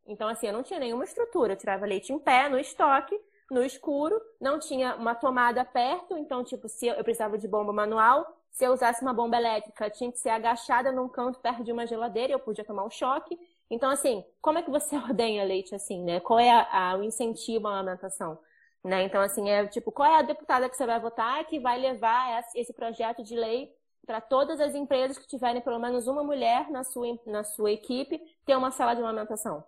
Então, 0.06 0.26
assim, 0.26 0.46
eu 0.46 0.54
não 0.54 0.62
tinha 0.62 0.80
nenhuma 0.80 1.04
estrutura, 1.04 1.52
eu 1.52 1.58
tirava 1.58 1.84
leite 1.84 2.14
em 2.14 2.18
pé, 2.18 2.48
no 2.48 2.58
estoque, 2.58 3.14
no 3.50 3.62
escuro, 3.62 4.18
não 4.40 4.58
tinha 4.58 4.96
uma 4.96 5.14
tomada 5.14 5.62
perto, 5.66 6.16
então, 6.16 6.42
tipo, 6.42 6.66
se 6.66 6.86
eu 6.86 7.04
precisava 7.04 7.36
de 7.36 7.46
bomba 7.46 7.74
manual, 7.74 8.42
se 8.54 8.64
eu 8.64 8.72
usasse 8.72 9.02
uma 9.02 9.12
bomba 9.12 9.36
elétrica, 9.36 9.90
tinha 9.90 10.12
que 10.12 10.18
ser 10.18 10.28
agachada 10.28 10.92
num 10.92 11.08
canto 11.08 11.40
perto 11.40 11.64
de 11.64 11.72
uma 11.72 11.84
geladeira, 11.88 12.32
eu 12.32 12.38
podia 12.38 12.64
tomar 12.64 12.84
um 12.84 12.90
choque. 12.90 13.36
Então, 13.68 13.90
assim, 13.90 14.24
como 14.40 14.58
é 14.58 14.62
que 14.62 14.70
você 14.70 14.94
ordenha 14.96 15.42
leite 15.44 15.74
assim, 15.74 16.04
né? 16.04 16.20
Qual 16.20 16.38
é 16.38 16.50
a, 16.50 16.92
a, 16.92 16.96
o 16.96 17.02
incentivo 17.02 17.66
à 17.66 17.72
amamentação? 17.72 18.38
Né? 18.84 19.02
Então, 19.02 19.20
assim, 19.20 19.50
é 19.50 19.66
tipo, 19.66 19.90
qual 19.90 20.08
é 20.08 20.18
a 20.18 20.22
deputada 20.22 20.68
que 20.68 20.76
você 20.76 20.86
vai 20.86 21.00
votar 21.00 21.44
que 21.46 21.58
vai 21.58 21.78
levar 21.80 22.44
esse 22.54 22.72
projeto 22.72 23.24
de 23.24 23.34
lei 23.34 23.74
para 24.06 24.20
todas 24.20 24.60
as 24.60 24.74
empresas 24.74 25.18
que 25.18 25.26
tiverem 25.26 25.60
pelo 25.60 25.80
menos 25.80 26.06
uma 26.06 26.22
mulher 26.22 26.70
na 26.70 26.84
sua, 26.84 27.18
na 27.26 27.42
sua 27.42 27.72
equipe 27.72 28.20
ter 28.46 28.56
uma 28.56 28.70
sala 28.70 28.94
de 28.94 29.00
amamentação? 29.00 29.64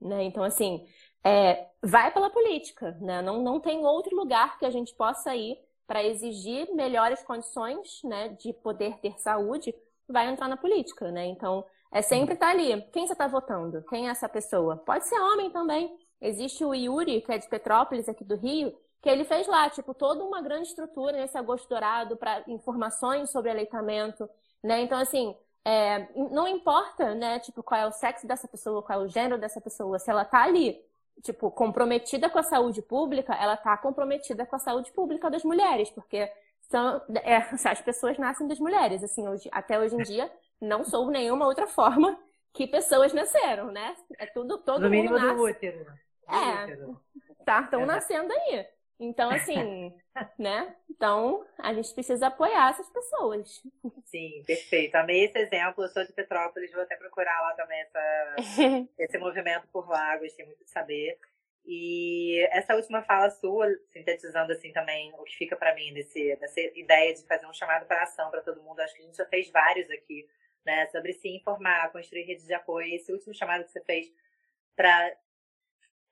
Né? 0.00 0.22
Então, 0.22 0.44
assim, 0.44 0.86
é, 1.24 1.66
vai 1.82 2.12
pela 2.12 2.30
política, 2.30 2.96
né? 3.00 3.20
Não, 3.22 3.42
não 3.42 3.58
tem 3.58 3.84
outro 3.84 4.14
lugar 4.14 4.56
que 4.56 4.64
a 4.64 4.70
gente 4.70 4.94
possa 4.94 5.34
ir 5.34 5.58
para 5.88 6.04
exigir 6.04 6.70
melhores 6.74 7.22
condições 7.22 8.02
né, 8.04 8.28
de 8.28 8.52
poder 8.52 8.98
ter 8.98 9.18
saúde, 9.18 9.74
vai 10.06 10.28
entrar 10.28 10.46
na 10.46 10.56
política, 10.56 11.10
né? 11.10 11.24
Então, 11.26 11.64
é 11.90 12.02
sempre 12.02 12.34
estar 12.34 12.48
tá 12.48 12.52
ali. 12.52 12.82
Quem 12.92 13.06
você 13.06 13.14
está 13.14 13.26
votando? 13.26 13.82
Quem 13.88 14.06
é 14.06 14.10
essa 14.10 14.28
pessoa? 14.28 14.76
Pode 14.76 15.06
ser 15.06 15.18
homem 15.18 15.50
também. 15.50 15.90
Existe 16.20 16.62
o 16.62 16.74
Yuri, 16.74 17.22
que 17.22 17.32
é 17.32 17.38
de 17.38 17.48
Petrópolis, 17.48 18.06
aqui 18.06 18.22
do 18.22 18.36
Rio, 18.36 18.76
que 19.00 19.08
ele 19.08 19.24
fez 19.24 19.46
lá, 19.46 19.70
tipo, 19.70 19.94
toda 19.94 20.22
uma 20.22 20.42
grande 20.42 20.68
estrutura 20.68 21.12
nesse 21.16 21.38
agosto 21.38 21.66
dourado 21.66 22.18
para 22.18 22.44
informações 22.48 23.30
sobre 23.30 23.50
aleitamento, 23.50 24.28
né? 24.62 24.82
Então, 24.82 24.98
assim, 24.98 25.34
é, 25.64 26.06
não 26.14 26.46
importa, 26.46 27.14
né, 27.14 27.38
tipo, 27.38 27.62
qual 27.62 27.80
é 27.80 27.86
o 27.86 27.92
sexo 27.92 28.26
dessa 28.26 28.46
pessoa, 28.46 28.82
qual 28.82 29.00
é 29.00 29.04
o 29.04 29.08
gênero 29.08 29.40
dessa 29.40 29.60
pessoa, 29.60 29.98
se 29.98 30.10
ela 30.10 30.24
tá 30.24 30.42
ali 30.42 30.78
tipo, 31.22 31.50
comprometida 31.50 32.28
com 32.30 32.38
a 32.38 32.42
saúde 32.42 32.82
pública, 32.82 33.34
ela 33.34 33.54
está 33.54 33.76
comprometida 33.76 34.46
com 34.46 34.56
a 34.56 34.58
saúde 34.58 34.90
pública 34.92 35.30
das 35.30 35.44
mulheres, 35.44 35.90
porque 35.90 36.30
são, 36.70 37.00
é, 37.22 37.36
as 37.68 37.80
pessoas 37.80 38.18
nascem 38.18 38.46
das 38.46 38.58
mulheres. 38.58 39.02
Assim, 39.02 39.26
hoje, 39.28 39.48
até 39.52 39.78
hoje 39.78 39.96
em 39.96 40.02
dia, 40.02 40.30
não 40.60 40.84
sou 40.84 41.10
nenhuma 41.10 41.46
outra 41.46 41.66
forma 41.66 42.18
que 42.52 42.66
pessoas 42.66 43.12
nasceram, 43.12 43.70
né? 43.70 43.96
É 44.18 44.26
tudo, 44.26 44.58
todo 44.58 44.88
no 44.88 44.90
mundo 44.90 45.12
nasce. 45.12 45.34
Do 45.34 45.42
útero. 45.44 45.86
É, 46.28 46.76
tá, 47.44 47.62
estão 47.62 47.82
é. 47.82 47.86
nascendo 47.86 48.32
aí. 48.32 48.66
Então, 49.00 49.30
assim, 49.30 49.94
né? 50.38 50.74
Então, 50.90 51.46
a 51.58 51.72
gente 51.72 51.94
precisa 51.94 52.26
apoiar 52.26 52.70
essas 52.70 52.90
pessoas. 52.90 53.62
Sim, 54.04 54.42
perfeito. 54.44 54.96
Amei 54.96 55.24
esse 55.24 55.38
exemplo. 55.38 55.84
Eu 55.84 55.88
sou 55.88 56.04
de 56.04 56.12
Petrópolis, 56.12 56.72
vou 56.72 56.82
até 56.82 56.96
procurar 56.96 57.40
lá 57.42 57.54
também 57.54 57.80
essa, 57.80 58.36
esse 58.98 59.18
movimento 59.18 59.68
por 59.68 59.88
lá. 59.88 60.16
Gostei 60.16 60.44
muito 60.44 60.64
de 60.64 60.70
saber. 60.70 61.18
E 61.64 62.40
essa 62.50 62.74
última 62.74 63.02
fala 63.02 63.30
sua, 63.30 63.68
sintetizando 63.92 64.52
assim 64.52 64.72
também 64.72 65.12
o 65.18 65.24
que 65.24 65.36
fica 65.36 65.54
para 65.54 65.74
mim 65.74 65.92
desse, 65.92 66.34
dessa 66.36 66.60
ideia 66.60 67.14
de 67.14 67.22
fazer 67.26 67.46
um 67.46 67.52
chamado 67.52 67.86
para 67.86 68.02
ação 68.02 68.30
para 68.30 68.40
todo 68.40 68.62
mundo. 68.62 68.80
Acho 68.80 68.94
que 68.94 69.02
a 69.02 69.04
gente 69.04 69.16
já 69.16 69.26
fez 69.26 69.50
vários 69.50 69.88
aqui, 69.90 70.26
né? 70.64 70.86
Sobre 70.86 71.12
se 71.12 71.28
informar, 71.28 71.92
construir 71.92 72.22
redes 72.22 72.46
de 72.46 72.54
apoio. 72.54 72.94
Esse 72.94 73.12
último 73.12 73.34
chamado 73.34 73.64
que 73.64 73.70
você 73.70 73.82
fez 73.82 74.10
para 74.74 75.12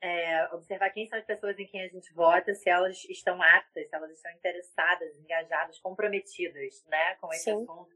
é, 0.06 0.48
observar 0.52 0.90
quem 0.90 1.06
são 1.06 1.18
as 1.18 1.24
pessoas 1.24 1.58
em 1.58 1.66
quem 1.66 1.82
a 1.82 1.88
gente 1.88 2.12
vota, 2.12 2.54
se 2.54 2.70
elas 2.70 3.04
estão 3.06 3.42
aptas, 3.42 3.88
se 3.88 3.94
elas 3.94 4.12
estão 4.12 4.30
interessadas, 4.32 5.16
engajadas, 5.18 5.80
comprometidas, 5.80 6.84
né, 6.86 7.16
com 7.16 7.32
esse 7.32 7.44
Sim. 7.44 7.62
assunto. 7.62 7.88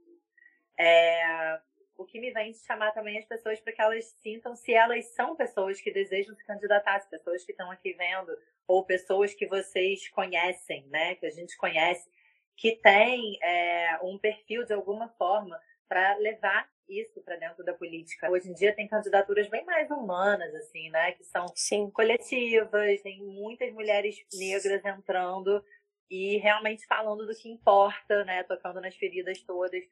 É, 0.76 1.60
o 1.96 2.04
que 2.04 2.18
me 2.18 2.32
vem 2.32 2.50
de 2.50 2.58
chamar 2.58 2.90
também 2.92 3.16
as 3.18 3.24
pessoas 3.26 3.60
para 3.60 3.72
que 3.72 3.80
elas 3.80 4.04
sintam 4.22 4.56
se 4.56 4.74
elas 4.74 5.04
são 5.14 5.36
pessoas 5.36 5.80
que 5.80 5.92
desejam 5.92 6.34
se 6.34 6.44
candidatar, 6.44 6.98
se 7.00 7.08
pessoas 7.08 7.44
que 7.44 7.52
estão 7.52 7.70
aqui 7.70 7.92
vendo, 7.92 8.36
ou 8.66 8.84
pessoas 8.84 9.32
que 9.32 9.46
vocês 9.46 10.08
conhecem, 10.08 10.86
né, 10.88 11.14
que 11.14 11.26
a 11.26 11.30
gente 11.30 11.56
conhece, 11.56 12.10
que 12.56 12.74
tem 12.76 13.38
é, 13.40 14.00
um 14.02 14.18
perfil 14.18 14.64
de 14.64 14.72
alguma 14.72 15.08
forma 15.10 15.60
para 15.88 16.16
levar 16.16 16.68
isso 16.90 17.22
para 17.22 17.36
dentro 17.36 17.64
da 17.64 17.72
política. 17.72 18.30
Hoje 18.30 18.50
em 18.50 18.54
dia 18.54 18.74
tem 18.74 18.88
candidaturas 18.88 19.48
bem 19.48 19.64
mais 19.64 19.90
humanas, 19.90 20.54
assim, 20.54 20.90
né? 20.90 21.12
Que 21.12 21.24
são 21.24 21.46
Sim. 21.54 21.90
coletivas, 21.90 23.00
tem 23.02 23.22
muitas 23.22 23.72
mulheres 23.72 24.16
negras 24.34 24.84
entrando 24.84 25.64
e 26.10 26.38
realmente 26.38 26.84
falando 26.86 27.26
do 27.26 27.34
que 27.34 27.48
importa, 27.48 28.24
né? 28.24 28.42
Tocando 28.42 28.80
nas 28.80 28.96
feridas 28.96 29.40
todas. 29.42 29.82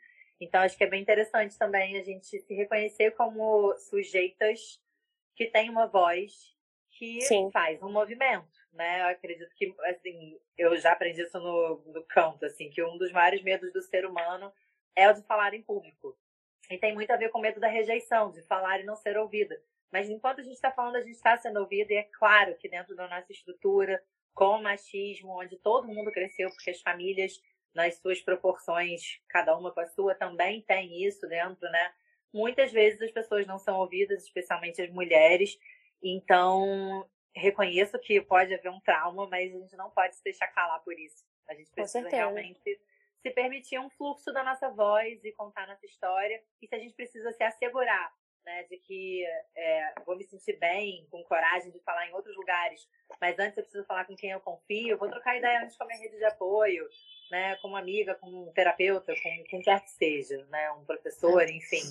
Então 0.41 0.61
acho 0.61 0.77
que 0.77 0.85
é 0.85 0.89
bem 0.89 1.03
interessante 1.03 1.57
também 1.57 1.99
a 1.99 2.03
gente 2.03 2.27
se 2.27 2.55
reconhecer 2.55 3.13
como 3.13 3.77
sujeitas 3.79 4.81
que 5.37 5.47
têm 5.47 5.71
uma 5.71 5.87
voz 5.87 6.57
que 6.91 7.21
Sim. 7.21 7.49
faz 7.53 7.81
um 7.81 7.91
movimento, 7.91 8.51
né? 8.73 9.03
Eu 9.03 9.07
acredito 9.07 9.55
que, 9.55 9.73
assim, 9.85 10.37
eu 10.57 10.77
já 10.77 10.93
aprendi 10.93 11.23
isso 11.23 11.39
no, 11.39 11.81
no 11.87 12.03
canto, 12.05 12.45
assim, 12.45 12.69
que 12.69 12.83
um 12.83 12.99
dos 12.99 13.13
maiores 13.13 13.41
medos 13.43 13.73
do 13.73 13.81
ser 13.83 14.05
humano 14.05 14.53
é 14.97 15.09
o 15.09 15.13
de 15.13 15.23
falar 15.23 15.55
em 15.55 15.63
público. 15.63 16.19
E 16.71 16.79
tem 16.79 16.95
muito 16.95 17.11
a 17.11 17.17
ver 17.17 17.31
com 17.31 17.41
medo 17.41 17.61
da 17.61 17.69
rejeição, 17.69 18.31
de 18.31 18.43
falar 18.43 18.81
e 18.81 18.85
não 18.85 18.95
ser 18.97 19.17
ouvida. 19.17 19.61
Mas 19.91 20.09
enquanto 20.11 20.41
a 20.41 20.43
gente 20.43 20.55
está 20.55 20.71
falando, 20.71 20.97
a 20.97 21.01
gente 21.01 21.15
está 21.15 21.37
sendo 21.37 21.61
ouvida, 21.61 21.93
e 21.93 21.97
é 21.97 22.03
claro 22.03 22.55
que 22.57 22.69
dentro 22.69 22.95
da 22.95 23.09
nossa 23.09 23.33
estrutura, 23.33 24.03
com 24.35 24.57
o 24.57 24.63
machismo, 24.63 25.41
onde 25.41 25.57
todo 25.57 25.89
mundo 25.89 26.13
cresceu, 26.13 26.51
porque 26.51 26.71
as 26.71 26.81
famílias, 26.81 27.41
nas 27.75 27.97
suas 27.97 28.21
proporções, 28.21 29.21
cada 29.29 29.57
uma 29.57 29.73
com 29.73 29.81
a 29.81 29.87
sua, 29.87 30.15
também 30.15 30.61
tem 30.63 31.05
isso 31.05 31.27
dentro, 31.27 31.69
né? 31.71 31.93
Muitas 32.33 32.71
vezes 32.71 33.01
as 33.01 33.11
pessoas 33.11 33.47
não 33.47 33.59
são 33.59 33.79
ouvidas, 33.79 34.25
especialmente 34.25 34.83
as 34.83 34.91
mulheres. 34.91 35.59
Então, 36.03 37.09
reconheço 37.35 37.99
que 37.99 38.21
pode 38.21 38.53
haver 38.55 38.71
um 38.71 38.81
trauma, 38.81 39.27
mas 39.27 39.55
a 39.55 39.59
gente 39.59 39.77
não 39.77 39.91
pode 39.91 40.17
se 40.17 40.23
deixar 40.23 40.49
calar 40.49 40.83
por 40.85 40.99
isso. 40.99 41.25
A 41.49 41.55
gente 41.55 41.71
precisa 41.71 42.09
realmente 42.09 42.79
se 43.21 43.31
permitir 43.31 43.79
um 43.79 43.91
fluxo 43.91 44.33
da 44.33 44.45
nossa 44.45 44.69
voz 44.71 45.23
e 45.25 45.33
contar 45.33 45.67
nossa 45.67 45.87
história. 45.87 46.43
E 46.63 46.67
se 46.67 46.75
a 46.75 46.79
gente 46.79 46.95
precisa 46.95 47.33
se 47.33 47.43
assegurar 47.43 48.13
né, 48.49 48.63
de 48.65 48.79
que 48.79 49.25
é, 49.55 49.93
vou 50.07 50.17
me 50.17 50.25
sentir 50.25 50.59
bem, 50.59 51.07
com 51.11 51.23
coragem 51.25 51.71
de 51.71 51.81
falar 51.81 52.07
em 52.07 52.15
outros 52.15 52.35
lugares, 52.35 52.89
mas 53.21 53.39
antes 53.39 53.59
eu 53.59 53.63
preciso 53.63 53.85
falar 53.85 54.07
com 54.07 54.17
quem 54.17 54.31
eu 54.31 54.41
confio, 54.41 54.97
vou 54.97 55.09
trocar 55.09 55.37
ideia 55.37 55.63
antes 55.63 55.77
com 55.77 55.85
a 55.85 55.87
minha 55.87 55.99
rede 55.99 56.17
de 56.17 56.25
apoio, 56.25 56.89
né, 57.31 57.57
com 57.57 57.69
uma 57.69 57.79
amiga, 57.79 58.15
com 58.15 58.27
um 58.27 58.53
terapeuta, 58.53 59.13
com 59.15 59.45
quem 59.45 59.61
quer 59.61 59.81
que 59.83 59.91
seja, 59.91 60.45
né, 60.47 60.71
um 60.73 60.85
professor, 60.85 61.43
enfim. 61.49 61.83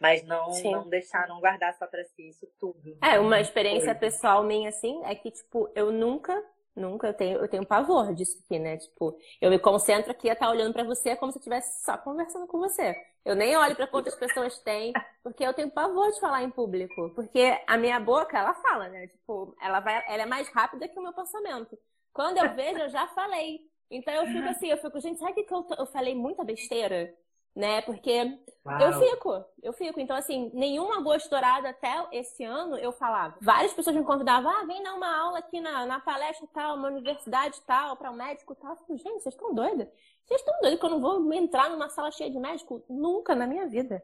Mas 0.00 0.22
não, 0.24 0.50
não 0.62 0.88
deixar, 0.88 1.28
não 1.28 1.38
guardar 1.38 1.72
só 1.74 1.86
para 1.86 2.04
si 2.04 2.28
isso 2.28 2.46
tudo. 2.58 2.98
É, 3.02 3.18
uma 3.18 3.40
experiência 3.40 3.94
pessoal 3.94 4.42
minha, 4.42 4.70
assim, 4.70 5.04
é 5.04 5.14
que, 5.14 5.30
tipo, 5.30 5.70
eu 5.74 5.92
nunca 5.92 6.34
Nunca, 6.76 7.06
eu 7.06 7.14
tenho, 7.14 7.38
eu 7.38 7.48
tenho 7.48 7.64
pavor 7.64 8.12
disso 8.14 8.36
aqui, 8.44 8.58
né? 8.58 8.76
Tipo, 8.76 9.16
eu 9.40 9.48
me 9.48 9.58
concentro 9.60 10.10
aqui 10.10 10.28
a 10.28 10.32
estar 10.32 10.46
tá 10.46 10.52
olhando 10.52 10.72
para 10.72 10.82
você 10.82 11.14
como 11.14 11.30
se 11.30 11.38
eu 11.38 11.40
estivesse 11.40 11.84
só 11.84 11.96
conversando 11.96 12.48
com 12.48 12.58
você. 12.58 12.96
Eu 13.24 13.36
nem 13.36 13.56
olho 13.56 13.76
para 13.76 13.86
quantas 13.86 14.14
pessoas 14.16 14.58
tem, 14.58 14.92
porque 15.22 15.44
eu 15.44 15.54
tenho 15.54 15.70
pavor 15.70 16.10
de 16.10 16.20
falar 16.20 16.42
em 16.42 16.50
público. 16.50 17.10
Porque 17.14 17.62
a 17.66 17.76
minha 17.78 18.00
boca, 18.00 18.36
ela 18.36 18.54
fala, 18.54 18.88
né? 18.88 19.06
Tipo, 19.06 19.56
ela, 19.60 19.78
vai, 19.80 20.04
ela 20.08 20.24
é 20.24 20.26
mais 20.26 20.48
rápida 20.48 20.88
que 20.88 20.98
o 20.98 21.02
meu 21.02 21.12
pensamento. 21.12 21.78
Quando 22.12 22.38
eu 22.38 22.54
vejo, 22.54 22.80
eu 22.80 22.88
já 22.88 23.06
falei. 23.08 23.60
Então 23.90 24.12
eu 24.12 24.26
fico 24.26 24.48
assim, 24.48 24.68
eu 24.68 24.78
fico, 24.78 24.98
gente, 25.00 25.20
sabe 25.20 25.44
que 25.44 25.54
eu, 25.54 25.66
eu 25.78 25.86
falei 25.86 26.14
muita 26.14 26.44
besteira? 26.44 27.14
Né? 27.54 27.82
Porque 27.82 28.38
Uau. 28.66 28.80
eu 28.80 28.92
fico, 29.00 29.44
eu 29.62 29.72
fico. 29.72 30.00
Então, 30.00 30.16
assim, 30.16 30.50
nenhuma 30.52 31.00
gosto 31.00 31.30
dourada 31.30 31.68
até 31.68 32.06
esse 32.12 32.42
ano 32.44 32.76
eu 32.76 32.92
falava. 32.92 33.36
Várias 33.40 33.72
pessoas 33.72 33.94
me 33.94 34.04
convidavam, 34.04 34.50
ah, 34.50 34.64
vem 34.64 34.82
dar 34.82 34.94
uma 34.94 35.16
aula 35.16 35.38
aqui 35.38 35.60
na, 35.60 35.86
na 35.86 36.00
palestra 36.00 36.48
tal, 36.52 36.76
uma 36.76 36.88
universidade 36.88 37.60
tal, 37.66 37.96
para 37.96 38.10
um 38.10 38.16
médico 38.16 38.54
tal. 38.54 38.72
Eu 38.72 38.76
fico, 38.78 38.96
gente, 38.96 39.22
vocês 39.22 39.34
estão 39.34 39.54
doidos? 39.54 39.86
Vocês 40.24 40.40
estão 40.40 40.58
doidos 40.60 40.80
que 40.80 40.86
eu 40.86 40.90
não 40.90 41.00
vou 41.00 41.32
entrar 41.32 41.70
numa 41.70 41.88
sala 41.88 42.10
cheia 42.10 42.30
de 42.30 42.38
médico? 42.38 42.82
Nunca 42.88 43.34
na 43.34 43.46
minha 43.46 43.66
vida. 43.66 44.02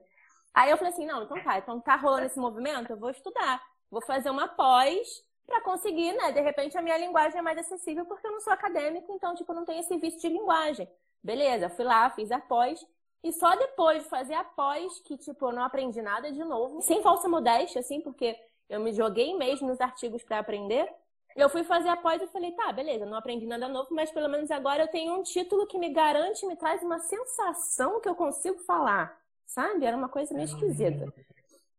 Aí 0.52 0.70
eu 0.70 0.76
falei 0.76 0.92
assim, 0.92 1.06
não, 1.06 1.22
então 1.22 1.42
tá, 1.42 1.58
então 1.58 1.80
tá 1.80 1.96
rolando 1.96 2.26
esse 2.26 2.38
movimento, 2.38 2.90
eu 2.90 2.98
vou 2.98 3.10
estudar. 3.10 3.62
Vou 3.90 4.02
fazer 4.02 4.30
uma 4.30 4.48
pós 4.48 5.24
para 5.46 5.60
conseguir, 5.62 6.12
né? 6.12 6.32
De 6.32 6.40
repente 6.40 6.76
a 6.76 6.82
minha 6.82 6.98
linguagem 6.98 7.38
é 7.38 7.42
mais 7.42 7.58
acessível 7.58 8.04
porque 8.04 8.26
eu 8.26 8.32
não 8.32 8.40
sou 8.40 8.52
acadêmica, 8.52 9.12
então, 9.12 9.34
tipo, 9.34 9.52
não 9.52 9.64
tenho 9.64 9.80
esse 9.80 9.96
vício 9.98 10.20
de 10.20 10.28
linguagem. 10.28 10.88
Beleza, 11.22 11.68
fui 11.70 11.84
lá, 11.84 12.08
fiz 12.10 12.30
a 12.30 12.38
pós. 12.38 12.84
E 13.22 13.32
só 13.32 13.54
depois 13.54 14.02
de 14.02 14.08
fazer 14.08 14.34
a 14.34 14.44
pós 14.44 14.98
que, 15.00 15.16
tipo, 15.16 15.46
eu 15.46 15.52
não 15.52 15.62
aprendi 15.62 16.00
nada 16.00 16.32
de 16.32 16.42
novo. 16.42 16.80
Sem 16.80 17.02
falsa 17.02 17.28
modéstia, 17.28 17.80
assim, 17.80 18.00
porque 18.00 18.36
eu 18.68 18.80
me 18.80 18.92
joguei 18.92 19.36
mesmo 19.36 19.68
nos 19.68 19.80
artigos 19.80 20.22
para 20.22 20.38
aprender. 20.38 20.88
Eu 21.36 21.48
fui 21.48 21.62
fazer 21.62 21.88
a 21.88 21.96
pós 21.96 22.20
e 22.20 22.26
falei, 22.28 22.52
tá, 22.52 22.72
beleza, 22.72 23.06
não 23.06 23.16
aprendi 23.16 23.46
nada 23.46 23.68
novo, 23.68 23.88
mas 23.92 24.10
pelo 24.10 24.28
menos 24.28 24.50
agora 24.50 24.82
eu 24.82 24.88
tenho 24.88 25.14
um 25.14 25.22
título 25.22 25.66
que 25.66 25.78
me 25.78 25.90
garante, 25.90 26.46
me 26.46 26.56
traz 26.56 26.82
uma 26.82 26.98
sensação 26.98 28.00
que 28.00 28.08
eu 28.08 28.14
consigo 28.14 28.58
falar, 28.60 29.16
sabe? 29.46 29.84
Era 29.84 29.96
uma 29.96 30.08
coisa 30.08 30.34
meio 30.34 30.46
esquisita. 30.46 31.12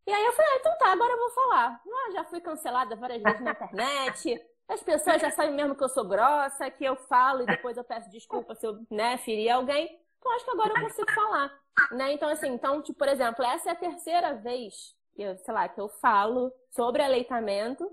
E 0.07 0.11
aí 0.11 0.25
eu 0.25 0.31
falei, 0.33 0.51
ah, 0.51 0.57
então 0.59 0.77
tá, 0.77 0.91
agora 0.91 1.13
eu 1.13 1.17
vou 1.17 1.29
falar. 1.31 1.81
Ah, 1.85 2.11
já 2.13 2.23
fui 2.23 2.39
cancelada 2.39 2.95
várias 2.95 3.21
vezes 3.21 3.41
na 3.41 3.51
internet. 3.51 4.41
As 4.67 4.81
pessoas 4.81 5.21
já 5.21 5.31
sabem 5.31 5.53
mesmo 5.53 5.75
que 5.75 5.83
eu 5.83 5.89
sou 5.89 6.05
grossa, 6.05 6.71
que 6.71 6.83
eu 6.83 6.95
falo 6.95 7.43
e 7.43 7.45
depois 7.45 7.75
eu 7.75 7.83
peço 7.83 8.09
desculpa 8.09 8.55
se 8.55 8.65
eu, 8.65 8.79
né, 8.89 9.17
ferir 9.17 9.49
alguém. 9.49 9.99
Então 10.21 10.35
acho 10.35 10.45
que 10.45 10.51
agora 10.51 10.69
eu 10.69 10.83
consigo 10.83 11.11
falar, 11.11 11.51
né? 11.91 12.13
Então 12.13 12.29
assim, 12.29 12.49
então, 12.49 12.81
tipo, 12.81 12.99
por 12.99 13.07
exemplo, 13.07 13.43
essa 13.43 13.69
é 13.69 13.71
a 13.73 13.75
terceira 13.75 14.35
vez 14.35 14.95
que 15.15 15.23
eu, 15.23 15.35
sei 15.39 15.53
lá, 15.53 15.67
que 15.67 15.81
eu 15.81 15.89
falo 15.89 16.53
sobre 16.69 17.01
aleitamento 17.01 17.91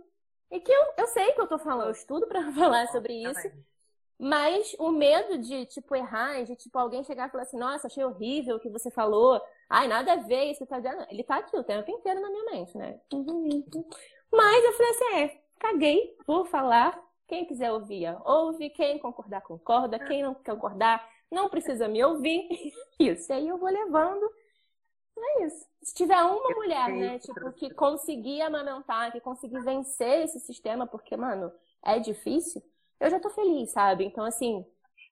e 0.50 0.60
que 0.60 0.70
eu, 0.70 0.82
eu 0.98 1.06
sei 1.08 1.32
que 1.32 1.40
eu 1.40 1.46
tô 1.46 1.58
falando, 1.58 1.86
eu 1.86 1.92
estudo 1.92 2.26
para 2.26 2.42
falar 2.52 2.86
sobre 2.88 3.14
isso. 3.14 3.50
Mas 4.20 4.74
o 4.80 4.90
medo 4.90 5.38
de, 5.38 5.64
tipo, 5.66 5.94
errar, 5.94 6.42
de, 6.42 6.56
tipo, 6.56 6.76
alguém 6.76 7.04
chegar 7.04 7.28
e 7.28 7.30
falar 7.30 7.44
assim, 7.44 7.58
nossa, 7.58 7.86
achei 7.86 8.04
horrível 8.04 8.56
o 8.56 8.60
que 8.60 8.68
você 8.68 8.90
falou. 8.90 9.40
Ai, 9.70 9.86
nada 9.86 10.14
a 10.14 10.16
ver 10.16 10.50
isso 10.50 10.60
que 10.60 10.66
tá 10.66 10.80
dizendo. 10.80 11.06
Ele 11.08 11.22
tá 11.22 11.36
aqui 11.36 11.56
o 11.56 11.62
tempo 11.62 11.88
inteiro 11.88 12.20
na 12.20 12.28
minha 12.28 12.44
mente, 12.46 12.76
né? 12.76 13.00
Mas 14.32 14.64
eu 14.64 14.72
falei 14.72 14.90
assim, 14.90 15.14
é, 15.14 15.40
caguei, 15.60 16.16
vou 16.26 16.44
falar. 16.44 17.00
Quem 17.28 17.44
quiser 17.44 17.70
ouvir, 17.70 18.06
ouve. 18.24 18.70
Quem 18.70 18.98
concordar, 18.98 19.42
concorda. 19.42 19.98
Quem 20.00 20.22
não 20.22 20.34
concordar, 20.34 21.08
não 21.30 21.48
precisa 21.48 21.88
me 21.88 22.02
ouvir. 22.04 22.48
Isso. 22.98 23.30
E 23.30 23.34
aí 23.34 23.48
eu 23.48 23.58
vou 23.58 23.68
levando. 23.68 24.28
É 25.20 25.44
isso. 25.44 25.66
Se 25.82 25.94
tiver 25.94 26.20
uma 26.22 26.50
mulher, 26.54 26.90
né, 26.90 27.18
tipo, 27.18 27.52
que 27.52 27.74
conseguir 27.74 28.40
amamentar, 28.40 29.10
que 29.10 29.20
conseguir 29.20 29.60
vencer 29.62 30.24
esse 30.24 30.38
sistema, 30.38 30.86
porque, 30.86 31.16
mano, 31.16 31.52
é 31.84 31.98
difícil, 31.98 32.62
eu 33.00 33.10
já 33.10 33.18
tô 33.18 33.28
feliz, 33.30 33.72
sabe? 33.72 34.04
Então, 34.04 34.24
assim. 34.24 34.64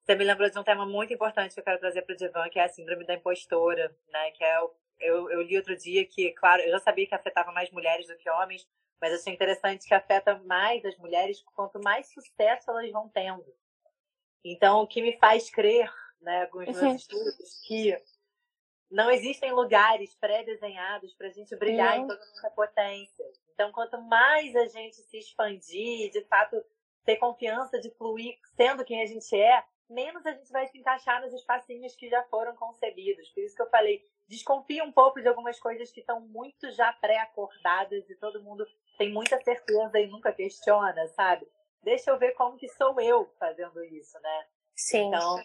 Você 0.04 0.14
me 0.14 0.22
lembrou 0.22 0.48
de 0.48 0.56
um 0.56 0.62
tema 0.62 0.86
muito 0.86 1.12
importante 1.12 1.54
que 1.54 1.60
eu 1.60 1.64
quero 1.64 1.80
trazer 1.80 2.02
para 2.02 2.14
o 2.14 2.16
Divan, 2.16 2.48
que 2.48 2.58
é 2.60 2.64
a 2.64 2.68
síndrome 2.68 3.04
da 3.04 3.14
impostora, 3.14 3.96
né? 4.12 4.30
Que 4.30 4.44
é 4.44 4.60
o, 4.60 4.70
eu, 5.00 5.30
eu 5.30 5.42
li 5.42 5.56
outro 5.56 5.76
dia 5.76 6.06
que, 6.06 6.32
claro, 6.32 6.62
eu 6.62 6.70
já 6.70 6.78
sabia 6.78 7.06
que 7.06 7.14
afetava 7.14 7.52
mais 7.52 7.70
mulheres 7.70 8.06
do 8.06 8.16
que 8.16 8.30
homens, 8.30 8.66
mas 9.00 9.12
achei 9.12 9.32
interessante 9.32 9.86
que 9.86 9.94
afeta 9.94 10.40
mais 10.46 10.84
as 10.84 10.96
mulheres 10.98 11.42
quanto 11.54 11.80
mais 11.82 12.06
sucesso 12.12 12.70
elas 12.70 12.90
vão 12.90 13.08
tendo. 13.08 13.44
Então, 14.44 14.82
o 14.82 14.86
que 14.86 15.02
me 15.02 15.18
faz 15.18 15.50
crer 15.50 15.90
né, 16.26 16.48
os 16.52 16.66
meus 16.66 16.82
uhum. 16.82 16.94
estudos, 16.96 17.60
que 17.66 17.96
não 18.90 19.10
existem 19.10 19.52
lugares 19.52 20.14
pré-desenhados 20.16 21.14
para 21.14 21.28
a 21.28 21.30
gente 21.30 21.54
brilhar 21.56 21.96
uhum. 21.96 22.04
em 22.04 22.08
toda 22.08 22.20
a 22.20 22.26
nossa 22.26 22.50
potência. 22.50 23.24
Então, 23.54 23.70
quanto 23.70 24.00
mais 24.02 24.54
a 24.56 24.66
gente 24.66 24.96
se 24.96 25.18
expandir, 25.18 26.10
de 26.10 26.22
fato, 26.24 26.62
ter 27.04 27.16
confiança 27.16 27.80
de 27.80 27.90
fluir 27.92 28.36
sendo 28.56 28.84
quem 28.84 29.00
a 29.00 29.06
gente 29.06 29.34
é, 29.34 29.64
menos 29.88 30.26
a 30.26 30.32
gente 30.32 30.50
vai 30.50 30.66
se 30.66 30.76
encaixar 30.76 31.22
nos 31.22 31.32
espacinhos 31.32 31.94
que 31.94 32.08
já 32.08 32.24
foram 32.24 32.56
concebidos. 32.56 33.28
Por 33.30 33.44
isso 33.44 33.54
que 33.54 33.62
eu 33.62 33.70
falei, 33.70 34.02
desconfia 34.28 34.82
um 34.82 34.90
pouco 34.90 35.22
de 35.22 35.28
algumas 35.28 35.60
coisas 35.60 35.92
que 35.92 36.00
estão 36.00 36.20
muito 36.20 36.70
já 36.72 36.92
pré-acordadas 36.92 38.10
e 38.10 38.16
todo 38.16 38.42
mundo 38.42 38.66
tem 38.98 39.12
muita 39.12 39.40
certeza 39.42 39.98
e 40.00 40.08
nunca 40.08 40.32
questiona, 40.32 41.06
sabe? 41.08 41.46
Deixa 41.84 42.10
eu 42.10 42.18
ver 42.18 42.32
como 42.32 42.56
que 42.56 42.68
sou 42.68 43.00
eu 43.00 43.32
fazendo 43.38 43.82
isso, 43.84 44.18
né? 44.20 44.46
Sim. 44.74 45.06
Então, 45.06 45.36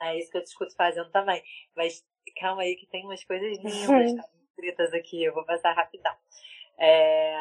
é 0.00 0.18
isso 0.18 0.30
que 0.30 0.38
eu 0.38 0.42
discuto 0.42 0.74
fazendo 0.76 1.10
também. 1.10 1.42
Mas 1.76 2.04
calma 2.38 2.62
aí 2.62 2.76
que 2.76 2.86
tem 2.86 3.04
umas 3.04 3.24
coisas 3.24 3.58
lindas 3.58 4.14
tá? 4.14 4.28
escritas 4.50 4.92
aqui, 4.92 5.22
eu 5.22 5.34
vou 5.34 5.44
passar 5.44 5.72
rapidão. 5.72 6.14
É... 6.78 7.34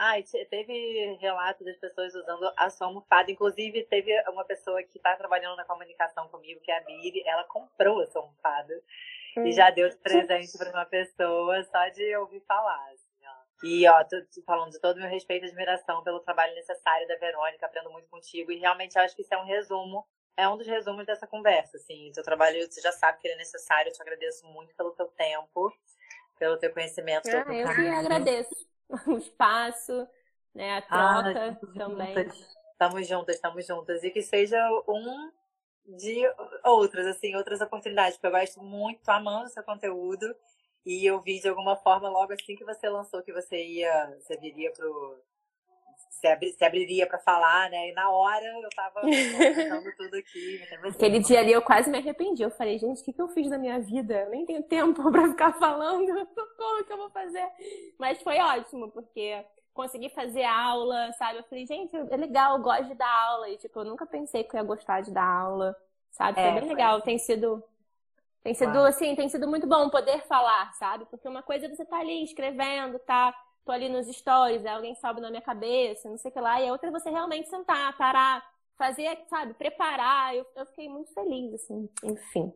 Ah, 0.00 0.14
teve 0.48 1.16
relatos 1.20 1.66
das 1.66 1.76
pessoas 1.76 2.14
usando 2.14 2.52
a 2.56 2.70
sua 2.70 2.86
almofada. 2.86 3.32
Inclusive, 3.32 3.82
teve 3.86 4.12
uma 4.30 4.44
pessoa 4.44 4.80
que 4.84 4.96
está 4.96 5.16
trabalhando 5.16 5.56
na 5.56 5.64
comunicação 5.64 6.28
comigo, 6.28 6.60
que 6.60 6.70
é 6.70 6.78
a 6.78 6.84
Miri, 6.84 7.24
ela 7.26 7.42
comprou 7.42 8.00
a 8.00 8.06
sua 8.06 8.22
almofada 8.22 8.80
hum. 9.36 9.44
e 9.44 9.50
já 9.50 9.70
deu 9.70 9.88
de 9.88 9.96
presente 9.96 10.56
para 10.56 10.70
uma 10.70 10.84
pessoa 10.84 11.64
só 11.64 11.88
de 11.88 12.16
ouvir 12.16 12.40
falar. 12.46 12.92
Assim, 12.92 13.26
ó. 13.26 13.66
E, 13.66 13.88
ó, 13.88 14.04
tô, 14.04 14.16
tô 14.32 14.40
falando 14.46 14.70
de 14.70 14.80
todo 14.80 14.98
o 14.98 15.00
meu 15.00 15.10
respeito 15.10 15.46
e 15.46 15.48
admiração 15.48 16.04
pelo 16.04 16.20
trabalho 16.20 16.54
necessário 16.54 17.08
da 17.08 17.16
Verônica, 17.16 17.66
aprendo 17.66 17.90
muito 17.90 18.08
contigo. 18.08 18.52
E 18.52 18.58
realmente 18.60 18.96
acho 18.96 19.16
que 19.16 19.22
isso 19.22 19.34
é 19.34 19.38
um 19.38 19.46
resumo, 19.46 20.06
é 20.38 20.48
um 20.48 20.56
dos 20.56 20.68
resumos 20.68 21.04
dessa 21.04 21.26
conversa. 21.26 21.76
Assim, 21.76 22.12
seu 22.14 22.22
trabalho, 22.22 22.64
você 22.70 22.80
já 22.80 22.92
sabe 22.92 23.18
que 23.18 23.26
ele 23.26 23.34
é 23.34 23.38
necessário. 23.38 23.90
Eu 23.90 23.92
te 23.92 24.00
agradeço 24.00 24.46
muito 24.46 24.72
pelo 24.76 24.92
teu 24.92 25.08
tempo, 25.08 25.72
pelo 26.38 26.56
teu 26.56 26.72
conhecimento. 26.72 27.28
Ah, 27.28 27.52
eu 27.52 27.74
que 27.74 27.88
agradeço. 27.88 28.68
o 29.08 29.18
espaço, 29.18 30.08
né? 30.54 30.76
A 30.76 30.82
troca 30.82 31.58
ah, 31.60 31.76
também. 31.76 32.28
Estamos 32.70 33.08
juntas, 33.08 33.34
estamos 33.34 33.66
juntas. 33.66 34.04
E 34.04 34.10
que 34.10 34.22
seja 34.22 34.56
um 34.86 35.32
de 35.84 36.22
outras, 36.64 37.06
assim, 37.06 37.34
outras 37.34 37.60
oportunidades, 37.60 38.16
porque 38.16 38.28
eu 38.28 38.40
gosto 38.40 38.62
muito, 38.62 39.02
tô 39.02 39.10
amando 39.10 39.48
seu 39.48 39.64
conteúdo. 39.64 40.36
E 40.86 41.04
eu 41.04 41.20
vi 41.20 41.40
de 41.40 41.48
alguma 41.48 41.74
forma, 41.74 42.08
logo 42.08 42.32
assim 42.32 42.54
que 42.54 42.64
você 42.64 42.88
lançou, 42.88 43.22
que 43.22 43.32
você 43.32 43.56
ia, 43.56 44.16
você 44.20 44.36
viria 44.36 44.72
pro. 44.72 45.18
Se, 46.10 46.26
abri, 46.26 46.52
se 46.52 46.64
abriria 46.64 47.06
para 47.06 47.18
falar, 47.18 47.70
né? 47.70 47.90
E 47.90 47.92
na 47.92 48.10
hora 48.10 48.44
eu 48.44 48.68
tava 48.74 49.00
pensando 49.02 49.96
tudo 49.96 50.16
aqui. 50.16 50.60
Aquele 50.84 51.20
dia 51.20 51.38
ali 51.38 51.52
eu 51.52 51.62
quase 51.62 51.88
me 51.90 51.98
arrependi. 51.98 52.42
Eu 52.42 52.50
falei, 52.50 52.78
gente, 52.78 53.00
o 53.00 53.04
que, 53.04 53.12
que 53.12 53.22
eu 53.22 53.28
fiz 53.28 53.48
da 53.48 53.56
minha 53.56 53.78
vida? 53.78 54.22
Eu 54.22 54.30
nem 54.30 54.44
tenho 54.44 54.62
tempo 54.62 55.02
para 55.12 55.28
ficar 55.28 55.52
falando. 55.54 56.06
Como 56.56 56.84
que 56.84 56.92
eu 56.92 56.96
vou 56.96 57.10
fazer? 57.10 57.46
Mas 57.98 58.20
foi 58.22 58.38
ótimo, 58.38 58.90
porque 58.90 59.44
consegui 59.72 60.08
fazer 60.10 60.42
aula, 60.42 61.12
sabe? 61.12 61.38
Eu 61.38 61.44
falei, 61.44 61.64
gente, 61.64 61.94
é 61.94 62.16
legal, 62.16 62.56
eu 62.56 62.62
gosto 62.62 62.86
de 62.86 62.94
dar 62.94 63.28
aula. 63.28 63.48
E, 63.48 63.56
tipo, 63.56 63.78
eu 63.78 63.84
nunca 63.84 64.04
pensei 64.04 64.42
que 64.42 64.56
eu 64.56 64.58
ia 64.58 64.66
gostar 64.66 65.02
de 65.02 65.12
dar 65.12 65.24
aula, 65.24 65.76
sabe? 66.10 66.34
Foi 66.34 66.50
é, 66.50 66.60
bem 66.60 66.68
legal. 66.68 66.96
Foi. 66.96 67.04
Tem 67.04 67.18
sido. 67.18 67.62
Tem 68.42 68.54
sido, 68.54 68.78
assim, 68.78 69.14
tem 69.14 69.28
sido 69.28 69.46
muito 69.46 69.66
bom 69.66 69.90
poder 69.90 70.22
falar, 70.26 70.72
sabe? 70.74 71.04
Porque 71.06 71.28
uma 71.28 71.42
coisa 71.42 71.66
é 71.66 71.68
você 71.68 71.84
tá 71.84 71.98
ali 71.98 72.24
escrevendo, 72.24 72.98
tá? 73.00 73.34
Tô 73.68 73.72
ali 73.72 73.90
nos 73.90 74.06
stories, 74.06 74.64
alguém 74.64 74.94
sobe 74.94 75.20
na 75.20 75.28
minha 75.28 75.42
cabeça, 75.42 76.08
não 76.08 76.16
sei 76.16 76.30
o 76.30 76.32
que 76.32 76.40
lá. 76.40 76.58
E 76.58 76.66
a 76.66 76.72
outra 76.72 76.88
é 76.88 76.90
você 76.90 77.10
realmente 77.10 77.50
sentar, 77.50 77.94
parar, 77.98 78.42
fazer, 78.78 79.18
sabe, 79.28 79.52
preparar. 79.52 80.34
Eu, 80.34 80.46
eu 80.56 80.64
fiquei 80.64 80.88
muito 80.88 81.12
feliz, 81.12 81.52
assim, 81.52 81.86
enfim. 82.02 82.50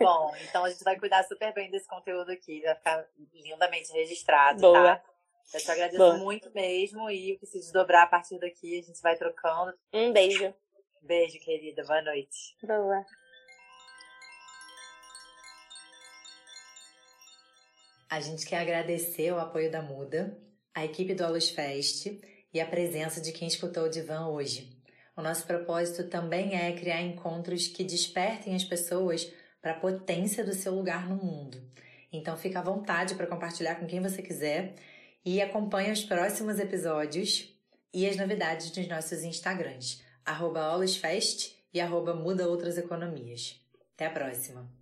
Bom, 0.00 0.32
então 0.48 0.64
a 0.64 0.70
gente 0.70 0.82
vai 0.82 0.98
cuidar 0.98 1.22
super 1.24 1.52
bem 1.52 1.70
desse 1.70 1.86
conteúdo 1.86 2.32
aqui, 2.32 2.62
vai 2.62 2.74
ficar 2.76 3.06
lindamente 3.34 3.92
registrado, 3.92 4.62
Boa. 4.62 4.96
tá? 4.96 5.04
Eu 5.52 5.60
te 5.60 5.70
agradeço 5.70 5.98
Boa. 5.98 6.16
muito 6.16 6.50
mesmo 6.54 7.10
e 7.10 7.34
o 7.34 7.38
que 7.38 7.44
se 7.44 7.58
desdobrar 7.58 8.04
a 8.04 8.06
partir 8.06 8.38
daqui, 8.38 8.78
a 8.78 8.82
gente 8.82 9.02
vai 9.02 9.16
trocando. 9.16 9.74
Um 9.92 10.14
beijo. 10.14 10.54
Beijo, 11.02 11.38
querida. 11.40 11.84
Boa 11.84 12.00
noite. 12.00 12.56
Boa. 12.62 13.04
A 18.10 18.20
gente 18.20 18.46
quer 18.46 18.60
agradecer 18.60 19.30
o 19.32 19.38
apoio 19.38 19.70
da 19.70 19.82
Muda, 19.82 20.38
a 20.74 20.82
equipe 20.82 21.14
do 21.14 21.24
Alus 21.24 21.50
Fest 21.50 22.06
e 22.54 22.58
a 22.58 22.66
presença 22.66 23.20
de 23.20 23.32
quem 23.32 23.46
escutou 23.46 23.84
o 23.84 23.90
Divã 23.90 24.28
hoje. 24.28 24.78
O 25.14 25.20
nosso 25.20 25.46
propósito 25.46 26.08
também 26.08 26.54
é 26.54 26.72
criar 26.72 27.02
encontros 27.02 27.68
que 27.68 27.84
despertem 27.84 28.54
as 28.54 28.64
pessoas 28.64 29.30
para 29.60 29.72
a 29.72 29.78
potência 29.80 30.42
do 30.42 30.54
seu 30.54 30.74
lugar 30.74 31.06
no 31.06 31.16
mundo. 31.16 31.60
Então 32.10 32.34
fica 32.36 32.60
à 32.60 32.62
vontade 32.62 33.14
para 33.14 33.26
compartilhar 33.26 33.74
com 33.74 33.86
quem 33.86 34.00
você 34.00 34.22
quiser 34.22 34.74
e 35.22 35.42
acompanhe 35.42 35.92
os 35.92 36.02
próximos 36.02 36.58
episódios 36.58 37.54
e 37.92 38.08
as 38.08 38.16
novidades 38.16 38.74
nos 38.74 38.88
nossos 38.88 39.22
Instagrams, 39.22 40.02
arroba 40.24 40.80
e 41.74 41.80
arroba 41.80 42.14
Muda 42.14 42.48
Outras 42.48 42.78
Economias. 42.78 43.60
Até 43.94 44.06
a 44.06 44.10
próxima! 44.10 44.77